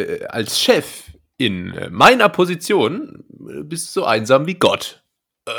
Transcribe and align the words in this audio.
äh, 0.00 0.26
als 0.26 0.60
Chef 0.60 1.10
in 1.36 1.72
äh, 1.74 1.90
meiner 1.90 2.28
Position 2.28 3.24
äh, 3.48 3.62
bist 3.62 3.88
du 3.88 4.00
so 4.00 4.06
einsam 4.06 4.46
wie 4.46 4.54
Gott. 4.54 5.02
Äh. 5.46 5.52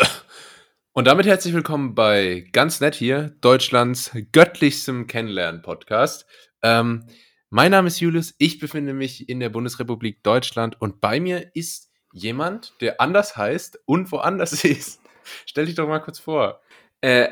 Und 0.93 1.07
damit 1.07 1.25
herzlich 1.25 1.53
willkommen 1.53 1.95
bei 1.95 2.45
Ganz 2.51 2.81
Nett 2.81 2.95
hier, 2.95 3.33
Deutschlands 3.41 4.11
göttlichstem 4.33 5.07
Kennenlernen-Podcast. 5.07 6.25
Ähm, 6.61 7.05
mein 7.49 7.71
Name 7.71 7.87
ist 7.87 7.99
Julius, 7.99 8.35
ich 8.37 8.59
befinde 8.59 8.93
mich 8.93 9.29
in 9.29 9.39
der 9.39 9.49
Bundesrepublik 9.49 10.21
Deutschland 10.23 10.79
und 10.81 10.99
bei 11.01 11.19
mir 11.19 11.55
ist 11.55 11.91
jemand, 12.11 12.73
der 12.81 12.99
anders 12.99 13.37
heißt 13.37 13.79
und 13.85 14.11
woanders 14.11 14.63
ist. 14.65 14.99
Stell 15.45 15.65
dich 15.65 15.75
doch 15.75 15.87
mal 15.87 15.99
kurz 15.99 16.19
vor. 16.19 16.61
Eh, 17.01 17.27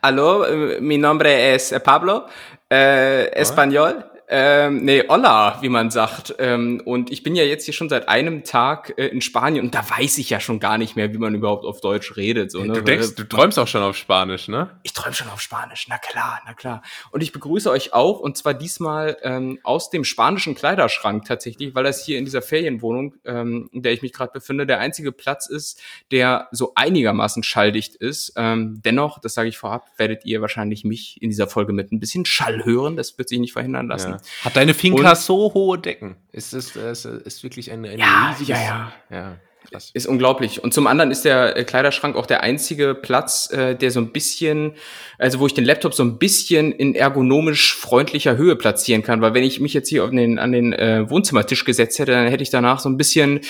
aló, 0.00 0.46
mi 0.80 0.96
nombre 0.98 1.28
es 1.28 1.74
Pablo, 1.82 2.26
eh, 2.70 3.26
español. 3.32 4.04
Ähm, 4.30 4.84
nee, 4.84 5.04
Olla, 5.08 5.58
wie 5.62 5.70
man 5.70 5.90
sagt. 5.90 6.34
Ähm, 6.38 6.82
und 6.84 7.10
ich 7.10 7.22
bin 7.22 7.34
ja 7.34 7.44
jetzt 7.44 7.64
hier 7.64 7.72
schon 7.72 7.88
seit 7.88 8.08
einem 8.08 8.44
Tag 8.44 8.92
äh, 8.98 9.06
in 9.06 9.22
Spanien 9.22 9.64
und 9.64 9.74
da 9.74 9.88
weiß 9.88 10.18
ich 10.18 10.28
ja 10.28 10.38
schon 10.38 10.60
gar 10.60 10.76
nicht 10.76 10.96
mehr, 10.96 11.14
wie 11.14 11.18
man 11.18 11.34
überhaupt 11.34 11.64
auf 11.64 11.80
Deutsch 11.80 12.16
redet. 12.16 12.50
So, 12.50 12.62
ne? 12.62 12.74
Du 12.74 12.82
denkst, 12.82 13.14
du 13.14 13.24
träumst 13.24 13.58
auch 13.58 13.66
schon 13.66 13.82
auf 13.82 13.96
Spanisch, 13.96 14.48
ne? 14.48 14.78
Ich 14.82 14.92
träume 14.92 15.14
schon 15.14 15.28
auf 15.30 15.40
Spanisch, 15.40 15.86
na 15.88 15.96
klar, 15.96 16.40
na 16.44 16.52
klar. 16.52 16.82
Und 17.10 17.22
ich 17.22 17.32
begrüße 17.32 17.70
euch 17.70 17.94
auch 17.94 18.20
und 18.20 18.36
zwar 18.36 18.52
diesmal 18.52 19.16
ähm, 19.22 19.60
aus 19.62 19.88
dem 19.88 20.04
spanischen 20.04 20.54
Kleiderschrank 20.54 21.24
tatsächlich, 21.24 21.74
weil 21.74 21.84
das 21.84 22.04
hier 22.04 22.18
in 22.18 22.26
dieser 22.26 22.42
Ferienwohnung, 22.42 23.14
ähm, 23.24 23.70
in 23.72 23.82
der 23.82 23.92
ich 23.92 24.02
mich 24.02 24.12
gerade 24.12 24.32
befinde, 24.32 24.66
der 24.66 24.78
einzige 24.78 25.10
Platz 25.10 25.48
ist, 25.48 25.80
der 26.10 26.48
so 26.52 26.72
einigermaßen 26.74 27.42
schalldicht 27.42 27.96
ist. 27.96 28.34
Ähm, 28.36 28.82
dennoch, 28.84 29.20
das 29.20 29.32
sage 29.32 29.48
ich 29.48 29.56
vorab, 29.56 29.86
werdet 29.96 30.26
ihr 30.26 30.42
wahrscheinlich 30.42 30.84
mich 30.84 31.22
in 31.22 31.30
dieser 31.30 31.46
Folge 31.46 31.72
mit 31.72 31.92
ein 31.92 32.00
bisschen 32.00 32.26
Schall 32.26 32.66
hören. 32.66 32.96
Das 32.96 33.16
wird 33.16 33.30
sich 33.30 33.38
nicht 33.38 33.54
verhindern 33.54 33.88
lassen. 33.88 34.12
Ja. 34.12 34.17
Hat 34.42 34.56
deine 34.56 34.74
Finca 34.74 35.10
und, 35.10 35.16
so 35.18 35.52
hohe 35.54 35.78
Decken? 35.78 36.16
Ist 36.32 36.52
es 36.52 36.76
ist, 36.76 37.04
ist 37.04 37.42
wirklich 37.42 37.70
ein, 37.70 37.84
ein 37.84 37.98
ja, 37.98 38.30
riesiges... 38.30 38.58
Ja, 38.58 38.92
ja. 39.10 39.16
ja. 39.16 39.36
Krass. 39.70 39.90
Ist 39.92 40.06
unglaublich. 40.06 40.64
Und 40.64 40.72
zum 40.72 40.86
anderen 40.86 41.10
ist 41.10 41.26
der 41.26 41.56
äh, 41.56 41.64
Kleiderschrank 41.64 42.16
auch 42.16 42.24
der 42.24 42.42
einzige 42.42 42.94
Platz, 42.94 43.50
äh, 43.52 43.74
der 43.74 43.90
so 43.90 44.00
ein 44.00 44.12
bisschen, 44.12 44.72
also 45.18 45.40
wo 45.40 45.46
ich 45.46 45.52
den 45.52 45.64
Laptop 45.64 45.92
so 45.92 46.02
ein 46.02 46.18
bisschen 46.18 46.72
in 46.72 46.94
ergonomisch 46.94 47.74
freundlicher 47.74 48.38
Höhe 48.38 48.56
platzieren 48.56 49.02
kann. 49.02 49.20
Weil 49.20 49.34
wenn 49.34 49.44
ich 49.44 49.60
mich 49.60 49.74
jetzt 49.74 49.90
hier 49.90 50.04
auf 50.04 50.10
den, 50.10 50.38
an 50.38 50.52
den 50.52 50.72
äh, 50.72 51.08
Wohnzimmertisch 51.10 51.66
gesetzt 51.66 51.98
hätte, 51.98 52.12
dann 52.12 52.28
hätte 52.28 52.42
ich 52.42 52.48
danach 52.48 52.78
so 52.80 52.88
ein 52.88 52.96
bisschen 52.96 53.40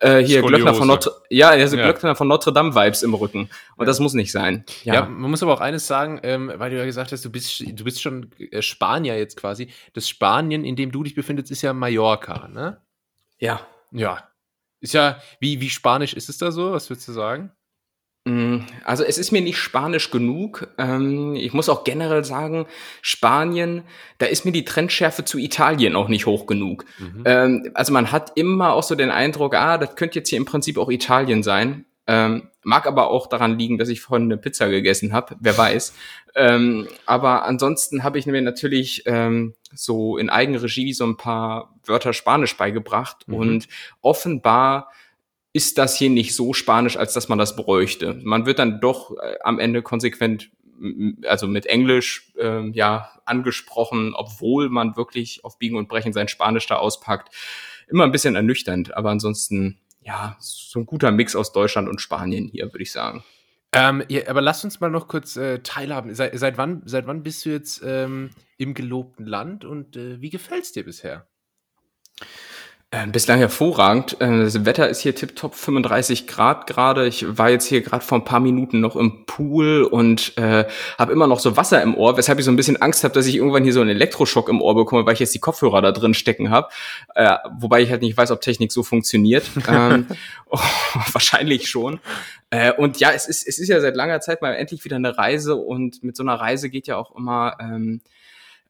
äh, 0.00 0.18
hier 0.18 0.42
Glöckner 0.42 0.74
von 0.74 0.88
Notre, 0.88 1.12
ja, 1.30 1.50
also 1.50 1.76
ja. 1.76 1.84
Glöckner 1.84 2.16
von 2.16 2.26
Notre 2.26 2.52
Dame 2.52 2.74
Vibes 2.74 3.04
im 3.04 3.14
Rücken. 3.14 3.48
Und 3.76 3.84
ja. 3.84 3.84
das 3.84 4.00
muss 4.00 4.14
nicht 4.14 4.32
sein. 4.32 4.64
Ja. 4.82 4.94
ja. 4.94 5.02
man 5.06 5.30
muss 5.30 5.44
aber 5.44 5.54
auch 5.54 5.60
eines 5.60 5.86
sagen, 5.86 6.18
ähm, 6.24 6.52
weil 6.56 6.70
du 6.70 6.76
ja 6.76 6.86
gesagt 6.86 7.12
hast, 7.12 7.24
du 7.24 7.30
bist, 7.30 7.60
du 7.60 7.84
bist 7.84 8.02
schon 8.02 8.30
äh, 8.50 8.62
Spanier 8.62 9.16
jetzt 9.16 9.36
quasi. 9.36 9.68
Das 9.92 10.08
Spanien, 10.08 10.64
in 10.64 10.74
dem 10.74 10.90
du 10.90 11.04
dich 11.04 11.14
befindest, 11.14 11.52
ist 11.52 11.62
ja 11.62 11.72
Mallorca, 11.72 12.48
ne? 12.48 12.78
Ja. 13.38 13.60
Ja, 13.92 14.28
ist 14.80 14.94
ja, 14.94 15.20
wie, 15.40 15.60
wie 15.60 15.70
Spanisch 15.70 16.14
ist 16.14 16.28
es 16.28 16.38
da 16.38 16.50
so? 16.52 16.72
Was 16.72 16.88
würdest 16.90 17.08
du 17.08 17.12
sagen? 17.12 17.52
Mm, 18.28 18.58
also 18.84 19.04
es 19.04 19.16
ist 19.16 19.32
mir 19.32 19.40
nicht 19.40 19.58
Spanisch 19.58 20.10
genug. 20.10 20.68
Ähm, 20.76 21.34
ich 21.34 21.52
muss 21.54 21.68
auch 21.68 21.84
generell 21.84 22.24
sagen, 22.24 22.66
Spanien, 23.00 23.84
da 24.18 24.26
ist 24.26 24.44
mir 24.44 24.52
die 24.52 24.64
Trendschärfe 24.64 25.24
zu 25.24 25.38
Italien 25.38 25.96
auch 25.96 26.08
nicht 26.08 26.26
hoch 26.26 26.46
genug. 26.46 26.84
Mhm. 26.98 27.22
Ähm, 27.24 27.70
also 27.74 27.92
man 27.92 28.12
hat 28.12 28.32
immer 28.36 28.72
auch 28.74 28.82
so 28.82 28.94
den 28.94 29.10
Eindruck, 29.10 29.54
ah, 29.54 29.78
das 29.78 29.96
könnte 29.96 30.18
jetzt 30.18 30.28
hier 30.28 30.38
im 30.38 30.44
Prinzip 30.44 30.78
auch 30.78 30.90
Italien 30.90 31.42
sein. 31.42 31.86
Ähm, 32.08 32.48
mag 32.62 32.86
aber 32.86 33.10
auch 33.10 33.26
daran 33.26 33.58
liegen, 33.58 33.76
dass 33.76 33.90
ich 33.90 34.00
vorhin 34.00 34.24
eine 34.24 34.38
Pizza 34.38 34.68
gegessen 34.68 35.12
habe, 35.12 35.36
wer 35.40 35.56
weiß. 35.56 35.94
Ähm, 36.34 36.88
aber 37.04 37.44
ansonsten 37.44 38.02
habe 38.02 38.18
ich 38.18 38.24
mir 38.24 38.40
natürlich 38.40 39.02
ähm, 39.04 39.54
so 39.74 40.16
in 40.16 40.30
Eigenregie 40.30 40.94
so 40.94 41.04
ein 41.04 41.18
paar 41.18 41.74
Wörter 41.84 42.14
Spanisch 42.14 42.56
beigebracht 42.56 43.28
mhm. 43.28 43.34
und 43.34 43.68
offenbar 44.00 44.90
ist 45.52 45.76
das 45.76 45.96
hier 45.96 46.08
nicht 46.08 46.34
so 46.34 46.54
spanisch, 46.54 46.96
als 46.96 47.12
dass 47.12 47.28
man 47.28 47.38
das 47.38 47.56
bräuchte. 47.56 48.18
Man 48.22 48.46
wird 48.46 48.58
dann 48.58 48.80
doch 48.80 49.12
äh, 49.18 49.36
am 49.42 49.58
Ende 49.58 49.82
konsequent 49.82 50.50
also 51.26 51.46
mit 51.46 51.66
Englisch 51.66 52.32
äh, 52.38 52.68
ja 52.70 53.10
angesprochen, 53.24 54.14
obwohl 54.14 54.68
man 54.70 54.96
wirklich 54.96 55.44
auf 55.44 55.58
Biegen 55.58 55.76
und 55.76 55.88
Brechen 55.88 56.12
sein 56.12 56.28
Spanisch 56.28 56.66
da 56.66 56.76
auspackt. 56.76 57.34
Immer 57.88 58.04
ein 58.04 58.12
bisschen 58.12 58.34
ernüchternd, 58.34 58.96
aber 58.96 59.10
ansonsten 59.10 59.78
ja, 60.08 60.36
so 60.40 60.80
ein 60.80 60.86
guter 60.86 61.10
Mix 61.10 61.36
aus 61.36 61.52
Deutschland 61.52 61.86
und 61.86 62.00
Spanien 62.00 62.48
hier, 62.48 62.72
würde 62.72 62.82
ich 62.82 62.92
sagen. 62.92 63.22
Ähm, 63.72 64.02
ja, 64.08 64.26
aber 64.28 64.40
lass 64.40 64.64
uns 64.64 64.80
mal 64.80 64.88
noch 64.88 65.06
kurz 65.06 65.36
äh, 65.36 65.58
teilhaben. 65.58 66.14
Seit, 66.14 66.38
seit, 66.38 66.56
wann, 66.56 66.80
seit 66.86 67.06
wann 67.06 67.22
bist 67.22 67.44
du 67.44 67.50
jetzt 67.50 67.82
ähm, 67.84 68.30
im 68.56 68.72
gelobten 68.72 69.26
Land 69.26 69.66
und 69.66 69.96
äh, 69.96 70.18
wie 70.22 70.30
gefällt 70.30 70.64
es 70.64 70.72
dir 70.72 70.84
bisher? 70.84 71.28
Äh, 72.90 73.06
bislang 73.06 73.38
hervorragend. 73.38 74.18
Äh, 74.18 74.44
das 74.44 74.64
Wetter 74.64 74.88
ist 74.88 75.00
hier 75.00 75.14
tipptopp 75.14 75.54
35 75.54 76.26
Grad 76.26 76.66
gerade. 76.66 77.06
Ich 77.06 77.36
war 77.36 77.50
jetzt 77.50 77.66
hier 77.66 77.82
gerade 77.82 78.02
vor 78.02 78.16
ein 78.16 78.24
paar 78.24 78.40
Minuten 78.40 78.80
noch 78.80 78.96
im 78.96 79.26
Pool 79.26 79.82
und 79.82 80.32
äh, 80.38 80.64
habe 80.96 81.12
immer 81.12 81.26
noch 81.26 81.38
so 81.38 81.58
Wasser 81.58 81.82
im 81.82 81.94
Ohr, 81.94 82.16
weshalb 82.16 82.38
ich 82.38 82.46
so 82.46 82.50
ein 82.50 82.56
bisschen 82.56 82.80
Angst 82.80 83.04
habe, 83.04 83.12
dass 83.12 83.26
ich 83.26 83.36
irgendwann 83.36 83.62
hier 83.62 83.74
so 83.74 83.82
einen 83.82 83.90
Elektroschock 83.90 84.48
im 84.48 84.62
Ohr 84.62 84.74
bekomme, 84.74 85.04
weil 85.04 85.12
ich 85.12 85.20
jetzt 85.20 85.34
die 85.34 85.38
Kopfhörer 85.38 85.82
da 85.82 85.92
drin 85.92 86.14
stecken 86.14 86.48
habe. 86.48 86.70
Äh, 87.14 87.36
wobei 87.58 87.82
ich 87.82 87.90
halt 87.90 88.00
nicht 88.00 88.16
weiß, 88.16 88.30
ob 88.30 88.40
Technik 88.40 88.72
so 88.72 88.82
funktioniert. 88.82 89.44
ähm, 89.68 90.06
oh, 90.48 90.58
wahrscheinlich 91.12 91.68
schon. 91.68 92.00
Äh, 92.48 92.72
und 92.72 93.00
ja, 93.00 93.10
es 93.12 93.28
ist, 93.28 93.46
es 93.46 93.58
ist 93.58 93.68
ja 93.68 93.82
seit 93.82 93.96
langer 93.96 94.22
Zeit 94.22 94.40
mal 94.40 94.54
endlich 94.54 94.82
wieder 94.86 94.96
eine 94.96 95.18
Reise 95.18 95.56
und 95.56 96.02
mit 96.02 96.16
so 96.16 96.22
einer 96.22 96.36
Reise 96.36 96.70
geht 96.70 96.86
ja 96.86 96.96
auch 96.96 97.14
immer 97.14 97.58
ähm, 97.60 98.00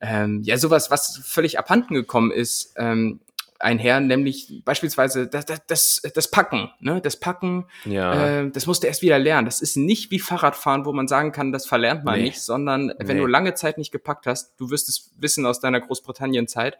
ähm, 0.00 0.42
ja 0.42 0.58
sowas, 0.58 0.90
was 0.90 1.20
völlig 1.24 1.56
abhanden 1.60 1.94
gekommen 1.94 2.32
ist. 2.32 2.74
Ähm, 2.76 3.20
einher, 3.58 4.00
nämlich 4.00 4.62
beispielsweise 4.64 5.26
das, 5.26 5.46
das, 5.66 6.02
das, 6.14 6.30
Packen. 6.30 6.70
Ne? 6.80 7.00
Das 7.00 7.18
Packen, 7.18 7.66
ja. 7.84 8.42
äh, 8.42 8.50
das 8.50 8.66
musst 8.66 8.82
du 8.82 8.86
erst 8.86 9.02
wieder 9.02 9.18
lernen. 9.18 9.46
Das 9.46 9.60
ist 9.60 9.76
nicht 9.76 10.10
wie 10.10 10.20
Fahrradfahren, 10.20 10.84
wo 10.84 10.92
man 10.92 11.08
sagen 11.08 11.32
kann, 11.32 11.50
das 11.50 11.66
verlernt 11.66 12.04
man 12.04 12.18
nee. 12.18 12.26
nicht, 12.26 12.40
sondern 12.40 12.92
wenn 12.98 13.16
nee. 13.16 13.22
du 13.22 13.26
lange 13.26 13.54
Zeit 13.54 13.78
nicht 13.78 13.90
gepackt 13.90 14.26
hast, 14.26 14.54
du 14.60 14.70
wirst 14.70 14.88
es 14.88 15.10
wissen 15.18 15.44
aus 15.44 15.60
deiner 15.60 15.80
Großbritannien-Zeit, 15.80 16.78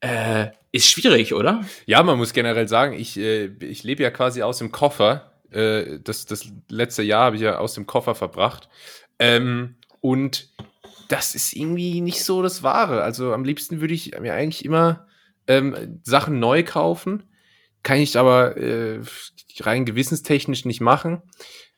äh, 0.00 0.48
ist 0.72 0.86
schwierig, 0.86 1.34
oder? 1.34 1.64
Ja, 1.86 2.02
man 2.02 2.18
muss 2.18 2.32
generell 2.32 2.68
sagen, 2.68 2.94
ich, 2.94 3.18
äh, 3.18 3.46
ich 3.60 3.84
lebe 3.84 4.02
ja 4.02 4.10
quasi 4.10 4.42
aus 4.42 4.58
dem 4.58 4.72
Koffer. 4.72 5.32
Äh, 5.50 6.00
das, 6.02 6.24
das 6.24 6.46
letzte 6.68 7.02
Jahr 7.02 7.26
habe 7.26 7.36
ich 7.36 7.42
ja 7.42 7.58
aus 7.58 7.74
dem 7.74 7.86
Koffer 7.86 8.14
verbracht. 8.14 8.68
Ähm, 9.18 9.76
und 10.00 10.48
das 11.08 11.34
ist 11.34 11.54
irgendwie 11.54 12.00
nicht 12.00 12.24
so 12.24 12.42
das 12.42 12.62
Wahre. 12.62 13.02
Also 13.02 13.32
am 13.32 13.44
liebsten 13.44 13.80
würde 13.80 13.94
ich 13.94 14.18
mir 14.18 14.34
eigentlich 14.34 14.64
immer 14.64 15.06
ähm, 15.46 16.00
Sachen 16.02 16.38
neu 16.38 16.62
kaufen. 16.62 17.24
Kann 17.82 17.98
ich 17.98 18.16
aber 18.16 18.56
äh, 18.56 19.00
rein 19.60 19.84
gewissenstechnisch 19.84 20.64
nicht 20.64 20.80
machen. 20.80 21.22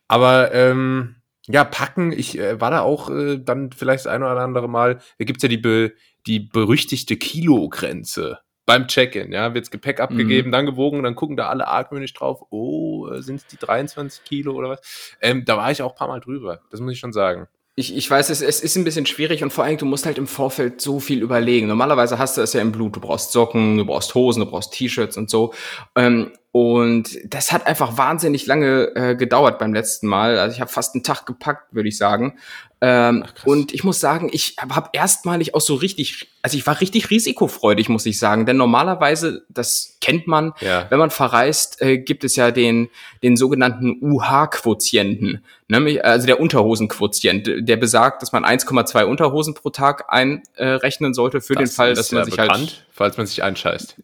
Aber 0.08 0.52
ähm, 0.54 1.16
ja, 1.48 1.64
packen, 1.64 2.12
ich 2.12 2.38
äh, 2.38 2.60
war 2.60 2.70
da 2.70 2.80
auch 2.80 3.10
äh, 3.10 3.38
dann 3.38 3.72
vielleicht 3.72 4.06
das 4.06 4.12
ein 4.12 4.22
oder 4.22 4.40
andere 4.40 4.68
Mal, 4.68 5.00
da 5.18 5.24
gibt's 5.24 5.42
ja 5.42 5.48
die, 5.48 5.58
be, 5.58 5.92
die 6.26 6.40
berüchtigte 6.40 7.16
Kilogrenze 7.16 8.40
beim 8.66 8.88
Check-in, 8.88 9.32
ja, 9.32 9.54
wirds 9.54 9.70
Gepäck 9.70 10.00
abgegeben, 10.00 10.48
mhm. 10.48 10.52
dann 10.52 10.66
gewogen, 10.66 11.04
dann 11.04 11.14
gucken 11.14 11.36
da 11.36 11.48
alle 11.48 11.68
argwöhnisch 11.68 12.14
drauf, 12.14 12.42
oh, 12.50 13.08
äh, 13.08 13.22
sind 13.22 13.36
es 13.36 13.46
die 13.46 13.58
23 13.58 14.24
Kilo 14.24 14.54
oder 14.54 14.70
was? 14.70 15.14
Ähm, 15.20 15.44
da 15.44 15.56
war 15.56 15.70
ich 15.70 15.82
auch 15.82 15.92
ein 15.92 15.96
paar 15.96 16.08
Mal 16.08 16.20
drüber, 16.20 16.60
das 16.70 16.80
muss 16.80 16.92
ich 16.92 16.98
schon 16.98 17.12
sagen 17.12 17.46
ich, 17.78 17.94
ich 17.94 18.10
weiß, 18.10 18.30
es, 18.30 18.40
es 18.40 18.60
ist 18.62 18.76
ein 18.76 18.84
bisschen 18.84 19.04
schwierig 19.04 19.44
und 19.44 19.52
vor 19.52 19.64
allem, 19.64 19.76
du 19.76 19.84
musst 19.84 20.06
halt 20.06 20.16
im 20.16 20.26
Vorfeld 20.26 20.80
so 20.80 20.98
viel 20.98 21.22
überlegen. 21.22 21.66
Normalerweise 21.66 22.18
hast 22.18 22.38
du 22.38 22.40
es 22.40 22.54
ja 22.54 22.62
im 22.62 22.72
Blut. 22.72 22.96
Du 22.96 23.00
brauchst 23.00 23.32
Socken, 23.32 23.76
du 23.76 23.84
brauchst 23.84 24.14
Hosen, 24.14 24.40
du 24.40 24.50
brauchst 24.50 24.72
T-Shirts 24.72 25.18
und 25.18 25.28
so. 25.28 25.52
Ähm, 25.94 26.32
und 26.56 27.18
das 27.26 27.52
hat 27.52 27.66
einfach 27.66 27.98
wahnsinnig 27.98 28.46
lange 28.46 28.90
äh, 28.96 29.14
gedauert 29.14 29.58
beim 29.58 29.74
letzten 29.74 30.06
Mal. 30.06 30.38
Also 30.38 30.54
ich 30.54 30.62
habe 30.62 30.72
fast 30.72 30.94
einen 30.94 31.04
Tag 31.04 31.26
gepackt, 31.26 31.74
würde 31.74 31.90
ich 31.90 31.98
sagen. 31.98 32.38
Ähm, 32.80 33.26
Ach, 33.26 33.44
und 33.44 33.74
ich 33.74 33.84
muss 33.84 34.00
sagen, 34.00 34.30
ich 34.32 34.56
habe 34.58 34.74
hab 34.74 34.96
erstmalig 34.96 35.54
auch 35.54 35.60
so 35.60 35.74
richtig, 35.74 36.28
also 36.40 36.56
ich 36.56 36.66
war 36.66 36.80
richtig 36.80 37.10
risikofreudig, 37.10 37.90
muss 37.90 38.06
ich 38.06 38.18
sagen. 38.18 38.46
Denn 38.46 38.56
normalerweise, 38.56 39.44
das 39.50 39.98
kennt 40.00 40.28
man, 40.28 40.54
ja. 40.62 40.86
wenn 40.88 40.98
man 40.98 41.10
verreist, 41.10 41.82
äh, 41.82 41.98
gibt 41.98 42.24
es 42.24 42.36
ja 42.36 42.50
den, 42.50 42.88
den 43.22 43.36
sogenannten 43.36 43.98
UH-Quotienten, 44.00 45.44
nämlich 45.68 46.06
also 46.06 46.26
der 46.26 46.40
Unterhosenquotient, 46.40 47.68
der 47.68 47.76
besagt, 47.76 48.22
dass 48.22 48.32
man 48.32 48.46
1,2 48.46 49.04
Unterhosen 49.04 49.52
pro 49.52 49.68
Tag 49.68 50.06
einrechnen 50.08 51.12
sollte 51.12 51.42
für 51.42 51.52
das 51.52 51.68
den 51.68 51.76
Fall, 51.76 51.92
dass 51.92 52.12
man 52.12 52.24
sich 52.24 52.38
halt 52.38 52.48
bekannt, 52.48 52.70
halt, 52.70 52.86
falls 52.92 53.18
man 53.18 53.26
sich 53.26 53.42
einscheißt 53.42 53.96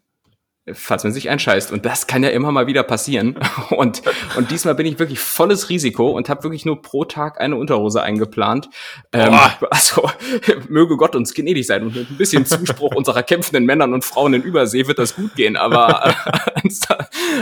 falls 0.71 1.03
man 1.03 1.11
sich 1.11 1.29
einscheißt. 1.29 1.71
Und 1.71 1.85
das 1.85 2.07
kann 2.07 2.23
ja 2.23 2.29
immer 2.29 2.51
mal 2.51 2.67
wieder 2.67 2.83
passieren. 2.83 3.37
Und, 3.69 4.03
und 4.37 4.51
diesmal 4.51 4.75
bin 4.75 4.85
ich 4.85 4.99
wirklich 4.99 5.19
volles 5.19 5.69
Risiko 5.69 6.11
und 6.11 6.29
habe 6.29 6.43
wirklich 6.43 6.65
nur 6.65 6.81
pro 6.81 7.05
Tag 7.05 7.41
eine 7.41 7.55
Unterhose 7.55 8.03
eingeplant. 8.03 8.69
Ähm, 9.11 9.33
also 9.69 10.09
möge 10.69 10.95
Gott 10.95 11.15
uns 11.15 11.33
gnädig 11.33 11.65
sein. 11.65 11.83
Und 11.83 11.95
mit 11.95 12.09
ein 12.09 12.17
bisschen 12.17 12.45
Zuspruch 12.45 12.93
unserer 12.95 13.23
kämpfenden 13.23 13.65
Männern 13.65 13.93
und 13.93 14.05
Frauen 14.05 14.33
in 14.35 14.43
Übersee 14.43 14.87
wird 14.87 14.99
das 14.99 15.15
gut 15.15 15.35
gehen. 15.35 15.55
Aber 15.55 16.05
äh, 16.63 16.69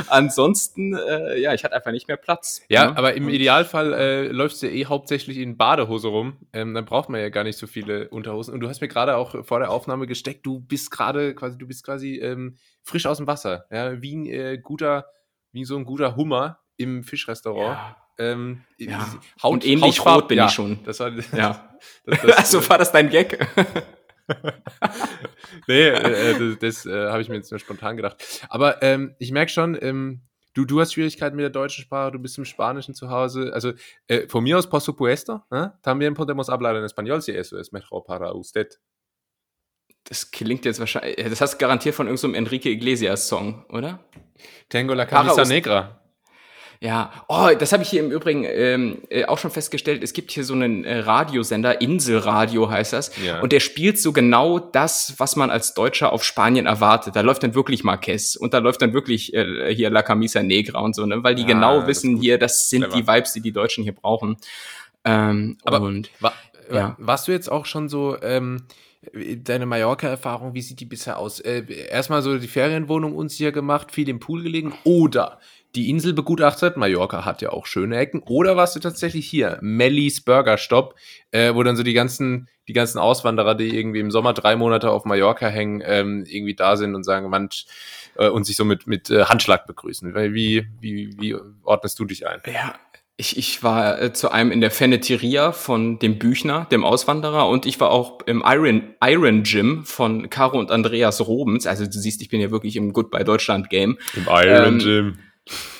ansonsten, 0.07 0.95
äh, 0.95 1.39
ja, 1.39 1.53
ich 1.53 1.63
hatte 1.63 1.75
einfach 1.75 1.91
nicht 1.91 2.07
mehr 2.07 2.17
Platz. 2.17 2.61
Ja, 2.69 2.91
ne? 2.91 2.97
aber 2.97 3.13
im 3.13 3.27
Idealfall 3.27 3.93
äh, 3.93 4.27
läufst 4.27 4.63
du 4.63 4.67
eh 4.67 4.85
hauptsächlich 4.85 5.37
in 5.37 5.57
Badehose 5.57 6.07
rum. 6.07 6.37
Ähm, 6.53 6.73
dann 6.73 6.85
braucht 6.85 7.09
man 7.09 7.19
ja 7.19 7.29
gar 7.29 7.43
nicht 7.43 7.57
so 7.57 7.67
viele 7.67 8.09
Unterhosen. 8.09 8.53
Und 8.53 8.61
du 8.61 8.69
hast 8.69 8.81
mir 8.81 8.87
gerade 8.87 9.17
auch 9.17 9.43
vor 9.43 9.59
der 9.59 9.69
Aufnahme 9.69 10.07
gesteckt, 10.07 10.45
du 10.45 10.59
bist 10.59 10.91
gerade 10.91 11.35
quasi, 11.35 11.57
du 11.57 11.67
bist 11.67 11.83
quasi 11.83 12.17
ähm, 12.17 12.55
frisch 12.83 13.05
aus 13.11 13.17
dem 13.17 13.27
Wasser. 13.27 13.65
Ja, 13.71 14.01
wie 14.01 14.15
ein 14.15 14.25
äh, 14.25 14.57
guter, 14.57 15.05
wie 15.51 15.65
so 15.65 15.77
ein 15.77 15.85
guter 15.85 16.15
Hummer 16.15 16.59
im 16.77 17.03
Fischrestaurant. 17.03 17.77
Ja. 17.77 17.97
Ähm, 18.17 18.63
Ja. 18.77 19.07
Haut, 19.41 19.53
Und 19.53 19.65
ähnlich 19.65 19.99
Hautfarb- 19.99 20.15
rot 20.15 20.27
bin 20.27 20.39
ich 20.43 20.51
schon. 20.51 20.79
Das 20.83 20.99
war, 20.99 21.11
Ja. 21.35 21.77
das, 22.05 22.21
das, 22.21 22.37
also 22.37 22.69
war 22.69 22.77
das 22.77 22.91
dein 22.91 23.09
Gag? 23.09 23.37
nee, 25.67 25.87
äh, 25.89 26.31
äh, 26.31 26.55
das, 26.57 26.59
das 26.59 26.85
äh, 26.85 27.09
habe 27.09 27.21
ich 27.21 27.29
mir 27.29 27.35
jetzt 27.35 27.51
nur 27.51 27.59
spontan 27.59 27.97
gedacht. 27.97 28.45
Aber 28.49 28.81
ähm, 28.81 29.15
ich 29.19 29.31
merke 29.31 29.51
schon, 29.51 29.77
ähm, 29.81 30.21
du, 30.53 30.65
du 30.65 30.79
hast 30.79 30.93
Schwierigkeiten 30.93 31.35
mit 31.35 31.43
der 31.43 31.49
deutschen 31.49 31.83
Sprache, 31.83 32.11
du 32.11 32.19
bist 32.19 32.37
im 32.37 32.45
Spanischen 32.45 32.93
zu 32.93 33.09
Hause. 33.09 33.51
Also, 33.53 33.73
äh, 34.07 34.27
von 34.27 34.43
mir 34.43 34.57
aus, 34.57 34.69
por 34.69 34.81
supuesto, 34.81 35.43
¿eh? 35.51 35.67
también 35.81 36.13
podemos 36.13 36.49
hablar 36.49 36.75
en 36.75 36.83
español 36.83 37.21
si 37.21 37.31
eso 37.31 37.57
es 37.59 37.71
mejor 37.71 38.03
para 38.03 38.33
usted. 38.33 38.67
Das 40.05 40.31
klingt 40.31 40.65
jetzt 40.65 40.79
wahrscheinlich, 40.79 41.15
das 41.15 41.41
hast 41.41 41.53
du 41.53 41.57
garantiert 41.57 41.95
von 41.95 42.07
irgendeinem 42.07 42.35
Enrique 42.35 42.65
Iglesias 42.69 43.27
Song, 43.27 43.65
oder? 43.69 43.99
Tengo 44.69 44.93
la 44.93 45.05
camisa 45.05 45.45
negra. 45.45 45.97
Ja, 46.83 47.11
oh, 47.27 47.49
das 47.59 47.73
habe 47.73 47.83
ich 47.83 47.89
hier 47.91 47.99
im 48.03 48.09
Übrigen 48.11 48.43
ähm, 48.43 49.03
äh, 49.09 49.25
auch 49.25 49.37
schon 49.37 49.51
festgestellt. 49.51 50.01
Es 50.03 50.13
gibt 50.13 50.31
hier 50.31 50.43
so 50.43 50.55
einen 50.55 50.83
äh, 50.83 50.97
Radiosender, 50.97 51.79
Inselradio 51.79 52.71
heißt 52.71 52.93
das. 52.93 53.11
Ja. 53.23 53.39
Und 53.39 53.51
der 53.51 53.59
spielt 53.59 53.99
so 53.99 54.11
genau 54.11 54.57
das, 54.57 55.13
was 55.19 55.35
man 55.35 55.51
als 55.51 55.75
Deutscher 55.75 56.11
auf 56.11 56.23
Spanien 56.23 56.65
erwartet. 56.65 57.15
Da 57.15 57.21
läuft 57.21 57.43
dann 57.43 57.53
wirklich 57.53 57.83
Marquez 57.83 58.35
und 58.35 58.55
da 58.55 58.57
läuft 58.57 58.81
dann 58.81 58.93
wirklich 58.93 59.31
äh, 59.35 59.71
hier 59.75 59.91
La 59.91 60.01
Camisa 60.01 60.41
Negra 60.41 60.79
und 60.79 60.95
so, 60.95 61.05
ne? 61.05 61.23
weil 61.23 61.35
die 61.35 61.43
Ah, 61.43 61.47
genau 61.47 61.85
wissen 61.85 62.17
hier, 62.17 62.39
das 62.39 62.67
sind 62.71 62.81
Clever. 62.85 62.95
die 62.97 63.07
Vibes, 63.07 63.33
die 63.33 63.41
die 63.41 63.51
Deutschen 63.51 63.83
hier 63.83 63.93
brauchen. 63.93 64.37
Ähm, 65.05 65.59
Aber- 65.63 65.81
und 65.81 66.09
Wa 66.19 66.33
ja. 66.71 66.95
Warst 66.97 67.27
du 67.27 67.31
jetzt 67.31 67.51
auch 67.51 67.67
schon 67.67 67.89
so, 67.89 68.17
ähm, 68.23 68.63
deine 69.37 69.65
Mallorca-Erfahrung, 69.65 70.53
wie 70.53 70.61
sieht 70.61 70.79
die 70.79 70.85
bisher 70.85 71.17
aus? 71.17 71.39
Äh, 71.39 71.63
erstmal 71.89 72.21
so 72.21 72.37
die 72.37 72.47
Ferienwohnung 72.47 73.15
uns 73.15 73.33
hier 73.33 73.51
gemacht, 73.51 73.91
viel 73.91 74.07
im 74.09 74.19
Pool 74.19 74.43
gelegen 74.43 74.73
oder 74.83 75.39
die 75.75 75.89
Insel 75.89 76.13
begutachtet, 76.13 76.75
Mallorca 76.75 77.23
hat 77.23 77.41
ja 77.41 77.49
auch 77.49 77.65
schöne 77.65 77.97
Ecken, 77.97 78.21
oder 78.23 78.57
warst 78.57 78.75
du 78.75 78.79
tatsächlich 78.79 79.27
hier, 79.27 79.57
Mellies 79.61 80.21
Burger 80.21 80.57
Stop, 80.57 80.95
äh, 81.31 81.53
wo 81.53 81.63
dann 81.63 81.77
so 81.77 81.83
die 81.83 81.93
ganzen, 81.93 82.49
die 82.67 82.73
ganzen 82.73 82.99
Auswanderer, 82.99 83.55
die 83.55 83.75
irgendwie 83.75 84.01
im 84.01 84.11
Sommer 84.11 84.33
drei 84.33 84.55
Monate 84.55 84.91
auf 84.91 85.05
Mallorca 85.05 85.47
hängen, 85.47 85.81
ähm, 85.85 86.25
irgendwie 86.27 86.55
da 86.55 86.75
sind 86.75 86.93
und 86.93 87.03
sagen, 87.03 87.29
manch, 87.29 87.67
äh, 88.15 88.27
und 88.27 88.43
sich 88.43 88.57
so 88.57 88.65
mit, 88.65 88.85
mit 88.85 89.09
äh, 89.09 89.25
Handschlag 89.25 89.65
begrüßen. 89.65 90.13
Wie, 90.33 90.67
wie, 90.81 91.15
wie 91.19 91.35
ordnest 91.63 91.97
du 91.99 92.05
dich 92.05 92.27
ein? 92.27 92.41
Ja, 92.45 92.75
ich, 93.21 93.37
ich 93.37 93.63
war 93.63 94.01
äh, 94.01 94.11
zu 94.13 94.31
einem 94.31 94.51
in 94.51 94.61
der 94.61 94.71
Feneteria 94.71 95.51
von 95.51 95.99
dem 95.99 96.17
Büchner, 96.17 96.65
dem 96.71 96.83
Auswanderer, 96.83 97.47
und 97.47 97.65
ich 97.65 97.79
war 97.79 97.91
auch 97.91 98.19
im 98.25 98.43
Iron, 98.45 98.95
Iron 99.01 99.43
Gym 99.43 99.85
von 99.85 100.29
Caro 100.29 100.57
und 100.59 100.71
Andreas 100.71 101.21
Robens. 101.25 101.67
Also 101.67 101.85
du 101.85 101.91
siehst, 101.91 102.21
ich 102.21 102.29
bin 102.29 102.41
ja 102.41 102.51
wirklich 102.51 102.75
im 102.75 102.91
Goodbye 102.93 103.23
Deutschland 103.23 103.69
Game. 103.69 103.97
Im 104.15 104.23
Iron 104.27 104.73
Ähm, 104.73 104.79
Gym. 104.79 105.17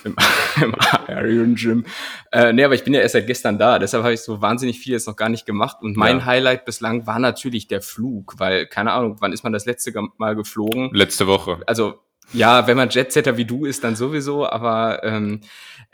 Im, 0.03 0.15
im 0.61 0.75
Iron 1.07 1.55
Gym. 1.55 1.85
Äh, 2.31 2.53
nee, 2.53 2.63
aber 2.63 2.75
ich 2.75 2.83
bin 2.83 2.93
ja 2.93 3.01
erst 3.01 3.13
seit 3.13 3.27
gestern 3.27 3.57
da, 3.57 3.79
deshalb 3.79 4.03
habe 4.03 4.13
ich 4.13 4.21
so 4.21 4.41
wahnsinnig 4.41 4.79
viel 4.79 4.93
jetzt 4.93 5.07
noch 5.07 5.15
gar 5.15 5.29
nicht 5.29 5.45
gemacht. 5.45 5.77
Und 5.81 5.97
mein 5.97 6.19
Ja. 6.19 6.25
Highlight 6.25 6.65
bislang 6.65 7.07
war 7.07 7.19
natürlich 7.19 7.67
der 7.67 7.81
Flug, 7.81 8.35
weil, 8.37 8.67
keine 8.67 8.91
Ahnung, 8.91 9.17
wann 9.19 9.33
ist 9.33 9.43
man 9.43 9.51
das 9.53 9.65
letzte 9.65 9.91
Mal 10.17 10.35
geflogen? 10.35 10.91
Letzte 10.93 11.25
Woche. 11.27 11.59
also 11.67 11.95
ja, 12.33 12.67
wenn 12.67 12.77
man 12.77 12.89
Jetsetter 12.89 13.37
wie 13.37 13.45
du 13.45 13.65
ist, 13.65 13.83
dann 13.83 13.95
sowieso, 13.95 14.47
aber 14.47 15.03
ähm, 15.03 15.41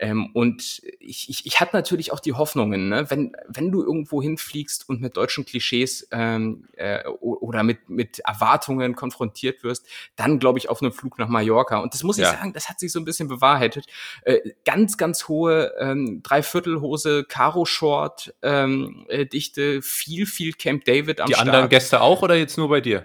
ähm, 0.00 0.30
und 0.32 0.80
ich, 1.00 1.28
ich, 1.28 1.44
ich 1.46 1.60
hatte 1.60 1.74
natürlich 1.74 2.12
auch 2.12 2.20
die 2.20 2.32
Hoffnungen, 2.32 2.88
ne? 2.88 3.10
wenn, 3.10 3.32
wenn 3.48 3.72
du 3.72 3.82
irgendwo 3.82 4.22
hinfliegst 4.22 4.88
und 4.88 5.00
mit 5.00 5.16
deutschen 5.16 5.44
Klischees 5.44 6.06
ähm, 6.12 6.68
äh, 6.76 7.04
oder 7.08 7.64
mit, 7.64 7.88
mit 7.90 8.20
Erwartungen 8.20 8.94
konfrontiert 8.94 9.64
wirst, 9.64 9.86
dann 10.14 10.38
glaube 10.38 10.58
ich 10.60 10.68
auf 10.68 10.82
einem 10.82 10.92
Flug 10.92 11.18
nach 11.18 11.28
Mallorca. 11.28 11.78
Und 11.78 11.94
das 11.94 12.04
muss 12.04 12.16
ich 12.18 12.24
Ja. 12.24 12.32
sagen, 12.32 12.52
das 12.52 12.68
hat 12.68 12.78
sich 12.78 12.92
so 12.92 13.00
ein 13.00 13.04
bisschen 13.04 13.26
bewahrheitet. 13.26 13.86
Äh, 14.22 14.38
ganz, 14.64 14.96
ganz 14.98 15.26
hohe 15.26 15.72
ähm, 15.80 16.20
Dreiviertelhose, 16.22 17.24
Karo-Short, 17.24 18.34
ähm, 18.42 19.04
äh, 19.08 19.26
Dichte, 19.26 19.82
viel, 19.82 20.26
viel 20.26 20.52
Camp 20.52 20.84
David 20.84 21.20
am 21.20 21.26
Die 21.26 21.34
Start. 21.34 21.48
anderen 21.48 21.68
Gäste 21.68 22.00
auch 22.02 22.22
oder 22.22 22.36
jetzt 22.36 22.56
nur 22.56 22.68
bei 22.68 22.80
dir? 22.80 23.04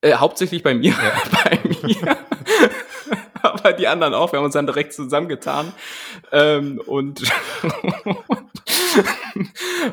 Äh, 0.00 0.14
hauptsächlich 0.14 0.62
bei 0.62 0.74
mir. 0.74 0.94
bei 1.44 1.58
mir. 1.64 2.18
Aber 3.42 3.72
die 3.72 3.88
anderen 3.88 4.14
auch. 4.14 4.32
Wir 4.32 4.38
haben 4.38 4.46
uns 4.46 4.54
dann 4.54 4.66
direkt 4.66 4.92
zusammengetan. 4.92 5.72
Ähm, 6.32 6.80
und 6.86 7.22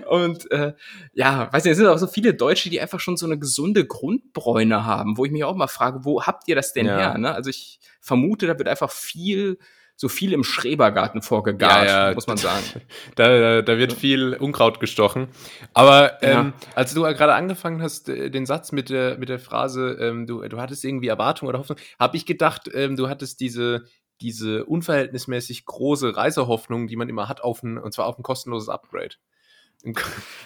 und 0.07 0.49
äh, 0.51 0.73
ja, 1.13 1.51
weiß 1.51 1.63
nicht, 1.63 1.71
es 1.71 1.77
sind 1.77 1.87
auch 1.87 1.97
so 1.97 2.07
viele 2.07 2.33
Deutsche, 2.33 2.69
die 2.69 2.81
einfach 2.81 2.99
schon 2.99 3.17
so 3.17 3.25
eine 3.25 3.37
gesunde 3.37 3.85
Grundbräune 3.85 4.85
haben, 4.85 5.17
wo 5.17 5.25
ich 5.25 5.31
mich 5.31 5.43
auch 5.43 5.55
mal 5.55 5.67
frage, 5.67 5.99
wo 6.03 6.23
habt 6.23 6.47
ihr 6.47 6.55
das 6.55 6.73
denn 6.73 6.87
Ja. 6.87 6.97
her? 6.97 7.17
Ne? 7.17 7.33
Also 7.33 7.49
ich 7.49 7.79
vermute, 8.01 8.47
da 8.47 8.57
wird 8.57 8.67
einfach 8.67 8.91
viel, 8.91 9.57
so 9.97 10.09
viel 10.09 10.33
im 10.33 10.43
Schrebergarten 10.43 11.21
vorgegart, 11.21 11.87
Ja, 11.87 12.09
ja. 12.09 12.13
muss 12.13 12.27
man 12.27 12.37
sagen. 12.37 12.63
Da, 13.15 13.27
da, 13.39 13.61
da 13.61 13.77
wird 13.77 13.93
viel 13.93 14.33
Unkraut 14.33 14.79
gestochen. 14.79 15.29
Aber 15.73 16.21
Ja. 16.21 16.41
ähm, 16.41 16.53
als 16.75 16.93
du 16.93 17.03
gerade 17.03 17.33
angefangen 17.33 17.81
hast, 17.81 18.09
äh, 18.09 18.29
den 18.29 18.45
Satz 18.45 18.71
mit 18.71 18.89
der, 18.89 19.17
mit 19.17 19.29
der 19.29 19.39
Phrase, 19.39 19.97
ähm, 20.01 20.27
du, 20.27 20.41
du 20.47 20.59
hattest 20.59 20.83
irgendwie 20.83 21.07
Erwartung 21.07 21.47
oder 21.47 21.59
Hoffnung, 21.59 21.77
habe 21.99 22.17
ich 22.17 22.25
gedacht, 22.25 22.69
ähm, 22.73 22.97
du 22.97 23.07
hattest 23.07 23.39
diese, 23.39 23.85
diese 24.21 24.65
unverhältnismäßig 24.65 25.65
große 25.65 26.15
Reisehoffnung, 26.15 26.87
die 26.87 26.95
man 26.97 27.07
immer 27.09 27.29
hat, 27.29 27.41
auf 27.41 27.63
ein, 27.63 27.77
und 27.77 27.93
zwar 27.93 28.07
auf 28.07 28.17
ein 28.19 28.23
kostenloses 28.23 28.69
Upgrade. 28.69 29.15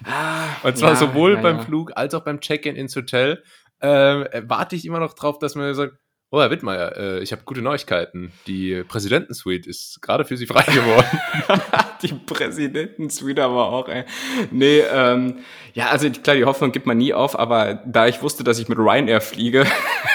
Ah, 0.05 0.47
Und 0.63 0.77
zwar 0.77 0.91
ja, 0.91 0.95
sowohl 0.95 1.35
ja, 1.35 1.41
beim 1.41 1.57
ja. 1.57 1.63
Flug 1.63 1.91
als 1.95 2.13
auch 2.13 2.23
beim 2.23 2.39
Check-in 2.41 2.75
ins 2.75 2.95
Hotel. 2.95 3.43
Ähm, 3.81 4.27
äh, 4.31 4.41
warte 4.45 4.75
ich 4.75 4.85
immer 4.85 4.99
noch 4.99 5.13
drauf, 5.13 5.39
dass 5.39 5.55
man 5.55 5.73
sagt, 5.73 5.93
oh 6.31 6.39
Herr 6.39 6.51
Wittmeier, 6.51 6.95
äh, 6.97 7.19
ich 7.19 7.31
habe 7.31 7.41
gute 7.45 7.61
Neuigkeiten. 7.61 8.31
Die 8.47 8.83
Präsidentensuite 8.87 9.69
ist 9.69 10.01
gerade 10.01 10.25
für 10.25 10.37
Sie 10.37 10.45
frei 10.45 10.63
geworden. 10.63 11.07
die 12.01 12.13
Präsidentensuite 12.13 13.43
aber 13.43 13.67
auch, 13.69 13.87
ey. 13.89 14.03
Nee, 14.51 14.79
ähm, 14.93 15.39
ja, 15.73 15.87
also 15.89 16.09
klar, 16.09 16.35
die 16.35 16.45
Hoffnung 16.45 16.71
gibt 16.71 16.85
man 16.85 16.97
nie 16.97 17.13
auf, 17.13 17.37
aber 17.37 17.81
da 17.85 18.07
ich 18.07 18.21
wusste, 18.21 18.43
dass 18.43 18.59
ich 18.59 18.69
mit 18.69 18.77
Ryanair 18.77 19.21
fliege, 19.21 19.65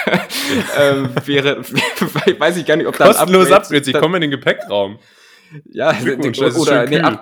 ähm, 0.79 1.09
wäre, 1.25 1.61
weiß 1.61 2.57
ich 2.57 2.65
gar 2.65 2.75
nicht, 2.77 2.87
ob 2.87 2.97
da 2.97 3.07
Kostenlos 3.07 3.47
Upgrade- 3.51 3.55
Upgrade, 3.61 3.83
Sie 3.83 3.91
da- 3.91 3.99
kommen 3.99 4.15
in 4.15 4.21
den 4.21 4.31
Gepäckraum. 4.31 4.99
Ja, 5.71 5.93
das 5.93 6.03
ist 6.03 6.57
oder 6.57 6.85
nee, 6.85 6.99
kühl. 6.99 7.19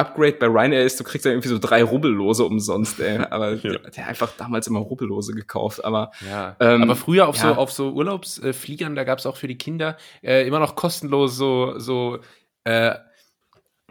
Up, 0.00 0.08
Upgrade 0.10 0.32
bei 0.40 0.46
Ryanair 0.46 0.84
ist, 0.84 0.98
du 0.98 1.04
kriegst 1.04 1.24
ja 1.24 1.30
irgendwie 1.32 1.48
so 1.48 1.58
drei 1.58 1.82
Rubbellose 1.82 2.44
umsonst, 2.44 2.98
ey. 3.00 3.18
Aber 3.30 3.52
Ja. 3.54 3.56
der, 3.72 3.90
der 3.90 4.06
einfach 4.08 4.32
damals 4.36 4.66
immer 4.66 4.80
Rubbellose 4.80 5.34
gekauft, 5.34 5.84
aber 5.84 6.10
Ja, 6.26 6.56
Ähm, 6.60 6.82
aber 6.82 6.96
früher 6.96 7.28
auf 7.28 7.36
ja. 7.36 7.42
so 7.42 7.54
auf 7.54 7.70
so 7.72 7.90
Urlaubsfliegern, 7.92 8.94
da 8.94 9.04
gab 9.04 9.18
es 9.18 9.26
auch 9.26 9.36
für 9.36 9.48
die 9.48 9.58
Kinder 9.58 9.96
äh, 10.22 10.46
immer 10.46 10.58
noch 10.58 10.74
kostenlos 10.76 11.36
so 11.36 11.78
so 11.78 12.18
äh, 12.64 12.94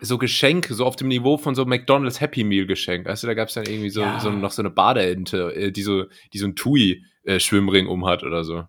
so 0.01 0.17
Geschenk, 0.17 0.67
so 0.69 0.85
auf 0.85 0.95
dem 0.95 1.09
Niveau 1.09 1.37
von 1.37 1.55
so 1.55 1.65
McDonald's 1.65 2.21
Happy 2.21 2.43
Meal 2.45 2.65
Geschenk. 2.65 3.05
Weißt 3.05 3.23
du, 3.23 3.27
da 3.27 3.33
gab 3.33 3.49
es 3.49 3.55
dann 3.55 3.65
irgendwie 3.65 3.89
so, 3.89 4.01
Ja. 4.01 4.19
so 4.19 4.31
noch 4.31 4.51
so 4.51 4.61
eine 4.61 4.69
Badeente, 4.69 5.53
äh, 5.55 5.71
die 5.71 5.83
so 5.83 6.05
die 6.33 6.37
so 6.39 6.47
ein 6.47 6.55
Tui 6.55 7.03
äh, 7.23 7.39
Schwimmring 7.39 7.87
um 7.87 8.05
hat 8.05 8.23
oder 8.23 8.43
so. 8.45 8.63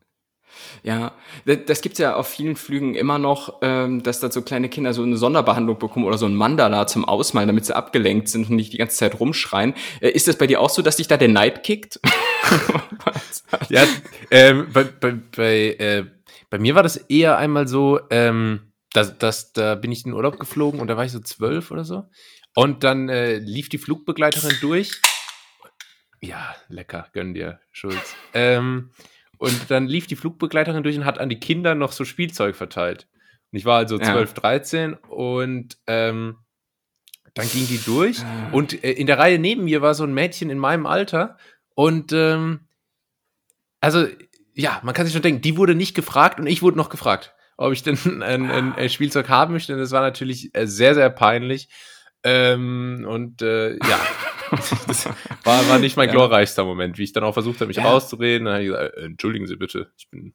Ja, 0.83 1.12
das, 1.47 1.59
das 1.66 1.80
gibt's 1.80 1.99
ja 1.99 2.14
auf 2.14 2.28
vielen 2.28 2.57
Flügen 2.57 2.95
immer 2.95 3.19
noch, 3.19 3.59
ähm, 3.62 4.02
dass 4.02 4.21
da 4.21 4.30
so 4.30 4.42
kleine 4.42 4.69
Kinder 4.69 4.95
so 4.95 5.02
eine 5.02 5.16
Sonderbehandlung 5.16 5.78
bekommen 5.78 6.07
oder 6.07 6.19
so 6.19 6.26
ein 6.26 6.35
Mandala 6.35 6.87
zum 6.87 7.04
Ausmalen, 7.04 7.49
damit 7.49 7.66
sie 7.66 7.76
abgelenkt 7.76 8.28
sind 8.28 8.50
und 8.50 8.57
nicht 8.57 8.73
die 8.73 8.78
ganze 8.78 8.97
Zeit 8.97 9.19
rumschreien. 9.21 9.75
Äh, 10.00 10.11
ist 10.11 10.28
das 10.28 10.37
bei 10.37 10.47
dir 10.47 10.61
auch 10.61 10.71
so, 10.71 10.83
dass 10.83 10.97
dich 10.97 11.09
da 11.09 11.16
der 11.16 11.28
Neid 11.28 11.62
kickt? 11.62 12.00
Ja, 13.69 13.87
ähm, 14.30 14.69
bei, 14.73 14.85
bei, 14.85 15.12
bei, 15.12 15.75
äh, 15.78 16.04
bei 16.50 16.59
mir 16.59 16.75
war 16.75 16.83
das 16.83 16.97
eher 16.97 17.38
einmal 17.38 17.69
so, 17.69 18.00
ähm, 18.11 18.73
dass, 18.92 19.16
dass, 19.19 19.52
da 19.52 19.76
bin 19.76 19.92
ich 19.92 20.04
in 20.04 20.11
den 20.11 20.16
Urlaub 20.16 20.38
geflogen 20.38 20.80
und 20.80 20.88
da 20.88 20.97
war 20.97 21.04
ich 21.04 21.12
so 21.12 21.21
zwölf 21.21 21.71
oder 21.71 21.85
so. 21.85 22.09
Und 22.54 22.83
dann 22.85 23.09
äh, 23.09 23.38
lief 23.38 23.69
die 23.69 23.78
Flugbegleiterin 23.78 24.57
durch. 24.61 25.00
Ja, 26.21 26.54
lecker, 26.69 27.09
gönn 27.12 27.33
dir, 27.33 27.61
Schulz. 27.71 28.14
Ähm, 28.35 28.90
und 29.40 29.70
dann 29.70 29.87
lief 29.88 30.06
die 30.06 30.16
Flugbegleiterin 30.16 30.82
durch 30.82 30.97
und 30.99 31.06
hat 31.06 31.18
an 31.18 31.30
die 31.30 31.40
Kinder 31.40 31.75
noch 31.75 31.92
so 31.92 32.04
Spielzeug 32.04 32.54
verteilt. 32.54 33.09
Und 33.50 33.59
ich 33.59 33.64
war 33.64 33.78
also 33.78 33.99
Ja. 33.99 34.04
12, 34.12 34.35
13 34.35 34.94
und 35.09 35.78
ähm, 35.87 36.37
dann 37.35 37.49
ging 37.49 37.66
die 37.66 37.78
durch 37.85 38.20
Ah. 38.20 38.50
und 38.52 38.85
äh, 38.85 38.92
in 38.92 39.06
der 39.06 39.18
Reihe 39.18 39.38
neben 39.38 39.64
mir 39.64 39.80
war 39.82 39.94
so 39.94 40.04
ein 40.04 40.12
Mädchen 40.12 40.50
in 40.50 40.59
meinem 40.59 40.85
Alter 40.87 41.38
und 41.75 42.12
ähm, 42.12 42.61
also 43.80 44.06
ja, 44.54 44.80
man 44.82 44.94
kann 44.94 45.06
sich 45.06 45.14
schon 45.14 45.23
denken, 45.23 45.40
die 45.40 45.56
wurde 45.56 45.75
nicht 45.75 45.94
gefragt 45.94 46.38
und 46.38 46.47
ich 46.47 46.61
wurde 46.61 46.76
noch 46.76 46.90
gefragt, 46.90 47.32
ob 47.56 47.73
ich 47.73 47.82
denn 47.82 47.97
ein, 48.23 48.50
ein, 48.50 48.75
ein 48.75 48.90
Spielzeug 48.90 49.28
haben 49.30 49.54
möchte. 49.54 49.73
Und 49.73 49.78
das 49.78 49.90
war 49.92 50.02
natürlich 50.02 50.54
äh, 50.54 50.66
sehr, 50.66 50.94
sehr 50.94 51.09
peinlich. 51.09 51.68
Ähm, 52.25 53.07
und 53.09 53.43
äh, 53.43 53.75
ja, 53.87 54.00
das 54.87 55.07
war, 55.45 55.69
war 55.69 55.79
nicht 55.79 55.97
mein 55.97 56.09
Ja. 56.09 56.12
glorreichster 56.12 56.65
Moment, 56.65 56.99
wie 56.99 57.05
ich 57.05 57.12
dann 57.12 57.25
auch 57.25 57.33
versucht 57.35 57.61
habe, 57.61 57.69
mich 57.69 57.79
Ja. 57.79 57.85
rauszureden. 57.85 58.45
Dann 58.47 58.55
habe 58.55 58.65
ich 58.65 58.71
gesagt, 58.71 58.97
äh, 58.97 59.00
entschuldigen 59.05 59.47
Sie 59.47 59.57
bitte, 59.57 59.91
ich 59.97 60.09
bin, 60.11 60.35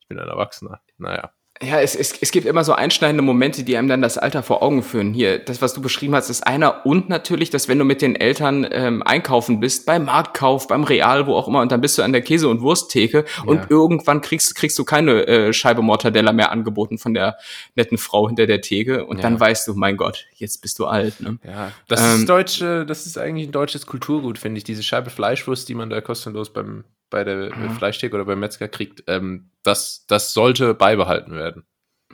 ich 0.00 0.08
bin 0.08 0.18
ein 0.18 0.28
Erwachsener. 0.28 0.80
Naja. 0.98 1.32
Ja, 1.62 1.78
es, 1.78 1.94
es, 1.94 2.14
es 2.22 2.30
gibt 2.30 2.46
immer 2.46 2.64
so 2.64 2.72
einschneidende 2.72 3.22
Momente, 3.22 3.64
die 3.64 3.76
einem 3.76 3.88
dann 3.88 4.00
das 4.00 4.16
Alter 4.16 4.42
vor 4.42 4.62
Augen 4.62 4.82
führen. 4.82 5.12
Hier, 5.12 5.38
das, 5.38 5.60
was 5.60 5.74
du 5.74 5.82
beschrieben 5.82 6.14
hast, 6.14 6.30
ist 6.30 6.46
einer. 6.46 6.86
Und 6.86 7.10
natürlich, 7.10 7.50
dass 7.50 7.68
wenn 7.68 7.78
du 7.78 7.84
mit 7.84 8.00
den 8.00 8.16
Eltern 8.16 8.66
ähm, 8.70 9.02
einkaufen 9.02 9.60
bist, 9.60 9.84
beim 9.84 10.06
Marktkauf, 10.06 10.68
beim 10.68 10.84
Real, 10.84 11.26
wo 11.26 11.34
auch 11.34 11.48
immer, 11.48 11.60
und 11.60 11.70
dann 11.70 11.82
bist 11.82 11.98
du 11.98 12.02
an 12.02 12.12
der 12.12 12.22
Käse- 12.22 12.48
und 12.48 12.62
Wursttheke 12.62 13.26
ja. 13.36 13.44
und 13.44 13.70
irgendwann 13.70 14.22
kriegst, 14.22 14.54
kriegst 14.54 14.78
du 14.78 14.84
keine 14.84 15.26
äh, 15.26 15.52
Scheibe 15.52 15.82
Mortadella 15.82 16.32
mehr 16.32 16.50
angeboten 16.50 16.96
von 16.96 17.12
der 17.12 17.36
netten 17.74 17.98
Frau 17.98 18.26
hinter 18.26 18.46
der 18.46 18.62
Theke. 18.62 19.04
Und 19.04 19.18
ja. 19.18 19.22
dann 19.24 19.38
weißt 19.38 19.68
du, 19.68 19.74
mein 19.74 19.98
Gott, 19.98 20.28
jetzt 20.36 20.62
bist 20.62 20.78
du 20.78 20.86
alt. 20.86 21.20
Ne? 21.20 21.38
Ja, 21.44 21.72
das 21.88 22.00
ähm, 22.00 22.20
ist 22.20 22.28
deutsche, 22.30 22.86
das 22.86 23.04
ist 23.04 23.18
eigentlich 23.18 23.48
ein 23.48 23.52
deutsches 23.52 23.84
Kulturgut, 23.84 24.38
finde 24.38 24.56
ich. 24.56 24.64
Diese 24.64 24.82
Scheibe 24.82 25.10
Fleischwurst, 25.10 25.68
die 25.68 25.74
man 25.74 25.90
da 25.90 26.00
kostenlos 26.00 26.54
beim 26.54 26.84
bei 27.10 27.24
der 27.24 27.48
ja. 27.48 27.70
Fleischtheke 27.70 28.14
oder 28.14 28.24
beim 28.24 28.40
Metzger 28.40 28.68
kriegt, 28.68 29.04
ähm, 29.06 29.50
das, 29.62 30.06
das 30.06 30.32
sollte 30.32 30.74
beibehalten 30.74 31.32
werden. 31.32 31.64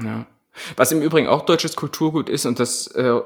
Ja. 0.02 0.26
Was 0.76 0.90
im 0.92 1.02
Übrigen 1.02 1.28
auch 1.28 1.44
deutsches 1.44 1.76
Kulturgut 1.76 2.28
ist 2.28 2.46
und 2.46 2.58
das 2.58 2.86
äh, 2.88 3.20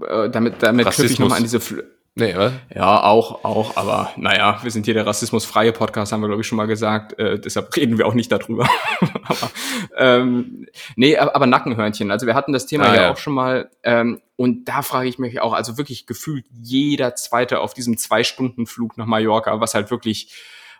äh, 0.00 0.30
damit 0.30 0.62
damit 0.62 0.86
knüpfe 0.86 1.12
ich 1.12 1.18
nochmal 1.18 1.38
an 1.38 1.44
diese 1.44 1.60
Fl 1.60 1.84
Nee, 2.16 2.36
oder? 2.36 2.52
Ja, 2.72 3.02
auch, 3.02 3.44
auch, 3.44 3.76
aber 3.76 4.12
naja, 4.16 4.60
wir 4.62 4.70
sind 4.70 4.84
hier 4.84 4.94
der 4.94 5.04
rassismusfreie 5.04 5.72
Podcast, 5.72 6.12
haben 6.12 6.20
wir, 6.20 6.28
glaube 6.28 6.42
ich, 6.42 6.46
schon 6.46 6.54
mal 6.54 6.68
gesagt. 6.68 7.18
Äh, 7.18 7.40
deshalb 7.40 7.74
reden 7.74 7.98
wir 7.98 8.06
auch 8.06 8.14
nicht 8.14 8.30
darüber. 8.30 8.68
aber, 9.24 9.50
ähm, 9.96 10.66
nee, 10.94 11.16
aber, 11.16 11.34
aber 11.34 11.46
Nackenhörnchen. 11.46 12.12
Also 12.12 12.28
wir 12.28 12.34
hatten 12.34 12.52
das 12.52 12.66
Thema 12.66 12.84
ah, 12.84 12.94
ja, 12.94 13.02
ja 13.02 13.12
auch 13.12 13.16
schon 13.16 13.34
mal. 13.34 13.68
Ähm, 13.82 14.20
und 14.36 14.66
da 14.66 14.82
frage 14.82 15.08
ich 15.08 15.18
mich 15.18 15.40
auch, 15.40 15.52
also 15.54 15.76
wirklich 15.76 16.06
gefühlt 16.06 16.44
jeder 16.52 17.16
Zweite 17.16 17.58
auf 17.58 17.74
diesem 17.74 17.98
Zwei-Stunden-Flug 17.98 18.96
nach 18.96 19.06
Mallorca, 19.06 19.60
was 19.60 19.74
halt 19.74 19.90
wirklich 19.90 20.32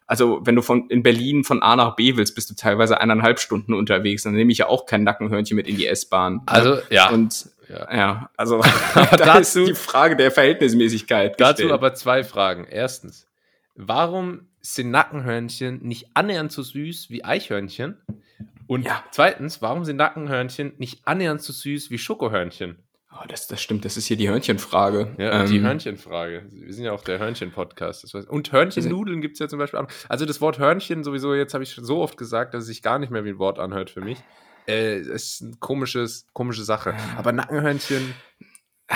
also 0.07 0.41
wenn 0.45 0.55
du 0.55 0.63
von 0.63 0.89
in 0.89 1.03
Berlin 1.03 1.45
von 1.45 1.63
A 1.63 1.77
nach 1.77 1.97
B 1.97 2.17
willst, 2.17 2.35
bist 2.35 2.51
du 2.51 2.55
teilweise 2.55 3.01
eineinhalb 3.01 3.41
Stunden 3.41 3.75
unterwegs. 3.75 4.23
Dann 4.23 4.35
nehme 4.35 4.53
ich 4.53 4.59
ja 4.59 4.67
auch 4.67 4.87
kein 4.87 5.03
Nackenhörnchen 5.03 5.57
mit 5.57 5.67
in 5.67 5.77
die 5.77 5.87
S-Bahn. 5.87 6.43
Also 6.47 6.79
ja. 6.91 7.11
Und 7.11 7.49
ja, 7.69 7.97
ja 7.97 8.31
also 8.37 8.61
da 8.95 9.17
dazu, 9.17 9.63
ist 9.63 9.69
die 9.69 9.75
Frage 9.75 10.17
der 10.17 10.31
Verhältnismäßigkeit. 10.31 11.41
Dazu 11.41 11.55
gestellt. 11.55 11.73
aber 11.73 11.95
zwei 11.95 12.23
Fragen. 12.23 12.67
Erstens, 12.69 13.27
warum 13.75 14.49
sind 14.61 14.91
Nackenhörnchen 14.91 15.83
nicht 15.83 16.09
annähernd 16.15 16.53
so 16.53 16.63
süß 16.63 17.11
wie 17.11 17.25
Eichhörnchen? 17.25 17.99
Und 18.67 18.87
ja. 18.87 19.05
zweitens, 19.11 19.61
warum 19.63 19.85
sind 19.85 19.97
Nackenhörnchen 19.97 20.75
nicht 20.79 21.07
annähernd 21.07 21.43
so 21.43 21.53
süß 21.53 21.91
wie 21.91 21.99
Schokohörnchen? 21.99 22.84
Oh, 23.17 23.25
das, 23.29 23.47
das 23.47 23.63
stimmt, 23.63 23.85
das 23.85 23.97
ist 23.97 24.07
hier 24.07 24.17
die 24.17 24.29
Hörnchenfrage. 24.29 25.15
Ja, 25.19 25.43
ähm, 25.43 25.51
die 25.51 25.61
Hörnchenfrage. 25.61 26.47
Wir 26.51 26.73
sind 26.73 26.85
ja 26.85 26.93
auch 26.93 27.05
der 27.05 27.21
Hörnchen-Podcast. 27.21 28.13
Und 28.29 28.51
Hörnchennudeln 28.51 29.21
gibt 29.21 29.35
es 29.35 29.39
ja 29.39 29.49
zum 29.49 29.61
Beispiel 29.61 29.79
auch. 29.79 29.87
Also 30.09 30.27
das 30.27 30.41
Wort 30.41 30.59
Hörnchen 30.59 31.05
sowieso, 31.05 31.33
jetzt 31.35 31.55
habe 31.55 31.63
ich 31.63 31.75
so 31.81 32.01
oft 32.01 32.17
gesagt, 32.17 32.55
dass 32.55 32.63
es 32.63 32.69
sich 32.69 32.83
gar 32.83 32.99
nicht 32.99 33.11
mehr 33.11 33.25
wie 33.25 33.31
ein 33.31 33.39
Wort 33.39 33.61
anhört 33.61 33.91
für 33.91 34.01
mich. 34.01 34.19
Äh, 34.67 34.99
ist 34.99 35.43
eine 35.43 35.53
komisches, 35.61 36.27
komische 36.33 36.65
Sache. 36.65 36.95
Aber 37.17 37.31
Nackenhörnchen, 37.33 38.15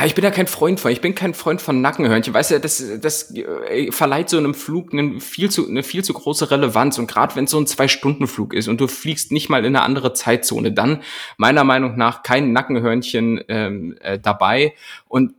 ich 0.05 0.15
bin 0.15 0.23
ja 0.23 0.31
kein 0.31 0.47
Freund 0.47 0.81
von. 0.81 0.93
Ich 0.93 1.01
bin 1.01 1.15
kein 1.15 1.33
Freund 1.33 1.63
von 1.63 1.81
Nackenhörnchen. 1.81 2.35
Weißt 2.35 2.51
du, 2.51 2.61
das, 2.61 2.83
das 3.01 3.35
äh, 3.35 3.91
verleiht 3.91 4.29
so 4.29 4.37
einem 4.37 4.55
Flug 4.55 4.93
eine 4.93 5.19
viel 5.19 5.51
zu, 5.51 5.67
eine 5.67 5.83
viel 5.83 6.05
zu 6.05 6.13
große 6.13 6.51
Relevanz. 6.51 6.99
Und 6.99 7.07
gerade 7.07 7.35
wenn 7.37 7.45
es 7.45 7.51
so 7.51 7.59
ein 7.59 7.67
Zwei-Stunden-Flug 7.67 8.53
ist 8.53 8.69
und 8.69 8.81
du 8.83 8.87
fliegst 8.87 9.33
nicht 9.33 9.49
mal 9.49 9.65
in 9.65 9.75
eine 9.75 9.83
andere 9.83 10.13
Zeitzone, 10.13 10.73
dann 10.73 11.03
meiner 11.39 11.65
Meinung 11.65 11.97
nach 11.97 12.23
kein 12.23 12.53
Nackenhörnchen 12.53 13.43
ähm, 13.49 13.97
äh, 14.01 14.19
dabei. 14.19 14.75
Und 15.07 15.35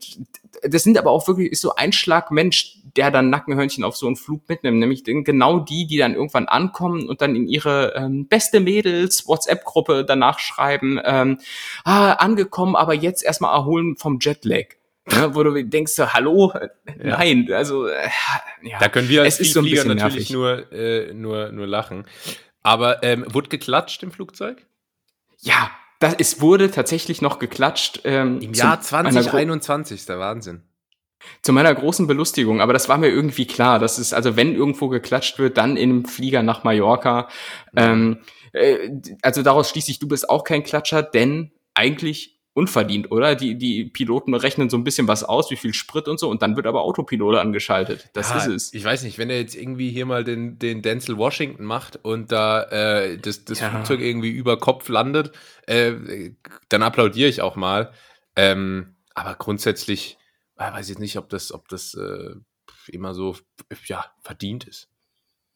das 0.62 0.84
sind 0.84 0.98
aber 0.98 1.12
auch 1.12 1.28
wirklich 1.28 1.52
ist 1.52 1.62
so 1.62 1.76
ein 1.76 1.92
Schlag 1.92 2.32
Mensch, 2.32 2.78
der 2.96 3.12
dann 3.12 3.30
Nackenhörnchen 3.30 3.84
auf 3.84 3.96
so 3.96 4.08
einen 4.08 4.16
Flug 4.16 4.48
mitnimmt, 4.48 4.80
nämlich 4.80 5.04
genau 5.04 5.60
die, 5.60 5.88
die 5.88 5.98
dann 5.98 6.16
irgendwann 6.16 6.48
ankommen 6.48 7.08
und 7.08 7.22
dann 7.22 7.36
in 7.36 7.48
ihre 7.48 7.94
ähm, 7.96 8.28
beste 8.28 8.60
Mädels 8.60 9.28
WhatsApp-Gruppe 9.28 10.06
danach 10.06 10.40
schreiben, 10.40 11.00
ähm, 11.04 11.40
ah, 11.84 12.14
angekommen, 12.14 12.76
aber 12.76 12.94
jetzt 12.94 13.24
erstmal 13.24 13.56
erholen 13.56 13.96
vom 13.98 14.20
Jetlag. 14.20 14.66
Ne, 15.12 15.34
wo 15.34 15.42
du 15.42 15.64
denkst, 15.64 15.94
so, 15.94 16.14
hallo, 16.14 16.54
ja. 16.54 17.18
nein, 17.18 17.52
also 17.52 17.88
äh, 17.88 18.10
ja. 18.62 18.78
Da 18.80 18.90
können 18.90 19.10
wir 19.10 19.24
als 19.24 19.40
es 19.40 19.54
so 19.54 19.62
natürlich 19.62 19.88
nervig. 19.88 20.30
nur, 20.30 20.72
äh, 20.72 21.14
nur, 21.14 21.52
nur 21.52 21.66
lachen. 21.66 22.06
Aber 22.62 23.02
ähm, 23.02 23.26
wurde 23.28 23.50
geklatscht 23.50 24.04
im 24.04 24.12
Flugzeug? 24.12 24.66
Ja, 25.40 25.72
das, 26.00 26.16
es 26.18 26.42
wurde 26.42 26.72
tatsächlich 26.72 27.22
noch 27.22 27.40
geklatscht. 27.40 28.02
Ähm, 28.06 28.40
Im 28.42 28.54
Jahr 28.54 28.82
2021, 28.82 30.06
der 30.06 30.20
Wahnsinn. 30.20 30.64
Zu 31.42 31.52
meiner 31.52 31.76
großen 31.76 32.08
Belustigung, 32.08 32.62
aber 32.62 32.72
das 32.72 32.88
war 32.88 32.98
mir 32.98 33.10
irgendwie 33.10 33.46
klar, 33.46 33.78
dass 33.78 33.98
es, 33.98 34.14
also 34.14 34.38
wenn 34.38 34.56
irgendwo 34.56 34.88
geklatscht 34.88 35.38
wird, 35.38 35.58
dann 35.58 35.76
in 35.76 35.90
einem 35.90 36.06
Flieger 36.06 36.44
nach 36.44 36.64
Mallorca. 36.64 37.28
Ähm, 37.76 38.20
äh, 38.54 38.90
also 39.22 39.44
daraus 39.44 39.70
schließe 39.70 39.92
ich, 39.92 40.00
du 40.00 40.08
bist 40.08 40.30
auch 40.30 40.46
kein 40.46 40.64
Klatscher, 40.64 41.04
denn 41.04 41.52
eigentlich 41.74 42.39
unverdient, 42.60 43.12
oder? 43.12 43.36
Die, 43.36 43.58
die 43.58 43.86
Piloten 43.86 44.34
rechnen 44.34 44.70
so 44.70 44.78
ein 44.78 44.84
bisschen 44.84 45.08
was 45.08 45.24
aus, 45.24 45.50
wie 45.50 45.56
viel 45.56 45.74
Sprit 45.74 46.08
und 46.08 46.20
so, 46.20 46.30
und 46.30 46.42
dann 46.42 46.56
wird 46.56 46.68
aber 46.68 46.82
Autopilot 46.82 47.38
angeschaltet. 47.38 48.10
Das 48.14 48.30
ja, 48.30 48.38
ist 48.38 48.48
es. 48.48 48.74
Ich 48.74 48.84
weiß 48.84 49.04
nicht, 49.04 49.18
wenn 49.18 49.30
er 49.30 49.40
jetzt 49.40 49.56
irgendwie 49.56 49.90
hier 49.90 50.06
mal 50.06 50.24
den, 50.24 50.60
den 50.60 50.82
Denzel 50.82 51.18
Washington 51.18 51.64
macht 51.64 52.04
und 52.04 52.32
da 52.32 52.64
äh, 52.64 53.18
das, 53.18 53.46
das 53.46 53.62
ja. 53.62 53.70
Flugzeug 53.70 54.02
irgendwie 54.02 54.30
über 54.30 54.60
Kopf 54.60 54.90
landet, 54.90 55.32
äh, 55.66 56.32
dann 56.68 56.84
applaudiere 56.84 57.30
ich 57.30 57.42
auch 57.42 57.56
mal. 57.56 57.94
Ähm, 58.36 58.96
aber 59.16 59.36
grundsätzlich 59.36 60.18
äh, 60.58 60.72
weiß 60.72 60.90
ich 60.90 61.00
nicht, 61.00 61.18
ob 61.18 61.30
das, 61.30 61.52
ob 61.52 61.70
das 61.70 61.94
äh, 61.94 62.36
immer 62.88 63.14
so 63.14 63.36
ja, 63.86 64.06
verdient 64.22 64.66
ist 64.66 64.90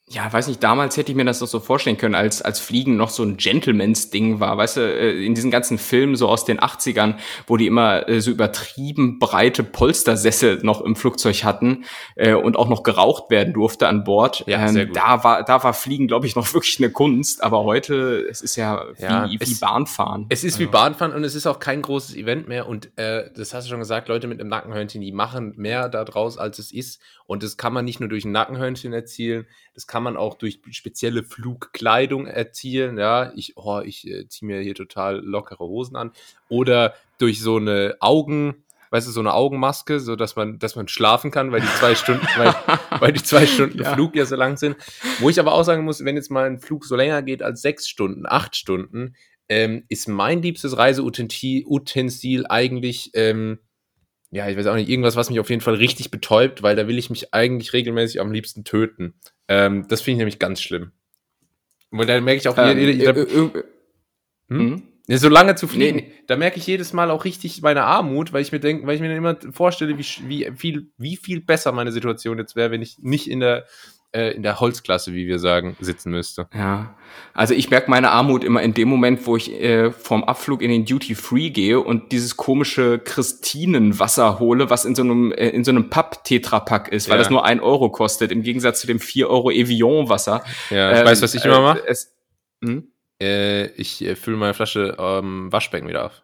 ja, 0.10 0.32
weiß 0.32 0.48
nicht, 0.48 0.62
damals 0.62 0.98
hätte 0.98 1.12
ich 1.12 1.16
mir 1.16 1.24
das 1.24 1.40
doch 1.40 1.48
so 1.48 1.62
vorstellen 1.62 1.98
können, 1.98 2.14
als, 2.14 2.42
als 2.42 2.60
Fliegen 2.60 2.98
noch 2.98 3.10
so 3.10 3.24
ein 3.24 3.38
Gentlemans-Ding 3.38 4.42
war, 4.42 4.58
weißt 4.58 4.78
du, 4.78 4.82
äh, 4.82 5.26
in 5.26 5.34
diesen 5.34 5.50
ganzen 5.50 5.78
Filmen 5.78 6.18
so 6.18 6.28
aus 6.28 6.44
den 6.44 6.60
80ern, 6.60 7.16
wo 7.48 7.56
die 7.56 7.68
immer 7.68 8.08
äh, 8.10 8.20
so 8.20 8.30
übertrieben 8.30 9.18
breite 9.18 9.64
Polstersessel 9.64 10.60
noch 10.62 10.82
im 10.82 10.98
Flugzeug 10.98 11.46
hatten 11.46 11.86
äh, 12.16 12.34
und 12.34 12.58
auch 12.58 12.68
noch 12.68 12.84
geraucht 12.84 13.32
werden 13.32 13.54
durfte 13.54 13.88
an 13.88 14.04
Bord. 14.04 14.44
Ja, 14.46 14.68
ähm, 14.68 14.92
da 14.94 15.24
war, 15.24 15.44
da 15.44 15.64
war 15.64 15.74
Fliegen, 15.74 16.08
glaube 16.08 16.28
ich, 16.28 16.36
noch 16.36 16.54
wirklich 16.54 16.78
eine 16.80 16.92
Kunst, 16.92 17.42
aber 17.42 17.64
heute, 17.64 18.28
es 18.30 18.42
ist 18.42 18.58
ja 18.58 18.84
wie, 18.98 19.04
ja, 19.04 19.30
wie 19.30 19.38
es, 19.40 19.62
Bahnfahren. 19.62 20.26
Es 20.28 20.44
ist 20.44 20.56
also. 20.56 20.66
wie 20.66 20.72
Bahnfahren 20.72 21.14
und 21.14 21.24
es 21.24 21.34
ist 21.34 21.48
auch 21.48 21.60
kein 21.60 21.82
großes 21.82 22.16
Event 22.16 22.50
mehr 22.50 22.68
und 22.68 22.92
äh, 22.98 23.30
das 23.34 23.54
hast 23.54 23.66
du 23.66 23.70
schon 23.70 23.80
gesagt, 23.80 24.10
Leute 24.10 24.28
mit 24.28 24.42
einem 24.42 24.50
Nackenhörnchen, 24.50 25.00
die 25.00 25.14
machen 25.14 25.54
mehr 25.56 25.88
da 25.88 26.04
draus, 26.04 26.38
als 26.38 26.60
es 26.60 26.74
ist 26.74 27.00
und 27.26 27.42
das 27.42 27.56
kann 27.56 27.72
man 27.72 27.86
nicht 27.86 28.02
nur 28.02 28.10
durch 28.10 28.26
ein 28.26 28.32
Nackenhörnchen 28.32 28.92
erzielen, 28.92 29.48
das 29.74 29.88
kann 29.88 30.03
man 30.03 30.18
auch 30.18 30.36
durch 30.36 30.60
spezielle 30.72 31.24
Flugkleidung 31.24 32.27
erzielen. 32.27 32.98
Ja, 32.98 33.32
ich, 33.36 33.58
oh, 33.58 33.82
ich 33.84 34.08
äh, 34.08 34.27
ziehe 34.27 34.48
mir 34.48 34.62
hier 34.62 34.75
total 34.75 35.20
lockere 35.20 35.65
Hosen 35.65 35.96
an. 35.96 36.12
Oder 36.50 36.94
durch 37.18 37.42
so 37.42 37.58
eine 37.58 37.98
Augen, 38.00 38.63
weißt 38.92 39.08
du, 39.08 39.12
so 39.12 39.20
eine 39.20 39.34
Augenmaske, 39.34 40.00
so 40.00 40.15
dass 40.15 40.36
man, 40.36 40.60
dass 40.60 40.75
man 40.75 40.88
schlafen 40.88 41.32
kann, 41.32 41.51
weil 41.51 41.62
die 41.62 41.74
zwei 41.80 41.96
Stunden, 41.96 42.27
weil, 42.38 42.53
weil 43.00 43.13
die 43.13 43.24
zwei 43.24 43.48
Stunden 43.48 43.82
ja. 43.82 43.94
Flug 43.94 44.15
ja 44.15 44.25
so 44.25 44.36
lang 44.36 44.58
sind. 44.58 44.77
Wo 45.20 45.30
ich 45.30 45.39
aber 45.39 45.53
auch 45.53 45.63
sagen 45.63 45.84
muss, 45.86 46.06
wenn 46.06 46.15
jetzt 46.15 46.32
mal 46.32 46.46
ein 46.46 46.60
Flug 46.60 46.86
so 46.86 46.96
länger 46.96 47.24
geht 47.24 47.42
als 47.42 47.62
sechs 47.62 47.88
Stunden, 47.89 48.25
acht 48.27 48.56
Stunden, 48.56 49.15
ähm, 49.50 49.84
ist 49.89 50.08
mein 50.08 50.42
liebstes 50.42 50.77
Reiseutensil 50.77 52.46
eigentlich 52.48 53.12
ähm, 53.13 53.60
ja, 54.34 54.50
ich 54.50 54.58
weiß 54.58 54.65
auch 54.65 54.74
nicht, 54.74 54.89
irgendwas, 54.89 55.15
was 55.15 55.30
mich 55.30 55.39
auf 55.39 55.51
jeden 55.51 55.62
Fall 55.62 55.75
richtig 55.75 56.10
betäubt, 56.10 56.63
weil 56.63 56.75
da 56.75 56.88
will 56.88 56.98
ich 56.98 57.12
mich 57.12 57.36
eigentlich 57.36 57.72
regelmäßig 57.72 58.20
am 58.20 58.32
liebsten 58.32 58.63
töten. 58.63 59.13
Ähm, 59.54 59.86
das 59.88 60.02
finde 60.02 60.14
ich 60.14 60.18
nämlich 60.20 60.40
ganz 60.40 60.62
schlimm. 60.62 60.92
Weil 61.92 62.08
da 62.08 62.20
merke 62.20 62.40
ich 62.40 62.48
auch, 62.48 62.58
ähm, 62.58 62.78
jede, 62.78 62.92
jede, 62.92 63.22
äh, 63.22 63.60
äh, 63.60 63.64
hm? 64.50 64.70
Mhm. 64.70 64.84
Ja, 65.08 65.18
so 65.18 65.28
lange 65.28 65.56
zu 65.56 65.68
fliegen, 65.68 65.98
nee. 65.98 66.12
da 66.28 66.38
merke 66.38 66.58
ich 66.58 66.66
jedes 66.66 66.94
Mal 66.94 67.12
auch 67.12 67.26
richtig 67.26 67.62
meine 67.62 67.84
Armut, 67.84 68.32
weil 68.32 68.42
ich 68.42 68.54
mir 68.54 68.62
denke, 68.62 68.88
weil 68.88 68.96
ich 68.96 69.02
mir 69.02 69.10
dann 69.10 69.18
immer 69.18 69.38
vorstelle, 69.52 69.98
wie, 69.98 70.06
wie 70.28 70.50
viel, 70.56 70.88
wie 70.98 71.18
viel 71.18 71.42
besser 71.42 71.74
meine 71.74 71.92
Situation 71.92 72.38
jetzt 72.38 72.56
wäre, 72.56 72.72
wenn 72.72 72.82
ich 72.82 73.00
nicht 73.00 73.30
in 73.30 73.42
der 73.42 73.66
äh, 74.13 74.32
in 74.32 74.43
der 74.43 74.60
Holzklasse, 74.60 75.13
wie 75.13 75.27
wir 75.27 75.39
sagen, 75.39 75.75
sitzen 75.79 76.12
müsste. 76.12 76.48
Ja, 76.53 76.96
also 77.34 77.53
ich 77.53 77.70
merke 77.70 77.89
meine 77.89 78.12
Armut 78.12 78.43
immer 78.43 78.62
in 78.62 78.74
dem 78.74 78.88
Moment, 78.88 79.25
wo 79.25 79.36
ich 79.36 79.51
äh, 79.51 79.91
vom 79.91 80.24
Abflug 80.24 80.62
in 80.62 80.70
den 80.70 80.86
Duty 80.86 81.15
Free 81.15 81.50
gehe 81.50 81.79
und 81.79 82.12
dieses 82.12 82.38
komische 82.38 83.00
Christinenwasser 83.00 84.39
hole, 84.39 84.70
was 84.70 84.86
in 84.86 84.96
so 84.96 85.01
einem 85.01 85.32
äh, 85.32 85.50
in 85.50 85.63
so 85.63 85.72
einem 85.72 85.89
Papp 85.89 86.24
Tetrapack 86.24 86.89
ist, 86.89 87.10
weil 87.10 87.15
ja. 87.15 87.24
das 87.24 87.29
nur 87.29 87.46
ein 87.46 87.60
Euro 87.60 87.89
kostet, 87.89 88.32
im 88.32 88.43
Gegensatz 88.43 88.82
zu 88.82 88.88
dem 88.88 89.00
vier 89.00 89.29
Euro 89.29 89.51
Evian 89.51 90.10
Wasser. 90.10 90.43
Ja, 90.70 90.91
ähm, 90.91 91.05
weißt 91.05 91.22
du, 91.22 91.24
was 91.24 91.34
ich 91.34 91.46
immer 91.46 91.62
mache? 91.62 91.88
Äh, 91.88 91.96
hm? 92.63 92.88
Äh, 93.22 93.65
ich 93.72 94.03
äh, 94.03 94.15
fülle 94.15 94.38
meine 94.38 94.53
Flasche 94.53 94.96
ähm, 95.00 95.51
Waschbecken 95.51 95.88
wieder 95.88 96.05
auf. 96.05 96.24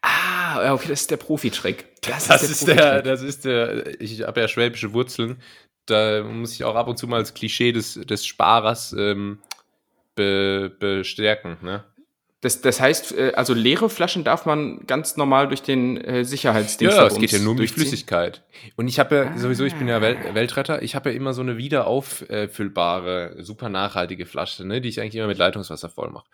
Ah, 0.00 0.72
okay, 0.72 0.88
das 0.88 1.02
ist 1.02 1.10
der 1.10 1.18
Profi-Trick. 1.18 1.84
Das, 2.02 2.28
das, 2.28 2.42
ist 2.44 2.66
der, 2.66 3.02
das 3.02 3.22
ist 3.22 3.44
der, 3.44 4.00
ich 4.00 4.22
habe 4.22 4.40
ja 4.40 4.48
schwäbische 4.48 4.92
Wurzeln 4.94 5.38
da 5.86 6.22
muss 6.22 6.52
ich 6.52 6.64
auch 6.64 6.74
ab 6.74 6.88
und 6.88 6.98
zu 6.98 7.06
mal 7.06 7.20
das 7.20 7.34
Klischee 7.34 7.72
des, 7.72 7.94
des 7.94 8.26
Sparers 8.26 8.92
ähm, 8.92 9.38
be, 10.14 10.74
bestärken. 10.78 11.56
Ne? 11.62 11.84
Das, 12.40 12.60
das 12.60 12.80
heißt, 12.80 13.16
äh, 13.16 13.32
also 13.34 13.54
leere 13.54 13.88
Flaschen 13.88 14.22
darf 14.22 14.46
man 14.46 14.86
ganz 14.86 15.16
normal 15.16 15.48
durch 15.48 15.62
den 15.62 15.96
äh, 15.96 16.24
Sicherheitsdienst. 16.24 16.96
Ja, 16.96 17.06
es 17.06 17.18
geht 17.18 17.32
ja 17.32 17.38
nur 17.38 17.58
um 17.58 17.66
Flüssigkeit. 17.66 18.44
Und 18.76 18.88
ich 18.88 18.98
habe 18.98 19.16
ja 19.16 19.22
ah. 19.22 19.38
sowieso, 19.38 19.64
ich 19.64 19.74
bin 19.74 19.88
ja 19.88 20.00
Wel 20.00 20.34
Weltretter, 20.34 20.82
ich 20.82 20.94
habe 20.94 21.10
ja 21.10 21.16
immer 21.16 21.32
so 21.32 21.42
eine 21.42 21.56
wiederauffüllbare, 21.56 23.36
super 23.38 23.68
nachhaltige 23.68 24.26
Flasche, 24.26 24.66
ne, 24.66 24.80
die 24.80 24.88
ich 24.88 25.00
eigentlich 25.00 25.16
immer 25.16 25.26
mit 25.26 25.38
Leitungswasser 25.38 25.88
voll 25.88 26.10
mache. 26.10 26.26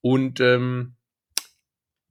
Und 0.00 0.40
ähm, 0.40 0.94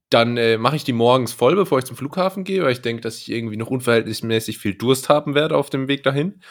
dann 0.10 0.38
äh, 0.38 0.58
mache 0.58 0.76
ich 0.76 0.84
die 0.84 0.94
morgens 0.94 1.34
voll, 1.34 1.56
bevor 1.56 1.80
ich 1.80 1.86
zum 1.86 1.98
Flughafen 1.98 2.44
gehe, 2.44 2.64
weil 2.64 2.72
ich 2.72 2.82
denke, 2.82 3.02
dass 3.02 3.18
ich 3.18 3.32
irgendwie 3.32 3.58
noch 3.58 3.70
unverhältnismäßig 3.70 4.58
viel 4.58 4.76
Durst 4.76 5.10
haben 5.10 5.36
werde 5.36 5.58
auf 5.58 5.70
dem 5.70 5.88
Weg 5.88 6.04
dahin. 6.04 6.42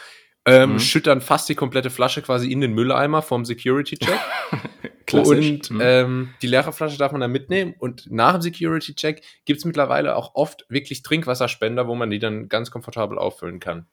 Ähm, 0.48 0.72
mhm. 0.72 0.80
Schütt 0.80 1.06
dann 1.06 1.20
fast 1.20 1.48
die 1.48 1.54
komplette 1.54 1.90
Flasche 1.90 2.22
quasi 2.22 2.50
in 2.50 2.60
den 2.60 2.72
Mülleimer 2.72 3.20
vom 3.22 3.44
Security-Check. 3.44 4.18
und 5.12 5.70
mhm. 5.70 5.80
ähm, 5.82 6.28
die 6.40 6.46
leere 6.46 6.72
Flasche 6.72 6.96
darf 6.96 7.12
man 7.12 7.20
dann 7.20 7.32
mitnehmen. 7.32 7.74
Und 7.78 8.10
nach 8.10 8.32
dem 8.32 8.42
Security-Check 8.42 9.22
gibt 9.44 9.58
es 9.58 9.64
mittlerweile 9.64 10.16
auch 10.16 10.34
oft 10.34 10.64
wirklich 10.68 11.02
Trinkwasserspender, 11.02 11.86
wo 11.86 11.94
man 11.94 12.10
die 12.10 12.18
dann 12.18 12.48
ganz 12.48 12.70
komfortabel 12.70 13.18
auffüllen 13.18 13.60
kann. 13.60 13.86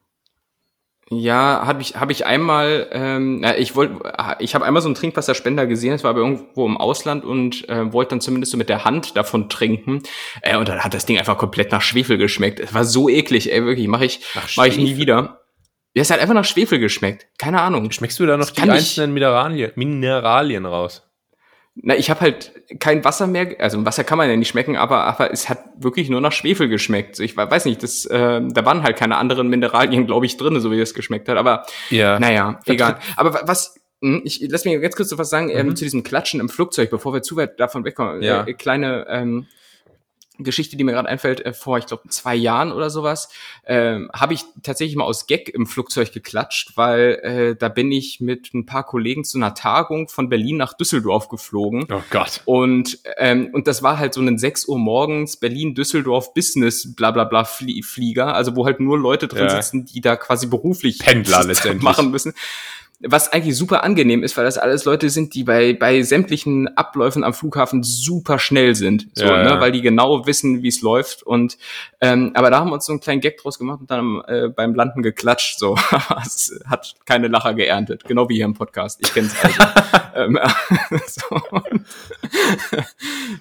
Ja, 1.12 1.62
habe 1.64 1.84
ich 1.84 1.96
habe 1.98 2.12
ich 2.12 2.26
einmal, 2.26 2.88
ähm, 2.92 3.46
ich 3.60 3.76
wollte, 3.76 4.12
ich 4.40 4.56
habe 4.56 4.66
einmal 4.66 4.82
so 4.82 4.88
einen 4.88 4.96
Trinkwasserspender 4.96 5.68
gesehen, 5.68 5.92
das 5.92 6.04
war 6.04 6.10
aber 6.10 6.22
irgendwo 6.22 6.66
im 6.66 6.78
Ausland 6.78 7.24
und 7.24 7.70
äh, 7.70 7.94
wollte 7.94 8.12
dann 8.12 8.22
zumindest 8.22 8.52
so 8.52 8.58
mit 8.58 8.70
der 8.70 8.86
Hand 8.86 9.16
davon 9.16 9.48
trinken 9.48 10.02
äh, 10.42 10.58
und 10.58 10.68
dann 10.68 10.84
hat 10.84 10.96
das 10.96 11.06
Ding 11.06 11.20
einfach 11.20 11.38
komplett 11.38 11.72
nach 11.72 11.84
Schwefel 11.84 12.18
geschmeckt. 12.18 12.60
Es 12.60 12.74
war 12.74 12.86
so 12.86 13.08
eklig, 13.08 13.54
ey, 13.54 13.64
wirklich, 13.64 13.88
mache 13.88 14.06
ich, 14.06 14.22
mache 14.58 14.68
ich 14.68 14.78
nie 14.78 14.98
wieder. 14.98 15.45
Ja, 15.96 16.02
es 16.02 16.12
hat 16.12 16.20
einfach 16.20 16.34
nach 16.34 16.46
Schwefel 16.46 16.78
geschmeckt. 16.78 17.26
Keine 17.38 17.62
Ahnung. 17.62 17.90
Schmeckst 17.90 18.20
du 18.20 18.26
da 18.26 18.36
noch 18.36 18.48
das 18.48 18.54
die 18.54 18.70
einzelnen 18.70 19.14
Mineralien, 19.14 19.72
Mineralien 19.76 20.66
raus? 20.66 21.04
Na, 21.76 21.96
ich 21.96 22.10
habe 22.10 22.20
halt 22.20 22.52
kein 22.80 23.04
Wasser 23.06 23.28
mehr, 23.28 23.56
also 23.60 23.84
Wasser 23.86 24.04
kann 24.04 24.18
man 24.18 24.30
ja 24.30 24.36
nicht 24.36 24.50
schmecken, 24.50 24.76
aber, 24.76 25.06
aber 25.06 25.32
es 25.32 25.50
hat 25.50 25.60
wirklich 25.78 26.10
nur 26.10 26.20
nach 26.20 26.34
Schwefel 26.34 26.68
geschmeckt. 26.68 27.20
Ich 27.20 27.36
weiß 27.36 27.66
nicht, 27.66 27.82
das, 27.82 28.06
äh, 28.06 28.42
da 28.46 28.66
waren 28.66 28.84
halt 28.84 28.98
keine 28.98 29.18
anderen 29.18 29.48
Mineralien, 29.48 30.06
glaube 30.06 30.26
ich, 30.26 30.36
drin, 30.36 30.60
so 30.60 30.70
wie 30.70 30.80
es 30.80 30.94
geschmeckt 30.94 31.30
hat. 31.30 31.38
Aber 31.38 31.66
ja. 31.90 32.20
naja, 32.20 32.60
egal. 32.66 33.00
Aber 33.16 33.42
was, 33.46 33.76
hm, 34.02 34.22
ich 34.26 34.46
lass 34.50 34.66
mich 34.66 34.82
ganz 34.82 34.98
kurz 34.98 35.10
so 35.10 35.18
was 35.18 35.30
sagen 35.30 35.50
ähm, 35.50 35.56
mhm. 35.56 35.70
ähm, 35.70 35.76
zu 35.78 35.86
diesem 35.86 36.04
Klatschen 36.04 36.42
im 36.42 36.50
Flugzeug, 36.50 36.90
bevor 36.90 37.14
wir 37.14 37.22
zu 37.22 37.38
weit 37.38 37.58
davon 37.60 37.86
wegkommen. 37.86 38.22
Ja. 38.22 38.46
Äh, 38.46 38.54
kleine 38.54 39.06
ähm, 39.10 39.48
Geschichte, 40.40 40.78
die 40.78 40.84
mir 40.84 40.92
gerade 40.92 41.10
einfällt, 41.10 41.46
äh, 41.46 41.54
vor, 41.54 41.78
ich 41.78 41.86
glaube, 41.86 42.10
zwei 42.10 42.36
Jahren 42.36 42.72
oder 42.72 42.90
sowas, 42.90 43.30
äh, 43.64 44.00
habe 44.14 44.34
ich 44.34 44.42
tatsächlich 44.64 44.96
mal 44.96 45.06
aus 45.06 45.28
Gag 45.28 45.50
im 45.50 45.68
Flugzeug 45.68 46.12
geklatscht, 46.12 46.74
weil 46.76 47.20
äh, 47.24 47.56
da 47.56 47.70
bin 47.70 47.92
ich 47.92 48.20
mit 48.22 48.54
ein 48.54 48.66
paar 48.66 48.86
Kollegen 48.86 49.24
zu 49.24 49.38
einer 49.38 49.54
Tagung 49.54 50.08
von 50.10 50.30
Berlin 50.30 50.58
nach 50.58 50.74
Düsseldorf 50.74 51.30
geflogen. 51.30 51.88
Oh 51.92 52.02
Gott. 52.10 52.42
Und, 52.46 53.00
ähm, 53.18 53.50
und 53.54 53.68
das 53.68 53.84
war 53.84 53.98
halt 54.00 54.14
so 54.14 54.22
ein 54.22 54.38
6 54.38 54.68
Uhr 54.68 54.80
morgens 54.80 55.38
Berlin-Düsseldorf 55.38 56.34
Business 56.34 56.96
bla 56.96 57.12
bla 57.12 57.24
bla 57.24 57.46
Flieger, 57.46 58.34
also 58.34 58.56
wo 58.56 58.66
halt 58.66 58.80
nur 58.80 58.98
Leute 58.98 59.28
drin 59.28 59.46
ja. 59.46 59.62
sitzen, 59.62 59.86
die 59.86 60.02
da 60.02 60.16
quasi 60.16 60.48
beruflich 60.48 61.00
Pendler 61.00 61.44
letztendlich 61.46 61.84
machen 61.84 62.12
müssen 62.12 62.34
was 63.02 63.32
eigentlich 63.32 63.58
super 63.58 63.84
angenehm 63.84 64.24
ist, 64.24 64.38
weil 64.38 64.46
das 64.46 64.58
alles 64.58 64.86
Leute 64.86 65.10
sind, 65.10 65.36
die 65.36 65.44
bei, 65.44 65.74
bei 65.74 66.02
sämtlichen 66.02 66.78
Abläufen 66.78 67.24
am 67.24 67.34
Flughafen 67.34 67.84
super 67.84 68.40
schnell 68.40 68.74
sind, 68.74 69.08
so, 69.14 69.26
ja, 69.26 69.44
ne, 69.44 69.60
weil 69.60 69.72
die 69.72 69.82
genau 69.82 70.26
wissen, 70.26 70.64
wie 70.64 70.70
es 70.70 70.82
läuft. 70.82 71.24
Und 71.24 71.58
ähm, 72.00 72.32
aber 72.36 72.50
da 72.50 72.60
haben 72.60 72.70
wir 72.70 72.74
uns 72.76 72.86
so 72.86 72.94
einen 72.94 73.02
kleinen 73.02 73.22
Gag 73.22 73.38
draus 73.38 73.60
gemacht 73.60 73.82
und 73.82 73.92
dann 73.92 74.22
äh, 74.28 74.48
beim 74.48 74.76
Landen 74.76 75.04
geklatscht. 75.04 75.60
So, 75.60 75.76
es 76.26 76.58
hat 76.66 76.96
keine 77.06 77.28
Lacher 77.28 77.54
geerntet, 77.54 78.06
genau 78.06 78.30
wie 78.30 78.36
hier 78.36 78.46
im 78.46 78.54
Podcast. 78.54 79.00
Ich 79.02 79.14
kenne 79.14 79.28
es 79.28 79.44
also. 79.44 79.64
ähm, 80.16 80.40
so. 81.08 81.42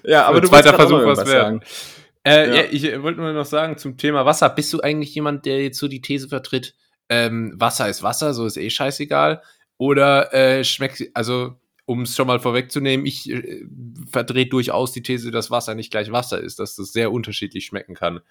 ja, 0.03 0.25
aber 0.25 0.41
du 0.41 0.49
zweiter 0.49 0.73
Versuch, 0.73 1.05
was 1.05 1.27
sagen. 1.27 1.61
Äh, 2.25 2.49
ja. 2.49 2.55
ja. 2.55 2.63
ich 2.69 3.01
wollte 3.01 3.21
nur 3.21 3.31
noch 3.31 3.45
sagen 3.45 3.77
zum 3.77 3.97
Thema 3.97 4.25
Wasser. 4.25 4.49
Bist 4.49 4.73
du 4.73 4.81
eigentlich 4.81 5.15
jemand, 5.15 5.45
der 5.45 5.61
jetzt 5.61 5.79
so 5.79 5.87
die 5.87 6.01
These 6.01 6.27
vertritt? 6.27 6.73
Ähm, 7.09 7.53
Wasser 7.55 7.89
ist 7.89 8.03
Wasser, 8.03 8.33
so 8.33 8.45
ist 8.45 8.57
eh 8.57 8.69
scheißegal. 8.69 9.41
Oder 9.77 10.33
äh, 10.33 10.63
schmeckt, 10.63 11.03
also 11.13 11.55
um 11.85 12.01
es 12.01 12.15
schon 12.15 12.27
mal 12.27 12.39
vorwegzunehmen, 12.39 13.05
ich 13.05 13.29
äh, 13.29 13.65
verdrehe 14.11 14.47
durchaus 14.47 14.91
die 14.91 15.03
These, 15.03 15.31
dass 15.31 15.51
Wasser 15.51 15.75
nicht 15.75 15.91
gleich 15.91 16.11
Wasser 16.11 16.39
ist, 16.39 16.59
dass 16.59 16.75
das 16.75 16.91
sehr 16.91 17.11
unterschiedlich 17.11 17.65
schmecken 17.65 17.93
kann 17.93 18.21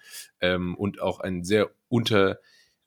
ähm, 0.41 0.75
und 0.75 1.01
auch 1.01 1.19
ein 1.19 1.43
sehr 1.43 1.69
unter, 1.87 2.39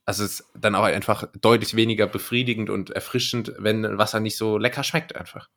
also 0.05 0.25
es 0.25 0.41
ist 0.41 0.45
dann 0.59 0.75
auch 0.75 0.85
einfach 0.85 1.29
deutlich 1.41 1.75
weniger 1.75 2.07
befriedigend 2.07 2.69
und 2.69 2.91
erfrischend, 2.91 3.53
wenn 3.59 3.99
Wasser 3.99 4.21
nicht 4.21 4.37
so 4.37 4.59
lecker 4.59 4.85
schmeckt 4.85 5.17
einfach. 5.17 5.49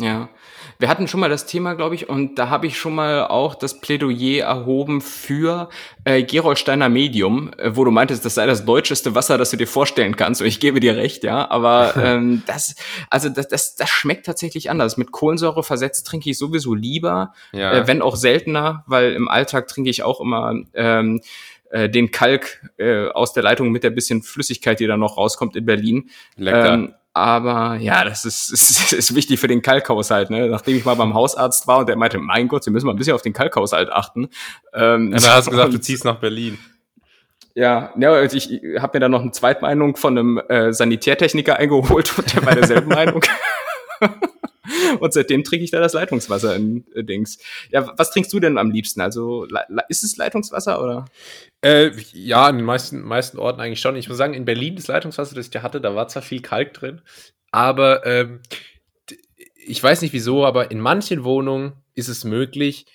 Ja, 0.00 0.28
wir 0.78 0.88
hatten 0.88 1.08
schon 1.08 1.18
mal 1.18 1.28
das 1.28 1.46
Thema, 1.46 1.74
glaube 1.74 1.96
ich, 1.96 2.08
und 2.08 2.38
da 2.38 2.50
habe 2.50 2.68
ich 2.68 2.78
schon 2.78 2.94
mal 2.94 3.26
auch 3.26 3.56
das 3.56 3.80
Plädoyer 3.80 4.44
erhoben 4.44 5.00
für 5.00 5.68
äh, 6.04 6.22
Gerolsteiner 6.22 6.88
Medium, 6.88 7.50
äh, 7.58 7.74
wo 7.74 7.84
du 7.84 7.90
meintest, 7.90 8.24
das 8.24 8.36
sei 8.36 8.46
das 8.46 8.64
deutscheste 8.64 9.16
Wasser, 9.16 9.38
das 9.38 9.50
du 9.50 9.56
dir 9.56 9.66
vorstellen 9.66 10.14
kannst. 10.14 10.40
Und 10.40 10.46
ich 10.46 10.60
gebe 10.60 10.78
dir 10.78 10.96
recht, 10.96 11.24
ja. 11.24 11.50
Aber 11.50 11.94
ähm, 12.02 12.44
das, 12.46 12.76
also 13.10 13.28
das, 13.28 13.48
das, 13.48 13.74
das 13.74 13.90
schmeckt 13.90 14.26
tatsächlich 14.26 14.70
anders. 14.70 14.96
Mit 14.96 15.10
Kohlensäure 15.10 15.64
versetzt 15.64 16.06
trinke 16.06 16.30
ich 16.30 16.38
sowieso 16.38 16.74
lieber, 16.74 17.32
ja. 17.52 17.72
äh, 17.72 17.86
wenn 17.88 18.00
auch 18.00 18.14
seltener, 18.14 18.84
weil 18.86 19.14
im 19.14 19.28
Alltag 19.28 19.66
trinke 19.66 19.90
ich 19.90 20.04
auch 20.04 20.20
immer 20.20 20.54
ähm, 20.74 21.20
äh, 21.70 21.88
den 21.88 22.12
Kalk 22.12 22.70
äh, 22.76 23.08
aus 23.08 23.32
der 23.32 23.42
Leitung 23.42 23.70
mit 23.70 23.82
der 23.82 23.90
bisschen 23.90 24.22
Flüssigkeit, 24.22 24.78
die 24.78 24.86
da 24.86 24.96
noch 24.96 25.16
rauskommt 25.16 25.56
in 25.56 25.66
Berlin. 25.66 26.10
Lecker. 26.36 26.74
Ähm, 26.74 26.94
aber 27.18 27.76
ja, 27.76 28.04
das 28.04 28.24
ist, 28.24 28.48
ist, 28.52 28.92
ist 28.92 29.14
wichtig 29.14 29.40
für 29.40 29.48
den 29.48 29.62
Kalkhaushalt. 29.62 30.30
Ne? 30.30 30.48
Nachdem 30.48 30.76
ich 30.76 30.84
mal 30.84 30.94
beim 30.94 31.14
Hausarzt 31.14 31.66
war 31.66 31.78
und 31.78 31.88
der 31.88 31.96
meinte, 31.96 32.18
mein 32.18 32.48
Gott, 32.48 32.64
Sie 32.64 32.70
müssen 32.70 32.86
mal 32.86 32.92
ein 32.92 32.98
bisschen 32.98 33.14
auf 33.14 33.22
den 33.22 33.32
Kalkhaushalt 33.32 33.90
achten. 33.90 34.28
Ähm, 34.72 35.12
ja, 35.12 35.18
dann 35.18 35.30
hast 35.30 35.46
du 35.46 35.50
gesagt, 35.50 35.72
du 35.72 35.80
ziehst 35.80 36.04
nach 36.04 36.20
Berlin. 36.20 36.58
Ja, 37.54 37.92
ja 37.98 38.22
ich, 38.22 38.52
ich 38.52 38.80
habe 38.80 38.96
mir 38.96 39.00
dann 39.00 39.10
noch 39.10 39.22
eine 39.22 39.32
Zweitmeinung 39.32 39.96
von 39.96 40.16
einem 40.16 40.38
äh, 40.48 40.72
Sanitärtechniker 40.72 41.56
eingeholt 41.56 42.16
und 42.16 42.34
der 42.34 42.46
war 42.46 42.54
derselben 42.54 42.88
Meinung. 42.94 43.24
Und 45.00 45.12
seitdem 45.12 45.44
trinke 45.44 45.64
ich 45.64 45.70
da 45.70 45.80
das 45.80 45.94
Leitungswasser 45.94 46.54
in 46.54 46.84
äh, 46.94 47.02
Dings. 47.02 47.38
Ja, 47.70 47.92
was 47.96 48.10
trinkst 48.10 48.32
du 48.32 48.40
denn 48.40 48.58
am 48.58 48.70
liebsten? 48.70 49.00
Also 49.00 49.46
ist 49.88 50.04
es 50.04 50.16
Leitungswasser 50.16 50.82
oder? 50.82 51.06
Äh, 51.60 51.90
ja, 52.12 52.48
in 52.48 52.56
den 52.58 52.64
meisten, 52.64 53.02
meisten 53.02 53.38
Orten 53.38 53.60
eigentlich 53.60 53.80
schon. 53.80 53.96
Ich 53.96 54.08
muss 54.08 54.18
sagen, 54.18 54.34
in 54.34 54.44
Berlin 54.44 54.76
das 54.76 54.86
Leitungswasser, 54.86 55.34
das 55.34 55.46
ich 55.46 55.50
da 55.50 55.62
hatte, 55.62 55.80
da 55.80 55.94
war 55.94 56.08
zwar 56.08 56.22
viel 56.22 56.40
Kalk 56.40 56.72
drin, 56.74 57.02
aber 57.50 58.06
ähm, 58.06 58.40
ich 59.54 59.82
weiß 59.82 60.02
nicht 60.02 60.12
wieso, 60.12 60.46
aber 60.46 60.70
in 60.70 60.80
manchen 60.80 61.24
Wohnungen 61.24 61.72
ist 61.94 62.08
es 62.08 62.24
möglich, 62.24 62.86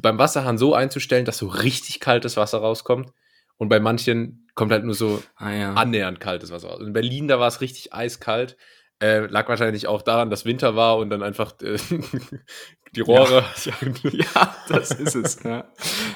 beim 0.00 0.18
Wasserhahn 0.18 0.58
so 0.58 0.74
einzustellen, 0.74 1.24
dass 1.24 1.38
so 1.38 1.46
richtig 1.46 2.00
kaltes 2.00 2.36
Wasser 2.36 2.58
rauskommt. 2.58 3.12
Und 3.56 3.68
bei 3.68 3.80
manchen 3.80 4.48
kommt 4.54 4.72
halt 4.72 4.84
nur 4.84 4.94
so 4.94 5.22
ah, 5.36 5.50
ja. 5.50 5.74
annähernd 5.74 6.20
kaltes 6.20 6.50
Wasser 6.50 6.68
raus. 6.68 6.80
In 6.80 6.92
Berlin, 6.92 7.28
da 7.28 7.38
war 7.38 7.48
es 7.48 7.60
richtig 7.60 7.92
eiskalt. 7.92 8.56
Äh, 9.02 9.26
lag 9.26 9.48
wahrscheinlich 9.48 9.88
auch 9.88 10.00
daran, 10.00 10.30
dass 10.30 10.44
Winter 10.44 10.76
war 10.76 10.96
und 10.98 11.10
dann 11.10 11.24
einfach 11.24 11.54
äh, 11.60 11.76
die 12.94 13.00
Rohre. 13.00 13.44
Ja, 13.64 13.72
ja, 14.12 14.56
das 14.68 14.92
ist 14.92 15.16
es. 15.16 15.42
Ja. 15.42 15.64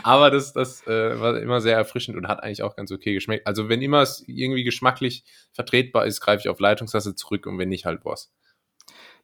Aber 0.05 0.31
das, 0.31 0.53
das 0.53 0.87
äh, 0.87 1.19
war 1.19 1.37
immer 1.37 1.61
sehr 1.61 1.77
erfrischend 1.77 2.17
und 2.17 2.29
hat 2.29 2.45
eigentlich 2.45 2.63
auch 2.63 2.77
ganz 2.77 2.93
okay 2.93 3.13
geschmeckt. 3.13 3.45
Also 3.45 3.69
wenn 3.69 3.83
immer 3.83 4.03
es 4.03 4.23
irgendwie 4.29 4.63
geschmacklich 4.63 5.25
vertretbar 5.53 6.07
ist, 6.07 6.21
greife 6.21 6.43
ich 6.43 6.49
auf 6.49 6.61
Leitungswasser 6.61 7.17
zurück 7.17 7.47
und 7.47 7.59
wenn 7.59 7.71
nicht, 7.71 7.87
halt 7.87 8.05
Boss. 8.05 8.33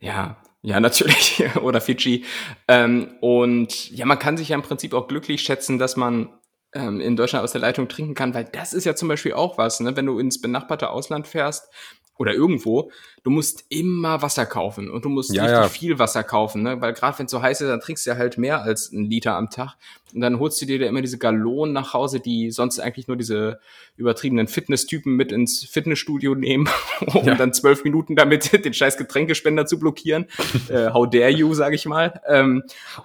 Ja, 0.01 0.43
ja, 0.63 0.81
natürlich. 0.81 1.45
Oder 1.63 1.81
Fidschi. 1.81 2.25
Ähm, 2.67 3.15
und 3.21 3.93
ja, 3.93 4.07
man 4.07 4.19
kann 4.19 4.37
sich 4.37 4.49
ja 4.49 4.57
im 4.57 4.63
Prinzip 4.63 4.93
auch 4.93 5.07
glücklich 5.07 5.43
schätzen, 5.43 5.79
dass 5.79 5.97
man 5.97 6.37
ähm, 6.75 7.01
in 7.01 7.15
Deutschland 7.15 7.45
aus 7.45 7.53
der 7.53 7.61
Leitung 7.61 7.89
trinken 7.89 8.15
kann, 8.15 8.35
weil 8.35 8.45
das 8.45 8.73
ist 8.73 8.87
ja 8.87 8.97
zum 8.97 9.07
Beispiel 9.07 9.35
auch 9.35 9.57
was, 9.57 9.79
ne? 9.79 9.95
wenn 9.95 10.07
du 10.07 10.19
ins 10.19 10.41
benachbarte 10.41 10.91
Ausland 10.91 11.29
fährst 11.29 11.69
oder 12.19 12.35
irgendwo, 12.35 12.91
du 13.25 13.31
musst 13.31 13.65
immer 13.69 14.23
Wasser 14.23 14.47
kaufen 14.47 14.91
und 14.91 15.05
du 15.05 15.09
musst 15.09 15.35
ja, 15.35 15.43
richtig 15.43 15.61
ja. 15.61 15.69
viel 15.69 15.99
Wasser 15.99 16.23
kaufen, 16.23 16.63
ne? 16.63 16.81
weil 16.81 16.93
gerade 16.93 17.19
wenn 17.19 17.27
es 17.27 17.33
so 17.33 17.43
heiß 17.43 17.61
ist, 17.61 17.69
dann 17.69 17.81
trinkst 17.81 18.07
du 18.07 18.11
ja 18.11 18.17
halt 18.17 18.39
mehr 18.39 18.63
als 18.63 18.93
einen 18.93 19.11
Liter 19.11 19.35
am 19.35 19.51
Tag 19.51 19.77
und 20.15 20.21
dann 20.21 20.39
holst 20.39 20.61
du 20.61 20.67
dir 20.67 20.79
da 20.79 20.87
immer 20.87 21.01
diese 21.01 21.19
Gallonen 21.19 21.73
nach 21.73 21.95
Hause, 21.95 22.21
die 22.21 22.51
sonst 22.51 22.79
eigentlich 22.79 23.09
nur 23.09 23.17
diese 23.17 23.59
übertriebenen 23.97 24.47
Fitnesstypen 24.47 25.15
mit 25.17 25.33
ins 25.33 25.65
Fitnessstudio 25.65 26.35
nehmen, 26.37 26.69
um 27.07 27.25
ja. 27.25 27.35
dann 27.35 27.53
zwölf 27.53 27.85
Minuten 27.85 28.17
damit 28.17 28.53
den 28.65 28.75
scheiß 28.75 28.97
Getränkespender 28.97 29.67
zu 29.67 29.79
blockieren. 29.79 30.27
äh, 30.69 30.91
how 30.91 31.09
dare 31.09 31.31
you, 31.31 31.55
sag 31.55 31.73
ich 31.73 31.87
mal. 31.87 32.21
Ähm, 32.29 32.63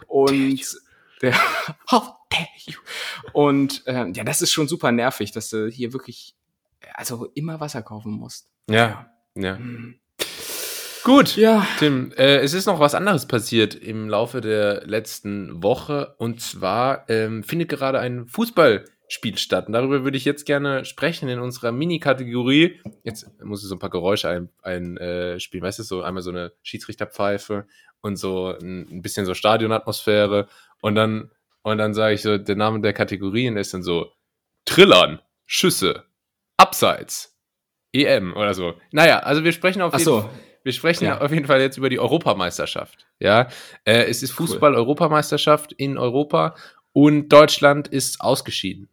und 0.08 0.78
der, 1.22 1.34
how 1.92 2.14
dare 2.30 2.48
you. 2.66 2.80
Und 3.34 3.84
äh, 3.88 4.12
ja, 4.12 4.24
das 4.24 4.42
ist 4.42 4.52
schon 4.52 4.68
super 4.68 4.92
nervig, 4.92 5.32
dass 5.32 5.50
du 5.50 5.68
hier 5.68 5.94
wirklich 5.94 6.36
also 6.94 7.28
immer 7.36 7.60
Wasser 7.60 7.82
kaufen 7.82 8.12
musst. 8.12 8.52
Ja, 8.70 9.12
ja. 9.36 9.58
Mhm. 9.58 10.00
Gut, 11.08 11.38
ja. 11.38 11.66
Tim, 11.80 12.12
äh, 12.18 12.40
es 12.40 12.54
ist 12.54 12.66
noch 12.66 12.82
was 12.82 12.94
anderes 12.94 13.28
passiert 13.28 13.76
im 13.76 14.10
Laufe 14.10 14.42
der 14.42 14.86
letzten 14.86 15.64
Woche 15.64 16.16
und 16.18 16.42
zwar 16.42 17.10
ähm, 17.10 17.44
findet 17.44 17.70
gerade 17.70 18.00
ein 18.00 18.26
Fußballspiel 18.28 19.38
statt 19.38 19.68
und 19.68 19.74
darüber 19.74 20.04
würde 20.04 20.18
ich 20.18 20.26
jetzt 20.26 20.46
gerne 20.46 20.84
sprechen 20.84 21.30
in 21.30 21.40
unserer 21.40 21.72
Mini-Kategorie. 21.72 22.82
Jetzt 23.04 23.42
muss 23.42 23.64
ich 23.64 23.70
so 23.70 23.76
ein 23.76 23.80
paar 23.80 23.90
Geräusche 23.90 24.28
einspielen, 24.28 24.52
ein, 24.64 24.98
äh, 24.98 25.40
spielen. 25.40 25.64
weißt 25.64 25.80
du, 25.80 25.84
so 25.84 26.02
einmal 26.02 26.24
so 26.24 26.32
eine 26.32 26.52
Schiedsrichterpfeife 26.62 27.68
und 28.02 28.18
so 28.18 28.54
ein, 28.62 28.88
ein 28.92 29.02
bisschen 29.02 29.26
so 29.26 29.34
Stadionatmosphäre 29.34 30.50
und 30.82 30.96
dann 30.96 31.32
und 31.62 31.78
dann 31.78 31.94
sage 31.94 32.16
ich 32.16 32.22
so 32.22 32.38
der 32.38 32.56
Name 32.58 32.82
der 32.82 32.92
Kategorien 32.92 33.56
ist 33.56 33.74
dann 33.74 33.82
so 33.84 34.12
Trillern, 34.66 35.22
Schüsse, 35.46 36.04
Abseits, 36.58 37.38
EM 37.94 38.36
oder 38.36 38.54
so. 38.54 38.74
Naja, 38.92 39.20
also 39.20 39.44
wir 39.44 39.52
sprechen 39.52 39.82
auf, 39.82 39.94
jeden, 39.94 40.04
so. 40.04 40.30
wir 40.64 40.74
sprechen 40.74 41.06
ja. 41.06 41.22
auf 41.22 41.32
jeden 41.32 41.46
Fall 41.46 41.62
jetzt 41.62 41.78
über 41.78 41.90
die 41.90 42.00
Europameisterschaft. 42.00 43.08
Ja, 43.20 43.48
äh, 43.86 44.04
es 44.06 44.24
ist 44.24 44.32
Fußball-Europameisterschaft 44.32 45.72
in 45.74 45.98
Europa 45.98 46.56
und 46.94 47.30
Deutschland 47.30 47.88
ist 47.88 48.22
ausgeschieden. 48.22 48.90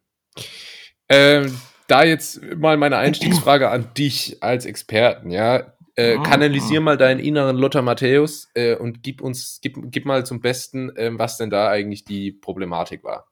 Ähm, 1.09 1.59
da 1.87 2.03
jetzt 2.03 2.41
mal 2.55 2.77
meine 2.77 2.97
Einstiegsfrage 2.97 3.69
an 3.69 3.93
dich 3.97 4.37
als 4.41 4.65
Experten, 4.65 5.31
ja. 5.31 5.73
Äh, 5.97 6.17
kanalisier 6.17 6.81
mal 6.81 6.97
deinen 6.97 7.21
inneren 7.21 7.55
Lothar 7.55 7.81
Matthäus 7.81 8.49
äh, 8.53 8.75
und 8.75 9.01
gib 9.01 9.21
uns, 9.21 9.59
gib, 9.61 9.77
gib 9.91 10.05
mal 10.05 10.25
zum 10.25 10.41
Besten, 10.41 10.93
äh, 10.97 11.09
was 11.13 11.37
denn 11.37 11.49
da 11.49 11.69
eigentlich 11.69 12.03
die 12.03 12.33
Problematik 12.33 13.05
war. 13.05 13.27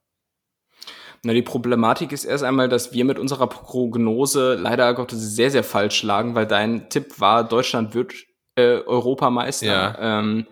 Na, 1.26 1.32
die 1.34 1.42
Problematik 1.42 2.12
ist 2.12 2.26
erst 2.26 2.44
einmal, 2.44 2.68
dass 2.68 2.92
wir 2.92 3.06
mit 3.06 3.18
unserer 3.18 3.48
Prognose 3.48 4.56
leider 4.56 4.94
Gottes 4.94 5.36
sehr, 5.36 5.52
sehr 5.52 5.64
falsch 5.64 6.04
lagen, 6.04 6.36
weil 6.36 6.46
dein 6.46 6.90
Tipp 6.90 7.20
war, 7.20 7.46
Deutschland 7.48 7.96
wird 7.96 8.14
äh, 8.56 8.80
Europameister. 8.82 9.66
Ja. 9.66 10.20
Ähm, 10.20 10.48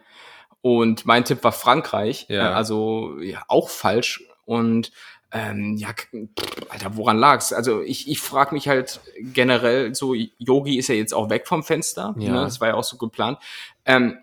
und 0.61 1.05
mein 1.05 1.25
Tipp 1.25 1.43
war 1.43 1.51
Frankreich. 1.51 2.25
Ja. 2.29 2.51
Äh, 2.51 2.53
also 2.53 3.19
ja, 3.19 3.43
auch 3.49 3.67
falsch. 3.69 4.23
Und 4.45 4.91
ähm, 5.33 5.75
ja, 5.77 5.89
pff, 5.89 6.69
Alter, 6.69 6.95
woran 6.95 7.17
lag's? 7.17 7.51
Also 7.51 7.81
ich, 7.81 8.09
ich 8.09 8.21
frage 8.21 8.53
mich 8.53 8.67
halt 8.69 9.01
generell 9.17 9.93
so, 9.93 10.13
Yogi 10.13 10.77
ist 10.77 10.87
ja 10.87 10.95
jetzt 10.95 11.13
auch 11.13 11.29
weg 11.29 11.47
vom 11.47 11.63
Fenster, 11.63 12.15
Ja. 12.17 12.31
ne? 12.31 12.41
das 12.43 12.61
war 12.61 12.69
ja 12.69 12.73
auch 12.75 12.83
so 12.83 12.97
geplant. 12.97 13.39
Ähm, 13.85 14.17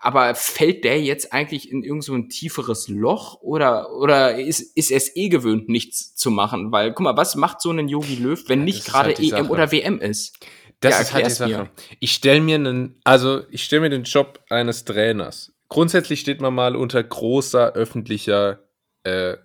aber 0.00 0.34
fällt 0.34 0.84
der 0.84 1.00
jetzt 1.02 1.32
eigentlich 1.32 1.70
in 1.70 1.82
irgend 1.82 2.04
so 2.04 2.14
ein 2.14 2.28
tieferes 2.28 2.88
Loch 2.88 3.40
oder, 3.42 3.92
oder 3.96 4.38
ist, 4.38 4.60
ist 4.76 4.90
er 4.90 4.96
es 4.96 5.14
eh 5.16 5.28
gewöhnt, 5.28 5.68
nichts 5.68 6.14
zu 6.14 6.30
machen? 6.30 6.72
Weil, 6.72 6.92
guck 6.92 7.04
mal, 7.04 7.16
was 7.16 7.34
macht 7.36 7.60
so 7.60 7.70
ein 7.70 7.88
Yogi 7.88 8.16
Löw, 8.16 8.42
wenn 8.48 8.60
Ja, 8.60 8.64
nicht 8.64 8.84
gerade 8.86 9.08
halt 9.08 9.20
EM 9.20 9.28
Sache. 9.30 9.48
oder 9.48 9.72
WM 9.72 10.00
ist? 10.00 10.38
Das 10.80 10.94
Ja, 10.94 11.00
ist 11.02 11.12
halt 11.12 11.26
die 11.26 11.30
Sache. 11.30 11.50
mir. 11.50 11.70
Ich 12.00 12.12
stelle 12.12 12.40
mir 12.40 12.54
einen, 12.54 12.98
also 13.04 13.42
ich 13.50 13.64
stelle 13.64 13.82
mir 13.82 13.90
den 13.90 14.04
Job 14.04 14.40
eines 14.48 14.84
Trainers. 14.86 15.52
Grundsätzlich 15.68 16.20
steht 16.20 16.40
man 16.40 16.54
mal 16.54 16.74
unter 16.74 17.02
großer 17.02 17.74
öffentlicher 17.74 18.60
äh, 19.04 19.36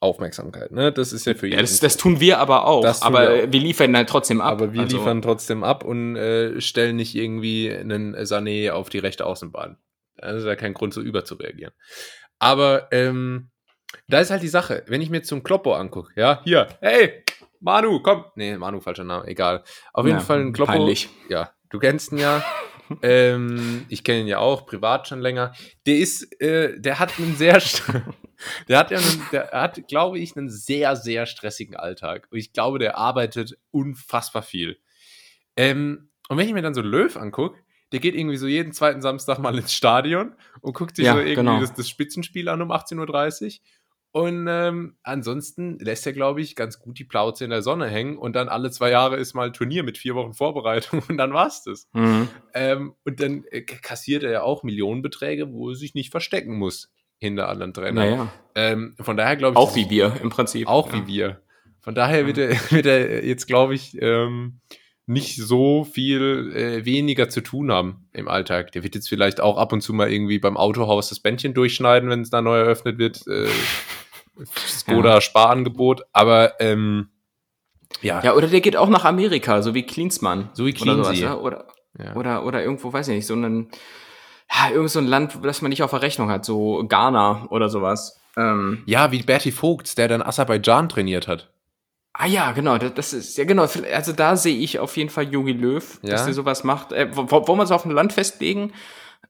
Aufmerksamkeit. 0.00 0.70
Ne? 0.72 0.92
Das 0.92 1.12
ist 1.12 1.24
ja 1.26 1.34
für 1.34 1.48
Ja, 1.48 1.60
das, 1.60 1.80
das 1.80 1.96
tun 1.96 2.20
wir 2.20 2.38
aber 2.38 2.66
auch. 2.66 2.84
Aber 3.00 3.20
wir 3.36 3.44
auch. 3.44 3.52
wir 3.52 3.60
liefern 3.60 3.96
halt 3.96 4.08
trotzdem 4.08 4.40
ab. 4.40 4.52
aber 4.52 4.72
wir 4.74 4.82
Also, 4.82 4.98
liefern 4.98 5.22
trotzdem 5.22 5.64
ab 5.64 5.84
und 5.84 6.16
äh, 6.16 6.60
stellen 6.60 6.96
nicht 6.96 7.14
irgendwie 7.14 7.70
einen 7.72 8.14
Sané 8.16 8.70
auf 8.72 8.90
die 8.90 8.98
rechte 8.98 9.24
Außenbahn. 9.24 9.78
Da 10.24 10.30
ist 10.30 10.44
ja 10.44 10.56
kein 10.56 10.74
Grund, 10.74 10.94
so 10.94 11.00
überzureagieren. 11.00 11.72
Aber 12.38 12.88
ähm, 12.92 13.50
da 14.08 14.20
ist 14.20 14.30
halt 14.30 14.42
die 14.42 14.48
Sache, 14.48 14.82
wenn 14.86 15.00
ich 15.00 15.10
mir 15.10 15.18
jetzt 15.18 15.28
zum 15.28 15.42
Kloppo 15.42 15.74
angucke, 15.74 16.12
ja, 16.16 16.40
hier, 16.44 16.68
hey, 16.80 17.24
Manu, 17.60 18.00
komm. 18.02 18.24
Nee, 18.34 18.56
Manu, 18.56 18.80
falscher 18.80 19.04
Name, 19.04 19.26
egal. 19.26 19.62
Auf 19.92 20.06
jeden 20.06 20.18
Ja, 20.18 20.24
Fall 20.24 20.40
ein 20.40 20.52
Kloppo. 20.52 20.72
peinlich. 20.72 21.08
Ja, 21.28 21.52
du 21.70 21.78
kennst 21.78 22.12
ihn 22.12 22.18
ja. 22.18 22.44
ähm, 23.02 23.86
ich 23.88 24.04
kenne 24.04 24.20
ihn 24.20 24.26
ja 24.26 24.38
auch, 24.38 24.66
privat 24.66 25.08
schon 25.08 25.20
länger. 25.20 25.52
Der 25.86 25.96
ist, 25.96 26.40
äh, 26.40 26.78
der 26.78 26.98
hat 26.98 27.18
einen 27.18 27.36
sehr, 27.36 27.58
der 28.68 28.78
hat 28.78 28.90
ja, 28.90 28.98
einen, 28.98 29.22
der 29.32 29.50
hat, 29.52 29.86
glaube 29.88 30.18
ich, 30.18 30.36
einen 30.36 30.50
sehr, 30.50 30.96
sehr 30.96 31.24
stressigen 31.26 31.76
Alltag. 31.76 32.28
Und 32.30 32.38
ich 32.38 32.52
glaube, 32.52 32.78
der 32.78 32.98
arbeitet 32.98 33.58
unfassbar 33.70 34.42
viel. 34.42 34.78
Ähm, 35.56 36.10
und 36.28 36.36
wenn 36.36 36.46
ich 36.46 36.54
mir 36.54 36.62
dann 36.62 36.74
so 36.74 36.82
Löw 36.82 37.16
angucke, 37.16 37.58
der 37.94 38.00
geht 38.00 38.16
irgendwie 38.16 38.36
so 38.36 38.48
jeden 38.48 38.72
zweiten 38.72 39.00
Samstag 39.02 39.38
mal 39.38 39.56
ins 39.56 39.72
Stadion 39.72 40.32
und 40.60 40.74
guckt 40.74 40.96
sich 40.96 41.06
Ja, 41.06 41.12
so 41.12 41.20
irgendwie 41.20 41.36
genau. 41.36 41.60
das, 41.60 41.74
das 41.74 41.88
Spitzenspiel 41.88 42.48
an 42.48 42.60
um 42.60 42.72
18.30 42.72 43.44
Uhr. 43.44 43.52
Und 44.10 44.46
ähm, 44.48 44.96
ansonsten 45.04 45.78
lässt 45.78 46.04
er, 46.04 46.12
glaube 46.12 46.40
ich, 46.40 46.56
ganz 46.56 46.80
gut 46.80 46.98
die 46.98 47.04
Plauze 47.04 47.44
in 47.44 47.50
der 47.50 47.62
Sonne 47.62 47.86
hängen 47.86 48.18
und 48.18 48.34
dann 48.34 48.48
alle 48.48 48.72
zwei 48.72 48.90
Jahre 48.90 49.14
ist 49.16 49.34
mal 49.34 49.46
ein 49.46 49.52
Turnier 49.52 49.84
mit 49.84 49.96
vier 49.96 50.16
Wochen 50.16 50.34
Vorbereitung 50.34 51.02
und 51.08 51.16
dann 51.18 51.32
war's 51.34 51.62
das. 51.62 51.88
Mhm. 51.92 52.28
Ähm, 52.52 52.94
und 53.04 53.20
dann 53.20 53.44
äh, 53.52 53.60
kassiert 53.62 54.24
er 54.24 54.32
ja 54.32 54.42
auch 54.42 54.64
Millionenbeträge, 54.64 55.52
wo 55.52 55.70
er 55.70 55.76
sich 55.76 55.94
nicht 55.94 56.10
verstecken 56.10 56.58
muss 56.58 56.92
hinter 57.18 57.48
anderen 57.48 57.72
Trainern. 57.72 57.94
Naja, 57.94 58.32
Ähm, 58.56 58.96
von 58.98 59.16
daher 59.16 59.36
glaube 59.36 59.54
ich. 59.54 59.58
auch 59.58 59.76
wie 59.76 59.88
wir 59.88 60.16
im 60.20 60.30
Prinzip. 60.30 60.66
Auch 60.66 60.92
ja. 60.92 60.94
wie 60.94 61.06
wir. 61.06 61.42
Von 61.80 61.94
daher 61.94 62.26
wird 62.26 62.38
er, 62.38 62.50
wird 62.72 62.86
er 62.86 63.24
jetzt, 63.24 63.46
glaube 63.46 63.74
ich, 63.76 63.96
ähm, 64.02 64.60
nicht 65.06 65.36
so 65.36 65.84
viel 65.84 66.52
äh, 66.54 66.84
weniger 66.84 67.28
zu 67.28 67.42
tun 67.42 67.70
haben 67.70 68.06
im 68.12 68.26
Alltag. 68.28 68.72
Der 68.72 68.82
wird 68.82 68.94
jetzt 68.94 69.08
vielleicht 69.08 69.40
auch 69.40 69.58
ab 69.58 69.72
und 69.72 69.82
zu 69.82 69.92
mal 69.92 70.10
irgendwie 70.10 70.38
beim 70.38 70.56
Autohaus 70.56 71.10
das 71.10 71.20
Bändchen 71.20 71.52
durchschneiden, 71.52 72.08
wenn 72.08 72.22
es 72.22 72.30
da 72.30 72.40
neu 72.40 72.58
eröffnet 72.58 72.98
wird. 72.98 73.26
Äh, 73.26 73.48
Skoda 74.66 75.20
Sparangebot. 75.20 76.02
Aber 76.12 76.54
ähm, 76.60 77.08
ja, 78.00 78.22
Ja, 78.22 78.34
oder 78.34 78.48
der 78.48 78.60
geht 78.60 78.76
auch 78.76 78.88
nach 78.88 79.04
Amerika, 79.04 79.62
so 79.62 79.74
wie 79.74 79.82
Klinsmann. 79.82 80.50
So 80.54 80.64
wie 80.66 80.74
Oder, 80.74 81.02
Cleansy. 81.02 81.22
ja? 81.22 81.36
oder, 81.36 81.66
ja. 81.98 82.14
oder, 82.16 82.44
oder 82.44 82.62
irgendwo, 82.62 82.92
weiß 82.92 83.08
ich 83.08 83.16
nicht, 83.16 83.26
so 83.26 83.34
ein, 83.34 83.68
ja, 84.50 84.70
irgend 84.72 84.90
so 84.90 84.98
ein 85.00 85.06
Land, 85.06 85.38
das 85.42 85.62
man 85.62 85.68
nicht 85.68 85.82
auf 85.82 85.90
der 85.90 86.02
Rechnung 86.02 86.30
hat, 86.30 86.44
so 86.44 86.84
Ghana 86.88 87.46
oder 87.50 87.68
sowas. 87.68 88.20
Ähm, 88.36 88.82
ja, 88.86 89.12
wie 89.12 89.22
Bertie 89.22 89.52
Vogts, 89.52 89.94
der 89.94 90.08
dann 90.08 90.22
Aserbaidschan 90.22 90.88
trainiert 90.88 91.28
hat. 91.28 91.53
Ah 92.14 92.26
ja, 92.26 92.52
genau, 92.52 92.78
das, 92.78 93.12
ist, 93.12 93.36
ja 93.36 93.44
genau, 93.44 93.62
also 93.92 94.12
da 94.12 94.36
sehe 94.36 94.56
ich 94.56 94.78
auf 94.78 94.96
jeden 94.96 95.10
Fall 95.10 95.30
Jogi 95.32 95.52
Löw, 95.52 95.98
Ja. 96.02 96.10
dass 96.12 96.24
der 96.24 96.34
sowas 96.34 96.64
macht. 96.64 96.92
Äh, 96.92 97.08
wo- 97.14 97.30
wo- 97.30 97.46
wollen 97.48 97.58
wir 97.58 97.64
es 97.64 97.70
auf 97.70 97.84
ein 97.84 97.90
Land 97.90 98.12
festlegen? 98.12 98.72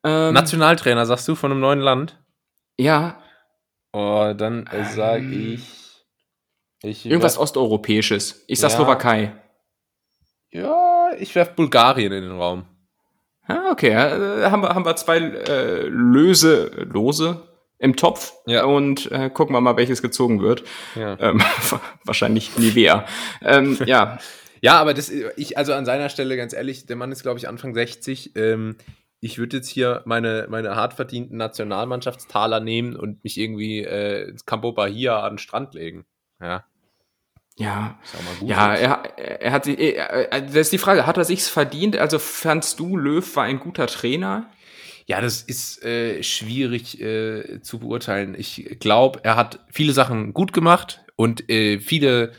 Ähm, 0.04 0.32
Nationaltrainer, 0.34 1.04
sagst 1.06 1.26
du, 1.28 1.34
von 1.34 1.50
einem 1.50 1.60
neuen 1.60 1.80
Land? 1.80 2.18
ja, 2.78 3.18
Oh, 3.96 4.32
dann 4.36 4.66
äh, 4.66 4.84
sag 4.86 5.18
Ähm, 5.20 5.54
ich. 5.54 6.04
ich 6.82 7.06
irgendwas 7.06 7.34
werf- 7.36 7.42
Osteuropäisches. 7.42 8.42
Ich 8.48 8.58
sag 8.58 8.70
Ja. 8.72 8.76
Slowakei. 8.76 9.32
Ja, 10.50 11.10
ich 11.18 11.34
werf 11.36 11.54
Bulgarien 11.54 12.12
in 12.12 12.22
den 12.24 12.38
Raum. 12.38 12.64
Ah, 13.46 13.70
okay, 13.70 13.90
äh, 13.90 14.50
haben 14.50 14.62
wir, 14.62 14.70
haben 14.74 14.84
wir 14.84 14.96
zwei 14.96 15.18
äh, 15.18 15.82
Löse, 15.86 16.70
Lose 16.92 17.40
im 17.78 17.96
Topf 17.96 18.32
Ja. 18.46 18.64
und 18.64 19.10
äh, 19.12 19.30
gucken 19.30 19.54
wir 19.54 19.60
mal, 19.60 19.76
welches 19.76 20.00
gezogen 20.02 20.40
wird. 20.42 20.64
Ja. 20.94 21.18
Ähm, 21.20 21.42
wahrscheinlich 22.04 22.56
Nivea. 22.58 23.06
ähm, 23.42 23.78
ja, 23.86 24.18
Ja, 24.60 24.80
aber 24.80 24.94
das, 24.94 25.10
ich, 25.10 25.58
also 25.58 25.74
an 25.74 25.84
seiner 25.84 26.08
Stelle, 26.08 26.36
ganz 26.36 26.52
ehrlich, 26.54 26.86
der 26.86 26.96
Mann 26.96 27.12
ist, 27.12 27.22
glaube 27.22 27.38
ich, 27.38 27.48
Anfang 27.48 27.74
60. 27.74 28.34
Ähm, 28.36 28.76
ich 29.20 29.38
würde 29.38 29.56
jetzt 29.58 29.68
hier 29.68 30.02
meine, 30.04 30.46
meine 30.50 30.76
hart 30.76 30.94
verdienten 30.94 31.36
Nationalmannschaftstaler 31.38 32.60
nehmen 32.60 32.94
und 32.96 33.24
mich 33.24 33.38
irgendwie 33.38 33.80
äh, 33.84 34.28
ins 34.28 34.44
Campo 34.46 34.72
Bahia 34.72 35.20
an 35.20 35.34
den 35.34 35.38
Strand 35.38 35.74
legen. 35.74 36.04
Ja, 36.40 36.64
ja, 37.56 37.98
ist 38.02 38.16
auch 38.16 38.22
mal 38.24 38.34
gut. 38.40 38.48
ja, 38.48 38.74
er, 38.74 39.18
er 39.18 39.52
hat 39.52 39.64
sich, 39.64 39.78
er, 39.78 40.32
er- 40.32 40.40
das 40.40 40.54
ist 40.56 40.72
die 40.72 40.78
Frage, 40.78 41.06
hat 41.06 41.16
er 41.16 41.24
sich's 41.24 41.48
verdient? 41.48 41.96
Also 41.96 42.18
fandst 42.18 42.80
du, 42.80 42.96
Löw 42.96 43.36
war 43.36 43.44
ein 43.44 43.60
guter 43.60 43.86
Trainer? 43.86 44.50
Ja, 45.06 45.20
das 45.20 45.42
ist 45.42 45.84
äh, 45.84 46.22
schwierig 46.22 47.00
äh, 47.00 47.60
zu 47.60 47.78
beurteilen. 47.78 48.34
Ich 48.38 48.78
glaube, 48.80 49.20
er 49.22 49.36
hat 49.36 49.60
viele 49.70 49.92
Sachen 49.92 50.32
gut 50.32 50.52
gemacht 50.52 51.04
und 51.16 51.48
äh, 51.50 51.78
viele 51.78 52.32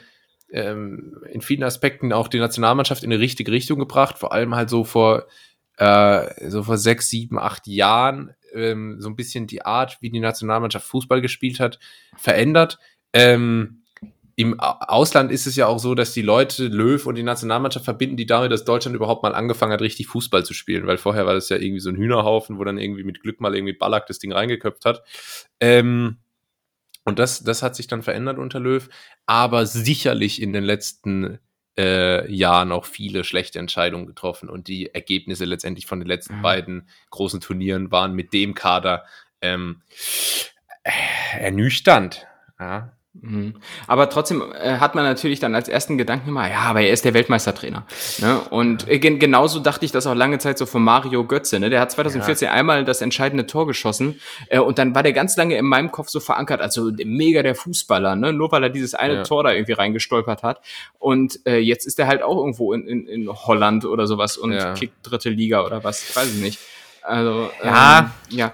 ähm, 0.51 1.15
in 1.31 1.41
vielen 1.41 1.63
Aspekten 1.63 2.11
auch 2.11 2.27
die 2.27 2.39
Nationalmannschaft 2.39 3.03
in 3.03 3.11
eine 3.11 3.21
richtige 3.21 3.51
Richtung 3.51 3.77
gebracht. 3.77 4.17
Vor 4.17 4.33
allem 4.33 4.55
halt 4.55 4.69
so 4.69 4.83
vor 4.83 5.27
äh, 5.77 6.49
so 6.49 6.63
vor 6.63 6.77
sechs, 6.77 7.09
sieben, 7.09 7.37
acht 7.37 7.67
Jahren 7.67 8.33
ähm, 8.53 8.97
so 8.99 9.09
ein 9.09 9.15
bisschen 9.15 9.47
die 9.47 9.63
Art, 9.63 9.97
wie 10.01 10.09
die 10.09 10.19
Nationalmannschaft 10.19 10.87
Fußball 10.87 11.21
gespielt 11.21 11.59
hat, 11.59 11.79
verändert. 12.17 12.79
Ähm, 13.13 13.83
im 14.37 14.59
Au- 14.59 14.77
Ausland 14.79 15.31
ist 15.31 15.47
es 15.47 15.55
ja 15.55 15.67
auch 15.67 15.79
so, 15.79 15.95
dass 15.95 16.13
die 16.13 16.21
Leute 16.21 16.67
Löw 16.67 17.05
und 17.05 17.15
die 17.15 17.23
Nationalmannschaft 17.23 17.85
verbinden, 17.85 18.17
die 18.17 18.25
damit, 18.25 18.51
dass 18.51 18.65
Deutschland 18.65 18.95
überhaupt 18.95 19.23
mal 19.23 19.33
angefangen 19.33 19.71
hat, 19.71 19.81
richtig 19.81 20.07
Fußball 20.07 20.43
zu 20.43 20.53
spielen, 20.53 20.87
weil 20.87 20.97
vorher 20.97 21.25
war 21.25 21.33
das 21.33 21.49
ja 21.49 21.57
irgendwie 21.57 21.79
so 21.79 21.89
ein 21.89 21.95
Hühnerhaufen, 21.95 22.57
wo 22.59 22.63
dann 22.63 22.77
irgendwie 22.77 23.03
mit 23.03 23.21
Glück 23.21 23.39
mal 23.39 23.55
irgendwie 23.55 23.73
Ballack 23.73 24.07
das 24.07 24.19
Ding 24.19 24.33
reingeköpft 24.33 24.83
hat. 24.85 25.03
Ähm, 25.59 26.17
und 27.05 27.19
das, 27.19 27.43
das 27.43 27.61
hat 27.63 27.75
sich 27.75 27.87
dann 27.87 28.01
verändert 28.01 28.37
unter 28.39 28.59
Löw, 28.59 28.89
aber 29.25 29.65
sicherlich 29.65 30.41
in 30.41 30.53
den 30.53 30.63
letzten 30.63 31.39
äh, 31.77 32.31
Jahren 32.31 32.71
auch 32.71 32.85
viele 32.85 33.23
schlechte 33.23 33.59
Entscheidungen 33.59 34.07
getroffen 34.07 34.49
und 34.49 34.67
die 34.67 34.93
Ergebnisse 34.93 35.45
letztendlich 35.45 35.85
von 35.85 35.99
den 35.99 36.07
letzten 36.07 36.37
Mhm. 36.37 36.41
beiden 36.41 36.89
großen 37.11 37.41
Turnieren 37.41 37.91
waren 37.91 38.13
mit 38.13 38.33
dem 38.33 38.55
Kader 38.55 39.05
ähm, 39.41 39.81
äh, 40.83 40.91
ernüchternd. 41.39 42.27
Ja. 42.59 42.94
Aber 43.87 44.09
trotzdem 44.09 44.43
äh, 44.53 44.77
hat 44.77 44.93
man 44.93 45.03
natürlich 45.03 45.39
dann 45.39 45.55
als 45.55 45.67
ersten 45.67 45.97
Gedanken 45.97 46.29
immer, 46.29 46.49
ja, 46.49 46.59
aber 46.59 46.81
er 46.81 46.91
ist 46.91 47.05
der 47.05 47.13
Weltmeistertrainer. 47.13 47.85
Ne? 48.19 48.39
Und 48.51 48.87
äh, 48.87 48.99
gen 48.99 49.17
genauso 49.19 49.59
dachte 49.59 49.85
ich 49.85 49.91
das 49.91 50.05
auch 50.05 50.13
lange 50.13 50.37
Zeit 50.37 50.57
so 50.57 50.65
von 50.65 50.83
Mario 50.83 51.25
Götze. 51.25 51.59
Ne? 51.59 51.69
Der 51.69 51.79
hat 51.81 51.91
2014 51.91 52.49
einmal 52.49 52.85
das 52.85 53.01
entscheidende 53.01 53.47
Tor 53.47 53.65
geschossen 53.67 54.19
äh, 54.49 54.59
und 54.59 54.77
dann 54.77 54.93
war 54.93 55.01
der 55.01 55.13
ganz 55.13 55.37
lange 55.37 55.57
in 55.57 55.65
meinem 55.65 55.91
Kopf 55.91 56.09
so 56.09 56.19
verankert, 56.19 56.61
also 56.61 56.91
mega 57.03 57.41
der 57.41 57.55
Fußballer, 57.55 58.15
ne? 58.15 58.31
nur 58.33 58.51
weil 58.51 58.63
er 58.63 58.69
dieses 58.69 58.93
eine 58.93 59.15
Ja. 59.15 59.23
Tor 59.23 59.43
da 59.43 59.51
irgendwie 59.53 59.73
reingestolpert 59.73 60.43
hat. 60.43 60.61
Und 60.99 61.39
äh, 61.47 61.57
jetzt 61.57 61.85
ist 61.87 61.97
er 61.99 62.07
halt 62.07 62.21
auch 62.21 62.37
irgendwo 62.37 62.73
in, 62.73 62.87
in, 62.87 63.07
in 63.07 63.29
Holland 63.29 63.85
oder 63.85 64.07
sowas 64.07 64.37
und 64.37 64.51
Ja. 64.51 64.73
kickt 64.73 64.93
dritte 65.03 65.29
Liga 65.29 65.65
oder 65.65 65.83
was, 65.83 66.09
ich 66.09 66.15
weiß 66.15 66.27
es 66.27 66.35
nicht. 66.35 66.59
Also, 67.01 67.49
Ja. 67.63 68.11
ähm, 68.29 68.37
ja. 68.37 68.53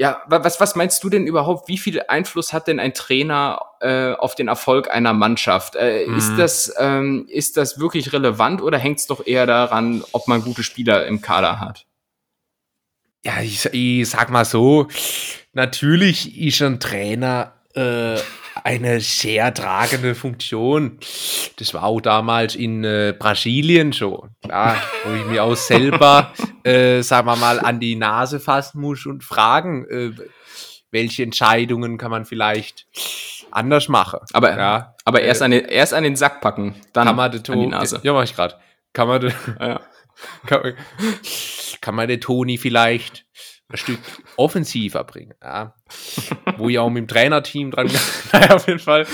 Ja, 0.00 0.22
wa- 0.28 0.44
was, 0.44 0.60
was 0.60 0.76
meinst 0.76 1.02
du 1.02 1.10
denn 1.10 1.26
überhaupt? 1.26 1.66
Wie 1.66 1.76
viel 1.76 2.00
Einfluss 2.06 2.52
hat 2.52 2.68
denn 2.68 2.78
ein 2.78 2.94
Trainer 2.94 3.60
äh, 3.80 4.12
auf 4.12 4.36
den 4.36 4.46
Erfolg 4.46 4.88
einer 4.88 5.12
Mannschaft? 5.12 5.74
Äh, 5.74 6.06
Mhm. 6.06 6.14
ist, 6.16 6.38
das, 6.38 6.72
ähm, 6.78 7.26
ist 7.28 7.56
das 7.56 7.80
wirklich 7.80 8.12
relevant 8.12 8.62
oder 8.62 8.78
hängt 8.78 9.00
es 9.00 9.08
doch 9.08 9.26
eher 9.26 9.44
daran, 9.44 10.04
ob 10.12 10.28
man 10.28 10.42
gute 10.42 10.62
Spieler 10.62 11.04
im 11.06 11.20
Kader 11.20 11.58
hat? 11.58 11.84
ja 13.24 13.40
ich, 13.42 13.64
ich 13.72 14.08
sag 14.08 14.30
mal 14.30 14.44
so, 14.44 14.86
natürlich 15.52 16.40
ist 16.40 16.62
ein 16.62 16.78
Trainer 16.78 17.54
äh, 17.74 18.18
eine 18.64 19.00
sehr 19.00 19.52
tragende 19.54 20.14
Funktion. 20.14 20.98
Das 21.56 21.74
war 21.74 21.84
auch 21.84 22.00
damals 22.00 22.54
in 22.54 22.84
äh, 22.84 23.14
Brasilien 23.18 23.92
schon, 23.92 24.30
ja, 24.46 24.76
wo 25.04 25.14
ich 25.14 25.24
mir 25.26 25.44
auch 25.44 25.56
selber, 25.56 26.32
äh, 26.64 27.02
sagen 27.02 27.26
wir 27.26 27.36
mal, 27.36 27.60
an 27.60 27.80
die 27.80 27.96
Nase 27.96 28.40
fassen 28.40 28.80
muss 28.80 29.06
und 29.06 29.24
fragen, 29.24 29.86
äh, 29.88 30.12
welche 30.90 31.22
Entscheidungen 31.22 31.98
kann 31.98 32.10
man 32.10 32.24
vielleicht 32.24 32.86
anders 33.50 33.88
machen. 33.88 34.20
Aber, 34.32 34.56
ja, 34.56 34.94
aber 35.04 35.22
erst, 35.22 35.42
an 35.42 35.50
den, 35.50 35.64
erst 35.64 35.94
an 35.94 36.02
den 36.02 36.16
Sack 36.16 36.40
packen, 36.40 36.74
dann 36.92 37.06
kann 37.06 37.16
man 37.16 37.32
an 37.32 37.60
die 37.60 37.66
Nase. 37.66 38.00
Ja, 38.02 38.12
mach 38.12 38.24
ich 38.24 38.34
gerade. 38.34 38.56
Kann 38.92 39.08
man, 39.08 39.32
ja. 39.60 39.80
kann, 40.46 40.74
kann 41.80 41.94
man 41.94 42.08
den 42.08 42.20
Toni 42.20 42.58
vielleicht 42.58 43.26
ein 43.70 43.76
Stück 43.76 43.98
offensiver 44.36 45.04
bringen. 45.04 45.34
Ja. 45.42 45.74
Wo 46.56 46.70
ja 46.70 46.80
auch 46.80 46.88
mit 46.88 47.02
dem 47.02 47.08
Trainerteam 47.08 47.70
dran. 47.70 47.90
naja, 48.32 48.54
auf 48.54 48.66
jeden 48.66 48.78
Fall. 48.78 49.06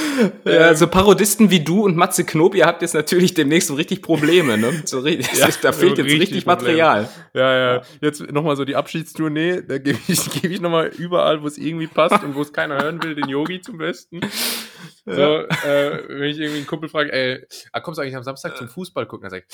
Ja, 0.44 0.70
ähm, 0.70 0.76
so 0.76 0.86
Parodisten 0.86 1.50
wie 1.50 1.60
du 1.60 1.84
und 1.84 1.96
Matze 1.96 2.24
Knob, 2.24 2.54
ihr 2.54 2.64
habt 2.64 2.82
jetzt 2.82 2.94
natürlich 2.94 3.34
demnächst 3.34 3.66
so 3.68 3.74
richtig 3.74 4.00
Probleme, 4.00 4.56
ne? 4.56 4.82
So, 4.84 5.00
richtig, 5.00 5.32
ja, 5.38 5.48
da 5.62 5.72
fehlt 5.72 5.98
jetzt 5.98 6.06
richtig, 6.06 6.46
Material. 6.46 7.08
Ja, 7.32 7.74
ja. 7.74 7.82
Jetzt 8.00 8.30
nochmal 8.30 8.54
so 8.54 8.64
die 8.64 8.76
Abschiedstournee. 8.76 9.62
Da 9.62 9.78
gebe 9.78 9.98
ich, 10.06 10.30
geb 10.30 10.50
ich 10.52 10.60
nochmal 10.60 10.86
überall, 10.86 11.42
wo 11.42 11.48
es 11.48 11.58
irgendwie 11.58 11.88
passt 11.88 12.22
und 12.22 12.36
wo 12.36 12.42
es 12.42 12.52
keiner 12.52 12.80
hören 12.80 13.02
will, 13.02 13.16
den 13.16 13.28
Yogi 13.28 13.60
zum 13.60 13.78
Besten. 13.78 14.20
So, 15.06 15.12
äh, 15.12 16.08
wenn 16.08 16.30
ich 16.30 16.38
irgendwie 16.38 16.58
einen 16.58 16.66
Kumpel 16.66 16.88
frage, 16.88 17.12
ey, 17.12 17.46
ah, 17.72 17.80
kommst 17.80 17.98
du 17.98 18.02
eigentlich 18.02 18.16
am 18.16 18.22
Samstag 18.22 18.56
zum 18.56 18.68
Fußball 18.68 19.06
gucken? 19.06 19.26
Er 19.26 19.30
sagt, 19.30 19.52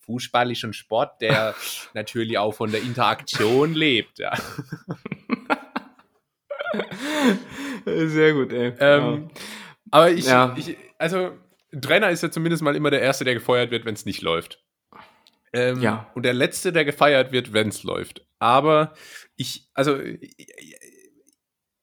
Fußball 0.00 0.50
ist 0.50 0.58
schon 0.58 0.72
Sport, 0.72 1.20
der 1.20 1.54
natürlich 1.94 2.38
auch 2.38 2.52
von 2.52 2.70
der 2.70 2.82
Interaktion 2.82 3.74
lebt, 3.74 4.18
ja. 4.18 4.32
Sehr 7.84 8.32
gut, 8.34 8.52
ey. 8.52 8.72
Ähm, 8.78 9.30
aber 9.90 10.10
ich, 10.10 10.26
ja. 10.26 10.54
ich, 10.56 10.76
also, 10.98 11.32
Trainer 11.80 12.10
ist 12.10 12.22
ja 12.22 12.30
zumindest 12.30 12.62
mal 12.62 12.76
immer 12.76 12.90
der 12.90 13.00
Erste, 13.00 13.24
der 13.24 13.34
gefeuert 13.34 13.70
wird, 13.70 13.84
wenn 13.84 13.94
es 13.94 14.06
nicht 14.06 14.22
läuft. 14.22 14.62
Ähm, 15.52 15.80
ja. 15.80 16.08
Und 16.14 16.24
der 16.24 16.34
Letzte, 16.34 16.72
der 16.72 16.84
gefeiert 16.84 17.32
wird, 17.32 17.52
wenn 17.52 17.68
es 17.68 17.82
läuft. 17.82 18.24
Aber 18.38 18.94
ich, 19.36 19.68
also, 19.74 19.98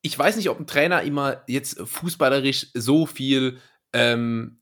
ich 0.08 0.18
weiß 0.18 0.38
nicht, 0.38 0.50
ob 0.50 0.60
ein 0.60 0.68
Trainer 0.68 1.02
immer 1.04 1.44
jetzt 1.48 1.80
fußballerisch 1.80 2.68
so 2.74 3.06
viel 3.06 3.60
ähm, 3.94 4.62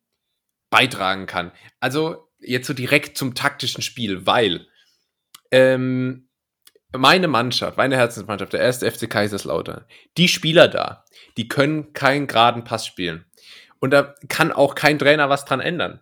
beitragen 0.72 1.28
kann. 1.28 1.52
Also, 1.80 2.28
jetzt 2.40 2.68
so 2.68 2.74
direkt 2.74 3.18
zum 3.18 3.36
taktischen 3.36 3.82
Spiel, 3.82 4.26
weil 4.26 4.68
ähm, 5.52 6.30
meine 6.96 7.28
Mannschaft, 7.28 7.78
meine 7.78 7.96
Herzensmannschaft, 7.96 8.54
der 8.54 8.62
erste 8.62 8.90
FC 8.90 9.10
Kaiserslautern, 9.10 9.86
die 10.18 10.28
Spieler 10.28 10.68
da, 10.68 11.06
die 11.38 11.48
können 11.48 11.94
keinen 11.94 12.28
geraden 12.28 12.64
Pass 12.64 12.88
spielen. 12.88 13.26
Und 13.80 13.92
da 13.92 14.16
kann 14.28 14.52
auch 14.52 14.74
kein 14.74 14.98
Trainer 14.98 15.30
was 15.30 15.46
dran 15.46 15.60
ändern. 15.60 16.00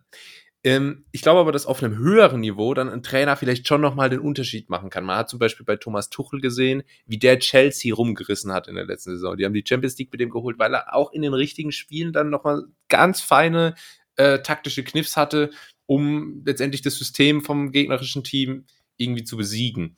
Ähm, 0.64 1.06
ich 1.12 1.22
glaube 1.22 1.42
aber, 1.42 1.52
dass 1.52 1.66
auf 1.66 1.84
einem 1.84 1.98
höheren 1.98 2.40
Niveau 2.40 2.74
dann 2.74 2.90
ein 2.90 3.04
Trainer 3.04 3.36
vielleicht 3.36 3.68
schon 3.68 3.82
nochmal 3.82 4.10
den 4.10 4.22
Unterschied 4.22 4.70
machen 4.70 4.90
kann. 4.90 5.04
Man 5.04 5.18
hat 5.18 5.30
zum 5.30 5.40
Beispiel 5.40 5.66
bei 5.66 5.76
Thomas 5.76 6.10
Tuchel 6.10 6.40
gesehen, 6.40 6.84
wie 7.06 7.18
der 7.18 7.40
Chelsea 7.40 7.94
rumgerissen 7.94 8.54
hat 8.54 8.70
in 8.70 8.76
der 8.76 8.86
letzten 8.86 9.12
Saison. 9.12 9.36
Die 9.36 9.44
haben 9.44 9.54
die 9.54 9.66
Champions 9.68 9.98
League 9.98 10.12
mit 10.12 10.22
dem 10.22 10.30
geholt, 10.30 10.58
weil 10.60 10.74
er 10.74 10.96
auch 10.96 11.12
in 11.12 11.22
den 11.22 11.34
richtigen 11.34 11.74
Spielen 11.74 12.14
dann 12.14 12.30
nochmal 12.30 12.64
ganz 12.88 13.20
feine 13.20 13.76
äh, 14.16 14.40
taktische 14.40 14.84
Kniffs 14.84 15.18
hatte, 15.18 15.50
um 15.86 16.44
letztendlich 16.46 16.82
das 16.82 16.96
System 16.96 17.42
vom 17.42 17.72
gegnerischen 17.72 18.24
Team 18.24 18.66
irgendwie 18.96 19.26
zu 19.26 19.36
besiegen. 19.36 19.98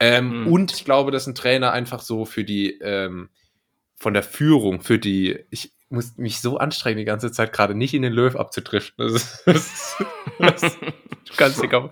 Ähm, 0.00 0.42
mhm. 0.42 0.46
Und 0.46 0.72
ich 0.72 0.84
glaube, 0.84 1.10
dass 1.10 1.26
ein 1.26 1.34
Trainer 1.34 1.72
einfach 1.72 2.00
so 2.00 2.24
für 2.24 2.44
die, 2.44 2.78
ähm, 2.80 3.28
von 3.96 4.14
der 4.14 4.22
Führung, 4.22 4.80
für 4.80 4.98
die, 4.98 5.38
ich 5.50 5.72
muss 5.88 6.16
mich 6.16 6.40
so 6.40 6.58
anstrengen, 6.58 6.98
die 6.98 7.04
ganze 7.04 7.30
Zeit 7.32 7.52
gerade 7.52 7.74
nicht 7.74 7.94
in 7.94 8.02
den 8.02 8.12
Löw 8.12 8.34
abzudriften. 8.36 9.12
Das, 9.12 9.42
das, 9.44 9.96
das, 10.38 10.60
du 10.60 11.34
kannst 11.36 11.62
dir 11.62 11.68
kaum, 11.68 11.90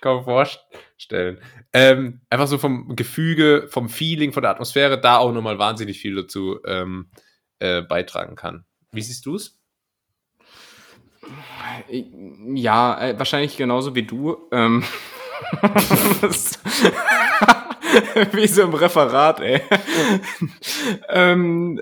kaum 0.00 0.24
vorstellen. 0.24 1.40
Ähm, 1.72 2.20
einfach 2.28 2.46
so 2.46 2.58
vom 2.58 2.94
Gefüge, 2.94 3.66
vom 3.68 3.88
Feeling, 3.88 4.32
von 4.32 4.42
der 4.42 4.50
Atmosphäre, 4.50 5.00
da 5.00 5.18
auch 5.18 5.32
nochmal 5.32 5.58
wahnsinnig 5.58 6.00
viel 6.00 6.14
dazu 6.14 6.58
ähm, 6.66 7.10
äh, 7.58 7.82
beitragen 7.82 8.36
kann. 8.36 8.64
Wie 8.90 9.02
siehst 9.02 9.24
du 9.26 9.36
es? 9.36 9.58
Ja, 11.88 13.00
äh, 13.00 13.18
wahrscheinlich 13.18 13.56
genauso 13.56 13.94
wie 13.94 14.02
du. 14.02 14.48
Ähm, 14.52 14.84
wie 18.32 18.46
so 18.46 18.62
im 18.62 18.74
Referat, 18.74 19.40
ey. 19.40 19.62
ähm, 21.08 21.80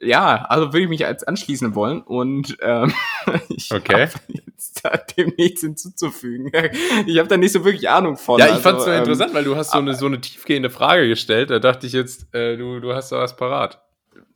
ja, 0.00 0.46
also 0.48 0.72
würde 0.72 0.84
ich 0.84 0.88
mich 0.88 1.06
als 1.06 1.24
anschließen 1.24 1.74
wollen 1.74 2.00
und 2.02 2.56
ähm, 2.62 2.92
ich 3.48 3.70
okay. 3.72 4.08
habe 4.08 4.12
jetzt 4.28 4.82
dem 5.16 5.32
nichts 5.36 5.60
hinzuzufügen. 5.60 6.50
Ich 7.06 7.18
habe 7.18 7.28
da 7.28 7.36
nicht 7.36 7.52
so 7.52 7.64
wirklich 7.64 7.88
Ahnung 7.88 8.16
von. 8.16 8.38
Ja, 8.38 8.46
ich 8.46 8.52
also, 8.52 8.62
fand 8.62 8.78
es 8.78 8.84
so 8.84 8.90
ähm, 8.90 8.98
interessant, 8.98 9.34
weil 9.34 9.44
du 9.44 9.56
hast 9.56 9.72
so 9.72 9.78
eine, 9.78 9.94
so 9.94 10.06
eine 10.06 10.20
tiefgehende 10.20 10.70
Frage 10.70 11.08
gestellt. 11.08 11.50
Da 11.50 11.58
dachte 11.58 11.86
ich 11.86 11.92
jetzt, 11.92 12.32
äh, 12.34 12.56
du, 12.56 12.80
du 12.80 12.92
hast 12.92 13.12
da 13.12 13.18
was 13.18 13.36
parat. 13.36 13.80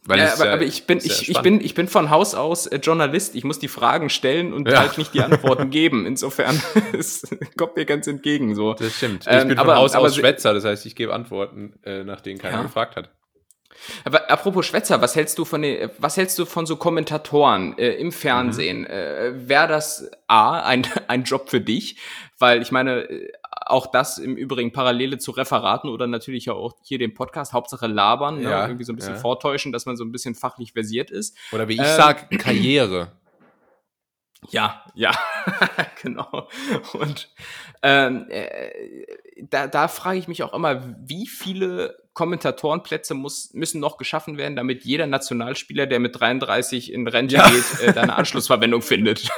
Weil 0.07 0.19
ja, 0.19 0.35
aber, 0.35 0.47
ja, 0.47 0.53
aber 0.53 0.63
ich 0.63 0.87
bin, 0.87 0.99
ich, 0.99 1.31
ich, 1.31 1.41
bin, 1.41 1.61
ich 1.61 1.75
bin 1.75 1.89
von 1.89 2.11
Haus 2.11 2.35
aus 2.35 2.67
äh, 2.67 2.77
Journalist. 2.77 3.35
Ich 3.35 3.45
muss 3.45 3.59
die 3.59 3.69
Fragen 3.69 4.11
stellen 4.11 4.53
und 4.53 4.69
ja. 4.69 4.81
halt 4.81 4.99
nicht 4.99 5.15
die 5.15 5.23
Antworten 5.23 5.71
geben. 5.71 6.05
Insofern, 6.05 6.61
es 6.93 7.23
kommt 7.57 7.77
mir 7.77 7.87
ganz 7.87 8.07
entgegen, 8.07 8.55
so. 8.55 8.75
Das 8.75 8.97
stimmt. 8.97 9.27
Ich 9.27 9.33
ähm, 9.33 9.49
bin 9.49 9.57
von 9.57 9.71
aber, 9.71 9.77
Haus 9.77 9.95
aus 9.95 10.17
Schwätzer, 10.17 10.53
das 10.53 10.65
heißt, 10.65 10.85
ich 10.85 10.95
gebe 10.95 11.15
Antworten, 11.15 11.75
äh, 11.85 12.05
nach 12.05 12.21
denen 12.21 12.39
keiner 12.39 12.63
gefragt 12.63 12.97
hat. 12.97 13.11
Aber 14.05 14.31
apropos 14.31 14.67
Schwätzer, 14.67 15.01
was 15.01 15.17
hältst 15.17 15.39
du 15.39 15.45
von 15.45 15.63
den, 15.63 15.91
was 15.99 16.17
hältst 16.17 16.39
du 16.39 16.45
von 16.45 16.67
so 16.67 16.77
Kommentatoren 16.77 17.77
äh, 17.79 17.93
im 17.95 18.13
Fernsehen? 18.13 18.81
Mhm. 18.81 18.87
Äh, 18.87 19.49
Wäre 19.49 19.69
das 19.69 20.11
A, 20.27 20.61
ein, 20.61 20.87
ein 21.09 21.25
Job 21.25 21.51
für 21.51 21.61
dich? 21.61 21.99
Weil 22.39 22.63
ich 22.63 22.73
meine, 22.73 23.09
äh, 23.09 23.33
auch 23.67 23.87
das 23.87 24.19
im 24.19 24.37
Übrigen 24.37 24.73
Parallele 24.73 25.19
zu 25.19 25.31
Referaten 25.31 25.89
oder 25.89 26.07
natürlich 26.07 26.51
auch 26.51 26.75
hier 26.83 26.99
dem 26.99 27.15
Podcast, 27.15 27.53
Hauptsache 27.53 27.87
labern, 27.87 28.41
ne? 28.41 28.51
ja, 28.51 28.67
irgendwie 28.67 28.85
so 28.85 28.93
ein 28.93 28.97
bisschen 28.97 29.15
ja. 29.15 29.21
vortäuschen, 29.21 29.73
dass 29.73 29.87
man 29.87 29.97
so 29.97 30.05
ein 30.05 30.13
bisschen 30.13 30.35
fachlich 30.35 30.73
versiert 30.73 31.11
ist. 31.11 31.37
Oder 31.53 31.69
wie 31.69 31.75
ich 31.75 31.81
ähm, 31.81 31.97
sag, 31.97 32.31
Karriere. 32.39 33.13
Ja, 34.51 34.85
ja, 34.95 35.13
genau. 36.03 36.49
Und 36.93 37.31
ähm, 37.83 38.27
äh, 38.29 38.71
da, 39.43 39.67
da 39.69 39.89
frage 39.89 40.19
ich 40.19 40.29
mich 40.29 40.43
auch 40.43 40.53
immer, 40.53 40.83
wie 40.99 41.27
viele 41.27 42.04
Kommentatorenplätze 42.15 43.15
muss, 43.15 43.53
müssen 43.53 43.81
noch 43.81 43.99
geschaffen 43.99 44.39
werden, 44.39 44.55
damit 44.55 44.85
jeder 44.85 45.07
Nationalspieler, 45.07 45.87
der 45.87 45.99
mit 45.99 46.19
33 46.19 46.93
in 46.93 47.07
Rente 47.09 47.37
ja. 47.37 47.51
geht, 47.51 47.81
äh, 47.81 47.93
da 47.93 48.03
eine 48.03 48.17
Anschlussverwendung 48.17 48.83
findet. 48.83 49.29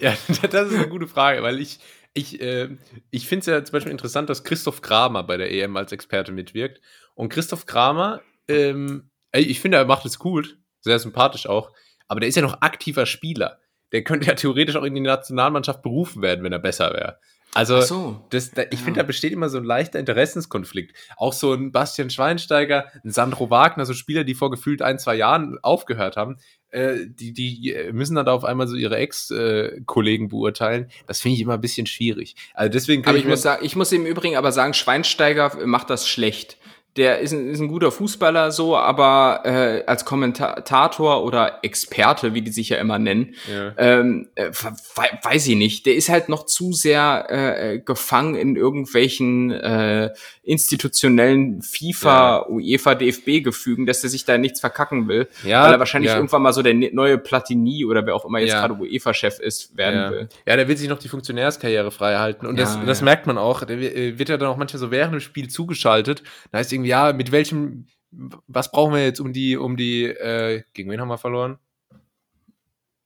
ja, 0.00 0.16
das 0.50 0.70
ist 0.70 0.78
eine 0.78 0.88
gute 0.88 1.06
Frage, 1.06 1.42
weil 1.42 1.60
ich, 1.60 1.78
ich, 2.14 2.40
äh, 2.40 2.70
ich 3.10 3.28
finde 3.28 3.40
es 3.40 3.46
ja 3.46 3.62
zum 3.62 3.72
Beispiel 3.72 3.92
interessant, 3.92 4.30
dass 4.30 4.42
Christoph 4.42 4.80
Kramer 4.80 5.22
bei 5.22 5.36
der 5.36 5.52
EM 5.52 5.76
als 5.76 5.92
Experte 5.92 6.32
mitwirkt. 6.32 6.80
Und 7.14 7.28
Christoph 7.28 7.66
Kramer, 7.66 8.22
ähm, 8.48 9.10
ich 9.34 9.60
finde, 9.60 9.76
er 9.76 9.84
macht 9.84 10.06
es 10.06 10.18
gut, 10.18 10.58
sehr 10.80 10.98
sympathisch 10.98 11.46
auch, 11.46 11.72
aber 12.08 12.20
der 12.20 12.28
ist 12.28 12.36
ja 12.36 12.42
noch 12.42 12.62
aktiver 12.62 13.04
Spieler. 13.04 13.60
Der 13.92 14.02
könnte 14.02 14.26
ja 14.26 14.34
theoretisch 14.34 14.76
auch 14.76 14.84
in 14.84 14.94
die 14.94 15.00
Nationalmannschaft 15.02 15.82
berufen 15.82 16.22
werden, 16.22 16.42
wenn 16.42 16.52
er 16.52 16.58
besser 16.58 16.92
wäre. 16.94 17.18
Also, 17.54 17.80
so. 17.82 18.20
das, 18.30 18.50
da, 18.50 18.62
ich 18.62 18.78
ja. 18.78 18.78
finde, 18.78 19.00
da 19.00 19.06
besteht 19.06 19.32
immer 19.32 19.48
so 19.48 19.58
ein 19.58 19.64
leichter 19.64 19.98
Interessenskonflikt. 19.98 20.96
Auch 21.16 21.34
so 21.34 21.52
ein 21.52 21.70
Bastian 21.70 22.08
Schweinsteiger, 22.08 22.86
ein 23.04 23.10
Sandro 23.10 23.50
Wagner, 23.50 23.84
so 23.84 23.92
Spieler, 23.92 24.24
die 24.24 24.34
vor 24.34 24.50
gefühlt 24.50 24.80
ein, 24.80 24.98
zwei 24.98 25.16
Jahren 25.16 25.58
aufgehört 25.62 26.16
haben, 26.16 26.38
äh, 26.70 27.06
die, 27.06 27.34
die 27.34 27.76
müssen 27.92 28.14
dann 28.14 28.24
da 28.24 28.32
auf 28.32 28.44
einmal 28.44 28.66
so 28.66 28.76
ihre 28.76 28.96
Ex-Kollegen 28.96 30.28
beurteilen. 30.28 30.90
Das 31.06 31.20
finde 31.20 31.34
ich 31.36 31.42
immer 31.42 31.54
ein 31.54 31.60
bisschen 31.60 31.86
schwierig. 31.86 32.36
Also 32.54 32.72
deswegen 32.72 33.02
kann 33.02 33.10
aber 33.10 33.18
ich, 33.18 33.24
ich 33.24 33.30
muss 33.30 33.42
sagen, 33.42 33.64
ich 33.64 33.76
muss 33.76 33.92
im 33.92 34.06
Übrigen 34.06 34.36
aber 34.36 34.52
sagen, 34.52 34.72
Schweinsteiger 34.72 35.66
macht 35.66 35.90
das 35.90 36.08
schlecht 36.08 36.56
der 36.96 37.20
ist 37.20 37.32
ein, 37.32 37.48
ist 37.48 37.60
ein 37.60 37.68
guter 37.68 37.90
Fußballer 37.90 38.50
so, 38.50 38.76
aber 38.76 39.40
äh, 39.44 39.84
als 39.86 40.04
Kommentator 40.04 41.24
oder 41.24 41.60
Experte, 41.62 42.34
wie 42.34 42.42
die 42.42 42.50
sich 42.50 42.68
ja 42.68 42.76
immer 42.76 42.98
nennen, 42.98 43.34
ja. 43.50 43.72
ähm, 43.78 44.28
äh, 44.34 44.50
weiß 44.50 45.46
ich 45.46 45.56
nicht. 45.56 45.86
Der 45.86 45.94
ist 45.94 46.10
halt 46.10 46.28
noch 46.28 46.44
zu 46.44 46.72
sehr 46.72 47.26
äh, 47.30 47.78
gefangen 47.78 48.34
in 48.34 48.56
irgendwelchen 48.56 49.52
äh, 49.52 50.10
institutionellen 50.42 51.62
FIFA, 51.62 52.10
ja. 52.10 52.48
UEFA, 52.48 52.94
DFB-Gefügen, 52.94 53.86
dass 53.86 54.02
er 54.04 54.10
sich 54.10 54.24
da 54.24 54.36
nichts 54.36 54.60
verkacken 54.60 55.08
will, 55.08 55.28
ja, 55.44 55.64
weil 55.64 55.72
er 55.72 55.78
wahrscheinlich 55.78 56.10
ja. 56.10 56.16
irgendwann 56.16 56.42
mal 56.42 56.52
so 56.52 56.62
der 56.62 56.74
ne-, 56.74 56.90
neue 56.92 57.16
Platini 57.16 57.84
oder 57.86 58.04
wer 58.04 58.14
auch 58.14 58.24
immer 58.24 58.40
jetzt 58.40 58.52
gerade 58.52 58.74
UEFA-Chef 58.74 59.38
ist, 59.38 59.76
werden 59.76 60.10
will. 60.10 60.28
Ja, 60.46 60.56
der 60.56 60.68
will 60.68 60.76
sich 60.76 60.88
noch 60.88 60.98
die 60.98 61.08
Funktionärskarriere 61.08 61.90
frei 61.90 62.16
halten 62.16 62.46
und 62.46 62.58
das, 62.58 62.78
das 62.84 63.00
merkt 63.02 63.26
man 63.26 63.38
auch. 63.38 63.64
Der 63.64 63.78
äh, 63.78 64.18
wird 64.18 64.28
ja 64.28 64.36
dann 64.36 64.48
auch 64.48 64.56
manchmal 64.56 64.80
so 64.80 64.90
während 64.90 65.14
dem 65.14 65.20
Spiel 65.20 65.48
zugeschaltet. 65.48 66.22
Da 66.50 66.58
heißt 66.58 66.72
irgendwie, 66.82 66.90
ja, 66.90 67.12
mit 67.12 67.32
welchem, 67.32 67.86
was 68.10 68.70
brauchen 68.70 68.94
wir 68.94 69.04
jetzt 69.04 69.20
um 69.20 69.32
die, 69.32 69.56
um 69.56 69.76
die, 69.76 70.04
äh, 70.04 70.62
gegen 70.74 70.90
wen 70.90 71.00
haben 71.00 71.08
wir 71.08 71.18
verloren? 71.18 71.58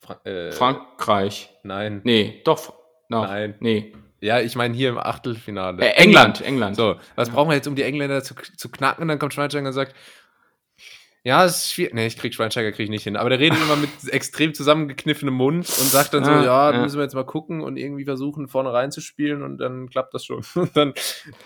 Fra 0.01 0.21
äh, 0.25 0.53
Frankreich. 0.53 1.51
Nein. 1.63 2.01
Nee, 2.05 2.43
doch. 2.45 2.75
No. 3.09 3.23
Nein. 3.23 3.55
Nee. 3.61 3.93
Ja, 4.21 4.41
ich 4.41 4.57
meine 4.57 4.75
hier 4.75 4.89
im 4.91 4.99
Achtelfinale. 4.99 5.83
Äh, 5.85 6.03
England, 6.03 6.41
England. 6.41 6.77
So, 6.77 6.97
was 7.15 7.29
ja. 7.29 7.35
brauchen 7.35 7.51
wir 7.51 7.57
jetzt, 7.57 7.69
um 7.69 7.77
die 7.77 7.83
Engländer 7.83 8.23
zu, 8.23 8.35
zu 8.35 8.71
knacken? 8.71 9.03
Und 9.03 9.09
dann 9.09 9.19
kommt 9.19 9.35
Schweinsteiger 9.35 9.67
und 9.67 9.73
sagt, 9.73 9.95
Ja, 11.27 11.45
es 11.45 11.57
ist 11.57 11.73
schwierig. 11.73 11.93
Nee, 11.93 12.07
ich 12.07 12.17
krieg 12.17 12.33
Schweinsteiger 12.33 12.71
krieg 12.71 12.85
ich 12.85 12.91
nicht 12.91 13.03
hin. 13.03 13.17
Aber 13.17 13.31
der 13.31 13.41
redet 13.41 13.59
immer 13.63 13.75
mit 13.75 13.91
extrem 14.13 14.55
zusammengekniffenem 14.55 15.35
Mund 15.35 15.57
und 15.57 15.87
sagt 15.89 16.15
dann 16.15 16.25
so, 16.25 16.31
Ah, 16.31 16.45
ja, 16.45 16.73
ja. 16.73 16.81
müssen 16.81 16.99
wir 16.99 17.03
jetzt 17.03 17.17
mal 17.17 17.25
gucken 17.27 17.63
und 17.63 17.77
irgendwie 17.77 18.05
versuchen, 18.05 18.47
vorne 18.47 18.73
reinzuspielen 18.73 19.43
und 19.43 19.59
dann 19.59 19.89
klappt 19.91 20.15
das 20.15 20.25
schon. 20.25 20.45
Und 20.55 20.77
dann, 20.77 20.95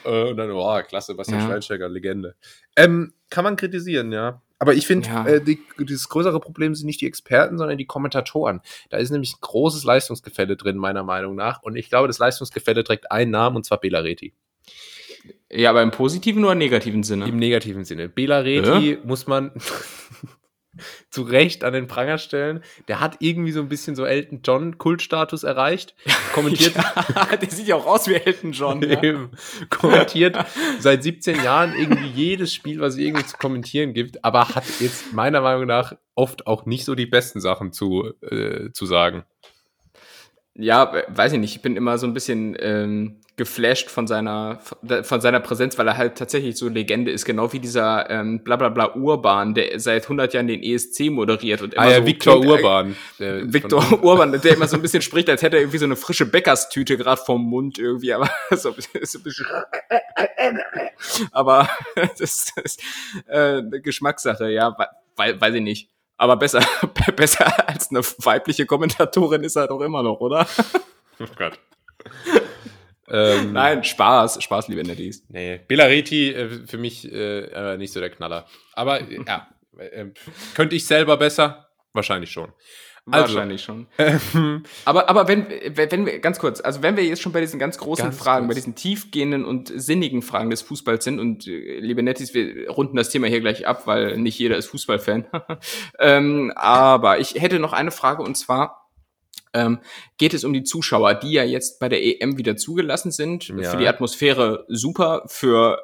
äh, 0.05 0.31
und 0.31 0.37
dann, 0.37 0.51
oh, 0.51 0.83
klasse, 0.87 1.15
Bastian 1.15 1.41
Ja. 1.41 1.47
Schweinsteiger, 1.47 1.89
Legende. 1.89 2.35
Ähm, 2.77 3.15
kann 3.31 3.43
man 3.45 3.57
kritisieren, 3.57 4.13
ja. 4.13 4.43
Aber 4.59 4.75
ich 4.75 4.87
finde, 4.87 5.09
Ja. 5.09 5.27
äh, 5.27 5.41
die, 5.43 5.59
das 5.79 6.11
größere 6.11 6.41
Problem 6.41 6.75
sind 6.75 6.85
nicht 6.85 7.01
die 7.01 7.07
Experten, 7.07 7.57
sondern 7.57 7.79
die 7.79 7.87
Kommentatoren. 7.87 8.61
Da 8.91 8.99
ist 8.99 9.09
nämlich 9.11 9.33
ein 9.33 9.39
großes 9.41 9.85
Leistungsgefälle 9.85 10.59
drin, 10.59 10.77
meiner 10.77 11.05
Meinung 11.05 11.35
nach. 11.37 11.63
Und 11.63 11.77
ich 11.77 11.89
glaube, 11.89 12.07
das 12.07 12.19
Leistungsgefälle 12.19 12.85
trägt 12.85 13.11
einen 13.11 13.31
Namen, 13.31 13.57
und 13.57 13.65
zwar 13.65 13.81
Bela 13.81 14.01
Reti. 14.01 14.35
Ja, 15.51 15.71
aber 15.71 15.83
im 15.83 15.91
positiven 15.91 16.45
oder 16.45 16.55
negativen 16.55 17.03
Sinne? 17.03 17.27
Im 17.27 17.37
negativen 17.37 17.85
Sinne. 17.85 18.09
Bela 18.09 18.39
Reti 18.39 18.99
muss 19.05 19.27
man 19.27 19.53
zu 21.11 21.23
Recht 21.23 21.65
an 21.65 21.73
den 21.73 21.87
Pranger 21.87 22.19
stellen. 22.19 22.63
Der 22.89 23.01
hat 23.01 23.17
irgendwie 23.21 23.53
so 23.53 23.61
ein 23.61 23.69
bisschen 23.69 23.97
so 23.97 24.05
Elton 24.05 24.41
John 24.45 24.79
Kultstatus 24.79 25.43
erreicht. 25.43 25.95
Kommentiert, 26.35 26.75
Ja, 26.77 27.37
der 27.37 27.51
sieht 27.51 27.67
ja 27.67 27.77
auch 27.77 27.87
aus 27.87 28.09
wie 28.09 28.15
Elton 28.15 28.53
John. 28.53 28.83
Ja. 28.83 29.03
eben, 29.03 29.31
kommentiert 29.69 30.37
seit 30.79 31.03
17 31.03 31.43
Jahren 31.43 31.75
irgendwie 31.75 32.09
jedes 32.09 32.55
Spiel, 32.55 32.81
was 32.81 32.95
es 32.95 33.01
irgendwie 33.01 33.27
zu 33.27 33.37
kommentieren 33.37 33.93
gibt, 33.93 34.25
aber 34.25 34.49
hat 34.51 34.65
jetzt 34.81 35.13
meiner 35.13 35.41
Meinung 35.41 35.67
nach 35.67 35.95
oft 36.15 36.47
auch 36.47 36.67
nicht 36.67 36.85
so 36.85 36.95
die 36.95 37.07
besten 37.07 37.41
Sachen 37.41 37.73
zu, 37.73 38.13
äh, 38.23 38.71
zu 38.73 38.87
sagen. 38.87 39.25
Ja, 40.55 40.95
äh, 40.95 41.05
weiß 41.09 41.33
ich 41.33 41.39
nicht. 41.39 41.57
Ich 41.57 41.63
bin 41.63 41.77
immer 41.77 41.99
so 41.99 42.07
ein 42.07 42.15
bisschen 42.15 42.57
ähm, 42.61 43.21
geflasht 43.41 43.89
von 43.89 44.07
seiner 44.07 44.61
von 45.03 45.21
seiner 45.23 45.41
Präsenz, 45.41 45.79
weil 45.79 45.89
er 45.89 45.97
halt 45.97 46.19
tatsächlich 46.19 46.59
so 46.59 46.69
Legende 46.69 47.11
ist, 47.11 47.25
genau 47.25 47.51
wie 47.55 47.59
dieser 47.59 48.11
ähm, 48.11 48.45
Blablabla 48.45 48.97
Urban, 48.97 49.55
der 49.55 49.81
seit 49.81 50.03
100 50.03 50.35
Jahren 50.35 50.47
den 50.47 50.63
ESC 50.63 51.11
moderiert 51.11 51.63
und 51.63 51.73
immer 51.73 51.83
Ah 51.83 51.91
ja, 51.91 51.97
so 52.01 52.07
Viktor 52.07 52.37
Urban. 52.37 52.95
der 53.19 53.51
Viktor 53.51 54.05
Urban, 54.05 54.39
der 54.39 54.55
immer 54.55 54.69
so 54.69 54.77
ein 54.77 54.83
bisschen 54.83 55.01
spricht, 55.01 55.31
als 55.31 55.41
hätte 55.41 55.57
er 55.57 55.63
irgendwie 55.63 55.79
so 55.79 55.87
eine 55.87 55.97
frische 55.97 56.27
Bäckerstüte 56.27 56.99
gerade 56.99 57.23
vom 57.25 57.43
Mund 57.43 57.79
irgendwie, 57.79 58.13
aber 58.13 58.29
so, 58.51 58.75
so 59.03 59.19
ein 59.19 59.23
bisschen. 59.23 59.47
Aber 61.33 61.67
das 62.19 62.21
ist 62.21 62.83
äh, 63.27 63.63
Geschmackssache, 63.81 64.51
ja, 64.51 64.77
weil, 65.17 65.41
weiß 65.41 65.55
ich 65.55 65.63
nicht. 65.63 65.89
Aber 66.19 66.37
besser, 66.37 66.61
besser 67.17 67.67
als 67.67 67.91
eine 67.91 68.01
weibliche 68.01 68.67
Kommentatorin 68.67 69.45
ist 69.45 69.57
er 69.57 69.69
doch 69.69 69.81
immer 69.81 70.03
noch, 70.03 70.21
oder? 70.21 70.47
Oh 71.19 71.25
Gott. 71.37 71.59
Ähm, 73.11 73.53
Nein, 73.53 73.85
Spaß, 73.85 74.43
Spaß, 74.43 74.69
liebe 74.69 74.85
Netties. 74.85 75.25
Nee, 75.29 75.61
Belareti 75.67 76.33
äh, 76.33 76.67
für 76.67 76.79
mich 76.79 77.11
äh, 77.11 77.41
äh, 77.41 77.77
nicht 77.77 77.93
so 77.93 78.01
der 78.01 78.11
Knaller. 78.11 78.47
Aber 78.75 79.01
äh, 79.01 79.19
ja, 79.27 79.49
äh, 79.79 80.07
könnte 80.55 80.77
ich 80.77 80.87
selber 80.87 81.17
besser? 81.17 81.69
Wahrscheinlich 81.93 82.31
schon. 82.31 82.53
Also, 83.11 83.35
Wahrscheinlich 83.35 83.63
schon. 83.63 83.87
Ähm, 83.99 84.63
Aber, 84.85 85.09
aber 85.09 85.27
wenn, 85.27 85.47
wenn 85.49 85.91
wenn 85.91 86.07
wir, 86.07 86.19
ganz 86.21 86.39
kurz, 86.39 86.61
also 86.61 86.83
wenn 86.83 86.97
wir 86.97 87.05
jetzt 87.05 87.23
schon 87.23 87.33
bei 87.33 87.41
diesen 87.41 87.59
ganz 87.59 87.79
großen 87.79 88.05
Ganz 88.05 88.19
Fragen, 88.19 88.47
kurz. 88.47 88.55
bei 88.55 88.61
diesen 88.61 88.75
tiefgehenden 88.75 89.45
und 89.45 89.73
sinnigen 89.75 90.23
Fragen 90.23 90.51
des 90.51 90.63
Fußballs 90.63 91.05
sind 91.05 91.19
und 91.19 91.47
äh, 91.47 91.81
liebe 91.81 92.03
Nettis, 92.03 92.35
wir 92.35 92.71
runden 92.71 92.97
das 92.97 93.09
Thema 93.09 93.27
hier 93.27 93.41
gleich 93.41 93.67
ab, 93.67 93.87
weil 93.87 94.17
nicht 94.19 94.39
jeder 94.39 94.57
ist 94.57 94.67
Fußballfan. 94.67 95.27
ähm, 95.99 96.53
aber 96.55 97.19
ich 97.19 97.35
hätte 97.35 97.59
noch 97.59 97.73
eine 97.73 97.91
Frage 97.91 98.23
und 98.23 98.37
zwar, 98.37 98.80
ähm, 99.53 99.81
geht 100.19 100.33
es 100.35 100.45
um 100.45 100.53
die 100.53 100.63
Zuschauer, 100.63 101.15
die 101.15 101.33
ja 101.33 101.43
jetzt 101.45 101.81
bei 101.81 101.89
der 101.89 102.03
EM 102.05 102.39
wieder 102.39 102.57
zugelassen 102.57 103.11
sind. 103.11 103.49
Ja. 103.49 103.71
Für 103.71 103.77
die 103.77 103.89
Atmosphäre 103.89 104.65
super, 104.69 105.23
für, 105.27 105.83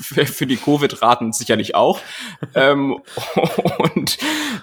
für, 0.00 0.24
für 0.26 0.46
die 0.46 0.56
Covid-Raten 0.56 1.32
sicherlich 1.32 1.74
auch. 1.74 2.00
ähm, 2.54 3.00
und, 3.94 4.18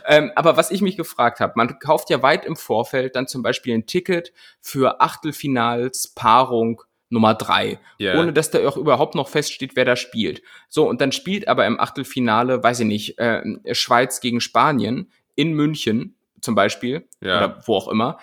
ähm, 0.08 0.32
aber 0.36 0.58
was 0.58 0.72
ich 0.72 0.82
mich 0.82 0.98
gefragt 0.98 1.40
habe, 1.40 1.54
man 1.56 1.80
kauft 1.80 2.10
ja 2.10 2.22
weit 2.22 2.46
im 2.46 2.56
Vorfeld 2.56 3.16
dann 3.16 3.28
zum 3.28 3.42
Beispiel 3.44 3.74
ein 3.74 3.86
Ticket 3.88 4.32
für 4.62 5.02
Achtelfinals 5.02 6.14
Paarung 6.16 6.82
Nummer 7.10 7.36
drei, 7.36 7.80
Ja. 8.00 8.20
ohne 8.20 8.34
dass 8.34 8.50
da 8.50 8.68
auch 8.68 8.78
überhaupt 8.78 9.14
noch 9.16 9.28
feststeht, 9.30 9.76
wer 9.76 9.86
da 9.86 9.96
spielt. 9.96 10.42
So, 10.70 10.90
und 10.90 11.02
dann 11.02 11.12
spielt 11.12 11.48
aber 11.48 11.66
im 11.68 11.80
Achtelfinale, 11.80 12.64
weiß 12.64 12.80
ich 12.82 12.86
nicht, 12.88 13.20
äh, 13.20 13.44
Schweiz 13.74 14.22
gegen 14.22 14.42
Spanien 14.42 15.12
in 15.36 15.54
München 15.54 16.16
zum 16.42 16.56
Beispiel 16.56 17.08
Ja. 17.22 17.38
oder 17.38 17.64
wo 17.68 17.76
auch 17.76 17.88
immer. 17.90 18.18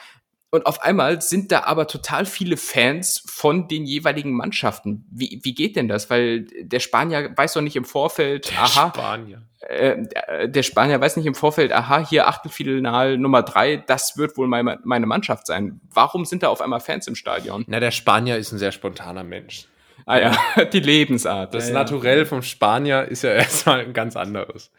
Und 0.54 0.66
auf 0.66 0.82
einmal 0.82 1.22
sind 1.22 1.50
da 1.50 1.62
aber 1.62 1.86
total 1.86 2.26
viele 2.26 2.58
Fans 2.58 3.24
von 3.26 3.68
den 3.68 3.86
jeweiligen 3.86 4.32
Mannschaften. 4.32 5.06
Wie, 5.10 5.40
wie 5.42 5.54
geht 5.54 5.76
denn 5.76 5.88
das? 5.88 6.10
Weil 6.10 6.42
der 6.60 6.78
Spanier 6.78 7.32
weiß 7.34 7.54
doch 7.54 7.62
nicht 7.62 7.74
im 7.74 7.86
Vorfeld, 7.86 8.52
aha, 8.58 8.90
Spanier. 8.90 9.40
äh, 9.60 10.50
der 10.50 10.62
Spanier 10.62 11.00
weiß 11.00 11.16
nicht 11.16 11.24
im 11.24 11.34
Vorfeld, 11.34 11.72
aha, 11.72 12.06
hier 12.06 12.28
Achtelfinal 12.28 13.16
Nummer 13.16 13.42
drei, 13.42 13.78
das 13.78 14.18
wird 14.18 14.36
wohl 14.36 14.46
meine, 14.46 14.78
meine 14.84 15.06
Mannschaft 15.06 15.46
sein. 15.46 15.80
Warum 15.90 16.26
sind 16.26 16.42
da 16.42 16.48
auf 16.48 16.60
einmal 16.60 16.80
Fans 16.80 17.06
im 17.06 17.14
Stadion? 17.14 17.64
Na, 17.66 17.80
der 17.80 17.90
Spanier 17.90 18.36
ist 18.36 18.52
ein 18.52 18.58
sehr 18.58 18.72
spontaner 18.72 19.24
Mensch. 19.24 19.68
Ah 20.04 20.18
ja, 20.18 20.64
die 20.72 20.80
Lebensart. 20.80 21.54
Das 21.54 21.68
ja. 21.68 21.74
Naturell 21.74 22.26
vom 22.26 22.42
Spanier 22.42 23.04
ist 23.04 23.22
ja 23.22 23.30
erstmal 23.32 23.80
ein 23.80 23.94
ganz 23.94 24.16
anderes. 24.16 24.70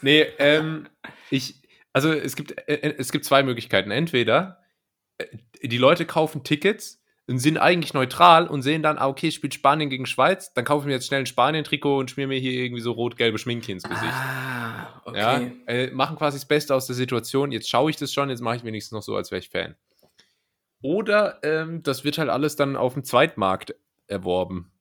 Nee, 0.00 0.26
ähm, 0.40 0.88
ich, 1.30 1.54
also 1.92 2.12
es 2.12 2.34
gibt, 2.34 2.58
äh, 2.68 2.74
äh, 2.74 2.94
es 2.98 3.12
gibt 3.12 3.24
zwei 3.24 3.44
Möglichkeiten. 3.44 3.92
Entweder 3.92 4.58
äh, 4.58 4.61
die 5.62 5.78
Leute 5.78 6.06
kaufen 6.06 6.44
Tickets 6.44 7.02
und 7.28 7.38
sind 7.38 7.58
eigentlich 7.58 7.94
neutral 7.94 8.48
und 8.48 8.62
sehen 8.62 8.82
dann, 8.82 8.98
ah, 8.98 9.08
okay, 9.08 9.30
spielt 9.30 9.54
Spanien 9.54 9.90
gegen 9.90 10.06
Schweiz, 10.06 10.52
dann 10.54 10.64
kaufe 10.64 10.82
ich 10.82 10.86
mir 10.86 10.94
jetzt 10.94 11.06
schnell 11.06 11.20
ein 11.20 11.26
Spanien-Trikot 11.26 11.98
und 11.98 12.10
schmier 12.10 12.26
mir 12.26 12.38
hier 12.38 12.52
irgendwie 12.52 12.82
so 12.82 12.92
rot-gelbe 12.92 13.38
Schminke 13.38 13.72
ins 13.72 13.84
Gesicht. 13.84 14.12
Ah, 14.12 15.00
okay. 15.04 15.18
Ja, 15.18 15.40
äh, 15.66 15.90
machen 15.90 16.16
quasi 16.16 16.36
das 16.36 16.46
Beste 16.46 16.74
aus 16.74 16.86
der 16.86 16.96
Situation. 16.96 17.52
Jetzt 17.52 17.68
schaue 17.68 17.90
ich 17.90 17.96
das 17.96 18.12
schon, 18.12 18.28
jetzt 18.28 18.40
mache 18.40 18.56
ich 18.56 18.64
wenigstens 18.64 18.92
noch 18.92 19.02
so, 19.02 19.16
als 19.16 19.30
wäre 19.30 19.40
ich 19.40 19.50
Fan. 19.50 19.76
Oder 20.82 21.38
ähm, 21.44 21.82
das 21.82 22.02
wird 22.04 22.18
halt 22.18 22.28
alles 22.28 22.56
dann 22.56 22.76
auf 22.76 22.94
dem 22.94 23.04
Zweitmarkt 23.04 23.76
erworben. 24.08 24.72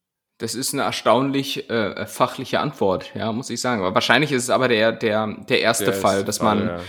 Das 0.41 0.55
ist 0.55 0.73
eine 0.73 0.81
erstaunlich 0.81 1.69
äh, 1.69 2.07
fachliche 2.07 2.59
Antwort, 2.61 3.11
ja, 3.13 3.31
muss 3.31 3.51
ich 3.51 3.61
sagen. 3.61 3.81
Aber 3.81 3.93
wahrscheinlich 3.93 4.31
ist 4.31 4.43
es 4.43 4.49
aber 4.49 4.67
der, 4.67 4.91
der, 4.91 5.35
der 5.47 5.61
erste 5.61 5.85
Der 5.85 5.93
Fall, 5.93 6.23
dass 6.23 6.39
Fall, 6.39 6.55
man, 6.55 6.67
ja. 6.67 6.79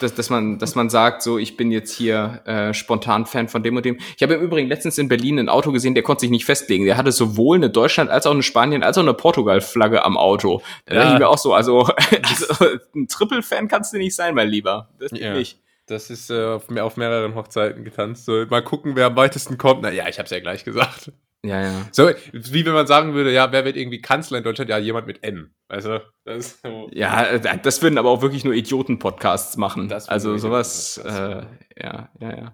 dass, 0.00 0.14
dass 0.14 0.30
man, 0.30 0.58
dass 0.58 0.74
man 0.74 0.88
sagt, 0.88 1.20
so, 1.22 1.36
ich 1.36 1.58
bin 1.58 1.70
jetzt 1.70 1.92
hier 1.92 2.40
äh, 2.46 2.72
spontan 2.72 3.26
Fan 3.26 3.48
von 3.48 3.62
dem 3.62 3.76
und 3.76 3.84
dem. 3.84 3.98
Ich 4.16 4.22
habe 4.22 4.32
im 4.34 4.40
Übrigen 4.40 4.68
letztens 4.68 4.96
in 4.96 5.08
Berlin 5.08 5.38
ein 5.38 5.50
Auto 5.50 5.70
gesehen, 5.70 5.92
der 5.92 6.02
konnte 6.02 6.22
sich 6.22 6.30
nicht 6.30 6.46
festlegen. 6.46 6.86
Der 6.86 6.96
hatte 6.96 7.12
sowohl 7.12 7.56
eine 7.58 7.68
Deutschland 7.68 8.08
als 8.10 8.26
auch 8.26 8.32
eine 8.32 8.42
Spanien 8.42 8.82
als 8.82 8.96
auch 8.96 9.02
eine 9.02 9.12
Portugal-Flagge 9.12 10.02
am 10.02 10.16
Auto. 10.16 10.62
Da 10.86 10.94
Ja. 10.94 11.00
dachte 11.02 11.12
ich 11.14 11.18
mir 11.20 11.28
auch 11.28 11.38
so, 11.38 11.52
also, 11.52 11.80
also 12.22 12.64
ein 12.94 13.06
Triple-Fan 13.06 13.68
kannst 13.68 13.92
du 13.92 13.98
nicht 13.98 14.16
sein, 14.16 14.34
mein 14.34 14.48
Lieber. 14.48 14.88
Das 14.98 15.10
geht 15.10 15.20
Ja. 15.20 15.34
nicht. 15.34 15.58
Das 15.86 16.10
ist 16.10 16.30
äh, 16.30 16.44
auf, 16.44 16.70
mehr- 16.70 16.84
auf 16.84 16.96
mehreren 16.96 17.34
Hochzeiten 17.34 17.84
getanzt. 17.84 18.24
So, 18.24 18.44
mal 18.48 18.62
gucken, 18.62 18.96
wer 18.96 19.06
am 19.06 19.16
weitesten 19.16 19.58
kommt. 19.58 19.82
Na 19.82 19.90
ja, 19.90 20.08
ich 20.08 20.18
habe 20.18 20.24
es 20.24 20.30
ja 20.30 20.40
gleich 20.40 20.64
gesagt. 20.64 21.12
Ja, 21.44 21.60
ja. 21.60 21.86
So, 21.92 22.08
wie 22.32 22.64
wenn 22.64 22.72
man 22.72 22.86
sagen 22.86 23.12
würde, 23.12 23.30
ja, 23.30 23.52
wer 23.52 23.66
wird 23.66 23.76
irgendwie 23.76 24.00
Kanzler 24.00 24.38
in 24.38 24.44
Deutschland? 24.44 24.70
Ja, 24.70 24.78
jemand 24.78 25.06
mit 25.06 25.22
M. 25.22 25.50
Also, 25.68 26.00
das 26.24 26.38
ist 26.38 26.62
so. 26.62 26.88
Ja, 26.90 27.24
äh, 27.24 27.58
das 27.62 27.82
würden 27.82 27.98
aber 27.98 28.08
auch 28.08 28.22
wirklich 28.22 28.44
nur 28.44 28.54
Idioten-Podcasts 28.54 29.58
machen. 29.58 29.92
Also 29.92 30.38
sowas, 30.38 30.96
äh, 31.04 31.42
ja, 31.76 32.08
ja, 32.18 32.36
ja. 32.36 32.52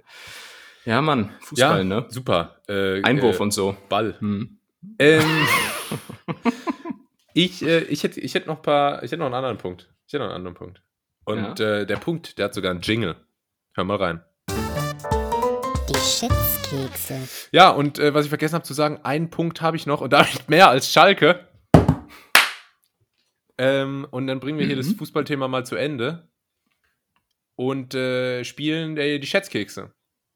Ja, 0.87 1.03
Mann, 1.03 1.31
Fußball, 1.43 1.79
ja, 1.79 1.85
ne? 1.85 2.07
super. 2.09 2.57
Äh, 2.69 3.03
Einwurf 3.05 3.38
äh, 3.38 3.43
und 3.43 3.53
so. 3.53 3.77
Ball. 3.88 4.16
Hm. 4.19 4.59
Ähm, 4.99 5.23
ich, 7.35 7.62
äh, 7.64 7.81
ich 7.85 8.03
hätte 8.03 8.21
ich 8.21 8.35
hätt 8.35 8.47
noch 8.47 8.57
ein 8.57 8.62
paar, 8.62 9.03
ich 9.03 9.11
hätte 9.12 9.19
noch 9.19 9.27
einen 9.27 9.35
anderen 9.35 9.59
Punkt. 9.59 9.88
Ich 10.07 10.12
hätte 10.12 10.25
noch 10.25 10.31
einen 10.31 10.37
anderen 10.47 10.57
Punkt. 10.57 10.83
Und 11.38 11.61
äh, 11.61 11.87
der 11.87 11.97
Punkt, 11.97 12.38
der 12.38 12.47
hat 12.47 12.55
sogar 12.55 12.71
einen 12.71 12.81
Jingle. 12.81 13.16
Hör 13.75 13.85
mal 13.85 13.97
rein. 13.97 14.25
Die 15.88 15.95
Schätzkekse. 15.99 17.29
Ja, 17.53 17.71
und 17.71 17.99
äh, 17.99 18.14
was 18.14 18.25
ich 18.27 18.29
vergessen 18.31 18.55
habe 18.55 18.64
zu 18.64 18.75
sagen, 18.75 19.01
einen 19.03 19.31
Punkt 19.31 19.61
habe 19.61 19.77
ich 19.77 19.87
noch 19.87 20.01
und 20.01 20.12
damit 20.12 20.49
mehr 20.49 20.69
als 20.69 20.93
Schalke. 20.93 21.47
Ähm, 23.59 24.07
und 24.11 24.27
dann 24.27 24.40
bringen 24.40 24.59
wir 24.59 24.66
hier 24.66 24.77
Mhm. 24.77 24.81
das 24.81 24.93
Fußballthema 24.93 25.49
mal 25.49 25.66
zu 25.66 25.77
Ende 25.77 26.29
und 27.57 27.95
äh, 27.95 28.43
spielen 28.45 28.97
äh, 28.97 29.19
die 29.19 29.27
Schätzkekse. 29.27 29.93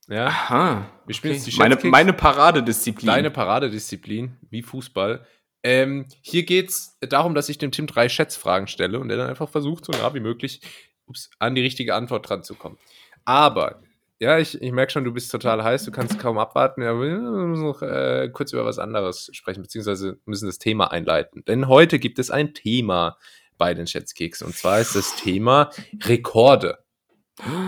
Ja, 0.09 0.27
Aha. 0.27 0.91
wir 1.07 1.15
spielen 1.15 1.33
Okay. 1.33 1.39
jetzt 1.45 1.53
die 1.55 1.59
Meine, 1.59 1.75
Schätzkekse. 1.75 1.91
meine 1.91 2.13
Paradedisziplin. 2.13 3.07
Deine 3.07 3.31
Paradedisziplin, 3.31 4.37
wie 4.51 4.63
Fußball. 4.63 5.27
Ähm, 5.63 6.07
hier 6.21 6.43
geht 6.43 6.69
es 6.69 6.99
darum, 7.01 7.35
dass 7.35 7.49
ich 7.49 7.57
dem 7.57 7.71
Tim 7.73 7.87
drei 7.87 8.11
Schätzfragen 8.11 8.69
stelle 8.69 8.99
und 9.01 9.09
der 9.09 9.17
dann 9.17 9.31
einfach 9.31 9.49
versucht, 9.49 9.87
so 9.87 9.93
nah 9.93 10.13
wie 10.13 10.21
möglich 10.21 10.61
ups, 11.07 11.31
an 11.39 11.55
die 11.55 11.63
richtige 11.63 11.95
Antwort 11.95 12.29
dran 12.29 12.43
zu 12.43 12.55
kommen. 12.55 12.79
Aber, 13.25 13.83
ja, 14.19 14.39
ich, 14.39 14.61
ich 14.61 14.73
merke 14.73 14.93
schon, 14.93 15.05
du 15.05 15.13
bist 15.13 15.31
total 15.31 15.63
heiß, 15.63 15.85
du 15.85 15.91
kannst 15.91 16.19
kaum 16.19 16.39
abwarten. 16.39 16.83
Ja, 16.83 16.99
wir 17.01 17.19
müssen 17.19 17.65
noch 17.65 17.83
äh, 17.83 18.29
kurz 18.33 18.53
über 18.53 18.65
was 18.65 18.79
anderes 18.79 19.31
sprechen, 19.33 19.63
beziehungsweise 19.63 20.19
müssen 20.25 20.47
das 20.47 20.59
Thema 20.59 20.91
einleiten. 20.91 21.45
Denn 21.45 21.69
heute 21.69 21.99
gibt 21.99 22.19
es 22.19 22.31
ein 22.31 22.55
Thema 22.55 23.19
bei 23.59 23.75
den 23.75 23.87
Schätzkeksen. 23.87 24.47
Und 24.47 24.57
zwar 24.57 24.81
ist 24.81 24.97
das 24.97 25.17
Thema 25.17 25.71
Rekorde. 26.03 26.79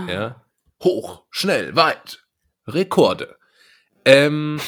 Ja. 0.08 0.42
Hoch, 0.82 1.24
schnell, 1.30 1.74
weit. 1.74 2.24
Rekorde. 2.66 3.36
Ähm, 4.04 4.60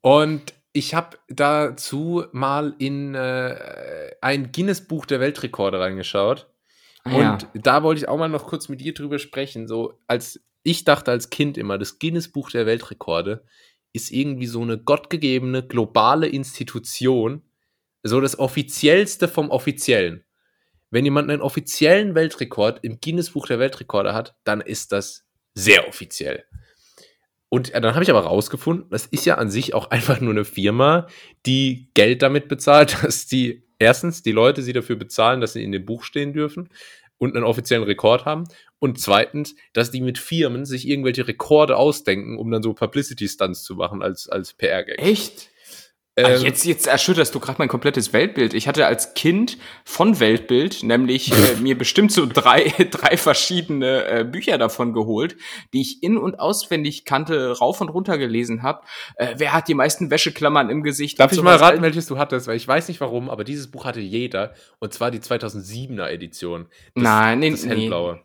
und 0.00 0.54
ich 0.72 0.94
habe 0.94 1.18
dazu 1.28 2.24
mal 2.32 2.74
in 2.78 3.14
äh, 3.14 4.12
ein 4.20 4.52
Guinness-Buch 4.52 5.06
der 5.06 5.20
Weltrekorde 5.20 5.80
reingeschaut. 5.80 6.48
Ah, 7.04 7.18
ja. 7.18 7.32
Und 7.32 7.66
da 7.66 7.82
wollte 7.82 8.00
ich 8.00 8.08
auch 8.08 8.18
mal 8.18 8.28
noch 8.28 8.46
kurz 8.46 8.68
mit 8.68 8.80
dir 8.80 8.94
drüber 8.94 9.18
sprechen. 9.18 9.66
So, 9.66 9.98
als 10.06 10.40
ich 10.62 10.84
dachte 10.84 11.10
als 11.10 11.30
Kind 11.30 11.56
immer, 11.56 11.78
das 11.78 11.98
Guinness-Buch 11.98 12.50
der 12.50 12.66
Weltrekorde 12.66 13.44
ist 13.92 14.10
irgendwie 14.10 14.46
so 14.46 14.62
eine 14.62 14.78
gottgegebene 14.78 15.66
globale 15.66 16.28
Institution, 16.28 17.42
so 18.02 18.20
das 18.20 18.38
offiziellste 18.38 19.28
vom 19.28 19.50
Offiziellen. 19.50 20.24
Wenn 20.90 21.04
jemand 21.04 21.30
einen 21.30 21.42
offiziellen 21.42 22.14
Weltrekord 22.14 22.80
im 22.82 23.00
Guinness-Buch 23.00 23.46
der 23.46 23.58
Weltrekorde 23.58 24.12
hat, 24.12 24.36
dann 24.44 24.60
ist 24.60 24.92
das 24.92 25.24
sehr 25.54 25.88
offiziell. 25.88 26.44
Und 27.48 27.74
dann 27.74 27.94
habe 27.94 28.04
ich 28.04 28.10
aber 28.10 28.20
rausgefunden, 28.20 28.88
das 28.90 29.06
ist 29.06 29.26
ja 29.26 29.36
an 29.36 29.50
sich 29.50 29.74
auch 29.74 29.90
einfach 29.90 30.20
nur 30.20 30.32
eine 30.32 30.44
Firma, 30.44 31.06
die 31.46 31.90
Geld 31.94 32.22
damit 32.22 32.48
bezahlt, 32.48 33.02
dass 33.02 33.26
die 33.26 33.64
erstens 33.80 34.22
die 34.22 34.30
Leute 34.30 34.62
sie 34.62 34.72
dafür 34.72 34.94
bezahlen, 34.94 35.40
dass 35.40 35.54
sie 35.54 35.64
in 35.64 35.72
dem 35.72 35.84
Buch 35.84 36.04
stehen 36.04 36.32
dürfen 36.32 36.68
und 37.18 37.34
einen 37.34 37.44
offiziellen 37.44 37.84
Rekord 37.84 38.24
haben. 38.24 38.44
Und 38.78 39.00
zweitens, 39.00 39.56
dass 39.72 39.90
die 39.90 40.00
mit 40.00 40.18
Firmen 40.18 40.64
sich 40.64 40.88
irgendwelche 40.88 41.26
Rekorde 41.26 41.76
ausdenken, 41.76 42.38
um 42.38 42.50
dann 42.50 42.62
so 42.62 42.72
Publicity-Stunts 42.72 43.62
zu 43.62 43.74
machen 43.74 44.02
als, 44.02 44.28
als 44.28 44.54
PR-Gag. 44.54 44.98
Echt? 44.98 45.50
Ah, 46.16 46.30
jetzt, 46.30 46.64
jetzt 46.64 46.86
erschütterst 46.86 47.34
du 47.34 47.40
gerade 47.40 47.58
mein 47.58 47.68
komplettes 47.68 48.12
Weltbild. 48.12 48.52
Ich 48.52 48.66
hatte 48.66 48.86
als 48.86 49.14
Kind 49.14 49.58
von 49.84 50.18
Weltbild 50.18 50.82
nämlich 50.82 51.32
äh, 51.32 51.56
mir 51.60 51.78
bestimmt 51.78 52.12
so 52.12 52.26
drei, 52.26 52.74
drei 52.90 53.16
verschiedene 53.16 54.06
äh, 54.06 54.24
Bücher 54.24 54.58
davon 54.58 54.92
geholt, 54.92 55.36
die 55.72 55.80
ich 55.80 56.02
in- 56.02 56.18
und 56.18 56.40
auswendig 56.40 57.04
kannte, 57.04 57.56
rauf 57.58 57.80
und 57.80 57.88
runter 57.88 58.18
gelesen 58.18 58.62
habe. 58.62 58.82
Äh, 59.16 59.34
wer 59.36 59.52
hat 59.52 59.68
die 59.68 59.74
meisten 59.74 60.10
Wäscheklammern 60.10 60.68
im 60.68 60.82
Gesicht? 60.82 61.20
Darf 61.20 61.32
ich 61.32 61.42
mal 61.42 61.56
raten, 61.56 61.82
welches 61.82 62.06
du 62.06 62.18
hattest? 62.18 62.48
Weil 62.48 62.56
ich 62.56 62.66
weiß 62.66 62.88
nicht 62.88 63.00
warum, 63.00 63.30
aber 63.30 63.44
dieses 63.44 63.70
Buch 63.70 63.84
hatte 63.84 64.00
jeder. 64.00 64.54
Und 64.80 64.92
zwar 64.92 65.10
die 65.10 65.20
2007er 65.20 66.08
Edition. 66.08 66.66
Das, 66.94 67.04
Nein, 67.04 67.38
nee, 67.38 67.50
das 67.50 67.64
nee. 67.64 67.76
hellblaue. 67.76 68.20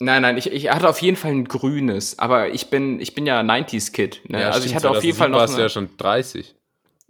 Nein, 0.00 0.22
nein, 0.22 0.38
ich, 0.38 0.52
ich 0.52 0.70
hatte 0.70 0.88
auf 0.88 1.02
jeden 1.02 1.16
Fall 1.16 1.32
ein 1.32 1.44
grünes, 1.44 2.20
aber 2.20 2.50
ich 2.50 2.70
bin, 2.70 3.00
ich 3.00 3.14
bin 3.14 3.26
ja 3.26 3.40
90s-Kid. 3.40 4.20
Ne? 4.28 4.46
also 4.46 4.60
ich 4.60 4.66
stimmt, 4.66 4.76
hatte 4.76 4.90
auf 4.90 5.02
jeden 5.02 5.18
Fall 5.18 5.28
2007 5.28 5.32
noch. 5.32 5.38
warst 5.40 5.54
du 5.54 5.56
Eine, 5.56 5.62
ja 5.64 5.68
schon 5.68 5.96
30. 5.96 6.54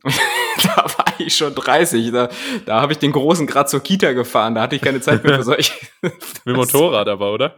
da 0.62 0.84
war 0.96 1.14
ich 1.18 1.36
schon 1.36 1.54
30. 1.54 2.12
Da, 2.12 2.28
da 2.66 2.80
habe 2.80 2.92
ich 2.92 2.98
den 2.98 3.10
großen 3.10 3.46
grad 3.46 3.68
zur 3.68 3.80
Kita 3.80 4.12
gefahren. 4.12 4.54
Da 4.54 4.62
hatte 4.62 4.76
ich 4.76 4.82
keine 4.82 5.00
Zeit 5.00 5.24
mehr 5.24 5.36
für 5.36 5.42
solche. 5.42 5.72
Mit 6.44 6.56
Motorrad 6.56 7.08
aber, 7.08 7.32
oder? 7.32 7.56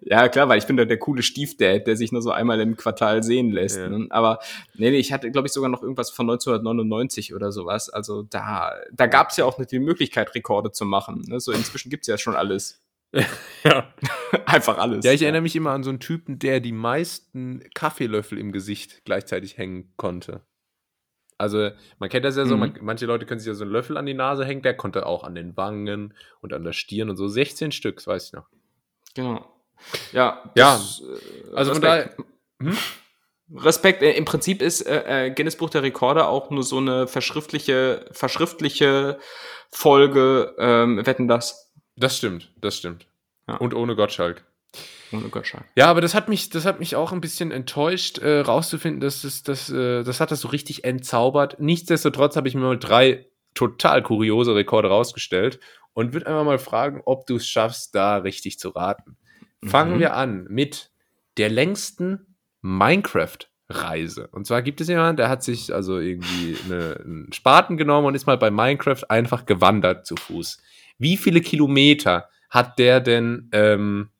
Ja, 0.00 0.28
klar, 0.28 0.48
weil 0.48 0.58
ich 0.58 0.66
bin 0.66 0.76
der, 0.76 0.86
der 0.86 0.98
coole 0.98 1.22
Stiefdad, 1.22 1.86
der 1.86 1.96
sich 1.96 2.12
nur 2.12 2.22
so 2.22 2.30
einmal 2.30 2.60
im 2.60 2.76
Quartal 2.76 3.22
sehen 3.22 3.50
lässt. 3.50 3.78
Ja. 3.78 3.88
Ne? 3.90 4.06
Aber 4.08 4.38
nee, 4.74 4.90
nee, 4.90 4.96
ich 4.96 5.12
hatte, 5.12 5.30
glaube 5.30 5.48
ich, 5.48 5.52
sogar 5.52 5.68
noch 5.68 5.82
irgendwas 5.82 6.10
von 6.10 6.24
1999 6.30 7.34
oder 7.34 7.52
sowas. 7.52 7.90
Also 7.90 8.22
da, 8.22 8.72
da 8.92 9.06
gab 9.06 9.30
es 9.30 9.36
ja 9.36 9.44
auch 9.44 9.58
nicht 9.58 9.70
die 9.70 9.78
Möglichkeit, 9.78 10.34
Rekorde 10.34 10.72
zu 10.72 10.86
machen. 10.86 11.24
Ne? 11.26 11.40
So 11.40 11.52
inzwischen 11.52 11.90
gibt's 11.90 12.06
ja 12.06 12.16
schon 12.16 12.36
alles. 12.36 12.82
Ja. 13.64 13.92
Einfach 14.44 14.78
alles. 14.78 15.04
Ja, 15.04 15.12
ich 15.12 15.22
erinnere 15.22 15.42
mich 15.42 15.56
immer 15.56 15.70
an 15.70 15.82
so 15.82 15.90
einen 15.90 15.98
Typen, 15.98 16.38
der 16.38 16.60
die 16.60 16.72
meisten 16.72 17.62
Kaffeelöffel 17.74 18.38
im 18.38 18.52
Gesicht 18.52 19.02
gleichzeitig 19.04 19.58
hängen 19.58 19.92
konnte. 19.96 20.42
Also, 21.38 21.70
man 21.98 22.08
kennt 22.08 22.24
das 22.24 22.36
ja 22.36 22.46
so, 22.46 22.54
Mhm. 22.54 22.60
man, 22.60 22.78
manche 22.80 23.06
Leute 23.06 23.26
können 23.26 23.40
sich 23.40 23.48
ja 23.48 23.54
so 23.54 23.64
einen 23.64 23.72
Löffel 23.72 23.96
an 23.96 24.06
die 24.06 24.14
Nase 24.14 24.44
hängen, 24.44 24.62
der 24.62 24.74
konnte 24.76 25.04
auch 25.06 25.22
an 25.24 25.34
den 25.34 25.56
Wangen 25.56 26.14
und 26.40 26.52
an 26.52 26.64
der 26.64 26.72
Stirn 26.72 27.10
und 27.10 27.16
so. 27.16 27.28
16 27.28 27.72
Stück, 27.72 27.96
das 27.96 28.06
weiß 28.06 28.26
ich 28.28 28.32
noch. 28.32 28.46
Genau. 29.14 29.46
Ja, 30.12 30.50
Ja, 30.54 30.76
das, 30.76 31.02
äh, 31.02 31.54
Also 31.56 31.74
von 31.74 31.82
Respekt. 31.84 32.18
daher, 32.62 32.74
Respekt. 33.54 34.02
Äh, 34.02 34.12
Im 34.12 34.24
Prinzip 34.24 34.60
ist 34.62 34.80
äh, 34.82 35.26
äh, 35.26 35.30
Guinness 35.30 35.56
Buch 35.56 35.70
der 35.70 35.82
Rekorde 35.82 36.26
auch 36.26 36.50
nur 36.50 36.62
so 36.64 36.78
eine 36.78 37.06
verschriftliche, 37.06 38.06
verschriftliche 38.10 39.18
Folge, 39.70 40.54
ähm, 40.58 41.04
wetten 41.06 41.28
das. 41.28 41.72
das 41.96 42.16
stimmt, 42.16 42.50
das 42.60 42.76
stimmt. 42.78 43.06
Ja. 43.48 43.56
Und 43.58 43.74
ohne 43.74 43.94
Gottschalk. 43.94 44.44
Ja, 45.76 45.86
aber 45.86 46.00
das 46.00 46.14
hat 46.14 46.28
mich, 46.28 46.50
das 46.50 46.64
hat 46.66 46.80
mich 46.80 46.96
auch 46.96 47.12
ein 47.12 47.20
bisschen 47.20 47.50
enttäuscht, 47.52 48.18
äh, 48.18 48.40
rauszufinden, 48.40 49.00
dass 49.00 49.22
das, 49.22 49.42
das, 49.42 49.70
äh, 49.70 50.02
das 50.02 50.20
hat 50.20 50.30
das 50.30 50.40
so 50.40 50.48
richtig 50.48 50.84
entzaubert. 50.84 51.60
Nichtsdestotrotz 51.60 52.36
habe 52.36 52.48
ich 52.48 52.54
mir 52.54 52.62
mal 52.62 52.78
drei 52.78 53.26
total 53.54 54.02
kuriose 54.02 54.54
Rekorde 54.54 54.88
rausgestellt 54.88 55.60
und 55.94 56.12
würde 56.12 56.26
einfach 56.26 56.44
mal 56.44 56.58
fragen, 56.58 57.00
ob 57.04 57.26
du 57.26 57.36
es 57.36 57.46
schaffst, 57.48 57.94
da 57.94 58.16
richtig 58.18 58.58
zu 58.58 58.70
raten. 58.70 59.16
Fangen 59.64 59.94
Mhm. 59.94 60.00
wir 60.00 60.14
an 60.14 60.46
mit 60.50 60.90
der 61.38 61.48
längsten 61.50 62.36
Minecraft-Reise. 62.62 64.28
Und 64.32 64.46
zwar 64.46 64.62
gibt 64.62 64.80
es 64.80 64.88
jemanden, 64.88 65.16
der 65.16 65.28
hat 65.28 65.42
sich 65.42 65.72
also 65.74 65.98
irgendwie 65.98 66.56
eine, 66.66 67.00
einen 67.04 67.32
Spaten 67.32 67.76
genommen 67.76 68.06
und 68.06 68.14
ist 68.14 68.26
mal 68.26 68.38
bei 68.38 68.50
Minecraft 68.50 69.04
einfach 69.08 69.46
gewandert 69.46 70.06
zu 70.06 70.16
Fuß. 70.16 70.58
Wie 70.98 71.16
viele 71.16 71.40
Kilometer 71.40 72.28
hat 72.50 72.78
der 72.78 73.00
denn, 73.00 73.48
ähm, 73.52 74.10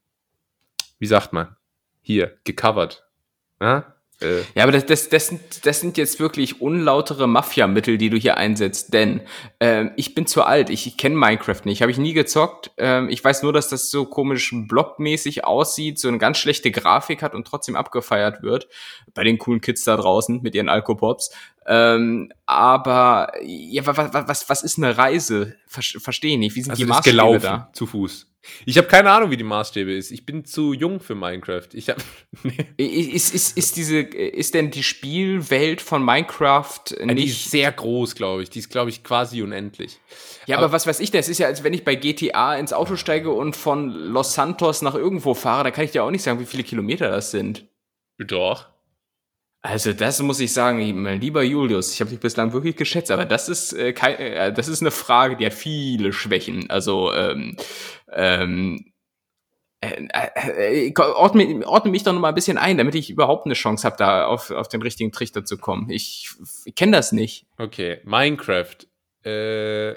wie 0.98 1.06
sagt 1.06 1.32
man, 1.32 1.56
hier, 2.00 2.38
gecovert? 2.44 3.04
Ja? 3.60 3.96
Äh, 4.20 4.40
Ja, 4.54 4.62
aber 4.62 4.72
das, 4.72 4.86
das, 4.86 5.08
das, 5.08 5.26
sind, 5.26 5.66
das 5.66 5.80
sind 5.80 5.98
jetzt 5.98 6.20
wirklich 6.20 6.60
unlautere 6.60 7.26
Mafia-Mittel, 7.26 7.98
die 7.98 8.08
du 8.10 8.16
hier 8.16 8.36
einsetzt, 8.36 8.94
denn 8.94 9.20
ähm, 9.60 9.90
ich 9.96 10.14
bin 10.14 10.26
zu 10.26 10.42
alt, 10.42 10.70
ich, 10.70 10.86
ich 10.86 10.96
kenne 10.96 11.16
Minecraft 11.16 11.62
nicht, 11.64 11.82
habe 11.82 11.90
ich 11.90 11.98
nie 11.98 12.14
gezockt. 12.14 12.70
Ähm, 12.78 13.08
ich 13.10 13.22
weiß 13.22 13.42
nur, 13.42 13.52
dass 13.52 13.68
das 13.68 13.90
so 13.90 14.06
komisch 14.06 14.54
blockmäßig 14.54 15.44
aussieht, 15.44 15.98
so 15.98 16.08
eine 16.08 16.18
ganz 16.18 16.38
schlechte 16.38 16.70
Grafik 16.70 17.22
hat 17.22 17.34
und 17.34 17.46
trotzdem 17.46 17.76
abgefeiert 17.76 18.42
wird. 18.42 18.68
Bei 19.12 19.22
den 19.22 19.38
coolen 19.38 19.60
Kids 19.60 19.84
da 19.84 19.96
draußen 19.96 20.40
mit 20.42 20.54
ihren 20.54 20.68
Alkopops. 20.68 21.30
Ähm, 21.68 22.32
aber 22.46 23.32
ja, 23.42 23.84
was, 23.86 24.12
was, 24.12 24.48
was 24.48 24.62
ist 24.62 24.78
eine 24.78 24.96
Reise? 24.96 25.56
Ver 25.66 25.82
Verstehe 25.82 26.32
ich 26.32 26.38
nicht. 26.38 26.54
Wie 26.54 26.62
sind 26.62 26.70
also 26.70 26.82
die 26.82 26.88
das 26.88 26.98
ist 26.98 26.98
Maßstäbe 26.98 27.12
gelaufen, 27.12 27.42
da? 27.42 27.70
zu 27.72 27.86
Fuß. 27.86 28.26
Ich 28.64 28.78
habe 28.78 28.86
keine 28.86 29.10
Ahnung, 29.10 29.30
wie 29.30 29.36
die 29.36 29.44
Maßstäbe 29.44 29.92
ist. 29.92 30.10
Ich 30.10 30.24
bin 30.24 30.44
zu 30.44 30.72
jung 30.72 31.00
für 31.00 31.16
Minecraft. 31.16 31.68
Ich 31.72 31.88
habe 31.88 32.00
Ist, 32.76 33.34
ist, 33.34 33.56
ist, 33.56 33.76
diese, 33.76 33.98
ist 33.98 34.54
denn 34.54 34.70
die 34.70 34.82
Spielwelt 34.82 35.80
von 35.80 36.04
Minecraft 36.04 36.80
die 36.90 37.02
ist 37.02 37.14
nicht 37.14 37.50
sehr 37.50 37.72
groß, 37.72 38.14
glaube 38.14 38.42
ich. 38.42 38.50
Die 38.50 38.60
ist, 38.60 38.70
glaube 38.70 38.90
ich, 38.90 39.02
quasi 39.02 39.42
unendlich. 39.42 39.98
Ja, 40.46 40.58
aber 40.58 40.70
was 40.70 40.86
weiß 40.86 41.00
ich 41.00 41.10
denn? 41.10 41.20
Es 41.20 41.28
ist 41.28 41.38
ja, 41.38 41.46
als 41.46 41.64
wenn 41.64 41.72
ich 41.72 41.84
bei 41.84 41.96
GTA 41.96 42.56
ins 42.56 42.72
Auto 42.72 42.96
steige 42.96 43.32
und 43.32 43.56
von 43.56 43.90
Los 43.90 44.34
Santos 44.34 44.82
nach 44.82 44.94
irgendwo 44.94 45.34
fahre, 45.34 45.64
da 45.64 45.70
kann 45.70 45.84
ich 45.84 45.90
dir 45.90 46.04
auch 46.04 46.10
nicht 46.10 46.22
sagen, 46.22 46.38
wie 46.38 46.46
viele 46.46 46.62
Kilometer 46.62 47.10
das 47.10 47.30
sind. 47.32 47.66
Doch. 48.18 48.75
Also 49.66 49.92
das 49.92 50.22
muss 50.22 50.38
ich 50.38 50.52
sagen, 50.52 51.02
mein 51.02 51.20
lieber 51.20 51.42
Julius, 51.42 51.92
ich 51.92 52.00
habe 52.00 52.10
dich 52.10 52.20
bislang 52.20 52.52
wirklich 52.52 52.76
geschätzt, 52.76 53.10
aber 53.10 53.24
das 53.24 53.48
ist 53.48 53.72
äh, 53.72 53.92
kein, 53.92 54.14
äh, 54.14 54.52
das 54.52 54.68
ist 54.68 54.80
eine 54.80 54.92
Frage, 54.92 55.36
die 55.36 55.44
hat 55.44 55.54
viele 55.54 56.12
Schwächen. 56.12 56.70
Also 56.70 57.12
ähm, 57.12 57.56
ähm, 58.12 58.92
äh, 59.80 60.06
äh, 60.12 60.86
äh, 60.86 60.94
ordne, 60.96 61.66
ordne 61.66 61.90
mich 61.90 62.04
doch 62.04 62.12
noch 62.12 62.20
mal 62.20 62.28
ein 62.28 62.36
bisschen 62.36 62.58
ein, 62.58 62.78
damit 62.78 62.94
ich 62.94 63.10
überhaupt 63.10 63.46
eine 63.46 63.54
Chance 63.54 63.84
habe, 63.84 63.96
da 63.96 64.26
auf, 64.26 64.52
auf 64.52 64.68
den 64.68 64.82
richtigen 64.82 65.10
Trichter 65.10 65.44
zu 65.44 65.58
kommen. 65.58 65.90
Ich, 65.90 66.30
ich 66.64 66.74
kenne 66.76 66.92
das 66.92 67.10
nicht. 67.10 67.48
Okay, 67.58 68.00
Minecraft 68.04 68.86
äh, 69.24 69.94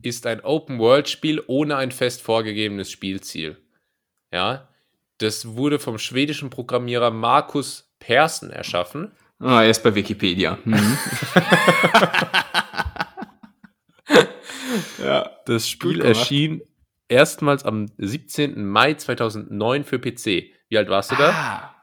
ist 0.00 0.26
ein 0.26 0.44
Open-World-Spiel 0.44 1.42
ohne 1.48 1.76
ein 1.76 1.90
fest 1.90 2.22
vorgegebenes 2.22 2.92
Spielziel. 2.92 3.56
Ja, 4.32 4.68
das 5.18 5.56
wurde 5.56 5.80
vom 5.80 5.98
schwedischen 5.98 6.50
Programmierer 6.50 7.10
Markus 7.10 7.85
Persson 8.06 8.50
erschaffen. 8.50 9.10
Ah, 9.40 9.64
erst 9.64 9.82
bei 9.82 9.94
Wikipedia. 9.94 10.58
Mhm. 10.64 10.96
ja. 15.02 15.30
Das 15.44 15.68
Spiel 15.68 16.00
erschien 16.00 16.62
erstmals 17.08 17.64
am 17.64 17.86
17. 17.98 18.64
Mai 18.64 18.94
2009 18.94 19.82
für 19.84 19.98
PC. 19.98 20.52
Wie 20.68 20.78
alt 20.78 20.88
warst 20.88 21.10
du 21.10 21.16
da? 21.16 21.30
Ah, 21.30 21.74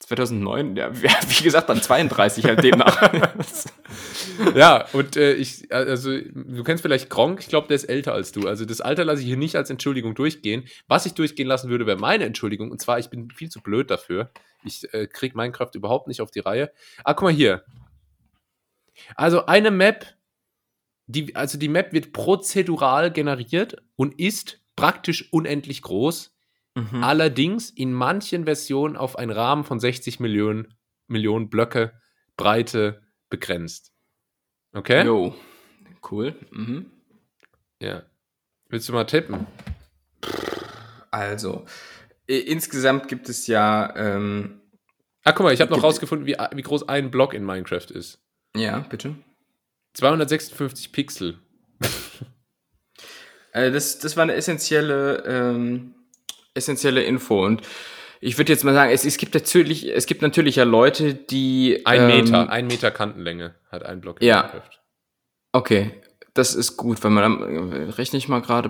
2009, 0.00 0.74
ja, 0.76 0.90
wie 0.94 1.08
wie 1.08 1.44
gesagt, 1.44 1.68
dann 1.68 1.82
32 1.82 2.46
halt 2.46 2.64
demnach. 2.64 3.12
Ja, 4.54 4.86
und 4.92 5.16
äh, 5.16 5.34
ich, 5.34 5.72
also, 5.72 6.10
du 6.18 6.62
kennst 6.64 6.82
vielleicht 6.82 7.10
Gronk, 7.10 7.40
ich 7.40 7.48
glaube, 7.48 7.68
der 7.68 7.76
ist 7.76 7.84
älter 7.84 8.12
als 8.12 8.32
du. 8.32 8.46
Also, 8.46 8.64
das 8.64 8.80
Alter 8.80 9.04
lasse 9.04 9.22
ich 9.22 9.26
hier 9.26 9.36
nicht 9.36 9.56
als 9.56 9.70
Entschuldigung 9.70 10.14
durchgehen. 10.14 10.64
Was 10.88 11.06
ich 11.06 11.14
durchgehen 11.14 11.46
lassen 11.46 11.70
würde, 11.70 11.86
wäre 11.86 11.98
meine 11.98 12.24
Entschuldigung. 12.24 12.70
Und 12.70 12.80
zwar, 12.80 12.98
ich 12.98 13.10
bin 13.10 13.30
viel 13.30 13.50
zu 13.50 13.60
blöd 13.60 13.90
dafür. 13.90 14.30
Ich 14.64 14.92
äh, 14.94 15.06
krieg 15.06 15.34
Minecraft 15.34 15.70
überhaupt 15.74 16.08
nicht 16.08 16.20
auf 16.20 16.30
die 16.30 16.40
Reihe. 16.40 16.70
Ah, 17.04 17.14
guck 17.14 17.24
mal 17.24 17.32
hier. 17.32 17.64
Also, 19.16 19.46
eine 19.46 19.70
Map, 19.70 20.06
die, 21.06 21.34
also 21.34 21.58
die 21.58 21.68
Map 21.68 21.92
wird 21.92 22.12
prozedural 22.12 23.10
generiert 23.10 23.76
und 23.96 24.18
ist 24.18 24.60
praktisch 24.76 25.32
unendlich 25.32 25.82
groß. 25.82 26.34
Mhm. 26.74 27.04
Allerdings 27.04 27.70
in 27.70 27.92
manchen 27.92 28.44
Versionen 28.44 28.96
auf 28.96 29.16
einen 29.16 29.30
Rahmen 29.30 29.64
von 29.64 29.78
60 29.78 30.20
Millionen, 30.20 30.74
Millionen 31.06 31.50
Blöcke 31.50 31.92
Breite 32.36 33.02
begrenzt. 33.28 33.91
Okay? 34.72 35.04
Jo, 35.04 35.34
cool. 36.10 36.34
Mhm. 36.50 36.90
Ja. 37.80 38.02
Willst 38.68 38.88
du 38.88 38.92
mal 38.92 39.04
tippen? 39.04 39.46
Also, 41.10 41.66
insgesamt 42.26 43.08
gibt 43.08 43.28
es 43.28 43.46
ja, 43.46 43.94
ähm, 43.96 44.60
Ah, 45.24 45.32
guck 45.32 45.44
mal, 45.44 45.52
ich 45.54 45.60
habe 45.60 45.70
noch 45.70 45.82
rausgefunden, 45.82 46.26
wie, 46.26 46.36
wie 46.54 46.62
groß 46.62 46.88
ein 46.88 47.10
Block 47.10 47.34
in 47.34 47.44
Minecraft 47.44 47.90
ist. 47.90 48.18
ja, 48.56 48.80
bitte. 48.80 49.14
256 49.94 50.90
Pixel. 50.92 51.38
Äh, 53.52 53.70
das, 53.70 53.98
das 53.98 54.16
war 54.16 54.22
eine 54.22 54.32
essentielle, 54.34 55.22
ähm, 55.26 55.94
essentielle 56.54 57.02
Info. 57.02 57.44
Und 57.44 57.60
ich 58.24 58.38
würde 58.38 58.52
jetzt 58.52 58.62
mal 58.62 58.72
sagen, 58.72 58.92
es, 58.92 59.04
es 59.04 59.16
gibt 59.16 59.34
natürlich, 59.34 59.90
es 59.92 60.06
gibt 60.06 60.22
natürlich 60.22 60.54
ja 60.56 60.62
Leute, 60.64 61.12
die. 61.12 61.82
Ein 61.84 62.02
ähm, 62.02 62.06
Meter, 62.06 62.50
ein 62.50 62.68
Meter 62.68 62.92
Kantenlänge 62.92 63.56
hat 63.70 63.84
ein 63.84 64.00
Block 64.00 64.20
in 64.20 64.28
Ja. 64.28 64.42
Minecraft. 64.42 64.80
Okay, 65.50 65.90
das 66.32 66.54
ist 66.54 66.76
gut, 66.76 67.02
wenn 67.02 67.12
man 67.12 67.22
dann 67.24 67.72
rechne 67.90 68.18
ich 68.18 68.28
mal 68.28 68.40
gerade 68.40 68.68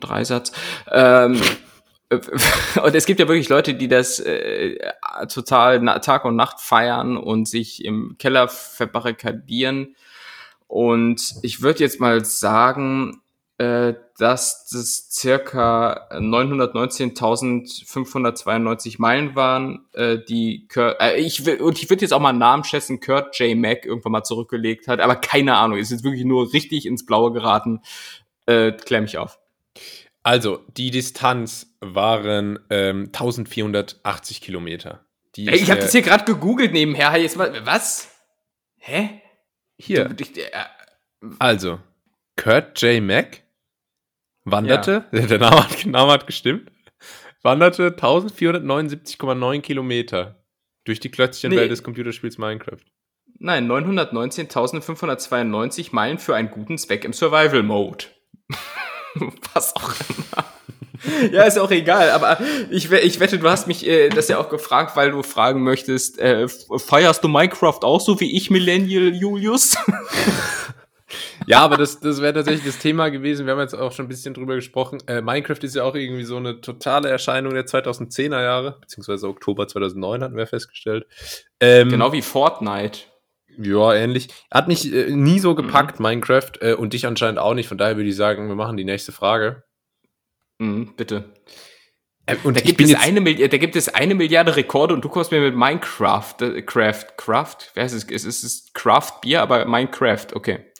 Dreisatz. 0.00 0.52
Ähm, 0.90 1.40
und 2.82 2.94
es 2.94 3.06
gibt 3.06 3.20
ja 3.20 3.28
wirklich 3.28 3.48
Leute, 3.48 3.74
die 3.74 3.86
das 3.86 4.18
äh, 4.18 4.78
total 5.32 6.00
Tag 6.00 6.24
und 6.24 6.34
Nacht 6.34 6.60
feiern 6.60 7.16
und 7.16 7.46
sich 7.46 7.84
im 7.84 8.16
Keller 8.18 8.48
verbarrikadieren. 8.48 9.94
Und 10.66 11.36
ich 11.42 11.62
würde 11.62 11.80
jetzt 11.80 12.00
mal 12.00 12.24
sagen, 12.24 13.20
äh, 13.58 13.94
dass 14.18 14.66
das 14.70 15.08
circa 15.10 16.08
919.592 16.12 18.96
Meilen 18.98 19.36
waren, 19.36 19.86
äh, 19.92 20.18
die 20.28 20.68
Kurt, 20.68 21.00
äh, 21.00 21.16
ich 21.16 21.46
will, 21.46 21.60
und 21.60 21.82
ich 21.82 21.90
würde 21.90 22.02
jetzt 22.02 22.12
auch 22.12 22.20
mal 22.20 22.28
einen 22.30 22.38
Namen 22.38 22.64
schätzen, 22.64 23.00
Kurt 23.00 23.38
J. 23.38 23.56
Mack 23.56 23.86
irgendwann 23.86 24.12
mal 24.12 24.24
zurückgelegt 24.24 24.88
hat, 24.88 25.00
aber 25.00 25.16
keine 25.16 25.56
Ahnung, 25.56 25.78
ist 25.78 25.90
jetzt 25.90 26.04
wirklich 26.04 26.24
nur 26.24 26.52
richtig 26.52 26.86
ins 26.86 27.06
Blaue 27.06 27.32
geraten. 27.32 27.80
Äh, 28.46 28.72
klär 28.72 29.00
mich 29.00 29.18
auf. 29.18 29.38
Also, 30.22 30.60
die 30.76 30.90
Distanz 30.90 31.74
waren 31.80 32.58
ähm, 32.70 33.06
1480 33.06 34.40
Kilometer. 34.40 35.04
Die 35.36 35.48
ich 35.50 35.70
habe 35.70 35.80
das 35.80 35.92
hier 35.92 36.02
gerade 36.02 36.24
gegoogelt 36.24 36.72
nebenher. 36.72 37.16
Jetzt 37.16 37.36
mal, 37.36 37.66
was? 37.66 38.08
Hä? 38.78 39.20
hier. 39.76 40.08
Du, 40.08 40.22
ich, 40.22 40.38
äh, 40.38 40.50
Also, 41.38 41.80
Kurt 42.36 42.80
J. 42.80 43.02
Mack 43.02 43.43
wanderte, 44.44 45.04
der 45.12 45.38
Name 45.38 45.64
hat, 45.64 45.86
Name 45.86 46.12
hat 46.12 46.26
gestimmt, 46.26 46.70
wanderte 47.42 47.88
1479,9 47.90 49.60
Kilometer 49.60 50.44
durch 50.84 51.00
die 51.00 51.10
Klötzchenwelt 51.10 51.62
Nee. 51.62 51.68
des 51.68 51.82
Computerspiels 51.82 52.38
Minecraft. 52.38 52.78
nein, 53.38 53.66
919.592 53.70 55.88
Meilen 55.92 56.18
für 56.18 56.34
einen 56.36 56.50
guten 56.50 56.78
Zweck 56.78 57.04
im 57.04 57.12
Survival 57.12 57.62
Mode. 57.62 58.06
Was 59.54 59.74
auch 59.76 59.92
immer. 60.08 60.44
Ja, 61.32 61.42
ist 61.42 61.58
auch 61.58 61.70
egal, 61.70 62.10
aber 62.10 62.38
ich, 62.70 62.90
ich 62.90 63.20
wette, 63.20 63.38
du 63.38 63.48
hast 63.50 63.66
mich 63.66 63.86
äh, 63.86 64.08
das 64.08 64.28
ja 64.28 64.38
auch 64.38 64.48
gefragt, 64.48 64.96
weil 64.96 65.10
du 65.10 65.22
fragen 65.22 65.62
möchtest, 65.62 66.18
äh, 66.18 66.48
feierst 66.48 67.22
du 67.22 67.28
Minecraft 67.28 67.80
auch 67.82 68.00
so 68.00 68.18
wie 68.20 68.34
ich, 68.34 68.48
Millennial 68.50 69.14
Julius? 69.14 69.76
Ja, 71.46 71.60
aber 71.60 71.76
das, 71.76 72.00
das 72.00 72.20
wäre 72.22 72.32
tatsächlich 72.32 72.64
das 72.64 72.78
Thema 72.78 73.10
gewesen. 73.10 73.46
Wir 73.46 73.52
haben 73.52 73.60
jetzt 73.60 73.74
auch 73.74 73.92
schon 73.92 74.06
ein 74.06 74.08
bisschen 74.08 74.34
drüber 74.34 74.54
gesprochen. 74.54 74.98
Äh, 75.06 75.20
Minecraft 75.20 75.58
ist 75.62 75.74
ja 75.76 75.82
auch 75.84 75.94
irgendwie 75.94 76.24
so 76.24 76.36
eine 76.36 76.60
totale 76.60 77.08
Erscheinung 77.08 77.54
der 77.54 77.66
2010er 77.66 78.42
Jahre, 78.42 78.78
beziehungsweise 78.80 79.28
Oktober 79.28 79.68
2009 79.68 80.22
hatten 80.22 80.36
wir 80.36 80.46
festgestellt. 80.46 81.06
Ähm, 81.60 81.90
genau 81.90 82.12
wie 82.12 82.22
Fortnite. 82.22 83.00
Ja, 83.58 83.94
ähnlich. 83.94 84.28
Hat 84.50 84.68
mich 84.68 84.92
äh, 84.92 85.10
nie 85.10 85.38
so 85.38 85.54
gepackt, 85.54 86.00
Minecraft, 86.00 86.52
äh, 86.60 86.74
und 86.74 86.92
dich 86.92 87.06
anscheinend 87.06 87.38
auch 87.38 87.54
nicht. 87.54 87.68
Von 87.68 87.78
daher 87.78 87.96
würde 87.96 88.08
ich 88.08 88.16
sagen, 88.16 88.48
wir 88.48 88.56
machen 88.56 88.76
die 88.76 88.84
nächste 88.84 89.12
Frage. 89.12 89.62
Mhm, 90.58 90.94
bitte. 90.96 91.34
Äh, 92.26 92.36
und 92.42 92.56
Da 92.56 92.60
gibt, 92.62 92.80
es 92.80 92.94
eine 92.94 93.20
Milli- 93.20 93.46
da 93.46 93.56
gibt 93.58 93.76
es 93.76 93.88
eine 93.88 94.14
Milliarde 94.14 94.56
Rekorde 94.56 94.94
und 94.94 95.04
du 95.04 95.08
kommst 95.08 95.30
mir 95.30 95.40
mit 95.40 95.54
Minecraft, 95.54 96.34
äh, 96.40 96.62
Craft, 96.62 97.16
Craft, 97.16 97.56
wer 97.74 97.84
heißt 97.84 97.94
es? 97.94 98.04
Es 98.04 98.24
ist, 98.24 98.26
es 98.26 98.44
ist 98.44 98.74
Craft 98.74 99.20
Bier, 99.22 99.42
aber 99.42 99.66
Minecraft, 99.66 100.28
okay. 100.34 100.72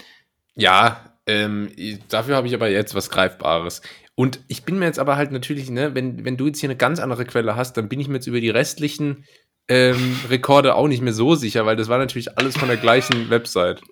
Ja, 0.55 1.17
ähm, 1.27 1.71
dafür 2.09 2.37
habe 2.37 2.47
ich 2.47 2.55
aber 2.55 2.69
jetzt 2.69 2.95
was 2.95 3.11
Greifbares. 3.11 3.83
Und 4.15 4.41
ich 4.47 4.65
bin 4.65 4.79
mir 4.79 4.87
jetzt 4.87 4.99
aber 4.99 5.17
halt 5.17 5.33
natürlich, 5.33 5.71
ne, 5.71 5.95
wenn, 5.95 6.25
wenn 6.25 6.37
du 6.37 6.47
jetzt 6.47 6.61
hier 6.61 6.69
eine 6.69 6.77
ganz 6.77 7.01
andere 7.01 7.25
Quelle 7.25 7.57
hast, 7.57 7.77
dann 7.77 7.89
bin 7.89 7.99
ich 8.01 8.09
mir 8.09 8.15
jetzt 8.15 8.27
über 8.27 8.41
die 8.41 8.51
restlichen 8.51 9.25
ähm, 9.69 10.17
Rekorde 10.29 10.75
auch 10.75 10.87
nicht 10.87 11.03
mehr 11.03 11.13
so 11.13 11.35
sicher, 11.35 11.67
weil 11.67 11.77
das 11.77 11.89
war 11.89 11.99
natürlich 11.99 12.39
alles 12.39 12.57
von 12.57 12.69
der 12.69 12.77
gleichen 12.77 13.31
Website. 13.31 13.83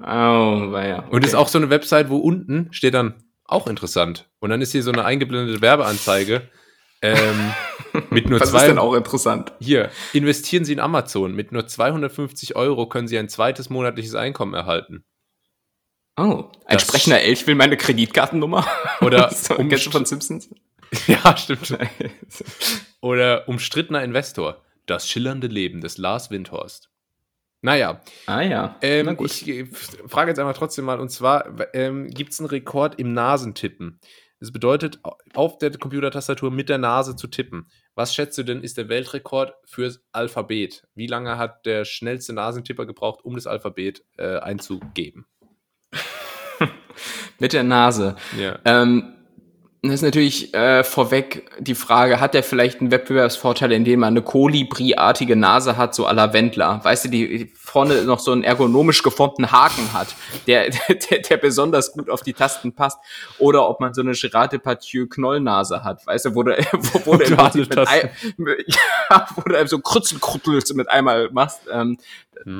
Oh, 0.00 0.04
ja. 0.74 1.04
Und 1.10 1.24
ist 1.24 1.34
auch 1.34 1.48
so 1.48 1.58
eine 1.58 1.70
Website, 1.70 2.08
wo 2.08 2.16
unten 2.16 2.68
steht 2.72 2.94
dann 2.94 3.22
auch 3.44 3.66
interessant. 3.66 4.28
Und 4.40 4.50
dann 4.50 4.62
ist 4.62 4.72
hier 4.72 4.82
so 4.82 4.90
eine 4.90 5.04
eingeblendete 5.04 5.60
Werbeanzeige 5.60 6.48
ähm, 7.02 7.52
mit 8.10 8.28
nur 8.28 8.40
Was 8.40 8.50
zwei. 8.50 8.60
ist 8.60 8.68
denn 8.68 8.78
auch 8.78 8.94
interessant? 8.94 9.52
Hier, 9.60 9.90
investieren 10.12 10.64
Sie 10.64 10.72
in 10.72 10.80
Amazon. 10.80 11.34
Mit 11.34 11.52
nur 11.52 11.66
250 11.66 12.56
Euro 12.56 12.88
können 12.88 13.08
Sie 13.08 13.18
ein 13.18 13.28
zweites 13.28 13.70
monatliches 13.70 14.14
Einkommen 14.14 14.54
erhalten. 14.54 15.04
Oh, 16.16 16.50
ein 16.66 16.76
Das- 16.76 16.82
sprechender 16.86 17.20
Elch 17.20 17.46
will 17.46 17.54
meine 17.54 17.76
Kreditkartennummer. 17.76 18.66
Oder 19.00 19.30
so, 19.34 19.56
um- 19.56 19.68
kennst 19.68 19.86
du 19.86 19.90
von 19.90 20.04
Simpsons? 20.04 20.50
ja, 21.06 21.36
stimmt. 21.36 21.76
Oder 23.00 23.48
umstrittener 23.48 24.02
Investor. 24.02 24.62
Das 24.86 25.08
schillernde 25.08 25.46
Leben 25.46 25.80
des 25.80 25.98
Lars 25.98 26.30
Windhorst. 26.30 26.90
Naja, 27.62 28.00
ah 28.26 28.40
ja. 28.40 28.76
Ähm, 28.80 29.16
ich 29.24 29.46
äh, 29.46 29.66
frage 29.66 30.30
jetzt 30.30 30.38
einmal 30.38 30.54
trotzdem 30.54 30.86
mal, 30.86 30.98
und 30.98 31.10
zwar 31.10 31.44
ähm, 31.74 32.08
gibt 32.08 32.32
es 32.32 32.40
einen 32.40 32.48
Rekord 32.48 32.98
im 32.98 33.12
Nasentippen. 33.12 34.00
Das 34.40 34.50
bedeutet, 34.50 34.98
au- 35.02 35.16
auf 35.34 35.58
der 35.58 35.70
Computertastatur 35.76 36.50
mit 36.50 36.70
der 36.70 36.78
Nase 36.78 37.14
zu 37.16 37.26
tippen. 37.28 37.70
Was 37.94 38.14
schätzt 38.14 38.38
du 38.38 38.42
denn, 38.42 38.62
ist 38.62 38.78
der 38.78 38.88
Weltrekord 38.88 39.52
fürs 39.66 40.02
Alphabet? 40.12 40.86
Wie 40.94 41.06
lange 41.06 41.36
hat 41.36 41.66
der 41.66 41.84
schnellste 41.84 42.32
Nasentipper 42.32 42.86
gebraucht, 42.86 43.22
um 43.24 43.34
das 43.34 43.46
Alphabet 43.46 44.02
äh, 44.16 44.38
einzugeben? 44.38 45.26
Mit 47.38 47.52
der 47.52 47.62
Nase. 47.62 48.16
Ja. 48.38 48.58
Ähm, 48.64 49.14
das 49.82 49.94
ist 49.94 50.02
natürlich 50.02 50.52
äh, 50.52 50.84
vorweg 50.84 51.50
die 51.58 51.74
Frage, 51.74 52.20
hat 52.20 52.34
er 52.34 52.42
vielleicht 52.42 52.80
einen 52.80 52.90
Wettbewerbsvorteil, 52.90 53.72
indem 53.72 54.02
er 54.02 54.08
eine 54.08 54.20
Kolibri-artige 54.22 55.36
Nase 55.36 55.76
hat, 55.78 55.94
so 55.94 56.06
à 56.06 56.12
la 56.12 56.32
Wendler? 56.34 56.80
Weißt 56.82 57.06
du, 57.06 57.08
die 57.08 57.50
vorne 57.56 58.02
noch 58.04 58.18
so 58.18 58.32
einen 58.32 58.44
ergonomisch 58.44 59.02
geformten 59.02 59.50
Haken 59.52 59.92
hat, 59.92 60.14
der, 60.46 60.70
der, 60.70 61.18
der 61.20 61.36
besonders 61.38 61.92
gut 61.92 62.10
auf 62.10 62.20
die 62.22 62.34
Tasten 62.34 62.74
passt. 62.74 62.98
Oder 63.38 63.68
ob 63.68 63.80
man 63.80 63.94
so 63.94 64.02
eine 64.02 64.12
Gerard 64.12 64.52
Depardieu 64.52 65.06
Knollnase 65.06 65.82
hat, 65.82 66.06
weißt 66.06 66.26
du, 66.26 66.34
wo 66.34 66.42
du, 66.42 66.52
wo, 66.72 67.12
wo 67.12 67.16
du 67.16 67.30
mit, 67.30 67.78
ein, 67.78 68.10
ja, 68.66 69.26
wo 69.34 69.42
du 69.42 69.66
so 69.66 69.78
Krützelkrüttelst 69.78 70.74
mit 70.74 70.90
einmal 70.90 71.30
machst. 71.32 71.62
Ähm, 71.72 71.96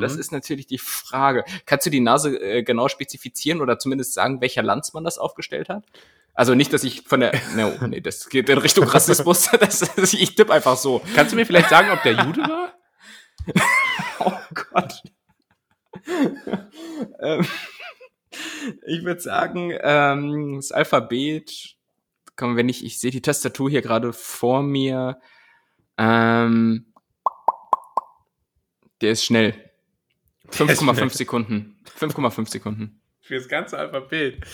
Das 0.01 0.15
Mhm. 0.15 0.21
ist 0.21 0.33
natürlich 0.33 0.67
die 0.67 0.79
Frage. 0.79 1.45
Kannst 1.65 1.87
du 1.87 1.91
die 1.91 2.01
Nase 2.01 2.37
äh, 2.39 2.63
genau 2.63 2.89
spezifizieren 2.89 3.61
oder 3.63 3.79
zumindest 3.79 4.13
sagen, 4.15 4.41
welcher 4.43 4.63
Landsmann 4.63 5.05
das 5.05 5.17
aufgestellt 5.19 5.69
hat? 5.71 5.85
Also 6.35 6.55
nicht, 6.55 6.73
dass 6.73 6.85
ich 6.85 7.03
von 7.03 7.21
der. 7.21 7.33
No, 7.57 7.73
nee, 7.87 8.01
das 8.01 8.29
geht 8.29 8.49
in 8.49 8.59
Richtung 8.59 8.85
Rassismus. 8.85 9.51
Das, 9.61 9.81
das, 9.81 10.15
ich 10.15 10.35
tippe 10.35 10.53
einfach 10.53 10.77
so. 10.77 11.03
Kannst 11.15 11.33
du 11.33 11.37
mir 11.37 11.47
vielleicht 11.47 11.69
sagen, 11.69 11.91
ob 11.91 12.03
der 12.03 12.13
Jude 12.13 12.41
war? 12.41 12.75
Oh 14.23 14.33
Gott. 14.53 15.03
ähm, 17.21 17.47
ich 18.87 19.03
würde 19.03 19.21
sagen, 19.21 19.73
ähm, 19.81 20.57
das 20.57 20.73
Alphabet. 20.73 21.77
Komm, 22.37 22.57
wenn 22.57 22.69
ich, 22.69 22.85
ich 22.85 23.01
sehe 23.01 23.11
die 23.11 23.23
Tastatur 23.23 23.71
hier 23.71 23.81
gerade 23.81 24.13
vor 24.13 24.63
mir. 24.63 25.19
Ähm, 25.97 26.93
der 29.01 29.13
ist 29.13 29.25
schnell. 29.25 29.53
Der 30.59 30.69
ist 30.69 30.83
5,5 30.83 30.95
schnell. 30.95 31.11
Sekunden. 31.11 31.83
5,5 31.99 32.51
Sekunden. 32.51 33.01
Für 33.21 33.37
das 33.37 33.49
ganze 33.49 33.79
Alphabet. 33.79 34.45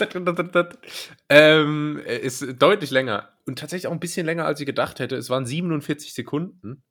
Ähm, 1.28 2.00
ist 2.04 2.44
deutlich 2.60 2.90
länger. 2.90 3.28
Und 3.46 3.58
tatsächlich 3.58 3.86
auch 3.86 3.92
ein 3.92 4.00
bisschen 4.00 4.26
länger, 4.26 4.44
als 4.46 4.60
ich 4.60 4.66
gedacht 4.66 4.98
hätte. 4.98 5.16
Es 5.16 5.30
waren 5.30 5.46
47 5.46 6.12
Sekunden. 6.14 6.82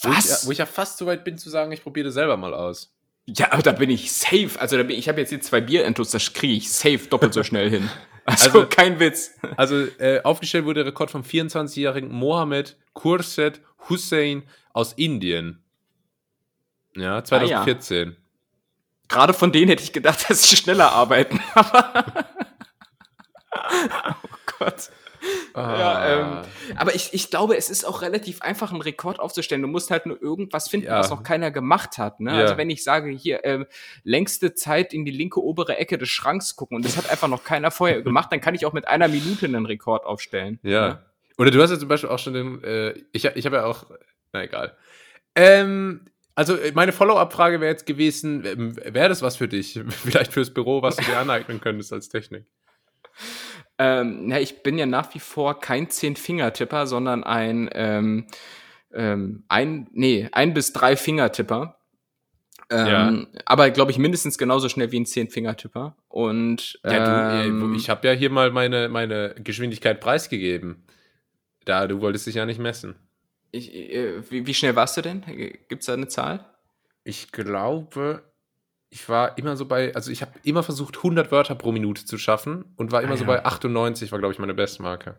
Wo 0.00 0.10
Was? 0.10 0.24
ich, 0.24 0.30
ja- 0.30 0.36
wo 0.46 0.50
ich 0.52 0.58
ja 0.58 0.66
fast 0.66 0.98
so 0.98 1.06
weit 1.06 1.24
bin 1.24 1.38
zu 1.38 1.50
sagen, 1.50 1.72
ich 1.72 1.82
probiere 1.82 2.06
das 2.06 2.14
selber 2.14 2.36
mal 2.36 2.54
aus. 2.54 2.94
Ja, 3.26 3.52
aber 3.52 3.62
da 3.62 3.72
bin 3.72 3.90
ich 3.90 4.10
safe. 4.12 4.50
Also 4.58 4.76
da 4.76 4.82
bin, 4.84 4.96
ich 4.96 5.08
habe 5.08 5.20
jetzt 5.20 5.28
hier 5.30 5.40
zwei 5.40 5.60
Bierintus, 5.60 6.10
das 6.10 6.32
kriege 6.32 6.54
ich 6.54 6.70
safe 6.72 7.06
doppelt 7.10 7.34
so 7.34 7.42
schnell 7.42 7.68
hin. 7.70 7.88
Also, 8.24 8.44
Also- 8.50 8.66
kein 8.66 9.00
Witz. 9.00 9.30
Also 9.56 9.86
äh, 9.98 10.20
aufgestellt 10.22 10.66
wurde 10.66 10.80
der 10.84 10.86
Rekord 10.92 11.10
vom 11.10 11.22
24-jährigen 11.22 12.10
Mohammed 12.12 12.76
Khurshid 12.92 13.62
Hussein 13.88 14.42
aus 14.74 14.92
Indien. 14.92 15.62
Ja, 16.94 17.24
2014. 17.24 18.16
Gerade 19.08 19.32
von 19.34 19.52
denen 19.52 19.68
hätte 19.68 19.82
ich 19.82 19.92
gedacht, 19.92 20.24
dass 20.28 20.42
sie 20.42 20.56
schneller 20.56 20.92
arbeiten. 20.92 21.40
Aber 21.54 22.04
oh 24.22 24.28
Gott. 24.58 24.90
Ja, 25.56 26.40
ähm, 26.40 26.44
aber 26.76 26.94
ich, 26.94 27.12
ich 27.12 27.28
glaube, 27.28 27.56
es 27.56 27.70
ist 27.70 27.84
auch 27.84 28.02
relativ 28.02 28.40
einfach, 28.40 28.70
einen 28.70 28.80
Rekord 28.82 29.18
aufzustellen. 29.18 29.62
Du 29.62 29.68
musst 29.68 29.90
halt 29.90 30.06
nur 30.06 30.22
irgendwas 30.22 30.68
finden, 30.68 30.86
Ja. 30.86 31.00
was 31.00 31.10
noch 31.10 31.24
keiner 31.24 31.50
gemacht 31.50 31.98
hat. 31.98 32.20
Ne? 32.20 32.30
Ja. 32.32 32.42
Also 32.42 32.56
wenn 32.56 32.70
ich 32.70 32.84
sage, 32.84 33.10
hier, 33.10 33.44
ähm, 33.44 33.66
längste 34.04 34.54
Zeit 34.54 34.94
in 34.94 35.04
die 35.04 35.10
linke 35.10 35.42
obere 35.42 35.76
Ecke 35.76 35.98
des 35.98 36.08
Schranks 36.08 36.54
gucken 36.54 36.76
und 36.76 36.84
das 36.84 36.96
hat 36.96 37.10
einfach 37.10 37.26
noch 37.28 37.42
keiner 37.42 37.70
vorher 37.72 38.02
gemacht, 38.02 38.30
dann 38.30 38.40
kann 38.40 38.54
ich 38.54 38.64
auch 38.64 38.72
mit 38.72 38.86
einer 38.86 39.08
Minute 39.08 39.46
einen 39.46 39.66
Rekord 39.66 40.04
aufstellen. 40.04 40.60
Ja. 40.62 41.02
Oder 41.36 41.50
du 41.50 41.60
hast 41.60 41.70
ja 41.70 41.78
zum 41.78 41.88
Beispiel 41.88 42.10
auch 42.10 42.18
schon 42.20 42.34
den, 42.34 42.62
äh, 42.62 42.94
ich, 43.12 43.24
ich 43.24 43.44
habe 43.44 43.56
ja 43.56 43.64
auch, 43.64 43.86
na 44.32 44.44
egal. 44.44 44.76
Ähm, 45.34 46.06
also 46.38 46.54
äh, 46.54 46.70
meine 46.72 46.92
Follow-up-Frage 46.92 47.60
wäre 47.60 47.72
jetzt 47.72 47.84
gewesen, 47.84 48.44
ähm, 48.46 48.76
wäre 48.76 49.08
das 49.08 49.22
was 49.22 49.36
für 49.36 49.48
dich? 49.48 49.80
Vielleicht 49.88 50.32
fürs 50.32 50.54
Büro, 50.54 50.82
was 50.82 50.94
du 50.94 51.04
dir 51.04 51.18
aneignen 51.18 51.60
könntest 51.60 51.92
als 51.92 52.08
Technik? 52.08 52.46
Ähm, 53.76 54.28
na, 54.28 54.40
ich 54.40 54.62
bin 54.62 54.78
ja 54.78 54.86
nach 54.86 55.12
wie 55.14 55.18
vor 55.18 55.58
kein 55.58 55.90
Zehn-Finger-Tipper, 55.90 56.86
sondern 56.86 57.24
ein, 57.24 57.68
ähm, 57.72 58.28
ähm, 58.92 59.42
ein, 59.48 59.88
nee, 59.90 60.28
ein 60.30 60.54
bis 60.54 60.72
drei 60.72 60.96
Finger-Tipper. 60.96 61.76
Ähm, 62.70 63.26
Aber 63.44 63.70
glaube 63.70 63.90
ich 63.90 63.98
mindestens 63.98 64.38
genauso 64.38 64.68
schnell 64.68 64.92
wie 64.92 65.00
ein 65.00 65.06
Zehn-Finger-Tipper. 65.06 65.96
Und 66.06 66.78
Ja, 66.84 67.32
du, 67.32 67.48
ähm, 67.48 67.72
äh, 67.72 67.76
ich 67.76 67.90
habe 67.90 68.06
ja 68.06 68.14
hier 68.14 68.30
mal 68.30 68.52
meine, 68.52 68.88
meine 68.88 69.34
Geschwindigkeit 69.42 70.00
preisgegeben. 70.00 70.84
Da, 71.64 71.88
du 71.88 72.00
wolltest 72.00 72.28
dich 72.28 72.36
ja 72.36 72.46
nicht 72.46 72.60
messen. 72.60 72.94
Ich, 73.50 73.72
äh, 73.74 74.30
wie, 74.30 74.46
wie 74.46 74.54
schnell 74.54 74.76
warst 74.76 74.96
du 74.96 75.02
denn? 75.02 75.22
Gibt's 75.68 75.86
da 75.86 75.94
eine 75.94 76.08
Zahl? 76.08 76.44
Ich 77.04 77.32
glaube, 77.32 78.22
ich 78.90 79.08
war 79.08 79.38
immer 79.38 79.56
so 79.56 79.66
bei, 79.66 79.94
also 79.94 80.10
ich 80.10 80.22
habe 80.22 80.32
immer 80.44 80.62
versucht, 80.62 80.98
100 80.98 81.30
Wörter 81.32 81.54
pro 81.54 81.72
Minute 81.72 82.04
zu 82.04 82.18
schaffen 82.18 82.64
und 82.76 82.92
war 82.92 83.02
immer 83.02 83.14
Ah, 83.14 83.16
so 83.16 83.24
ja. 83.24 83.28
bei 83.28 83.44
98, 83.44 84.12
war, 84.12 84.18
glaube 84.18 84.32
ich, 84.32 84.38
meine 84.38 84.54
Bestmarke. 84.54 85.18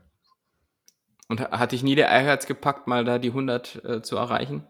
Und 1.27 1.41
ha- 1.41 1.57
hat 1.59 1.71
dich 1.71 1.83
nie 1.83 1.95
der 1.95 2.09
Ehrgeiz 2.09 2.45
gepackt, 2.47 2.87
mal 2.87 3.05
da 3.05 3.19
die 3.19 3.29
100 3.29 3.83
äh, 3.85 4.01
zu 4.01 4.17
erreichen? 4.17 4.65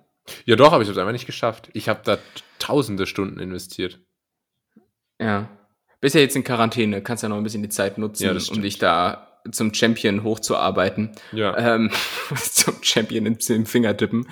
Ja, 0.46 0.56
doch, 0.56 0.74
aber 0.74 0.82
ich 0.82 0.88
habe 0.88 0.92
es 0.94 0.98
einfach 0.98 1.12
nicht 1.14 1.26
geschafft. 1.26 1.70
Ich 1.74 1.90
habe 1.90 2.02
da 2.04 2.18
tausende 2.60 3.08
Stunden 3.08 3.40
investiert. 3.40 4.00
Ja. 5.20 5.50
Bist 6.02 6.16
ja 6.16 6.22
jetzt 6.22 6.36
in 6.36 6.44
Quarantäne, 6.44 7.02
kannst 7.02 7.24
ja 7.24 7.30
noch 7.30 7.38
ein 7.38 7.44
bisschen 7.44 7.64
die 7.64 7.70
Zeit 7.70 7.98
nutzen, 7.98 8.24
Ja, 8.26 8.32
um 8.54 8.62
dich 8.62 8.78
da 8.78 9.29
zum 9.52 9.74
Champion 9.74 10.24
hochzuarbeiten. 10.24 11.12
Ja. 11.32 11.58
Ähm, 11.58 11.92
zum 12.36 12.76
Champion 12.82 13.26
im, 13.26 13.38
im 13.48 13.66
Fingertippen. 13.66 14.28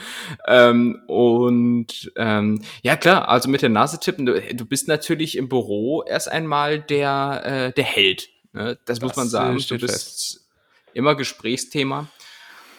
Ähm, 0.48 1.02
und 1.08 2.12
ähm, 2.16 2.62
ja 2.82 2.96
klar, 2.96 3.30
also 3.30 3.50
mit 3.50 3.62
der 3.62 3.70
Nase 3.70 4.00
tippen, 4.00 4.26
du, 4.26 4.40
du 4.42 4.66
bist 4.66 4.88
natürlich 4.88 5.38
im 5.38 5.50
Büro 5.50 6.04
erst 6.04 6.30
einmal 6.30 6.80
der, 6.80 7.42
äh, 7.44 7.74
der 7.74 7.86
Held. 7.86 8.30
Ne? 8.54 8.78
Das, 8.86 9.02
muss 9.02 9.12
Das, 9.12 9.18
man 9.18 9.28
äh, 9.28 9.30
sagen. 9.30 9.64
Du 9.70 9.78
bist 9.78 10.48
immer 10.94 11.16
Gesprächsthema. 11.16 12.08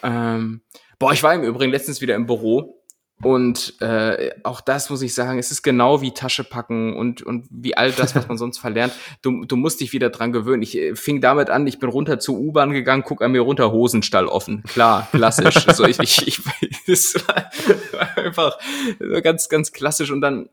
Ähm, 0.03 0.61
boah, 0.99 1.13
ich 1.13 1.23
war 1.23 1.35
im 1.35 1.43
Übrigen 1.43 1.73
letztens 1.73 2.01
wieder 2.01 2.15
im 2.15 2.27
Büro 2.27 2.78
und 3.23 3.81
äh, 3.81 4.31
auch 4.45 4.61
das 4.61 4.91
muss 4.91 5.03
ich 5.03 5.13
sagen, 5.13 5.39
es 5.39 5.51
ist 5.51 5.63
genau 5.63 6.01
wie 6.01 6.13
Tasche 6.13 6.45
packen 6.45 6.95
und, 6.95 7.23
und 7.23 7.47
wie 7.51 7.77
all 7.77 7.91
das, 7.91 8.15
was 8.15 8.29
man 8.29 8.39
sonst 8.39 8.59
verlernt. 8.59 8.93
Du, 9.23 9.45
du 9.45 9.57
musst 9.57 9.81
dich 9.81 9.93
wieder 9.93 10.11
dran 10.11 10.33
gewöhnen. 10.33 10.63
Ich 10.63 10.77
äh, 10.77 10.95
fing 10.95 11.21
damit 11.21 11.51
an, 11.51 11.67
ich 11.67 11.81
bin 11.81 11.91
runter 11.91 12.21
zur 12.21 12.39
U-Bahn 12.39 12.73
gegangen, 12.73 13.03
guck 13.05 13.21
an 13.23 13.33
mir 13.33 13.41
runter, 13.41 13.73
Hosenstall 13.73 14.27
offen. 14.27 14.63
Klar, 14.63 15.09
klassisch. 15.11 15.67
so, 15.75 15.85
ich, 15.85 15.99
ich, 15.99 16.29
ich, 16.29 16.41
das 16.87 17.15
war, 17.27 17.51
war 17.93 18.19
einfach 18.25 18.59
ganz, 19.23 19.49
ganz 19.49 19.73
klassisch 19.73 20.13
und 20.13 20.21
dann 20.21 20.49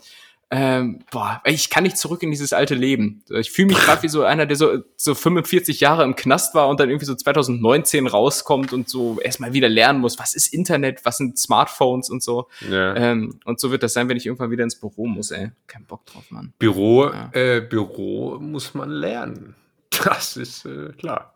ähm, 0.52 1.04
boah, 1.12 1.42
ich 1.46 1.70
kann 1.70 1.84
nicht 1.84 1.98
zurück 1.98 2.22
in 2.24 2.30
dieses 2.32 2.54
alte 2.54 2.76
Leben. 2.76 3.24
Ich 3.30 3.52
fühle 3.52 3.70
mich 3.70 3.78
gerade 3.78 4.04
wie 4.04 4.08
so 4.10 4.24
einer, 4.24 4.46
der 4.46 4.56
so, 4.56 4.84
so 4.96 5.16
45 5.16 5.80
Jahre 5.80 6.04
im 6.04 6.16
Knast 6.16 6.54
war 6.54 6.68
und 6.70 6.80
dann 6.80 6.90
irgendwie 6.90 7.06
so 7.08 7.16
2019 7.16 8.06
rauskommt 8.08 8.72
und 8.72 8.88
so 8.88 9.20
erstmal 9.20 9.54
wieder 9.54 9.70
lernen 9.70 10.00
muss, 10.00 10.20
was 10.20 10.36
ist 10.36 10.54
Internet, 10.54 11.04
was 11.04 11.18
sind 11.18 11.38
Smartphones 11.40 12.10
und 12.10 12.22
so. 12.24 12.48
ja. 12.70 12.96
Ähm, 12.96 13.40
und 13.46 13.60
so 13.60 13.72
wird 13.72 13.82
das 13.84 13.94
sein, 13.94 14.08
wenn 14.08 14.18
ich 14.18 14.26
irgendwann 14.28 14.52
wieder 14.52 14.64
ins 14.64 14.80
Büro 14.80 15.08
muss, 15.08 15.32
ey. 15.32 15.52
Kein 15.68 15.86
Bock 15.86 16.06
drauf, 16.06 16.24
Mann. 16.30 16.54
Büro, 16.60 17.06
Ja. 17.10 17.30
äh, 17.34 17.62
Büro 17.62 18.38
muss 18.40 18.74
man 18.74 18.90
lernen. 18.90 19.56
Das 20.04 20.36
ist 20.38 20.66
äh, 20.66 20.92
klar. 20.98 21.34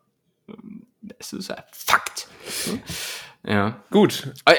Das 1.01 1.31
ist 1.33 1.49
ein 1.49 1.63
Fakt. 1.71 2.27
Ja. 3.47 3.81
Gut. 3.89 4.33
Äh, 4.45 4.55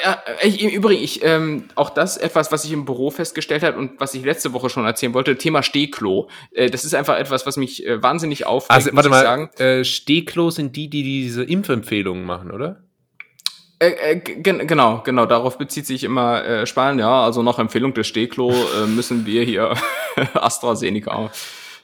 ich, 0.49 0.63
Im 0.63 0.71
Übrigen, 0.71 1.03
ich, 1.03 1.23
ähm, 1.23 1.65
auch 1.75 1.91
das 1.91 2.17
etwas, 2.17 2.51
was 2.51 2.65
ich 2.65 2.73
im 2.73 2.87
Büro 2.87 3.11
festgestellt 3.11 3.63
habe 3.63 3.77
und 3.79 4.01
was 4.01 4.15
ich 4.15 4.25
letzte 4.25 4.55
Woche 4.55 4.71
schon 4.71 4.87
erzählen 4.87 5.13
wollte, 5.13 5.37
Thema 5.37 5.63
Stehklo. 5.63 6.29
Äh, 6.53 6.71
das 6.71 6.85
ist 6.85 6.95
einfach 6.95 7.19
etwas, 7.19 7.45
was 7.47 7.57
mich 7.59 7.87
äh, 7.87 8.03
wahnsinnig 8.03 8.47
aufregt, 8.47 8.71
Also, 8.73 8.91
warte 8.95 9.11
mal, 9.11 9.23
sagen. 9.23 9.51
äh, 9.59 9.85
Stehklo 9.85 10.51
sind 10.51 10.77
die, 10.77 10.89
die 10.89 11.03
diese 11.03 11.45
Impfempfehlungen 11.45 12.25
machen, 12.25 12.51
oder? 12.51 12.83
Äh, 13.81 14.13
äh, 14.13 14.17
gen- 14.17 14.67
genau, 14.67 15.03
genau, 15.05 15.27
darauf 15.27 15.59
bezieht 15.59 15.87
sich 15.87 16.03
immer 16.03 16.43
äh, 16.45 16.67
Spanien. 16.67 17.01
Ja, 17.01 17.23
also 17.25 17.43
nach 17.43 17.59
Empfehlung 17.59 17.93
des 17.93 18.07
Stehklo 18.07 18.51
äh, 18.51 18.87
müssen 18.87 19.27
wir 19.27 19.43
hier 19.45 19.75
AstraZeneca. 20.35 21.31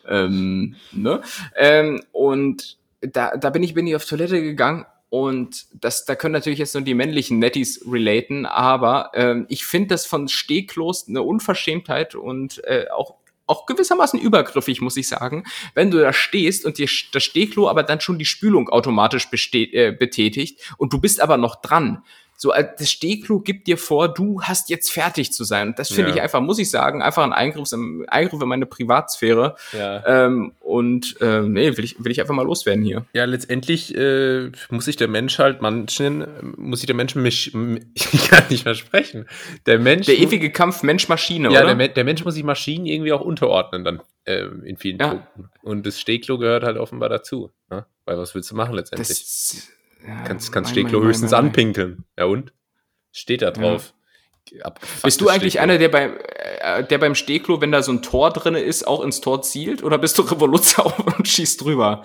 Ähm, 0.09 0.77
ne? 0.93 1.21
ähm, 1.57 2.03
und 2.13 2.79
da, 3.01 3.37
da 3.37 3.51
bin 3.51 3.63
ich 3.63 3.75
bin 3.75 3.87
ich 3.87 3.97
auf 3.97 4.05
Toilette 4.07 4.41
gegangen 4.41 4.87
und 5.19 5.65
das, 5.73 6.05
da 6.05 6.15
können 6.15 6.33
natürlich 6.33 6.59
jetzt 6.59 6.75
nur 6.75 6.83
die 6.83 6.93
männlichen 6.93 7.39
Netties 7.39 7.83
relaten, 7.91 8.45
aber 8.45 9.13
ähm, 9.15 9.47
ich 9.49 9.65
finde 9.65 9.89
das 9.89 10.05
von 10.05 10.29
Stehklos 10.29 11.09
eine 11.09 11.23
Unverschämtheit 11.23 12.15
und 12.15 12.63
äh, 12.65 12.87
auch 12.95 13.15
auch 13.49 13.67
gewissermaßen 13.67 14.19
übergriffig, 14.19 14.81
muss 14.81 14.97
ich 14.97 15.07
sagen, 15.07 15.45
wenn 15.75 15.93
du 15.93 16.01
da 16.01 16.13
stehst 16.13 16.67
und 16.67 16.79
dir 16.79 16.89
das 17.13 17.23
Stehklo 17.23 17.69
aber 17.69 17.85
dann 17.85 18.01
schon 18.01 18.19
die 18.19 18.25
Spülung 18.25 18.69
automatisch 18.69 19.29
äh, 19.53 19.93
betätigt 19.93 20.75
und 20.79 20.93
du 20.93 21.01
bist 21.01 21.21
aber 21.21 21.37
noch 21.37 21.55
dran. 21.63 22.03
So, 22.39 22.53
äh, 22.53 22.67
das 22.79 22.91
Stehklo 22.91 23.41
gibt 23.41 23.67
dir 23.67 23.79
vor, 23.79 24.13
du 24.13 24.43
hast 24.43 24.69
jetzt 24.71 24.93
fertig 24.93 25.33
zu 25.33 25.45
sein. 25.45 25.69
Und 25.69 25.79
das 25.79 25.89
finde 25.89 26.11
Ja. 26.11 26.17
ich 26.17 26.23
einfach, 26.23 26.41
muss 26.41 26.59
ich 26.59 26.71
sagen, 26.71 27.01
einfach 27.03 27.25
ein 27.25 27.33
Eingriff, 27.33 27.73
im- 27.73 28.05
Eingriff 28.09 28.43
in 28.43 28.49
meine 28.49 28.67
Privatsphäre. 28.67 29.57
Ja. 29.73 30.05
Ähm, 30.27 30.53
und 30.61 31.17
ähm, 31.21 31.53
nee, 31.53 31.77
will 31.77 31.85
ich, 31.85 32.03
will 32.05 32.13
ich 32.13 32.21
einfach 32.21 32.35
mal 32.35 32.45
loswerden 32.45 32.85
hier. 32.85 33.07
Ja, 33.15 33.25
letztendlich 33.25 33.95
äh, 33.97 34.51
muss 34.71 34.85
sich 34.85 34.97
der 34.97 35.09
Mensch 35.09 35.39
halt 35.39 35.63
manchen, 35.63 36.27
muss 36.57 36.81
sich 36.81 36.87
der 36.87 36.95
Mensch, 36.97 37.15
mich, 37.15 37.55
ich 37.95 38.29
kann 38.29 38.45
nicht 38.51 38.65
mehr 38.65 38.75
sprechen. 38.75 39.27
Der 39.67 39.79
Mensch, 39.79 40.07
Der 40.07 40.19
ewige 40.19 40.51
Kampf 40.51 40.83
Mensch-Maschine, 40.83 41.51
ja, 41.53 41.63
oder? 41.65 41.75
der, 41.75 41.89
der 41.89 42.05
Mensch 42.05 42.25
muss 42.25 42.35
sich 42.35 42.45
Maschinen 42.45 42.87
irgendwie 42.87 43.13
auch 43.13 43.21
unterordnen 43.23 43.83
dann 43.85 44.03
äh, 44.25 44.45
in 44.65 44.77
vielen 44.77 44.99
Ja. 44.99 45.09
Punkten. 45.09 45.51
Und 45.63 45.87
das 45.87 45.99
Stehklo 46.01 46.37
gehört 46.39 46.65
halt 46.65 46.77
offenbar 46.77 47.09
dazu. 47.09 47.51
Ne? 47.71 47.87
Weil 48.05 48.19
was 48.19 48.35
willst 48.35 48.51
du 48.51 48.57
machen 48.57 48.75
letztendlich? 48.75 49.09
das, 49.09 49.69
ja, 50.07 50.23
kannst 50.25 50.53
kannst 50.53 50.69
mein, 50.71 50.73
Stehklo 50.85 50.99
mein, 51.01 51.09
höchstens 51.09 51.31
mein, 51.33 51.47
anpinkeln. 51.47 52.05
Ja 52.19 52.25
und? 52.27 52.53
Steht 53.13 53.43
da 53.43 53.51
drauf. 53.51 53.93
Abgefucktes 54.63 55.03
Bist 55.03 55.21
du 55.21 55.29
eigentlich 55.29 55.55
Stehklo. 55.55 55.63
einer, 55.65 55.79
der 55.79 55.89
beim, 55.89 56.17
äh, 56.61 56.85
der 56.85 56.99
beim 56.99 57.15
Stehklo, 57.17 57.61
wenn 57.61 57.73
da 57.73 57.83
so 57.83 57.91
ein 57.93 58.03
Tor 58.03 58.31
drinne 58.33 58.61
ist, 58.61 58.87
auch 58.87 59.03
ins 59.03 59.21
Tor 59.21 59.43
zielt? 59.43 59.83
Oder 59.83 59.99
bist 59.99 60.17
du 60.19 60.23
Revoluzzer 60.31 60.87
und 61.19 61.27
schießt 61.27 61.63
drüber? 61.63 62.03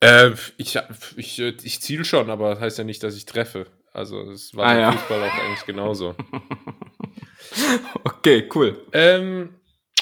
Äh, 0.00 0.30
ich, 0.56 0.78
ich, 1.16 1.38
ich 1.40 1.80
ziel 1.82 2.04
schon, 2.04 2.30
aber 2.30 2.50
das 2.50 2.60
heißt 2.60 2.78
ja 2.78 2.84
nicht, 2.84 3.02
dass 3.02 3.14
ich 3.16 3.26
treffe. 3.26 3.66
Also 3.92 4.24
das 4.30 4.54
war 4.54 4.66
Ah, 4.66 4.72
beim 4.72 4.80
ja. 4.80 4.92
Fußball 4.92 5.22
auch 5.22 5.34
eigentlich 5.44 5.66
genauso. 5.66 6.14
Okay, 8.04 8.48
cool. 8.54 8.84
ähm, 8.92 9.54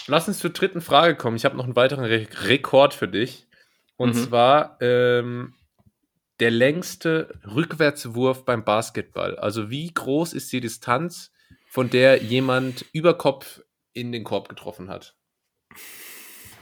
lass 0.06 0.28
uns 0.28 0.38
zur 0.38 0.50
dritten 0.50 0.80
Frage 0.80 1.14
kommen. 1.16 1.36
Ich 1.36 1.44
habe 1.44 1.56
noch 1.56 1.64
einen 1.64 1.76
weiteren 1.76 2.04
Re 2.04 2.26
Rekord 2.44 2.94
für 2.94 3.08
dich. 3.08 3.46
Und 3.96 4.14
Mhm. 4.14 4.24
zwar 4.28 4.76
ähm, 4.80 5.54
der 6.40 6.50
längste 6.50 7.38
Rückwärtswurf 7.44 8.44
beim 8.44 8.64
Basketball. 8.64 9.36
Also 9.38 9.70
wie 9.70 9.92
groß 9.92 10.32
ist 10.32 10.52
die 10.52 10.60
Distanz, 10.60 11.32
von 11.68 11.90
der 11.90 12.22
jemand 12.22 12.84
über 12.92 13.16
Kopf 13.18 13.60
in 13.92 14.12
den 14.12 14.24
Korb 14.24 14.48
getroffen 14.48 14.88
hat? 14.88 15.14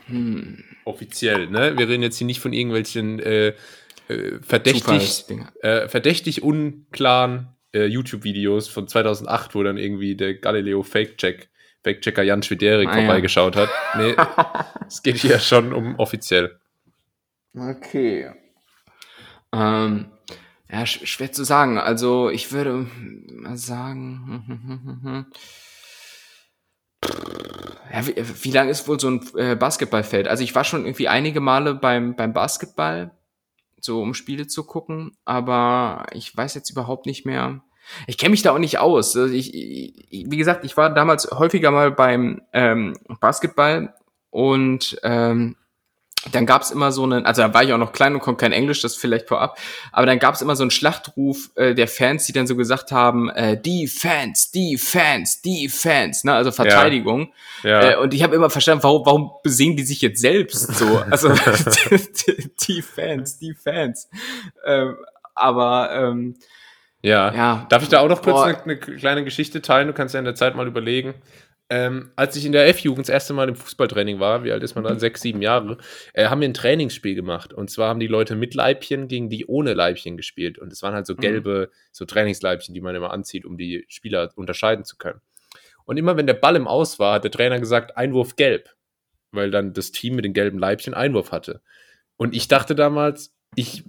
Hm. 0.07 0.63
Offiziell, 0.85 1.49
ne? 1.49 1.77
Wir 1.79 1.89
reden 1.89 2.03
jetzt 2.03 2.19
hier 2.19 2.27
nicht 2.27 2.41
von 2.41 2.53
irgendwelchen 2.53 3.21
äh, 3.21 3.55
äh, 4.09 4.39
verdächtig, 4.43 5.25
äh, 5.63 5.89
verdächtig 5.89 6.43
unklaren 6.43 7.49
äh, 7.73 7.87
YouTube-Videos 7.87 8.69
von 8.69 8.87
2008, 8.87 9.55
wo 9.55 9.63
dann 9.63 9.79
irgendwie 9.79 10.15
der 10.15 10.35
Galileo 10.35 10.83
Fake-Check, 10.83 11.49
Fake-Checker 11.83 12.23
Jan 12.23 12.43
Schwiderik 12.43 12.89
Ah, 12.89 12.99
ja. 12.99 13.05
vorbeigeschaut 13.07 13.57
hat. 13.57 13.71
Nee, 13.97 14.15
es 14.87 15.03
geht 15.03 15.17
hier 15.17 15.39
schon 15.39 15.73
um 15.73 15.99
offiziell. 15.99 16.59
Okay. 17.57 18.31
Ähm, 19.55 20.07
ja, 20.71 20.85
sch 20.87 21.07
schwer 21.07 21.33
zu 21.33 21.45
sagen. 21.45 21.79
Also 21.79 22.31
ich 22.31 22.53
würde 22.53 22.87
mal 23.31 23.57
sagen. 23.57 25.27
Ja, 27.93 28.05
wie, 28.09 28.15
wie 28.17 28.51
lang 28.51 28.69
ist 28.69 28.89
wohl 28.89 28.99
so 28.99 29.09
ein 29.09 29.21
äh, 29.37 29.55
Basketballfeld? 29.55 30.27
Also 30.27 30.43
ich 30.43 30.55
war 30.55 30.65
schon 30.65 30.85
irgendwie 30.85 31.07
einige 31.07 31.41
Male 31.41 31.75
beim, 31.75 32.17
beim 32.17 32.33
Basketball, 32.33 33.13
so 33.81 34.03
um 34.03 34.15
Spiele 34.15 34.49
zu 34.49 34.65
gucken, 34.65 35.17
aber 35.25 36.07
ich 36.13 36.37
weiß 36.37 36.55
jetzt 36.55 36.71
überhaupt 36.71 37.07
nicht 37.07 37.25
mehr. 37.25 37.63
Ich 38.09 38.19
kenne 38.19 38.31
mich 38.31 38.43
da 38.43 38.53
auch 38.53 38.59
nicht 38.59 38.79
aus. 38.79 39.17
Also 39.17 39.33
ich, 39.33 39.55
ich, 39.55 40.27
wie 40.29 40.37
gesagt, 40.37 40.65
ich 40.65 40.77
war 40.77 40.93
damals 40.93 41.31
häufiger 41.31 41.71
mal 41.71 41.93
beim 41.93 42.43
ähm, 42.53 42.95
Basketball 43.21 43.95
und 44.31 44.99
ähm, 45.05 45.57
dann 46.33 46.47
gab's 46.47 46.71
immer 46.71 46.93
so 46.93 47.05
einen, 47.05 47.27
also 47.27 47.43
da 47.43 47.55
war 47.55 47.65
ich 47.65 47.73
auch 47.73 47.79
noch 47.79 47.93
klein 47.93 48.15
und 48.15 48.21
konnte 48.21 48.41
kein 48.43 48.53
Englisch, 48.53 48.81
das 48.83 48.97
vielleicht 48.97 49.29
vorab, 49.29 49.59
aber 49.93 50.07
dann 50.07 50.19
gab's 50.19 50.43
immer 50.43 50.57
so 50.57 50.63
einen 50.63 50.71
Schlachtruf 50.71 51.51
äh, 51.57 51.75
der 51.75 51.89
Fans, 51.89 52.27
die 52.27 52.33
dann 52.33 52.47
so 52.47 52.57
gesagt 52.57 52.93
haben, 52.93 53.31
äh, 53.31 53.61
die 53.61 53.87
Fans, 53.87 54.51
die 54.51 54.79
Fans, 54.79 55.43
die 55.43 55.69
Fans, 55.69 56.25
ne, 56.25 56.35
also 56.35 56.53
Verteidigung. 56.53 57.33
Ja, 57.63 57.93
Äh, 57.93 57.97
und 57.97 58.15
ich 58.15 58.23
habe 58.23 58.35
immer 58.35 58.51
verstanden, 58.51 58.83
warum, 58.83 59.07
warum 59.07 59.31
besingen 59.43 59.77
die 59.77 59.85
sich 59.85 60.01
jetzt 60.01 60.21
selbst 60.21 60.75
so? 60.77 61.03
Also 61.11 61.29
die, 61.29 62.51
die 62.67 62.83
Fans, 62.83 63.39
die 63.39 63.55
Fans. 63.55 64.09
Ähm, 64.65 64.97
aber 65.35 65.91
ähm, 65.93 66.37
ja. 67.03 67.35
ja, 67.35 67.67
Darf 67.69 67.83
ich 67.83 67.91
da 67.91 68.01
auch 68.01 68.09
noch 68.09 68.23
kurz 68.23 68.41
eine, 68.41 68.59
eine 68.59 68.77
kleine 68.79 69.25
Geschichte 69.25 69.61
teilen? 69.61 69.89
Du 69.89 69.93
kannst 69.93 70.15
ja 70.15 70.19
in 70.19 70.25
der 70.25 70.35
Zeit 70.35 70.57
mal 70.57 70.67
überlegen. 70.67 71.15
Ähm, 71.75 72.13
als 72.15 72.37
ich 72.37 72.45
in 72.45 72.53
der 72.53 72.69
F-Jugend 72.69 73.09
das 73.09 73.13
erste 73.13 73.33
Mal 73.33 73.49
im 73.49 73.57
Fußballtraining 73.57 74.21
war, 74.21 74.45
wie 74.45 74.53
alt 74.53 74.63
ist 74.63 74.77
man 74.77 74.85
dann? 74.85 75.01
Sechs, 75.01 75.23
sieben 75.23 75.43
Jahre, 75.43 75.79
äh, 76.13 76.27
haben 76.27 76.41
wir 76.41 76.49
ein 76.49 76.55
Trainingsspiel 76.55 77.17
gemacht. 77.17 77.53
Und 77.53 77.69
zwar 77.69 77.89
haben 77.89 77.99
die 77.99 78.07
Leute 78.07 78.37
mit 78.37 78.55
Leibchen 78.55 79.09
gegen 79.09 79.29
die 79.29 79.47
ohne 79.47 79.75
Leibchen 79.75 80.17
gespielt. 80.17 80.57
Und 80.57 80.73
es 80.73 80.85
waren 80.85 80.95
halt 80.95 81.05
so 81.05 81.17
gelbe, 81.17 81.71
so 81.91 82.05
Trainingsleibchen, 82.05 82.77
die 82.77 82.81
man 82.81 82.95
immer 82.95 83.11
anzieht, 83.11 83.45
um 83.45 83.59
die 83.59 83.85
Spieler 83.89 84.31
unterscheiden 84.37 84.85
zu 84.85 84.97
können. 84.99 85.21
Und 85.85 85.97
immer 85.97 86.17
wenn 86.17 86.29
der 86.29 86.35
Ball 86.35 86.55
im 86.55 86.69
Aus 86.69 87.01
war, 87.01 87.15
hat 87.15 87.25
der 87.25 87.33
Trainer 87.33 87.59
gesagt, 87.59 87.97
Einwurf 87.97 88.37
gelb. 88.37 88.71
Weil 89.33 89.51
dann 89.51 89.73
das 89.73 89.91
Team 89.91 90.15
mit 90.15 90.25
den 90.25 90.33
gelben 90.33 90.61
Leibchen 90.61 90.95
Einwurf 90.95 91.33
hatte. 91.33 91.61
Und 92.17 92.37
ich 92.37 92.47
dachte 92.47 92.77
damals, 92.77 93.35
ich, 93.57 93.83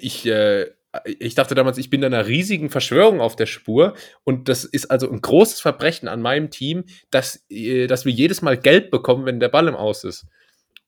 ich, 0.00 0.26
äh, 0.26 0.70
ich 1.04 1.34
dachte 1.34 1.54
damals, 1.54 1.78
ich 1.78 1.90
bin 1.90 2.04
einer 2.04 2.26
riesigen 2.26 2.68
Verschwörung 2.70 3.20
auf 3.20 3.34
der 3.36 3.46
Spur 3.46 3.94
und 4.24 4.48
das 4.48 4.64
ist 4.64 4.90
also 4.90 5.10
ein 5.10 5.20
großes 5.20 5.60
Verbrechen 5.60 6.08
an 6.08 6.20
meinem 6.22 6.50
Team, 6.50 6.84
dass, 7.10 7.44
äh, 7.50 7.86
dass 7.86 8.04
wir 8.04 8.12
jedes 8.12 8.42
Mal 8.42 8.56
Geld 8.58 8.90
bekommen, 8.90 9.24
wenn 9.26 9.40
der 9.40 9.48
Ball 9.48 9.68
im 9.68 9.74
Aus 9.76 10.04
ist. 10.04 10.26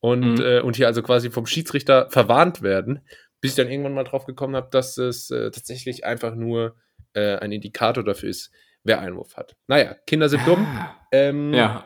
Und, 0.01 0.35
Mhm. 0.39 0.41
äh, 0.45 0.61
und 0.61 0.77
hier 0.77 0.87
also 0.87 1.03
quasi 1.03 1.31
vom 1.31 1.47
Schiedsrichter 1.47 2.09
verwarnt 2.11 2.61
werden, 2.61 3.01
bis 3.41 3.53
ich 3.53 3.57
dann 3.57 3.71
irgendwann 3.71 3.95
mal 3.95 4.05
drauf 4.05 4.27
gekommen 4.27 4.55
habe, 4.57 4.69
dass 4.71 4.99
es 4.99 5.31
äh, 5.31 5.51
tatsächlich 5.51 6.05
einfach 6.05 6.35
nur 6.35 6.77
äh, 7.15 7.37
ein 7.37 7.53
Indikator 7.53 8.05
dafür 8.05 8.29
ist, 8.29 8.51
wer 8.83 9.01
Einwurf 9.01 9.37
hat. 9.37 9.57
Naja, 9.67 9.97
Kinder 10.07 10.29
sind 10.29 10.47
dumm. 10.47 10.67
Ähm, 11.13 11.55
Ja. 11.55 11.85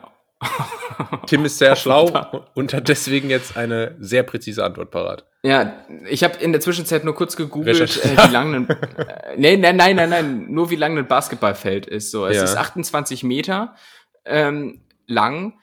Tim 1.27 1.45
ist 1.45 1.57
sehr 1.57 1.75
schlau 1.77 2.45
und 2.55 2.73
hat 2.73 2.87
deswegen 2.87 3.29
jetzt 3.29 3.55
eine 3.57 3.95
sehr 3.99 4.23
präzise 4.23 4.63
Antwort 4.63 4.91
parat. 4.91 5.25
Ja, 5.41 5.85
ich 6.09 6.23
habe 6.25 6.37
in 6.39 6.51
der 6.51 6.59
Zwischenzeit 6.59 7.05
nur 7.05 7.15
kurz 7.15 7.37
gegoogelt, 7.37 7.79
äh, 8.03 8.17
wie 8.27 8.31
lang 8.31 8.53
ein, 8.55 8.69
äh, 8.69 9.35
nee, 9.37 9.55
nein, 9.55 9.77
nein, 9.77 9.95
nein, 9.95 10.09
nein, 10.09 10.45
nur 10.51 10.69
wie 10.69 10.75
lang 10.75 10.97
ein 10.97 11.07
Basketballfeld 11.07 11.85
ist. 11.85 12.11
So, 12.11 12.25
es 12.25 12.35
Ja. 12.35 12.43
ist 12.43 12.57
28 12.57 13.23
Meter 13.23 13.75
ähm, 14.25 14.81
lang 15.07 15.57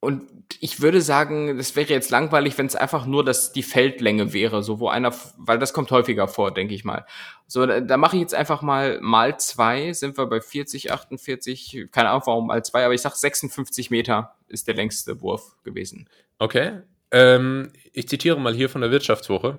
und 0.00 0.22
ich 0.60 0.80
würde 0.82 1.00
sagen, 1.00 1.56
das 1.56 1.76
wäre 1.76 1.88
jetzt 1.88 2.10
langweilig, 2.10 2.58
wenn 2.58 2.66
es 2.66 2.74
einfach 2.76 3.06
nur 3.06 3.24
das 3.24 3.52
die 3.52 3.62
Feldlänge 3.62 4.32
wäre, 4.32 4.62
so 4.64 4.80
wo 4.80 4.88
einer, 4.88 5.14
weil 5.38 5.58
das 5.58 5.72
kommt 5.72 5.90
häufiger 5.92 6.26
vor, 6.28 6.52
denke 6.52 6.74
ich 6.74 6.84
mal. 6.84 7.06
So, 7.46 7.64
da, 7.66 7.80
da 7.80 7.96
mache 7.96 8.16
ich 8.16 8.20
jetzt 8.22 8.34
einfach 8.34 8.62
mal 8.62 8.98
mal 9.00 9.38
zwei, 9.38 9.92
sind 9.92 10.18
wir 10.18 10.26
bei 10.26 10.40
40, 10.40 10.90
48, 10.92 11.86
keine 11.92 12.10
Ahnung 12.10 12.22
warum 12.26 12.46
mal 12.48 12.64
zwei, 12.64 12.84
aber 12.84 12.94
ich 12.94 13.00
sag 13.00 13.14
56 13.14 13.90
Meter 13.90 14.34
ist 14.48 14.66
der 14.66 14.74
längste 14.74 15.22
Wurf 15.22 15.56
gewesen. 15.62 16.08
Okay. 16.38 16.80
Ähm, 17.14 17.70
ich 17.92 18.08
zitiere 18.08 18.40
mal 18.40 18.52
hier 18.54 18.68
von 18.68 18.80
der 18.80 18.90
Wirtschaftswoche. 18.90 19.58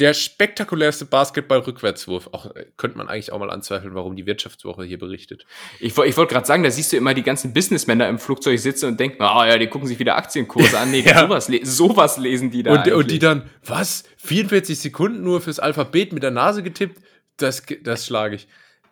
Der 0.00 0.12
spektakulärste 0.12 1.04
Basketball-Rückwärtswurf. 1.04 2.28
Auch 2.32 2.46
äh, 2.56 2.66
könnte 2.76 2.96
man 2.98 3.06
eigentlich 3.08 3.30
auch 3.32 3.38
mal 3.38 3.50
anzweifeln, 3.50 3.94
warum 3.94 4.16
die 4.16 4.26
Wirtschaftswoche 4.26 4.82
hier 4.84 4.98
berichtet. 4.98 5.44
Ich, 5.78 5.96
ich 5.96 6.16
wollte 6.16 6.32
gerade 6.34 6.46
sagen, 6.46 6.62
da 6.64 6.70
siehst 6.70 6.92
du 6.92 6.96
immer 6.96 7.14
die 7.14 7.22
ganzen 7.22 7.52
Businessmänner 7.52 8.08
im 8.08 8.18
Flugzeug 8.18 8.58
sitzen 8.58 8.86
und 8.86 8.98
denken, 8.98 9.22
ah 9.22 9.46
ja, 9.46 9.56
die 9.58 9.68
gucken 9.68 9.86
sich 9.86 9.98
wieder 10.00 10.16
Aktienkurse 10.16 10.76
an. 10.78 10.90
Nee, 10.90 11.00
Ja. 11.06 11.20
sowas, 11.20 11.48
sowas 11.62 12.16
lesen 12.18 12.50
die 12.50 12.62
da. 12.64 12.72
Und, 12.72 12.90
und 12.92 13.10
die 13.10 13.18
dann, 13.20 13.48
was? 13.64 14.02
44 14.16 14.76
Sekunden 14.78 15.22
nur 15.22 15.40
fürs 15.42 15.60
Alphabet 15.60 16.12
mit 16.12 16.22
der 16.24 16.30
Nase 16.32 16.62
getippt? 16.64 17.00
Das, 17.36 17.62
das 17.82 18.06
schlage 18.06 18.36
ich. 18.36 18.48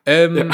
Ähm, 0.07 0.37
Ja. 0.37 0.51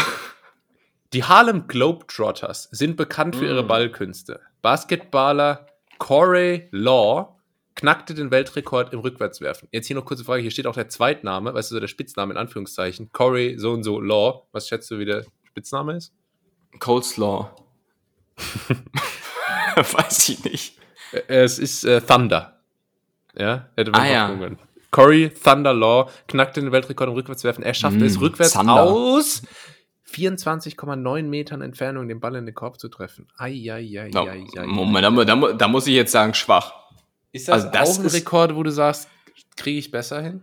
Die 1.14 1.24
Harlem 1.24 1.66
Globetrotters 1.68 2.68
sind 2.70 2.96
bekannt 2.98 3.34
für 3.34 3.46
ihre 3.46 3.62
Mm. 3.64 3.68
Ballkünste. 3.68 4.40
Basketballer 4.60 5.67
Corey 5.98 6.68
Law 6.70 7.36
knackte 7.74 8.14
den 8.14 8.30
Weltrekord 8.30 8.92
im 8.92 9.00
Rückwärtswerfen. 9.00 9.68
Jetzt 9.70 9.86
hier 9.86 9.96
noch 9.96 10.04
kurze 10.04 10.24
Frage, 10.24 10.42
hier 10.42 10.50
steht 10.50 10.66
auch 10.66 10.74
der 10.74 10.88
Zweitname, 10.88 11.54
weißt 11.54 11.70
du, 11.70 11.76
so 11.76 11.80
der 11.80 11.86
Spitzname 11.88 12.32
in 12.32 12.38
Anführungszeichen. 12.38 13.12
Corey 13.12 13.56
so 13.58 13.72
und 13.72 13.84
so 13.84 14.00
Law. 14.00 14.46
Was 14.52 14.68
schätzt 14.68 14.90
du, 14.90 14.98
wie 14.98 15.04
der 15.04 15.24
Spitzname 15.44 15.94
ist? 15.96 16.12
Coleslaw. 16.80 17.50
Weiß 19.76 20.28
ich 20.28 20.44
nicht. 20.44 20.78
Äh, 21.12 21.22
Es 21.28 21.58
ist 21.58 21.84
äh, 21.84 22.00
Thunder. 22.00 22.60
Ja, 23.36 23.68
hätte 23.76 23.90
man 23.92 24.00
Ah, 24.00 24.06
ja. 24.10 24.28
können. 24.28 24.58
Corey 24.90 25.30
Thunder 25.30 25.74
Law 25.74 26.10
knackte 26.26 26.60
den 26.60 26.72
Weltrekord 26.72 27.08
im 27.08 27.14
Rückwärtswerfen. 27.14 27.62
Er 27.62 27.74
schaffte 27.74 28.00
Mm, 28.00 28.04
es 28.06 28.20
rückwärts 28.20 28.54
Thunder. 28.54 28.82
aus 28.82 29.42
24,9 30.10 31.22
Metern 31.24 31.60
Entfernung 31.62 32.08
den 32.08 32.20
Ball 32.20 32.36
in 32.36 32.46
den 32.46 32.54
Korb 32.54 32.80
zu 32.80 32.88
treffen. 32.88 33.26
Ai, 33.36 33.70
ai, 33.70 34.00
ai, 34.00 34.10
No, 34.12 34.22
ai, 34.26 34.44
ai, 34.56 34.66
Moment, 34.66 35.04
da, 35.04 35.24
da, 35.24 35.36
mu- 35.36 35.52
da 35.52 35.68
muss 35.68 35.86
ich 35.86 35.94
jetzt 35.94 36.12
sagen, 36.12 36.34
schwach. 36.34 36.72
Ist 37.32 37.48
das, 37.48 37.54
Also 37.64 37.68
das 37.70 37.90
auch 37.90 38.00
ein 38.00 38.06
ist- 38.06 38.14
Rekord, 38.14 38.54
wo 38.54 38.62
du 38.62 38.70
sagst, 38.70 39.08
kriege 39.56 39.78
ich 39.78 39.90
besser 39.90 40.22
hin? 40.22 40.42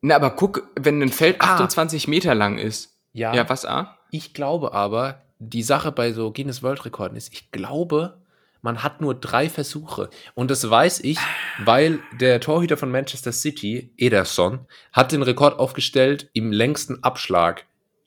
Na, 0.00 0.16
aber 0.16 0.30
guck, 0.30 0.68
wenn 0.78 1.00
ein 1.02 1.10
Feld 1.10 1.36
Ah. 1.40 1.54
28 1.54 2.08
Meter 2.08 2.34
lang 2.34 2.58
ist. 2.58 2.94
Ja, 3.12 3.48
was, 3.48 3.64
ah? 3.64 3.96
Ich 4.10 4.34
glaube 4.34 4.72
aber, 4.72 5.22
die 5.38 5.62
Sache 5.62 5.92
bei 5.92 6.12
so 6.12 6.32
Guinness 6.32 6.62
World 6.62 6.84
Rekorden 6.84 7.16
ist, 7.16 7.32
ich 7.32 7.50
glaube, 7.52 8.18
man 8.62 8.82
hat 8.82 9.00
nur 9.00 9.14
drei 9.14 9.48
Versuche. 9.50 10.08
Und 10.34 10.50
das 10.50 10.68
weiß 10.68 11.00
ich, 11.00 11.18
weil 11.64 12.00
der 12.18 12.40
Torhüter 12.40 12.76
von 12.76 12.90
Manchester 12.90 13.30
City, 13.32 13.92
Ederson, 13.96 14.60
hat 14.92 15.12
den 15.12 15.22
Rekord 15.22 15.58
aufgestellt 15.58 16.30
im 16.32 16.50
längsten 16.50 17.02
Abschlag. 17.04 17.66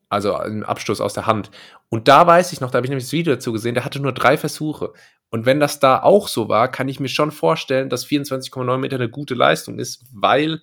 Also 0.10 0.40
im 0.42 0.64
Abstoß 0.64 1.02
aus 1.02 1.14
der 1.14 1.26
Hand. 1.26 1.52
Und 1.90 2.08
da 2.08 2.26
weiß 2.26 2.54
ich 2.54 2.62
noch, 2.62 2.72
da 2.72 2.78
habe 2.78 2.86
ich 2.86 2.90
nämlich 2.90 3.06
das 3.06 3.14
Video 3.14 3.34
dazu 3.34 3.52
gesehen, 3.52 3.74
der 3.74 3.86
hatte 3.86 4.00
nur 4.00 4.14
drei 4.14 4.38
Versuche. 4.38 4.94
Und 5.30 5.46
wenn 5.46 5.60
das 5.60 5.80
da 5.80 6.02
auch 6.02 6.28
so 6.28 6.48
war, 6.48 6.70
kann 6.72 6.88
ich 6.88 7.00
mir 7.00 7.10
schon 7.10 7.32
vorstellen, 7.32 7.90
dass 7.90 8.06
24,9 8.06 8.78
Meter 8.78 8.96
eine 8.96 9.10
gute 9.10 9.34
Leistung 9.34 9.80
ist, 9.80 10.06
weil 10.14 10.62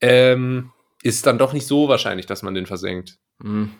ähm, 0.00 0.70
ist 1.02 1.26
dann 1.26 1.38
doch 1.38 1.52
nicht 1.52 1.66
so 1.66 1.88
wahrscheinlich, 1.88 2.26
dass 2.26 2.42
man 2.42 2.54
den 2.54 2.66
versenkt. 2.66 3.18
Hm. 3.42 3.70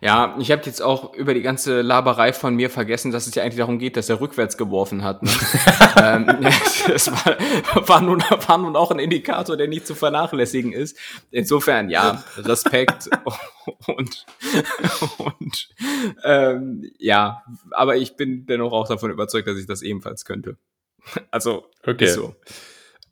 Ja, 0.00 0.36
ich 0.38 0.50
habe 0.50 0.62
jetzt 0.64 0.80
auch 0.80 1.14
über 1.14 1.34
die 1.34 1.42
ganze 1.42 1.82
Laberei 1.82 2.32
von 2.32 2.54
mir 2.54 2.70
vergessen, 2.70 3.12
dass 3.12 3.26
es 3.26 3.34
ja 3.34 3.42
eigentlich 3.42 3.58
darum 3.58 3.78
geht, 3.78 3.96
dass 3.96 4.08
er 4.08 4.20
rückwärts 4.20 4.56
geworfen 4.56 5.04
hat. 5.04 5.22
Ne? 5.22 5.30
ähm, 6.02 6.26
das 6.88 7.10
war, 7.10 7.36
war, 7.88 8.00
nun, 8.00 8.20
war 8.20 8.58
nun 8.58 8.76
auch 8.76 8.90
ein 8.90 8.98
Indikator, 8.98 9.56
der 9.56 9.68
nicht 9.68 9.86
zu 9.86 9.94
vernachlässigen 9.94 10.72
ist. 10.72 10.96
Insofern, 11.30 11.90
ja, 11.90 12.24
Respekt 12.36 13.10
und, 13.86 14.26
und 15.18 15.68
ähm, 16.24 16.90
ja, 16.98 17.42
aber 17.72 17.96
ich 17.96 18.16
bin 18.16 18.46
dennoch 18.46 18.72
auch 18.72 18.88
davon 18.88 19.10
überzeugt, 19.10 19.48
dass 19.48 19.58
ich 19.58 19.66
das 19.66 19.82
ebenfalls 19.82 20.24
könnte. 20.24 20.56
Also, 21.30 21.66
Okay. 21.86 22.04
ist 22.04 22.14
so. 22.14 22.34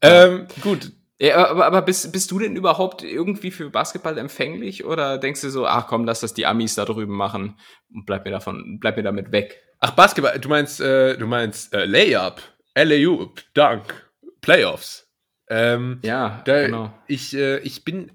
Ähm, 0.03 0.47
gut, 0.61 0.93
Ja, 1.21 1.49
aber, 1.49 1.66
aber 1.66 1.83
bist, 1.83 2.12
bist 2.12 2.31
du 2.31 2.39
denn 2.39 2.55
überhaupt 2.55 3.03
irgendwie 3.03 3.51
für 3.51 3.71
Basketball 3.71 4.16
empfänglich 4.19 4.85
oder 4.85 5.19
denkst 5.19 5.41
du 5.41 5.51
so, 5.51 5.66
ach 5.66 5.89
komm, 5.89 6.05
lass 6.05 6.21
das 6.21 6.33
die 6.33 6.47
Amis 6.47 6.77
da 6.77 6.85
drüben 6.85 7.16
machen 7.16 7.59
und 7.93 8.07
bleib 8.07 8.25
mir 8.25 8.31
davon, 8.31 8.79
bleib 8.81 8.97
mir 8.97 9.03
damit 9.03 9.33
weg? 9.33 9.61
Ach, 9.81 9.93
Basketball, 9.93 10.39
du 10.39 10.49
meinst, 10.49 10.81
äh, 10.81 11.16
du 11.16 11.27
meinst 11.27 11.75
äh, 11.75 11.87
Layup, 11.87 12.41
LAU, 12.77 13.33
Dunk, 13.55 14.11
Playoffs. 14.41 15.09
Ähm, 15.49 15.99
Ja, 16.03 16.43
da, 16.45 16.66
genau. 16.66 16.95
ich, 17.09 17.35
äh, 17.35 17.59
ich 17.61 17.85
bin 17.85 18.12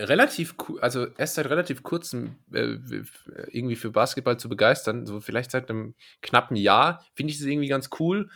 relativ, 0.00 0.54
also 0.80 1.06
erst 1.16 1.34
seit 1.34 1.50
relativ 1.50 1.82
kurzem 1.82 2.36
äh, 2.52 2.76
irgendwie 3.50 3.76
für 3.76 3.90
Basketball 3.90 4.38
zu 4.38 4.48
begeistern, 4.48 5.06
so 5.06 5.20
vielleicht 5.20 5.50
seit 5.50 5.68
einem 5.68 5.94
knappen 6.22 6.56
Jahr, 6.56 7.04
finde 7.14 7.32
ich 7.32 7.40
es 7.40 7.46
irgendwie 7.46 7.68
ganz 7.68 7.90
cool. 7.98 8.30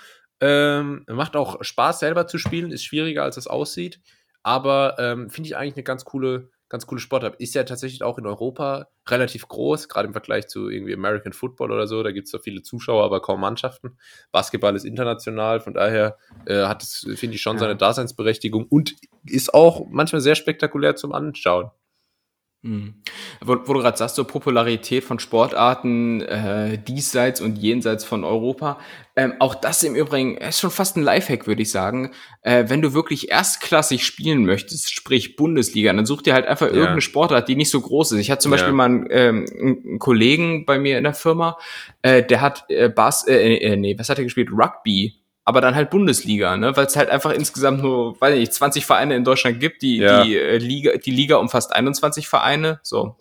Ähm, 0.44 1.04
macht 1.06 1.36
auch 1.36 1.62
Spaß 1.62 2.00
selber 2.00 2.26
zu 2.26 2.36
spielen, 2.36 2.72
ist 2.72 2.82
schwieriger 2.82 3.22
als 3.22 3.36
es 3.36 3.46
aussieht, 3.46 4.00
aber 4.42 4.96
ähm, 4.98 5.30
finde 5.30 5.46
ich 5.46 5.56
eigentlich 5.56 5.76
eine 5.76 5.84
ganz 5.84 6.04
coole, 6.04 6.50
ganz 6.68 6.84
coole 6.84 7.00
Sportart. 7.00 7.36
Ist 7.36 7.54
ja 7.54 7.62
tatsächlich 7.62 8.02
auch 8.02 8.18
in 8.18 8.26
Europa 8.26 8.88
relativ 9.08 9.46
groß, 9.46 9.88
gerade 9.88 10.08
im 10.08 10.12
Vergleich 10.12 10.48
zu 10.48 10.68
irgendwie 10.68 10.94
American 10.94 11.32
Football 11.32 11.70
oder 11.70 11.86
so. 11.86 12.02
Da 12.02 12.10
gibt 12.10 12.26
es 12.26 12.32
da 12.32 12.40
viele 12.40 12.62
Zuschauer, 12.62 13.04
aber 13.04 13.22
kaum 13.22 13.40
Mannschaften. 13.40 13.96
Basketball 14.32 14.74
ist 14.74 14.84
international, 14.84 15.60
von 15.60 15.74
daher 15.74 16.18
äh, 16.46 16.64
hat 16.64 16.82
es, 16.82 17.06
finde 17.14 17.36
ich, 17.36 17.42
schon 17.42 17.58
seine 17.58 17.76
Daseinsberechtigung 17.76 18.66
und 18.66 18.96
ist 19.24 19.54
auch 19.54 19.86
manchmal 19.90 20.22
sehr 20.22 20.34
spektakulär 20.34 20.96
zum 20.96 21.12
Anschauen. 21.12 21.70
Hm. 22.64 22.94
Wo, 23.40 23.56
wo 23.64 23.72
du 23.72 23.80
gerade 23.80 23.98
sagst, 23.98 24.14
so 24.14 24.22
Popularität 24.22 25.02
von 25.02 25.18
Sportarten 25.18 26.20
äh, 26.20 26.78
diesseits 26.78 27.40
und 27.40 27.56
jenseits 27.58 28.04
von 28.04 28.22
Europa. 28.22 28.78
Ähm, 29.16 29.34
auch 29.40 29.56
das 29.56 29.82
im 29.82 29.96
Übrigen 29.96 30.36
ist 30.36 30.60
schon 30.60 30.70
fast 30.70 30.96
ein 30.96 31.02
Lifehack, 31.02 31.48
würde 31.48 31.62
ich 31.62 31.72
sagen. 31.72 32.12
Äh, 32.42 32.66
wenn 32.68 32.80
du 32.80 32.94
wirklich 32.94 33.30
erstklassig 33.32 34.06
spielen 34.06 34.44
möchtest, 34.46 34.94
sprich 34.94 35.34
Bundesliga, 35.34 35.92
dann 35.92 36.06
such 36.06 36.22
dir 36.22 36.34
halt 36.34 36.46
einfach 36.46 36.68
Ja. 36.68 36.72
irgendeine 36.74 37.00
Sportart, 37.00 37.48
die 37.48 37.56
nicht 37.56 37.70
so 37.70 37.80
groß 37.80 38.12
ist. 38.12 38.20
Ich 38.20 38.30
hatte 38.30 38.42
zum 38.42 38.52
Ja. 38.52 38.58
Beispiel 38.58 38.72
mal 38.74 38.84
einen, 38.84 39.06
ähm, 39.10 39.46
einen 39.60 39.98
Kollegen 39.98 40.64
bei 40.64 40.78
mir 40.78 40.98
in 40.98 41.04
der 41.04 41.14
Firma, 41.14 41.58
äh, 42.02 42.22
der 42.22 42.40
hat 42.40 42.64
äh, 42.68 42.88
Bas 42.88 43.26
äh, 43.26 43.56
äh, 43.56 43.76
nee, 43.76 43.98
was 43.98 44.08
hat 44.08 44.18
er 44.18 44.24
gespielt? 44.24 44.50
Rugby. 44.52 45.14
Aber 45.44 45.60
dann 45.60 45.74
halt 45.74 45.90
Bundesliga, 45.90 46.56
ne? 46.56 46.76
Weil 46.76 46.86
es 46.86 46.94
halt 46.96 47.10
einfach 47.10 47.32
insgesamt 47.32 47.82
nur, 47.82 48.20
weiß 48.20 48.34
ich 48.34 48.40
nicht, 48.40 48.52
20 48.54 48.86
Vereine 48.86 49.16
in 49.16 49.24
Deutschland 49.24 49.58
gibt. 49.58 49.82
Die, 49.82 49.96
Ja. 49.96 50.22
die 50.22 50.36
äh, 50.36 50.58
Liga, 50.58 50.96
die 50.96 51.10
Liga 51.10 51.36
umfasst 51.36 51.74
21 51.74 52.28
Vereine. 52.28 52.78
So, 52.82 53.16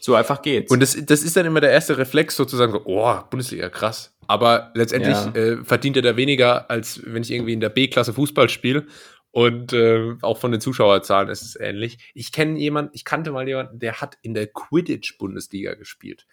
so 0.00 0.14
einfach 0.14 0.42
geht's. 0.42 0.70
Und 0.70 0.80
das, 0.80 0.96
das 1.06 1.22
ist 1.22 1.36
dann 1.36 1.46
immer 1.46 1.60
der 1.60 1.70
erste 1.70 1.96
Reflex 1.96 2.36
sozusagen, 2.36 2.72
so, 2.72 2.82
oh, 2.84 3.14
Bundesliga, 3.30 3.70
krass. 3.70 4.14
Aber 4.26 4.72
letztendlich 4.74 5.16
Ja. 5.16 5.32
äh, 5.34 5.64
verdient 5.64 5.96
er 5.96 6.02
da 6.02 6.16
weniger, 6.18 6.70
als 6.70 7.00
wenn 7.06 7.22
ich 7.22 7.30
irgendwie 7.30 7.54
in 7.54 7.60
der 7.60 7.70
B-Klasse 7.70 8.12
Fußball 8.12 8.50
spiele. 8.50 8.86
Und 9.30 9.72
äh, 9.72 10.16
auch 10.22 10.38
von 10.38 10.52
den 10.52 10.60
Zuschauerzahlen 10.60 11.28
ist 11.28 11.42
es 11.42 11.56
ähnlich. 11.56 11.98
Ich 12.14 12.32
kenne 12.32 12.58
jemanden, 12.58 12.90
ich 12.94 13.04
kannte 13.04 13.30
mal 13.30 13.46
jemanden, 13.48 13.78
der 13.78 14.00
hat 14.00 14.18
in 14.22 14.34
der 14.34 14.46
Quidditch-Bundesliga 14.48 15.74
gespielt. 15.74 16.26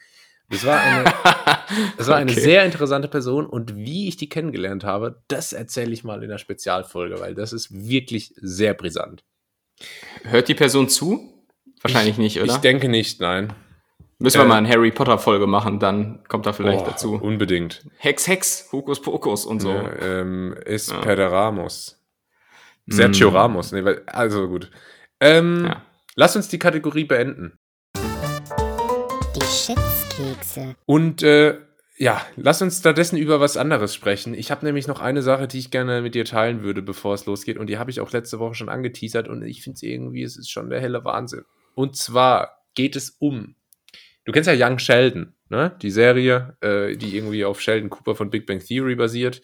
Das 0.49 0.63
war 0.65 0.79
eine, 0.79 1.03
das 1.97 2.07
war 2.07 2.17
eine 2.17 2.31
Okay. 2.31 2.39
sehr 2.39 2.65
interessante 2.65 3.07
Person 3.07 3.45
und 3.47 3.75
wie 3.75 4.07
ich 4.07 4.17
die 4.17 4.29
kennengelernt 4.29 4.83
habe, 4.83 5.21
das 5.27 5.53
erzähle 5.53 5.91
ich 5.93 6.03
mal 6.03 6.21
in 6.23 6.29
der 6.29 6.37
Spezialfolge, 6.37 7.19
weil 7.19 7.33
das 7.35 7.51
ist 7.53 7.71
wirklich 7.71 8.33
sehr 8.37 8.73
brisant. 8.73 9.23
Hört 10.23 10.47
die 10.47 10.53
Person 10.55 10.87
zu? 10.89 11.31
Wahrscheinlich 11.81 12.17
nicht, 12.17 12.39
oder? 12.41 12.53
Ich 12.53 12.59
denke 12.59 12.87
nicht, 12.89 13.19
nein. 13.21 13.53
Müssen 14.17 14.37
wir 14.39 14.45
äh, 14.45 14.47
mal 14.47 14.57
eine 14.57 14.69
Harry 14.69 14.91
Potter 14.91 15.17
Folge 15.17 15.45
machen, 15.45 15.79
dann 15.79 16.23
kommt 16.29 16.45
da 16.45 16.53
vielleicht 16.53 16.81
Oh, 16.81 16.85
dazu. 16.85 17.13
Unbedingt. 17.15 17.85
Hex, 17.97 18.27
Hex, 18.27 18.69
Hokus 18.71 19.01
Pokus 19.01 19.45
und 19.45 19.59
so. 19.61 19.71
Ja, 19.73 19.91
ähm, 20.01 20.55
ist 20.65 20.91
Ja. 20.91 20.99
Pere 21.01 21.31
Ramos. 21.31 22.01
Sergio 22.87 23.31
Mm. 23.31 23.35
Ramos. 23.35 23.71
Nee, 23.71 23.83
weil, 23.83 24.03
also 24.05 24.47
gut. 24.47 24.69
Ähm, 25.19 25.65
Ja. 25.65 25.81
Lass 26.15 26.35
uns 26.37 26.47
die 26.47 26.59
Kategorie 26.59 27.03
beenden. 27.03 27.59
Die 29.35 29.41
Schätzkekse. 30.15 30.75
Und 30.85 31.23
äh, 31.23 31.57
ja, 31.97 32.25
lass 32.35 32.61
uns 32.61 32.79
stattdessen 32.79 33.17
über 33.17 33.39
was 33.39 33.57
anderes 33.57 33.93
sprechen. 33.93 34.33
Ich 34.33 34.51
habe 34.51 34.65
nämlich 34.65 34.87
noch 34.87 34.99
eine 34.99 35.21
Sache, 35.21 35.47
die 35.47 35.59
ich 35.59 35.71
gerne 35.71 36.01
mit 36.01 36.15
dir 36.15 36.25
teilen 36.25 36.61
würde, 36.63 36.81
bevor 36.81 37.13
es 37.13 37.25
losgeht. 37.25 37.57
Und 37.57 37.67
die 37.67 37.77
habe 37.77 37.91
ich 37.91 38.01
auch 38.01 38.11
letzte 38.11 38.39
Woche 38.39 38.55
schon 38.55 38.69
angeteasert. 38.69 39.27
Und 39.27 39.43
ich 39.43 39.63
finde 39.63 39.75
es 39.75 39.83
irgendwie, 39.83 40.23
es 40.23 40.37
ist 40.37 40.49
schon 40.49 40.69
der 40.69 40.81
helle 40.81 41.05
Wahnsinn. 41.05 41.43
Und 41.73 41.95
zwar 41.95 42.65
geht 42.73 42.95
es 42.95 43.11
um. 43.19 43.55
Du 44.25 44.31
kennst 44.31 44.49
ja 44.49 44.67
Young 44.67 44.79
Sheldon, 44.79 45.33
ne? 45.49 45.77
Die 45.81 45.91
Serie, 45.91 46.57
äh, 46.61 46.97
die 46.97 47.15
irgendwie 47.15 47.45
auf 47.45 47.61
Sheldon 47.61 47.89
Cooper 47.89 48.15
von 48.15 48.29
Big 48.29 48.45
Bang 48.45 48.59
Theory 48.59 48.95
basiert. 48.95 49.41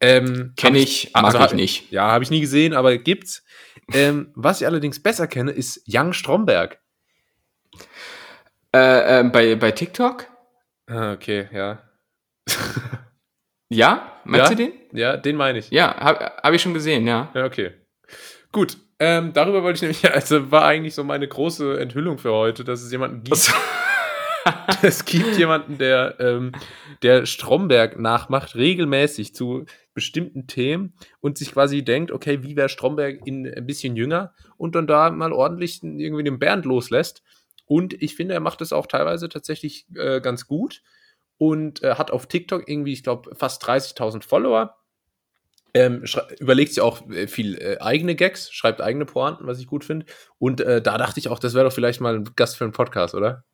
Ähm, 0.00 0.52
Kenn 0.56 0.74
hab 0.74 0.82
ich, 0.82 1.10
mag 1.14 1.24
also 1.24 1.44
ich 1.46 1.52
nicht. 1.54 1.92
Ja, 1.92 2.10
habe 2.10 2.24
ich 2.24 2.30
nie 2.30 2.40
gesehen, 2.40 2.74
aber 2.74 2.98
gibt's. 2.98 3.44
Ähm, 3.92 4.32
was 4.34 4.60
ich 4.60 4.66
allerdings 4.66 5.02
besser 5.02 5.26
kenne, 5.26 5.52
ist 5.52 5.82
Young 5.88 6.12
Stromberg. 6.12 6.80
Äh, 8.76 9.20
äh, 9.20 9.24
bei, 9.24 9.54
bei 9.54 9.70
TikTok? 9.70 10.26
Ah, 10.86 11.12
okay, 11.12 11.48
ja. 11.52 11.82
Ja? 13.68 14.12
Meinst 14.24 14.50
Ja? 14.50 14.56
du 14.56 14.62
den? 14.62 14.72
Ja, 14.92 15.16
den 15.16 15.36
meine 15.36 15.58
ich. 15.58 15.70
Ja, 15.70 15.96
habe 15.96 16.20
hab 16.20 16.52
ich 16.52 16.62
schon 16.62 16.74
gesehen, 16.74 17.06
ja. 17.06 17.30
Ja, 17.34 17.44
okay. 17.44 17.72
Gut. 18.52 18.76
Ähm, 18.98 19.32
darüber 19.32 19.62
wollte 19.62 19.76
ich 19.76 19.82
nämlich, 19.82 20.10
also 20.14 20.50
war 20.50 20.64
eigentlich 20.64 20.94
so 20.94 21.02
meine 21.04 21.26
große 21.26 21.78
Enthüllung 21.80 22.18
für 22.18 22.32
heute, 22.32 22.64
dass 22.64 22.82
es 22.82 22.92
jemanden 22.92 23.24
gibt. 23.24 23.52
es 24.82 25.04
gibt 25.04 25.36
jemanden, 25.36 25.78
der, 25.78 26.14
ähm, 26.20 26.52
der 27.02 27.26
Stromberg 27.26 27.98
nachmacht, 27.98 28.54
regelmäßig 28.54 29.34
zu 29.34 29.66
bestimmten 29.94 30.46
Themen 30.46 30.94
und 31.20 31.36
sich 31.36 31.52
quasi 31.52 31.82
denkt, 31.82 32.12
okay, 32.12 32.42
wie 32.42 32.56
wäre 32.56 32.68
Stromberg 32.68 33.26
in 33.26 33.52
ein 33.52 33.66
bisschen 33.66 33.96
jünger 33.96 34.32
und 34.56 34.74
dann 34.76 34.86
da 34.86 35.10
mal 35.10 35.32
ordentlich 35.32 35.82
irgendwie 35.82 36.24
den 36.24 36.38
Bernd 36.38 36.64
loslässt. 36.64 37.22
Und 37.66 38.00
ich 38.00 38.14
finde, 38.16 38.34
er 38.34 38.40
macht 38.40 38.60
das 38.60 38.72
auch 38.72 38.86
teilweise 38.86 39.28
tatsächlich 39.28 39.86
äh, 39.96 40.20
ganz 40.20 40.46
gut 40.46 40.82
und 41.38 41.82
äh, 41.82 41.96
hat 41.96 42.10
auf 42.10 42.26
TikTok 42.26 42.68
irgendwie, 42.68 42.92
ich 42.92 43.02
glaube, 43.02 43.34
fast 43.34 43.62
30.000 43.64 44.22
Follower. 44.22 44.76
Ähm, 45.74 46.04
überlegt 46.38 46.72
sich 46.72 46.80
auch 46.80 47.06
äh, 47.10 47.26
viel 47.26 47.58
äh, 47.58 47.78
eigene 47.80 48.14
Gags, 48.14 48.50
schreibt 48.50 48.80
eigene 48.80 49.04
Pointen, 49.04 49.46
was 49.46 49.58
ich 49.58 49.66
gut 49.66 49.84
finde. 49.84 50.06
Und 50.38 50.62
äh, 50.62 50.80
da 50.80 50.96
dachte 50.96 51.20
ich 51.20 51.28
auch, 51.28 51.38
das 51.38 51.52
wäre 51.52 51.66
doch 51.66 51.72
vielleicht 51.72 52.00
mal 52.00 52.14
ein 52.14 52.30
Gast 52.34 52.56
für 52.56 52.64
einen 52.64 52.72
Podcast, 52.72 53.14
oder? 53.14 53.44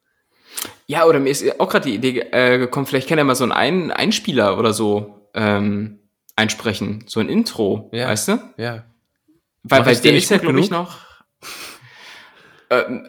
Ja, 0.87 1.05
oder 1.07 1.19
mir 1.19 1.31
ist 1.31 1.59
auch 1.59 1.69
gerade 1.69 1.89
die 1.89 1.95
Idee 1.97 2.21
äh, 2.31 2.59
gekommen, 2.59 2.87
vielleicht 2.87 3.09
kann 3.09 3.19
er 3.19 3.25
mal 3.25 3.35
so 3.35 3.43
einen 3.45 3.53
Ein 3.53 3.91
Einspieler 3.91 4.59
oder 4.59 4.73
so 4.73 5.29
ähm, 5.35 5.99
einsprechen, 6.37 7.05
so 7.09 7.19
ein 7.19 7.29
Intro, 7.29 7.91
Ja. 7.93 8.09
weißt 8.09 8.29
du? 8.29 8.33
Ja. 8.57 8.85
Weil 9.65 9.81
Mach 9.81 9.87
bei 9.87 9.93
nicht 9.93 10.05
ist 10.05 10.31
ja, 10.31 10.39
glaube 10.39 10.61
ich, 10.61 10.71
noch 10.71 10.99
ähm, 12.73 13.07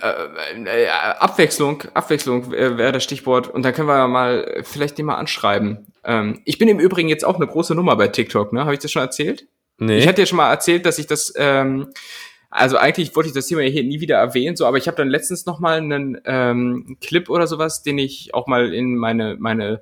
äh, 0.66 0.84
äh, 0.84 0.88
Abwechslung, 0.88 1.84
Abwechslung 1.94 2.52
wäre 2.52 2.78
wär 2.78 2.92
das 2.92 3.04
Stichwort. 3.04 3.48
Und 3.48 3.64
dann 3.64 3.74
können 3.74 3.88
wir 3.88 3.98
ja 3.98 4.08
mal 4.08 4.44
äh, 4.44 4.64
vielleicht 4.64 4.98
den 4.98 5.06
mal 5.06 5.16
anschreiben. 5.16 5.88
Ähm, 6.04 6.42
ich 6.46 6.58
bin 6.58 6.68
im 6.68 6.80
Übrigen 6.80 7.10
jetzt 7.10 7.24
auch 7.24 7.36
eine 7.36 7.48
große 7.48 7.76
Nummer 7.76 7.96
bei 7.96 8.08
TikTok, 8.08 8.52
ne? 8.54 8.62
Habe 8.62 8.74
ich 8.74 8.80
das 8.80 8.92
schon 8.92 9.02
erzählt? 9.02 9.48
Nee. 9.78 10.00
Ich 10.00 10.08
hatte 10.08 10.22
ja 10.22 10.26
schon 10.26 10.38
mal 10.38 10.52
erzählt, 10.52 10.86
dass 10.86 11.00
ich 11.00 11.08
das, 11.08 11.34
ähm, 11.36 11.88
also 12.50 12.78
eigentlich 12.78 13.16
wollte 13.16 13.30
ich 13.30 13.36
das 13.36 13.48
Thema 13.48 13.62
hier 13.62 13.84
nie 13.84 14.02
wieder 14.02 14.18
erwähnen, 14.18 14.56
so, 14.56 14.66
aber 14.66 14.78
ich 14.78 14.88
habe 14.88 14.98
dann 14.98 15.10
letztens 15.10 15.46
noch 15.46 15.60
mal 15.60 15.78
einen 15.78 16.22
ähm, 16.26 16.98
Clip 17.02 17.30
oder 17.30 17.48
sowas, 17.48 17.82
den 17.82 17.98
ich 17.98 18.34
auch 18.34 18.48
mal 18.48 18.74
in 18.74 18.96
meine 18.96 19.38
meine 19.40 19.82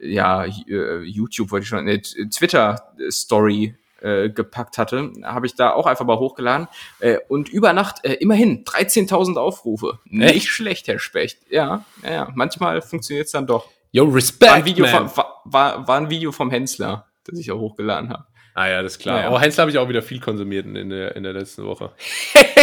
ja 0.00 0.44
äh, 0.44 1.02
YouTube 1.02 1.50
wollte 1.50 1.64
ich 1.64 1.68
schon, 1.68 1.80
eine 1.80 2.00
Twitter 2.00 2.94
Story 3.10 3.74
äh, 4.02 4.30
gepackt 4.30 4.78
hatte, 4.78 5.12
habe 5.22 5.46
ich 5.46 5.54
da 5.54 5.72
auch 5.72 5.86
einfach 5.86 6.04
mal 6.04 6.18
hochgeladen 6.18 6.68
äh, 7.00 7.18
und 7.28 7.48
über 7.48 7.72
Nacht 7.72 8.04
äh, 8.04 8.14
immerhin 8.14 8.64
13.000 8.64 9.36
Aufrufe. 9.36 9.98
Echt? 10.04 10.34
Nicht 10.34 10.48
schlecht, 10.48 10.88
Herr 10.88 10.98
Specht. 10.98 11.38
Ja, 11.50 11.84
ja, 12.02 12.10
ja. 12.10 12.28
manchmal 12.34 12.82
funktioniert 12.82 13.26
es 13.26 13.32
dann 13.32 13.46
doch. 13.46 13.68
Yo, 13.92 14.06
War 14.06 14.14
Respect, 14.14 14.52
ein, 14.52 14.64
Video 14.64 14.86
man. 14.86 15.08
vom, 15.08 15.16
war, 15.16 15.42
war, 15.44 15.88
war 15.88 15.96
ein 15.96 16.10
Video 16.10 16.32
vom 16.32 16.50
Hensler, 16.50 17.06
das 17.24 17.38
ich 17.38 17.50
auch 17.50 17.58
hochgeladen 17.58 18.10
habe. 18.10 18.26
Ah 18.54 18.68
ja, 18.68 18.82
das 18.82 18.92
ist 18.92 18.98
klar. 18.98 19.16
Naja. 19.16 19.32
Oh, 19.32 19.40
Hensler 19.40 19.62
habe 19.62 19.70
ich 19.70 19.78
auch 19.78 19.88
wieder 19.88 20.02
viel 20.02 20.20
konsumiert 20.20 20.66
in, 20.66 20.90
der, 20.90 21.16
in 21.16 21.22
der 21.22 21.32
letzten 21.32 21.64
Woche. 21.64 21.92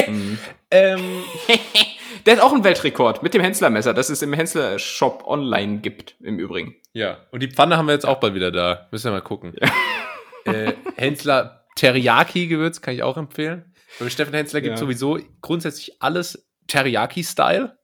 Mhm. 0.08 0.40
Ähm, 0.72 1.24
Der 2.26 2.36
hat 2.36 2.44
auch 2.44 2.54
einen 2.54 2.64
Weltrekord 2.64 3.24
mit 3.24 3.34
dem 3.34 3.42
Hensler-Messer, 3.42 3.94
das 3.94 4.10
es 4.10 4.22
im 4.22 4.34
Hensler-Shop 4.34 5.24
online 5.26 5.78
gibt, 5.78 6.16
im 6.20 6.40
Übrigen. 6.40 6.76
ja, 6.94 7.20
und 7.32 7.42
die 7.42 7.50
Pfanne 7.50 7.78
haben 7.78 7.88
wir 7.88 7.94
jetzt 7.94 8.06
auch 8.06 8.20
bald 8.20 8.34
wieder 8.34 8.52
da. 8.52 8.88
Müssen 8.92 9.06
wir 9.06 9.12
mal 9.12 9.22
gucken. 9.22 9.54
Äh, 10.48 10.74
Hensler 10.96 11.66
Teriyaki-Gewürz 11.76 12.82
kann 12.82 12.94
ich 12.96 13.04
auch 13.04 13.18
empfehlen. 13.18 13.74
Bei 14.00 14.10
Steffen 14.10 14.34
Hensler 14.34 14.62
gibt 14.62 14.76
es 14.76 14.80
Ja. 14.82 14.86
sowieso 14.86 15.20
grundsätzlich 15.42 16.02
alles 16.02 16.48
Teriyaki-Style. 16.68 17.78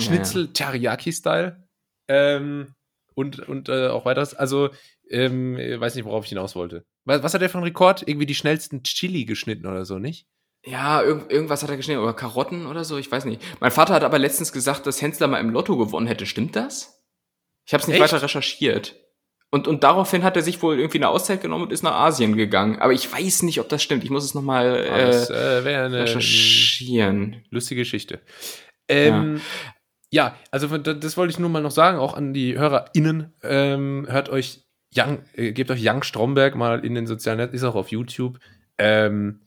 Schnitzel 0.00 0.52
Teriyaki-Style. 0.52 1.66
Ähm, 2.08 2.74
und 3.14 3.40
und 3.48 3.68
äh, 3.68 3.88
auch 3.88 4.04
weiteres. 4.04 4.34
Also, 4.34 4.70
ähm, 5.08 5.56
ich 5.56 5.78
weiß 5.78 5.94
nicht, 5.94 6.04
worauf 6.04 6.24
ich 6.24 6.30
hinaus 6.30 6.56
wollte. 6.56 6.84
Was, 7.04 7.22
was 7.22 7.34
hat 7.34 7.40
der 7.42 7.48
für 7.48 7.58
einen 7.58 7.64
Rekord? 7.66 8.02
Irgendwie 8.06 8.26
die 8.26 8.34
schnellsten 8.34 8.82
Chili 8.82 9.24
geschnitten 9.24 9.66
oder 9.66 9.84
so, 9.84 9.98
nicht? 9.98 10.26
Ja, 10.66 11.02
irg 11.02 11.30
irgendwas 11.30 11.62
hat 11.62 11.70
er 11.70 11.76
geschnitten, 11.76 12.00
oder 12.00 12.14
Karotten 12.14 12.66
oder 12.66 12.84
so, 12.84 12.96
ich 12.96 13.10
weiß 13.12 13.26
nicht. 13.26 13.42
Mein 13.60 13.70
Vater 13.70 13.92
hat 13.94 14.02
aber 14.02 14.18
letztens 14.18 14.50
gesagt, 14.52 14.86
dass 14.86 15.02
Hensler 15.02 15.26
mal 15.28 15.38
im 15.38 15.50
Lotto 15.50 15.76
gewonnen 15.76 16.06
hätte. 16.06 16.24
Stimmt 16.26 16.56
das? 16.56 17.02
Ich 17.66 17.74
habe 17.74 17.82
es 17.82 17.88
nicht 17.88 18.00
Echt? 18.00 18.12
weiter 18.12 18.22
recherchiert. 18.22 18.96
Und, 19.54 19.68
und 19.68 19.84
daraufhin 19.84 20.24
hat 20.24 20.34
er 20.36 20.42
sich 20.42 20.60
wohl 20.62 20.78
irgendwie 20.80 20.98
eine 20.98 21.08
Auszeit 21.08 21.40
genommen 21.40 21.64
und 21.64 21.72
ist 21.72 21.82
nach 21.84 21.94
Asien 21.94 22.36
gegangen. 22.36 22.80
Aber 22.80 22.92
ich 22.92 23.12
weiß 23.12 23.42
nicht, 23.44 23.60
ob 23.60 23.68
das 23.68 23.82
stimmt. 23.84 24.02
Ich 24.02 24.10
muss 24.10 24.24
es 24.24 24.34
nochmal 24.34 24.84
Ah, 24.90 24.98
das 25.06 25.30
äh, 25.30 25.60
äh, 25.60 25.76
eine, 25.76 26.00
recherchieren. 26.02 27.44
lustige 27.50 27.82
Geschichte. 27.82 28.20
Ähm, 28.88 29.40
ja. 30.10 30.34
also 30.50 30.68
von- 30.68 30.82
das 30.82 31.16
wollte 31.16 31.30
ich 31.30 31.38
nur 31.38 31.50
mal 31.50 31.62
noch 31.62 31.70
sagen, 31.70 31.98
auch 31.98 32.14
an 32.14 32.34
die 32.34 32.58
HörerInnen. 32.58 33.32
Ähm, 33.42 34.06
hört 34.10 34.28
euch 34.28 34.64
Young, 34.96 35.20
äh, 35.34 35.52
gebt 35.52 35.70
euch 35.70 35.80
Young 35.88 36.02
Stromberg 36.02 36.56
mal 36.56 36.84
in 36.84 36.94
den 36.94 37.06
sozialen 37.06 37.38
Netzen, 37.38 37.54
ist 37.56 37.64
auch 37.64 37.74
auf 37.76 37.90
YouTube. 37.92 38.38
Ähm, 38.78 39.40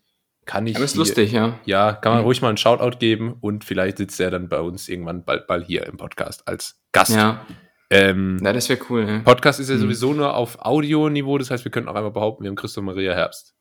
kann 0.45 0.66
ich. 0.68 0.76
Aber 0.78 0.86
ist 0.86 0.93
hier- 0.93 0.99
lustig, 0.99 1.32
ja. 1.34 1.60
Ja, 1.66 1.91
kann 1.93 2.14
man 2.14 2.22
Mhm. 2.22 2.26
ruhig 2.28 2.41
mal 2.41 2.47
einen 2.49 2.58
Shoutout 2.58 2.97
geben 2.99 3.36
und 3.41 3.66
vielleicht 3.66 3.97
sitzt 3.97 4.20
er 4.22 4.32
dann 4.32 4.47
bei 4.47 4.60
uns 4.62 4.88
irgendwann 4.88 5.26
bald 5.26 5.49
mal 5.49 5.64
hier 5.64 5.86
im 5.86 5.97
Podcast 5.97 6.47
als 6.47 6.80
Gast. 6.93 7.14
Ja, 7.14 7.45
Ähm, 7.89 8.39
ja 8.43 8.51
das 8.53 8.67
wäre 8.69 8.79
cool. 8.89 9.07
Ja. 9.07 9.19
Podcast 9.19 9.59
ist 9.59 9.69
ja 9.69 9.75
Mhm. 9.75 9.81
sowieso 9.81 10.13
nur 10.13 10.35
auf 10.35 10.57
Audio-Niveau, 10.61 11.38
das 11.38 11.51
heißt, 11.51 11.63
wir 11.63 11.71
könnten 11.71 11.89
auch 11.89 11.95
einmal 11.95 12.11
behaupten, 12.11 12.43
wir 12.43 12.49
haben 12.49 12.55
Christoph 12.55 12.83
Maria 12.83 13.13
Herbst. 13.13 13.53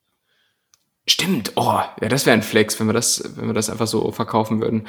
Stimmt, 1.08 1.52
oh, 1.54 1.80
ja, 2.00 2.08
das 2.08 2.26
wäre 2.26 2.34
ein 2.34 2.42
Flex, 2.42 2.80
wenn 2.80 2.88
wir 2.88 2.92
das, 2.92 3.22
wenn 3.36 3.46
wir 3.46 3.54
das 3.54 3.70
einfach 3.70 3.86
so 3.86 4.10
verkaufen 4.10 4.60
würden. 4.60 4.88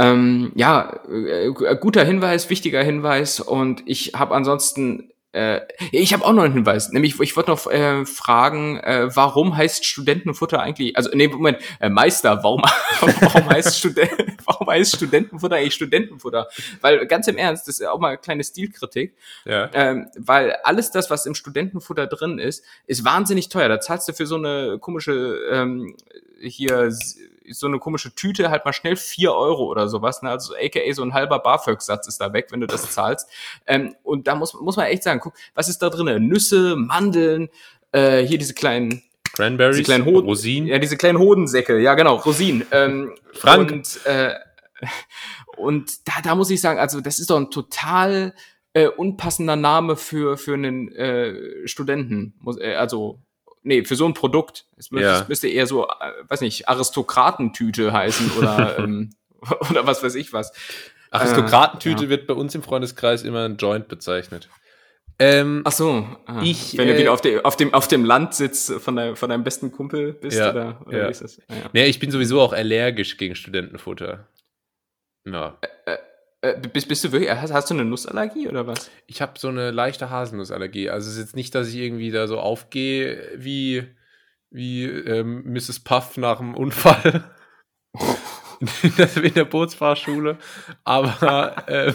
Ähm, 0.00 0.50
ja, 0.56 1.00
äh, 1.08 1.52
guter 1.80 2.04
Hinweis, 2.04 2.50
wichtiger 2.50 2.82
Hinweis 2.82 3.38
und 3.38 3.82
ich 3.86 4.14
habe 4.14 4.34
ansonsten, 4.34 5.12
äh, 5.32 5.60
ich 5.90 6.12
habe 6.12 6.24
auch 6.24 6.32
noch 6.32 6.42
einen 6.42 6.52
Hinweis, 6.52 6.90
nämlich 6.90 7.18
ich 7.18 7.36
wollte 7.36 7.50
noch 7.50 7.66
äh, 7.66 8.04
fragen, 8.04 8.78
äh, 8.78 9.08
warum 9.14 9.56
heißt 9.56 9.86
Studentenfutter 9.86 10.60
eigentlich, 10.60 10.96
also 10.96 11.10
nee, 11.14 11.28
Moment, 11.28 11.58
äh, 11.80 11.88
Meister, 11.88 12.42
warum, 12.42 12.62
warum 13.00 13.48
heißt 13.48 13.78
Student, 13.78 14.10
warum 14.44 14.68
heißt 14.68 14.96
Studentenfutter 14.96 15.56
eigentlich 15.56 15.74
Studentenfutter? 15.74 16.48
Weil 16.80 17.06
ganz 17.06 17.28
im 17.28 17.38
Ernst, 17.38 17.66
das 17.66 17.80
ist 17.80 17.86
auch 17.86 17.98
mal 17.98 18.08
eine 18.08 18.18
kleine 18.18 18.44
Stilkritik. 18.44 19.14
Ja. 19.44 19.70
Ähm, 19.72 20.08
weil 20.18 20.52
alles 20.64 20.90
das, 20.90 21.10
was 21.10 21.24
im 21.24 21.34
Studentenfutter 21.34 22.06
drin 22.06 22.38
ist, 22.38 22.64
ist 22.86 23.04
wahnsinnig 23.04 23.48
teuer. 23.48 23.68
Da 23.68 23.80
zahlst 23.80 24.08
du 24.08 24.12
für 24.12 24.26
so 24.26 24.36
eine 24.36 24.78
komische, 24.80 25.38
ähm, 25.50 25.96
hier, 26.40 26.92
so 27.50 27.66
eine 27.66 27.78
komische 27.78 28.14
Tüte 28.14 28.50
halt 28.50 28.64
mal 28.64 28.72
schnell 28.72 28.96
vier 28.96 29.32
Euro 29.34 29.64
oder 29.64 29.88
sowas. 29.88 30.22
Ne? 30.22 30.30
Also 30.30 30.54
aka 30.54 30.80
so 30.92 31.02
ein 31.02 31.14
halber 31.14 31.38
BAföG-Satz 31.38 32.06
ist 32.08 32.20
da 32.20 32.32
weg, 32.32 32.48
wenn 32.50 32.60
du 32.60 32.66
das 32.66 32.90
zahlst. 32.90 33.28
Ähm, 33.66 33.94
und 34.02 34.26
da 34.26 34.34
muss, 34.34 34.54
muss 34.54 34.76
man 34.76 34.86
echt 34.86 35.02
sagen, 35.02 35.20
guck, 35.20 35.34
was 35.54 35.68
ist 35.68 35.78
da 35.82 35.90
drin? 35.90 36.26
Nüsse, 36.26 36.76
Mandeln, 36.76 37.48
äh, 37.92 38.22
hier 38.22 38.38
diese 38.38 38.54
kleinen, 38.54 39.02
Cranberries, 39.32 39.76
diese 39.76 39.84
kleinen 39.84 40.04
Hoden, 40.04 40.26
Rosinen. 40.26 40.68
Ja, 40.68 40.78
diese 40.78 40.96
kleinen 40.96 41.18
Hodensäcke, 41.18 41.78
ja 41.78 41.94
genau, 41.94 42.16
Rosinen. 42.16 42.66
Ähm, 42.70 43.14
Frank. 43.32 43.72
Und, 43.72 44.00
äh, 44.04 44.34
und 45.56 46.06
da, 46.06 46.20
da 46.22 46.34
muss 46.34 46.50
ich 46.50 46.60
sagen, 46.60 46.78
also 46.78 47.00
das 47.00 47.18
ist 47.18 47.30
doch 47.30 47.38
ein 47.38 47.50
total 47.50 48.34
äh, 48.74 48.88
unpassender 48.88 49.56
Name 49.56 49.96
für, 49.96 50.36
für 50.36 50.54
einen 50.54 50.92
äh, 50.92 51.66
Studenten. 51.66 52.34
Muss, 52.40 52.58
äh, 52.58 52.74
also, 52.74 53.20
nee, 53.62 53.84
für 53.84 53.96
so 53.96 54.06
ein 54.06 54.14
Produkt. 54.14 54.66
Es 54.76 54.90
müsste, 54.90 55.06
Ja. 55.08 55.20
es 55.20 55.28
müsste 55.28 55.48
eher 55.48 55.66
so, 55.66 55.86
äh, 55.86 55.88
weiß 56.28 56.40
nicht, 56.40 56.68
Aristokratentüte 56.68 57.92
heißen 57.92 58.30
oder, 58.38 58.78
ähm, 58.78 59.10
oder 59.70 59.86
was 59.86 60.02
weiß 60.02 60.14
ich 60.14 60.32
was. 60.32 60.52
Aristokratentüte 61.10 62.02
Äh, 62.02 62.04
ja. 62.04 62.10
wird 62.10 62.26
bei 62.26 62.34
uns 62.34 62.54
im 62.54 62.62
Freundeskreis 62.62 63.22
immer 63.22 63.44
ein 63.44 63.56
Joint 63.56 63.88
bezeichnet. 63.88 64.48
Ähm, 65.18 65.60
Ach 65.64 65.72
so, 65.72 66.06
ah. 66.26 66.40
Ich, 66.42 66.76
wenn 66.78 66.88
du 66.88 66.94
äh, 66.94 66.98
wieder 66.98 67.12
auf, 67.12 67.20
de, 67.20 67.42
auf, 67.42 67.56
dem, 67.56 67.74
auf 67.74 67.86
dem 67.86 68.04
Landsitz 68.04 68.72
von, 68.80 68.96
dein, 68.96 69.14
von 69.14 69.28
deinem 69.28 69.44
besten 69.44 69.70
Kumpel 69.70 70.14
bist, 70.14 70.38
Ja, 70.38 70.50
oder, 70.50 70.80
oder 70.86 70.98
ja. 70.98 71.06
wie 71.06 71.10
ist 71.10 71.22
das? 71.22 71.40
Ah, 71.48 71.54
ja. 71.54 71.70
nee, 71.74 71.84
ich 71.86 72.00
bin 72.00 72.10
sowieso 72.10 72.40
auch 72.40 72.52
allergisch 72.52 73.18
gegen 73.18 73.34
Studentenfutter. 73.36 74.26
Ja. 75.26 75.58
Äh, 75.86 75.98
bist, 76.72 76.88
bist 76.88 77.04
du 77.04 77.12
wirklich, 77.12 77.30
hast, 77.30 77.52
hast 77.52 77.70
du 77.70 77.74
eine 77.74 77.84
Nussallergie 77.84 78.48
oder 78.48 78.66
was? 78.66 78.90
Ich 79.06 79.22
habe 79.22 79.38
so 79.38 79.48
eine 79.48 79.70
leichte 79.70 80.10
Haselnussallergie. 80.10 80.90
Also 80.90 81.08
es 81.08 81.14
ist 81.14 81.20
jetzt 81.20 81.36
nicht, 81.36 81.54
dass 81.54 81.68
ich 81.68 81.76
irgendwie 81.76 82.10
da 82.10 82.26
so 82.26 82.40
aufgehe 82.40 83.32
wie, 83.36 83.84
wie 84.50 84.84
ähm, 84.84 85.44
Mrs. 85.52 85.80
Puff 85.80 86.16
nach 86.16 86.38
dem 86.38 86.54
Unfall 86.54 87.24
in 88.82 88.96
der, 88.96 89.16
in 89.16 89.34
der 89.34 89.44
Bootsfahrschule. 89.44 90.38
Aber 90.84 91.56
ähm, 91.68 91.94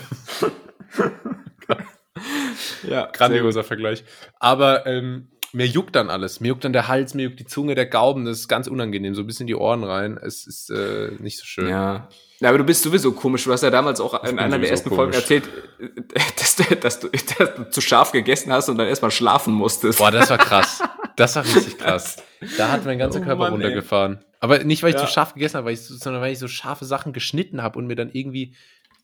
Ja, 2.84 3.06
grandioser 3.14 3.64
Vergleich. 3.64 4.04
Aber 4.40 4.86
ähm, 4.86 5.30
mir 5.54 5.66
juckt 5.66 5.96
dann 5.96 6.10
alles. 6.10 6.40
Mir 6.40 6.50
juckt 6.50 6.64
dann 6.66 6.74
der 6.74 6.88
Hals, 6.88 7.14
mir 7.14 7.24
juckt 7.24 7.40
die 7.40 7.46
Zunge, 7.46 7.76
der 7.76 7.86
Gaumen. 7.86 8.26
Das 8.26 8.40
ist 8.40 8.48
ganz 8.48 8.68
unangenehm. 8.68 9.16
So 9.16 9.22
ein 9.22 9.28
bisschen 9.28 9.44
in 9.44 9.48
die 9.48 9.56
Ohren 9.56 9.84
rein. 9.84 10.18
Es 10.22 10.46
ist 10.48 10.70
äh, 10.70 11.12
nicht 11.20 11.38
so 11.40 11.46
schön. 11.46 11.70
Ja. 11.70 12.10
ja, 12.40 12.50
aber 12.50 12.58
du 12.58 12.64
bist 12.64 12.84
sowieso 12.84 13.12
komisch. 13.14 13.44
Du 13.46 13.52
hast 13.52 13.62
ja 13.64 13.70
damals 13.70 14.00
auch 14.02 14.24
in 14.24 14.40
einer 14.40 14.60
der 14.60 14.70
ersten 14.70 14.90
Folgen 14.90 15.12
komisch. 15.14 15.24
erzählt, 15.24 15.50
äh, 15.80 16.20
dass 16.38 16.56
du, 16.56 16.76
dass, 16.76 17.00
du, 17.00 17.10
dass 17.10 17.56
du 17.56 17.70
zu 17.70 17.82
scharf 17.82 18.12
gegessen 18.12 18.52
hast 18.52 18.70
und 18.70 18.78
dann 18.78 18.88
erstmal 18.88 19.12
schlafen 19.12 19.54
musstest. 19.54 20.00
Boah, 20.00 20.12
das 20.12 20.30
war 20.30 20.38
krass. 20.38 20.82
Das 21.16 21.36
war 21.36 21.44
richtig 21.46 21.78
krass. 21.80 22.18
Da 22.58 22.70
hat 22.72 22.86
mein 22.86 23.00
ganzer 23.00 23.20
Oh 23.22 23.24
Körper 23.24 23.50
Mann, 23.50 23.54
ey. 23.54 23.68
runtergefahren. 23.68 24.24
Aber 24.40 24.60
nicht, 24.64 24.84
weil 24.84 24.90
ich 24.92 24.96
Ja. 24.96 25.06
zu 25.06 25.12
scharf 25.12 25.34
gegessen 25.34 25.56
habe, 25.58 25.66
weil 25.68 25.74
ich, 25.74 25.82
so- 25.82 25.96
sondern 25.96 26.22
weil 26.22 26.32
ich 26.34 26.40
so 26.40 26.48
scharfe 26.48 26.86
Sachen 26.86 27.12
geschnitten 27.14 27.64
habe 27.64 27.80
und 27.80 27.88
mir 27.88 27.96
dann 27.96 28.12
irgendwie, 28.12 28.56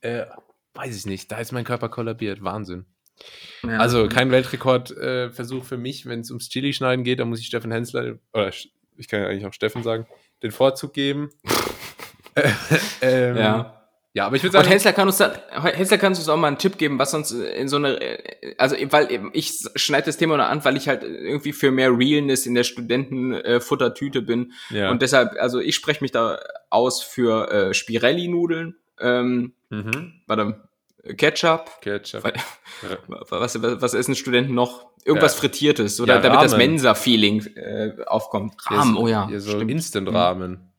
äh, 0.02 0.26
weiß 0.76 0.96
ich 0.96 1.06
nicht, 1.06 1.32
da 1.32 1.38
ist 1.38 1.52
mein 1.52 1.64
Körper 1.64 1.90
kollabiert. 1.90 2.44
Wahnsinn. 2.44 2.86
Ja. 3.64 3.78
Also 3.78 4.08
kein 4.08 4.32
Weltrekordversuch 4.32 5.62
äh, 5.62 5.66
für 5.66 5.78
mich, 5.78 6.06
wenn 6.06 6.20
es 6.20 6.32
ums 6.32 6.50
Chili-Schneiden 6.50 7.04
geht, 7.04 7.20
da 7.20 7.26
muss 7.26 7.40
ich 7.40 7.46
Steffen 7.46 7.72
Hensler, 7.72 8.18
oder 8.34 8.50
ich 8.98 9.08
kann 9.08 9.22
ja 9.22 9.28
eigentlich 9.28 9.46
auch 9.46 9.54
Steffen 9.54 9.84
sagen, 9.84 10.06
den 10.42 10.52
Vorzug 10.52 10.94
geben. 10.94 11.30
Äh, 12.36 13.30
ähm, 13.30 13.38
ja. 13.38 13.84
Ja, 14.16 14.28
aber 14.28 14.36
ich 14.36 14.44
würde 14.44 14.58
Und 14.58 14.64
sagen, 14.64 14.72
Hensler 14.72 14.94
kann 14.94 15.08
uns 15.08 15.18
dann, 15.18 15.32
Hensler 15.52 15.98
kannst 15.98 16.20
du 16.20 16.22
uns 16.22 16.30
auch 16.30 16.38
mal 16.38 16.48
einen 16.48 16.60
Tipp 16.60 16.78
geben, 16.78 17.00
was 17.00 17.16
uns 17.16 17.32
in 17.32 17.68
so 17.68 17.78
eine, 17.78 18.00
also 18.60 18.76
weil 18.92 19.12
eben 19.12 19.32
ich 19.34 19.54
schneide 19.76 20.06
das 20.06 20.18
Thema 20.18 20.38
nur 20.38 20.46
an, 20.46 20.64
weil 20.64 20.78
ich 20.78 20.88
halt 20.88 21.04
irgendwie 21.04 21.52
für 21.52 21.72
mehr 21.72 21.90
Realness 21.96 22.46
in 22.46 22.54
der 22.54 22.64
Studentenfuttertüte 22.64 24.22
bin 24.22 24.54
ja. 24.70 24.92
und 24.92 25.02
deshalb, 25.02 25.34
also 25.40 25.60
ich 25.60 25.76
spreche 25.76 26.04
mich 26.04 26.12
da 26.12 26.40
aus 26.70 27.02
für 27.02 27.52
äh, 27.52 27.74
Spirelli-Nudeln, 27.74 28.76
ähm, 29.00 29.54
mhm. 29.72 30.22
warte, 30.28 30.62
Ketchup, 31.18 31.70
Ketchup. 31.82 32.24
Was, 33.30 33.62
was, 33.62 33.82
was 33.82 33.94
essen 33.94 34.16
Studenten 34.16 34.54
noch? 34.56 34.88
Irgendwas 35.06 35.34
Ja. 35.36 35.40
Frittiertes 35.42 36.00
oder 36.00 36.16
Ja, 36.16 36.22
damit 36.22 36.42
das. 36.42 36.56
Mensa-Feeling 36.58 37.46
äh, 37.56 37.92
aufkommt. 38.06 38.56
Rahmen, 38.72 38.96
oh 38.98 39.08
ja. 39.08 39.28
so 39.40 39.52
stimmt. 39.52 39.70
Instant-Rahmen. 39.72 40.72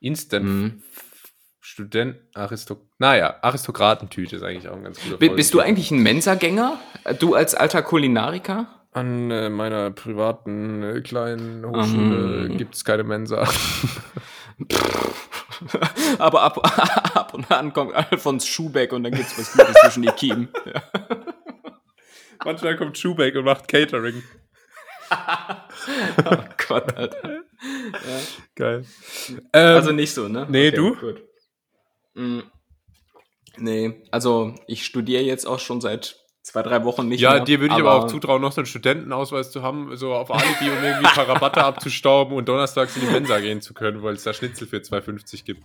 Instant 0.00 0.44
Mhm. 0.44 0.82
Student, 1.60 2.16
Aristo 2.34 2.76
naja, 2.98 3.36
Aristokratentüte 3.40 4.36
ist 4.36 4.42
eigentlich 4.42 4.68
auch 4.68 4.76
ein 4.76 4.84
ganz 4.84 5.00
guter 5.02 5.16
Bi- 5.16 5.30
Bist 5.30 5.54
du 5.54 5.60
eigentlich 5.60 5.90
ein 5.90 6.02
Mensa-Gänger? 6.02 6.78
Du 7.18 7.34
als 7.34 7.54
alter 7.54 7.82
Kulinariker? 7.82 8.66
An 8.92 9.30
äh, 9.30 9.48
meiner 9.48 9.90
privaten 9.90 10.82
äh, 10.82 11.00
kleinen 11.00 11.64
Hochschule 11.64 12.48
Mhm. 12.50 12.58
gibt 12.58 12.74
es 12.74 12.84
keine 12.84 13.04
Mensa. 13.04 13.48
Aber 16.18 16.42
ab, 16.42 16.58
ab 17.32 17.34
und 17.34 17.50
an 17.50 17.72
kommt 17.72 17.94
Alfons 17.94 18.46
Schubeck 18.46 18.92
und 18.92 19.04
dann 19.04 19.12
gibt's 19.12 19.38
was 19.38 19.52
Gutes 19.52 19.74
zwischen 19.80 20.02
die 20.02 20.10
Kiemen. 20.12 20.48
Ja. 20.66 20.82
Manchmal 22.44 22.76
kommt 22.76 22.98
Schubeck 22.98 23.36
und 23.36 23.44
macht 23.44 23.68
Catering. 23.68 24.22
Oh 26.24 26.36
Gott, 26.68 26.96
Alter. 26.96 27.42
Geil. 28.54 28.84
Ähm, 29.52 29.74
Also 29.76 29.92
nicht 29.92 30.14
so, 30.14 30.28
ne? 30.28 30.46
nee, 30.48 30.70
du? 30.70 30.94
Gut. 30.94 31.22
Mm, 32.14 32.40
Nee, 33.58 34.02
also 34.10 34.54
ich 34.66 34.86
studiere 34.86 35.22
jetzt 35.22 35.46
auch 35.46 35.58
schon 35.58 35.80
seit 35.80 36.16
zwei, 36.42 36.62
drei 36.62 36.84
Wochen 36.84 37.08
nicht 37.08 37.20
ja, 37.20 37.34
mehr. 37.34 37.44
dir 37.44 37.60
würde 37.60 37.74
ich 37.74 37.80
aber 37.80 37.94
auch 37.94 38.06
zutrauen, 38.06 38.40
noch 38.40 38.52
so 38.52 38.60
einen 38.62 38.66
Studentenausweis 38.66 39.50
zu 39.50 39.62
haben, 39.62 39.94
so 39.96 40.14
auf 40.14 40.30
Alibi, 40.30 40.70
um 40.70 40.82
irgendwie 40.82 41.06
ein 41.06 41.14
paar 41.14 41.28
Rabatte 41.28 41.62
abzustauben 41.64 42.34
und 42.36 42.48
donnerstags 42.48 42.96
in 42.96 43.02
die 43.02 43.12
Mensa 43.12 43.38
gehen 43.40 43.60
zu 43.60 43.74
können, 43.74 44.02
weil 44.02 44.14
es 44.14 44.22
da 44.22 44.32
Schnitzel 44.32 44.66
für 44.66 44.78
2,50 44.78 45.44
gibt. 45.44 45.62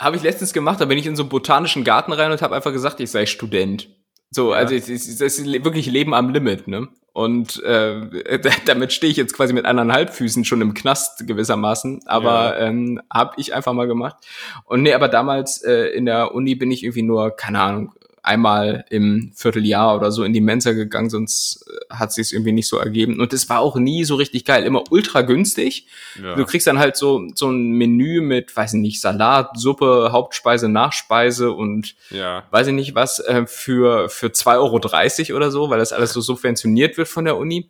Habe 0.00 0.16
ich 0.16 0.22
letztens 0.22 0.52
gemacht, 0.52 0.80
da 0.80 0.84
bin 0.86 0.98
ich 0.98 1.06
in 1.06 1.16
so 1.16 1.22
einen 1.22 1.30
botanischen 1.30 1.84
Garten 1.84 2.12
rein 2.12 2.32
und 2.32 2.42
habe 2.42 2.54
einfach 2.54 2.72
gesagt, 2.72 3.00
ich 3.00 3.10
sei 3.10 3.26
Student. 3.26 3.88
So, 4.30 4.52
Ja. 4.52 4.58
also 4.58 4.74
es 4.74 4.88
ist, 4.88 5.20
es 5.20 5.38
ist 5.38 5.46
wirklich 5.64 5.86
Leben 5.86 6.14
am 6.14 6.30
Limit, 6.30 6.66
ne? 6.66 6.88
Und 7.12 7.62
äh, 7.62 8.40
damit 8.66 8.92
stehe 8.92 9.10
ich 9.10 9.16
jetzt 9.16 9.34
quasi 9.34 9.52
mit 9.52 9.66
eineinhalb 9.66 10.12
Füßen 10.12 10.44
schon 10.44 10.60
im 10.60 10.74
Knast 10.74 11.24
gewissermaßen, 11.28 12.00
aber 12.06 12.58
ähm, 12.58 13.00
habe 13.12 13.34
ich 13.36 13.54
einfach 13.54 13.72
mal 13.72 13.86
gemacht. 13.86 14.16
Und 14.64 14.82
nee, 14.82 14.92
aber 14.92 15.06
damals 15.06 15.62
äh, 15.62 15.86
in 15.94 16.06
der 16.06 16.34
Uni 16.34 16.56
bin 16.56 16.72
ich 16.72 16.82
irgendwie 16.82 17.02
nur, 17.02 17.30
keine 17.36 17.60
Ahnung, 17.60 17.92
einmal 18.24 18.86
im 18.88 19.32
Vierteljahr 19.34 19.96
oder 19.96 20.10
so 20.10 20.24
in 20.24 20.32
die 20.32 20.40
Mensa 20.40 20.72
gegangen, 20.72 21.10
sonst 21.10 21.66
äh, 21.68 21.94
hat 21.94 22.12
sich 22.12 22.32
irgendwie 22.32 22.52
nicht 22.52 22.68
so 22.68 22.78
ergeben. 22.78 23.20
Und 23.20 23.32
es 23.34 23.48
war 23.50 23.60
auch 23.60 23.76
nie 23.76 24.04
so 24.04 24.14
richtig 24.14 24.46
geil, 24.46 24.64
immer 24.64 24.82
ultra 24.90 25.20
günstig. 25.20 25.86
Ja. 26.20 26.34
Du 26.34 26.46
kriegst 26.46 26.66
dann 26.66 26.78
halt 26.78 26.96
so, 26.96 27.28
so 27.34 27.50
ein 27.50 27.72
Menü 27.72 28.22
mit, 28.22 28.56
weiß 28.56 28.74
ich 28.74 28.80
nicht, 28.80 29.00
Salat, 29.00 29.58
Suppe, 29.58 30.08
Hauptspeise, 30.10 30.70
Nachspeise 30.70 31.52
und 31.52 31.94
ja. 32.10 32.44
weiß 32.50 32.68
ich 32.68 32.74
nicht 32.74 32.94
was, 32.94 33.20
äh, 33.20 33.46
für, 33.46 34.08
für 34.08 34.28
2,30 34.28 35.28
Euro 35.28 35.36
oder 35.36 35.50
so, 35.50 35.68
weil 35.68 35.78
das 35.78 35.92
alles 35.92 36.14
so 36.14 36.22
subventioniert 36.22 36.96
wird 36.96 37.08
von 37.08 37.26
der 37.26 37.36
Uni. 37.36 37.68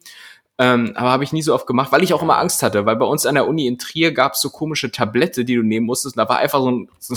Ähm, 0.57 0.93
aber 0.95 1.11
habe 1.11 1.25
ich 1.25 1.33
nie 1.33 1.43
so 1.43 1.53
oft 1.53 1.67
gemacht, 1.67 1.91
weil 1.91 2.05
ich 2.05 2.15
auch 2.15 2.23
immer 2.23 2.39
Angst 2.39 2.63
hatte, 2.63 2.87
weil 2.87 2.95
bei 2.95 3.07
uns 3.07 3.27
an 3.27 3.35
der 3.35 3.49
Uni 3.49 3.67
in 3.67 3.77
Trier 3.77 4.13
gab 4.13 4.35
es 4.35 4.41
so 4.41 4.51
komische 4.51 4.93
Tablette, 4.93 5.45
die 5.45 5.57
du 5.57 5.63
nehmen 5.63 5.87
musstest. 5.87 6.17
Und 6.17 6.23
da 6.23 6.29
war 6.29 6.39
einfach 6.39 6.61
so 6.61 6.71
ein, 6.71 6.89
so, 7.01 7.17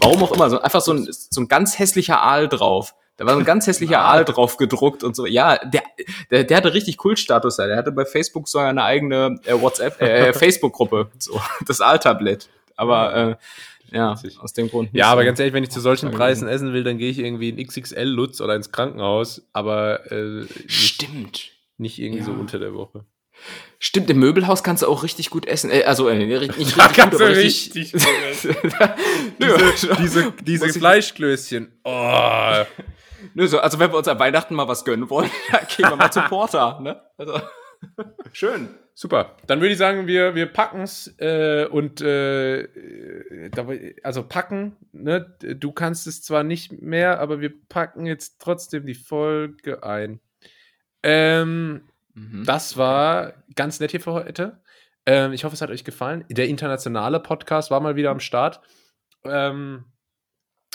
warum 0.00 0.22
auch 0.22 0.32
immer, 0.32 0.48
so 0.48 0.60
einfach 0.60 0.80
so 0.80 0.92
ein, 0.92 1.06
so 1.10 1.40
ein 1.40 1.48
ganz 1.48 1.78
hässlicher 1.78 2.22
Aal 2.22 2.48
drauf. 2.48 2.94
Da 3.18 3.26
war 3.26 3.34
so 3.34 3.40
ein 3.40 3.44
ganz 3.44 3.66
hässlicher 3.66 4.00
Aal 4.00 4.24
drauf 4.24 4.56
gedruckt 4.56 5.04
und 5.04 5.14
so. 5.16 5.26
Ja, 5.26 5.58
der, 5.58 5.82
der, 6.30 6.44
der 6.44 6.56
hatte 6.56 6.72
richtig 6.72 6.96
Kultstatus. 6.96 7.56
Der 7.56 7.76
hatte 7.76 7.92
bei 7.92 8.06
Facebook 8.06 8.48
sogar 8.48 8.68
eine 8.68 8.84
eigene 8.84 9.38
äh, 9.44 9.60
WhatsApp, 9.60 10.00
äh, 10.00 10.32
Facebook-Gruppe, 10.32 11.08
so 11.18 11.38
das 11.66 11.80
Aaltablett. 11.80 12.48
Aber 12.76 13.14
äh, 13.14 13.36
ja, 13.90 14.14
aus 14.40 14.52
dem 14.52 14.70
Grund. 14.70 14.92
nicht 14.92 15.00
Ja, 15.00 15.10
aber 15.10 15.24
ganz 15.24 15.38
ehrlich, 15.40 15.52
wenn 15.52 15.64
ich 15.64 15.70
zu 15.70 15.80
solchen 15.80 16.10
Preisen 16.10 16.48
essen 16.48 16.72
will, 16.72 16.84
dann 16.84 16.96
gehe 16.96 17.10
ich 17.10 17.18
irgendwie 17.18 17.48
in 17.48 17.66
XXL-Lutz 17.66 18.40
oder 18.40 18.54
ins 18.54 18.70
Krankenhaus, 18.70 19.42
aber 19.52 20.10
äh, 20.12 20.46
Stimmt. 20.66 21.57
Nicht 21.78 21.98
irgendwie 21.98 22.22
so 22.22 22.32
Ja. 22.32 22.38
unter 22.38 22.58
der 22.58 22.74
Woche. 22.74 23.04
Stimmt, 23.78 24.10
im 24.10 24.18
Möbelhaus 24.18 24.64
kannst 24.64 24.82
du 24.82 24.88
auch 24.88 25.04
richtig 25.04 25.30
gut 25.30 25.46
essen. 25.46 25.70
Äh, 25.70 25.84
also, 25.84 26.08
äh, 26.08 26.16
nicht 26.26 26.40
richtig 26.40 26.74
Da 26.74 26.86
gut, 26.88 26.96
kannst 26.96 27.20
aber 27.20 27.30
du 27.32 27.36
richtig. 27.40 27.94
richtig 27.94 28.02
Nö, 29.38 29.56
Diese, 30.00 30.32
diese 30.42 30.66
ich- 30.66 30.72
Fleischklößchen. 30.72 31.72
Oh. 31.84 32.64
nö, 33.34 33.46
so, 33.46 33.60
also 33.60 33.78
wenn 33.78 33.92
wir 33.92 33.98
uns 33.98 34.08
an 34.08 34.18
Weihnachten 34.18 34.54
mal 34.54 34.66
was 34.68 34.84
gönnen 34.84 35.08
wollen, 35.10 35.30
dann 35.52 35.66
gehen 35.68 35.88
wir 35.88 35.96
mal 35.96 36.10
zu 36.10 36.20
Porter. 36.22 36.80
Ne? 36.80 37.00
Also, 37.16 37.40
schön. 38.32 38.68
Super. 38.94 39.36
Dann 39.46 39.60
würde 39.60 39.70
ich 39.70 39.78
sagen, 39.78 40.08
wir, 40.08 40.34
wir 40.34 40.46
packen 40.46 40.80
es 40.80 41.14
äh, 41.18 41.66
und 41.70 42.00
äh, 42.00 42.66
also 44.02 44.24
packen, 44.24 44.76
ne? 44.90 45.36
Du 45.40 45.70
kannst 45.70 46.08
es 46.08 46.20
zwar 46.22 46.42
nicht 46.42 46.82
mehr, 46.82 47.20
aber 47.20 47.40
wir 47.40 47.52
packen 47.68 48.06
jetzt 48.06 48.40
trotzdem 48.40 48.86
die 48.86 48.94
Folge 48.96 49.84
ein. 49.84 50.18
Ähm, 51.02 51.88
Mhm. 52.18 52.44
Das 52.44 52.76
war 52.76 53.34
ganz 53.54 53.80
nett 53.80 53.90
hier 53.92 54.00
für 54.00 54.12
heute. 54.12 54.60
Ähm, 55.06 55.32
ich 55.32 55.44
hoffe, 55.44 55.54
es 55.54 55.62
hat 55.62 55.70
euch 55.70 55.84
gefallen. 55.84 56.24
Der 56.28 56.48
internationale 56.48 57.20
Podcast 57.20 57.70
war 57.70 57.80
mal 57.80 57.96
wieder 57.96 58.10
am 58.10 58.20
Start. 58.20 58.60
Ähm, 59.24 59.84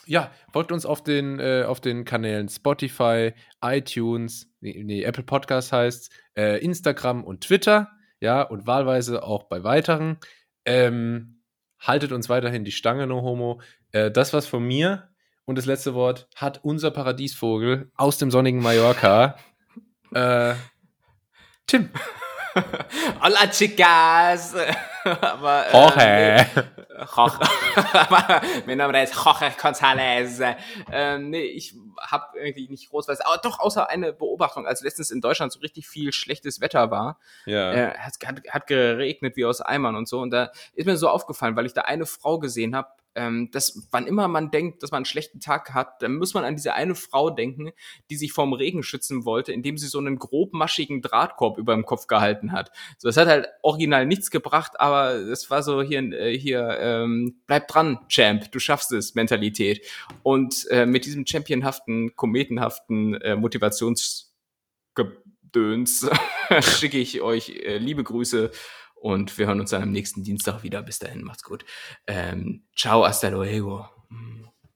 ja, 0.05 0.31
folgt 0.51 0.71
uns 0.71 0.85
auf 0.85 1.03
den, 1.03 1.39
äh, 1.39 1.63
auf 1.67 1.79
den 1.79 2.03
Kanälen 2.05 2.49
Spotify, 2.49 3.33
iTunes, 3.63 4.51
nee, 4.59 4.83
nee 4.83 5.03
Apple 5.03 5.23
Podcast 5.23 5.71
heißt, 5.71 6.11
äh, 6.35 6.63
Instagram 6.63 7.23
und 7.23 7.41
Twitter. 7.41 7.91
Ja, 8.19 8.41
und 8.41 8.67
wahlweise 8.67 9.23
auch 9.23 9.43
bei 9.43 9.63
weiteren. 9.63 10.17
Ähm, 10.65 11.41
haltet 11.79 12.13
uns 12.13 12.29
weiterhin 12.29 12.63
die 12.63 12.71
Stange, 12.71 13.05
no 13.05 13.21
homo. 13.21 13.61
Äh, 13.91 14.11
das 14.11 14.33
war's 14.33 14.47
von 14.47 14.63
mir. 14.63 15.09
Und 15.45 15.57
das 15.57 15.65
letzte 15.65 15.93
Wort 15.93 16.29
hat 16.35 16.63
unser 16.63 16.89
Paradiesvogel 16.89 17.91
aus 17.95 18.17
dem 18.17 18.31
sonnigen 18.31 18.61
Mallorca. 18.61 19.35
Äh, 20.13 20.55
Tim. 21.67 21.89
Hola, 23.21 23.47
chicas! 23.49 24.53
Aber, 25.03 25.65
äh, 25.67 25.73
Jorge. 25.73 26.45
Jorge. 27.15 27.39
Aber 27.93 28.41
mein 28.67 28.77
Name 28.77 29.03
ist 29.03 29.15
Jorge 29.15 29.47
González. 29.59 30.55
Ähm, 30.91 31.29
nee, 31.31 31.41
ich 31.41 31.73
habe 31.99 32.25
irgendwie 32.37 32.67
nicht 32.69 32.89
groß 32.89 33.07
was. 33.07 33.21
Aber 33.21 33.37
doch, 33.37 33.59
außer 33.59 33.89
eine 33.89 34.13
Beobachtung, 34.13 34.67
als 34.67 34.81
letztens 34.81 35.09
in 35.09 35.19
Deutschland 35.19 35.51
so 35.51 35.59
richtig 35.61 35.87
viel 35.87 36.13
schlechtes 36.13 36.61
Wetter 36.61 36.91
war, 36.91 37.19
Ja. 37.45 37.73
äh, 37.73 37.97
hat, 37.97 38.13
hat, 38.25 38.41
hat 38.49 38.67
geregnet 38.67 39.35
wie 39.35 39.45
aus 39.45 39.59
Eimern 39.59 39.95
und 39.95 40.07
so. 40.07 40.19
Und 40.21 40.29
da 40.29 40.51
ist 40.75 40.85
mir 40.85 40.95
so 40.95 41.09
aufgefallen, 41.09 41.55
weil 41.55 41.65
ich 41.65 41.73
da 41.73 41.81
eine 41.81 42.05
Frau 42.05 42.37
gesehen 42.39 42.75
habe, 42.75 42.89
ähm, 43.15 43.49
dass 43.51 43.87
wann 43.91 44.07
immer 44.07 44.27
man 44.27 44.51
denkt, 44.51 44.83
dass 44.83 44.91
man 44.91 44.99
einen 44.99 45.05
schlechten 45.05 45.39
Tag 45.39 45.73
hat, 45.73 46.01
dann 46.01 46.15
muss 46.15 46.33
man 46.33 46.43
an 46.43 46.55
diese 46.55 46.73
eine 46.73 46.95
Frau 46.95 47.29
denken, 47.29 47.71
die 48.09 48.15
sich 48.15 48.33
vorm 48.33 48.53
Regen 48.53 48.83
schützen 48.83 49.25
wollte, 49.25 49.53
indem 49.53 49.77
sie 49.77 49.87
so 49.87 49.99
einen 49.99 50.17
grobmaschigen 50.17 51.01
Drahtkorb 51.01 51.57
über 51.57 51.73
dem 51.73 51.85
Kopf 51.85 52.07
gehalten 52.07 52.51
hat. 52.51 52.71
So, 52.97 53.07
das 53.07 53.17
hat 53.17 53.27
halt 53.27 53.47
original 53.61 54.05
nichts 54.05 54.31
gebracht, 54.31 54.79
aber 54.79 55.13
es 55.13 55.49
war 55.49 55.63
so 55.63 55.81
hier, 55.81 56.01
äh, 56.13 56.37
hier, 56.37 56.77
ähm, 56.79 57.41
bleib 57.47 57.67
dran, 57.67 57.99
Champ, 58.09 58.51
du 58.51 58.59
schaffst 58.59 58.91
es, 58.91 59.15
Mentalität. 59.15 59.85
Und 60.23 60.67
äh, 60.69 60.85
mit 60.85 61.05
diesem 61.05 61.25
championhaften, 61.25 62.15
kometenhaften 62.15 63.15
äh, 63.15 63.35
Motivationsgedöns 63.35 66.09
schicke 66.59 66.97
ich 66.97 67.21
euch 67.21 67.49
äh, 67.49 67.77
liebe 67.77 68.03
Grüße 68.03 68.51
und 69.03 69.37
wir 69.37 69.47
hören 69.47 69.59
uns 69.59 69.71
dann 69.71 69.83
am 69.83 69.91
nächsten 69.91 70.23
Dienstag 70.23 70.63
wieder. 70.63 70.81
Bis 70.81 70.97
dahin, 70.97 71.25
macht's 71.25 71.43
gut. 71.43 71.65
Ähm, 72.07 72.63
ciao, 72.73 73.05
hasta 73.05 73.27
luego. 73.27 73.85
Mm. 74.07 74.45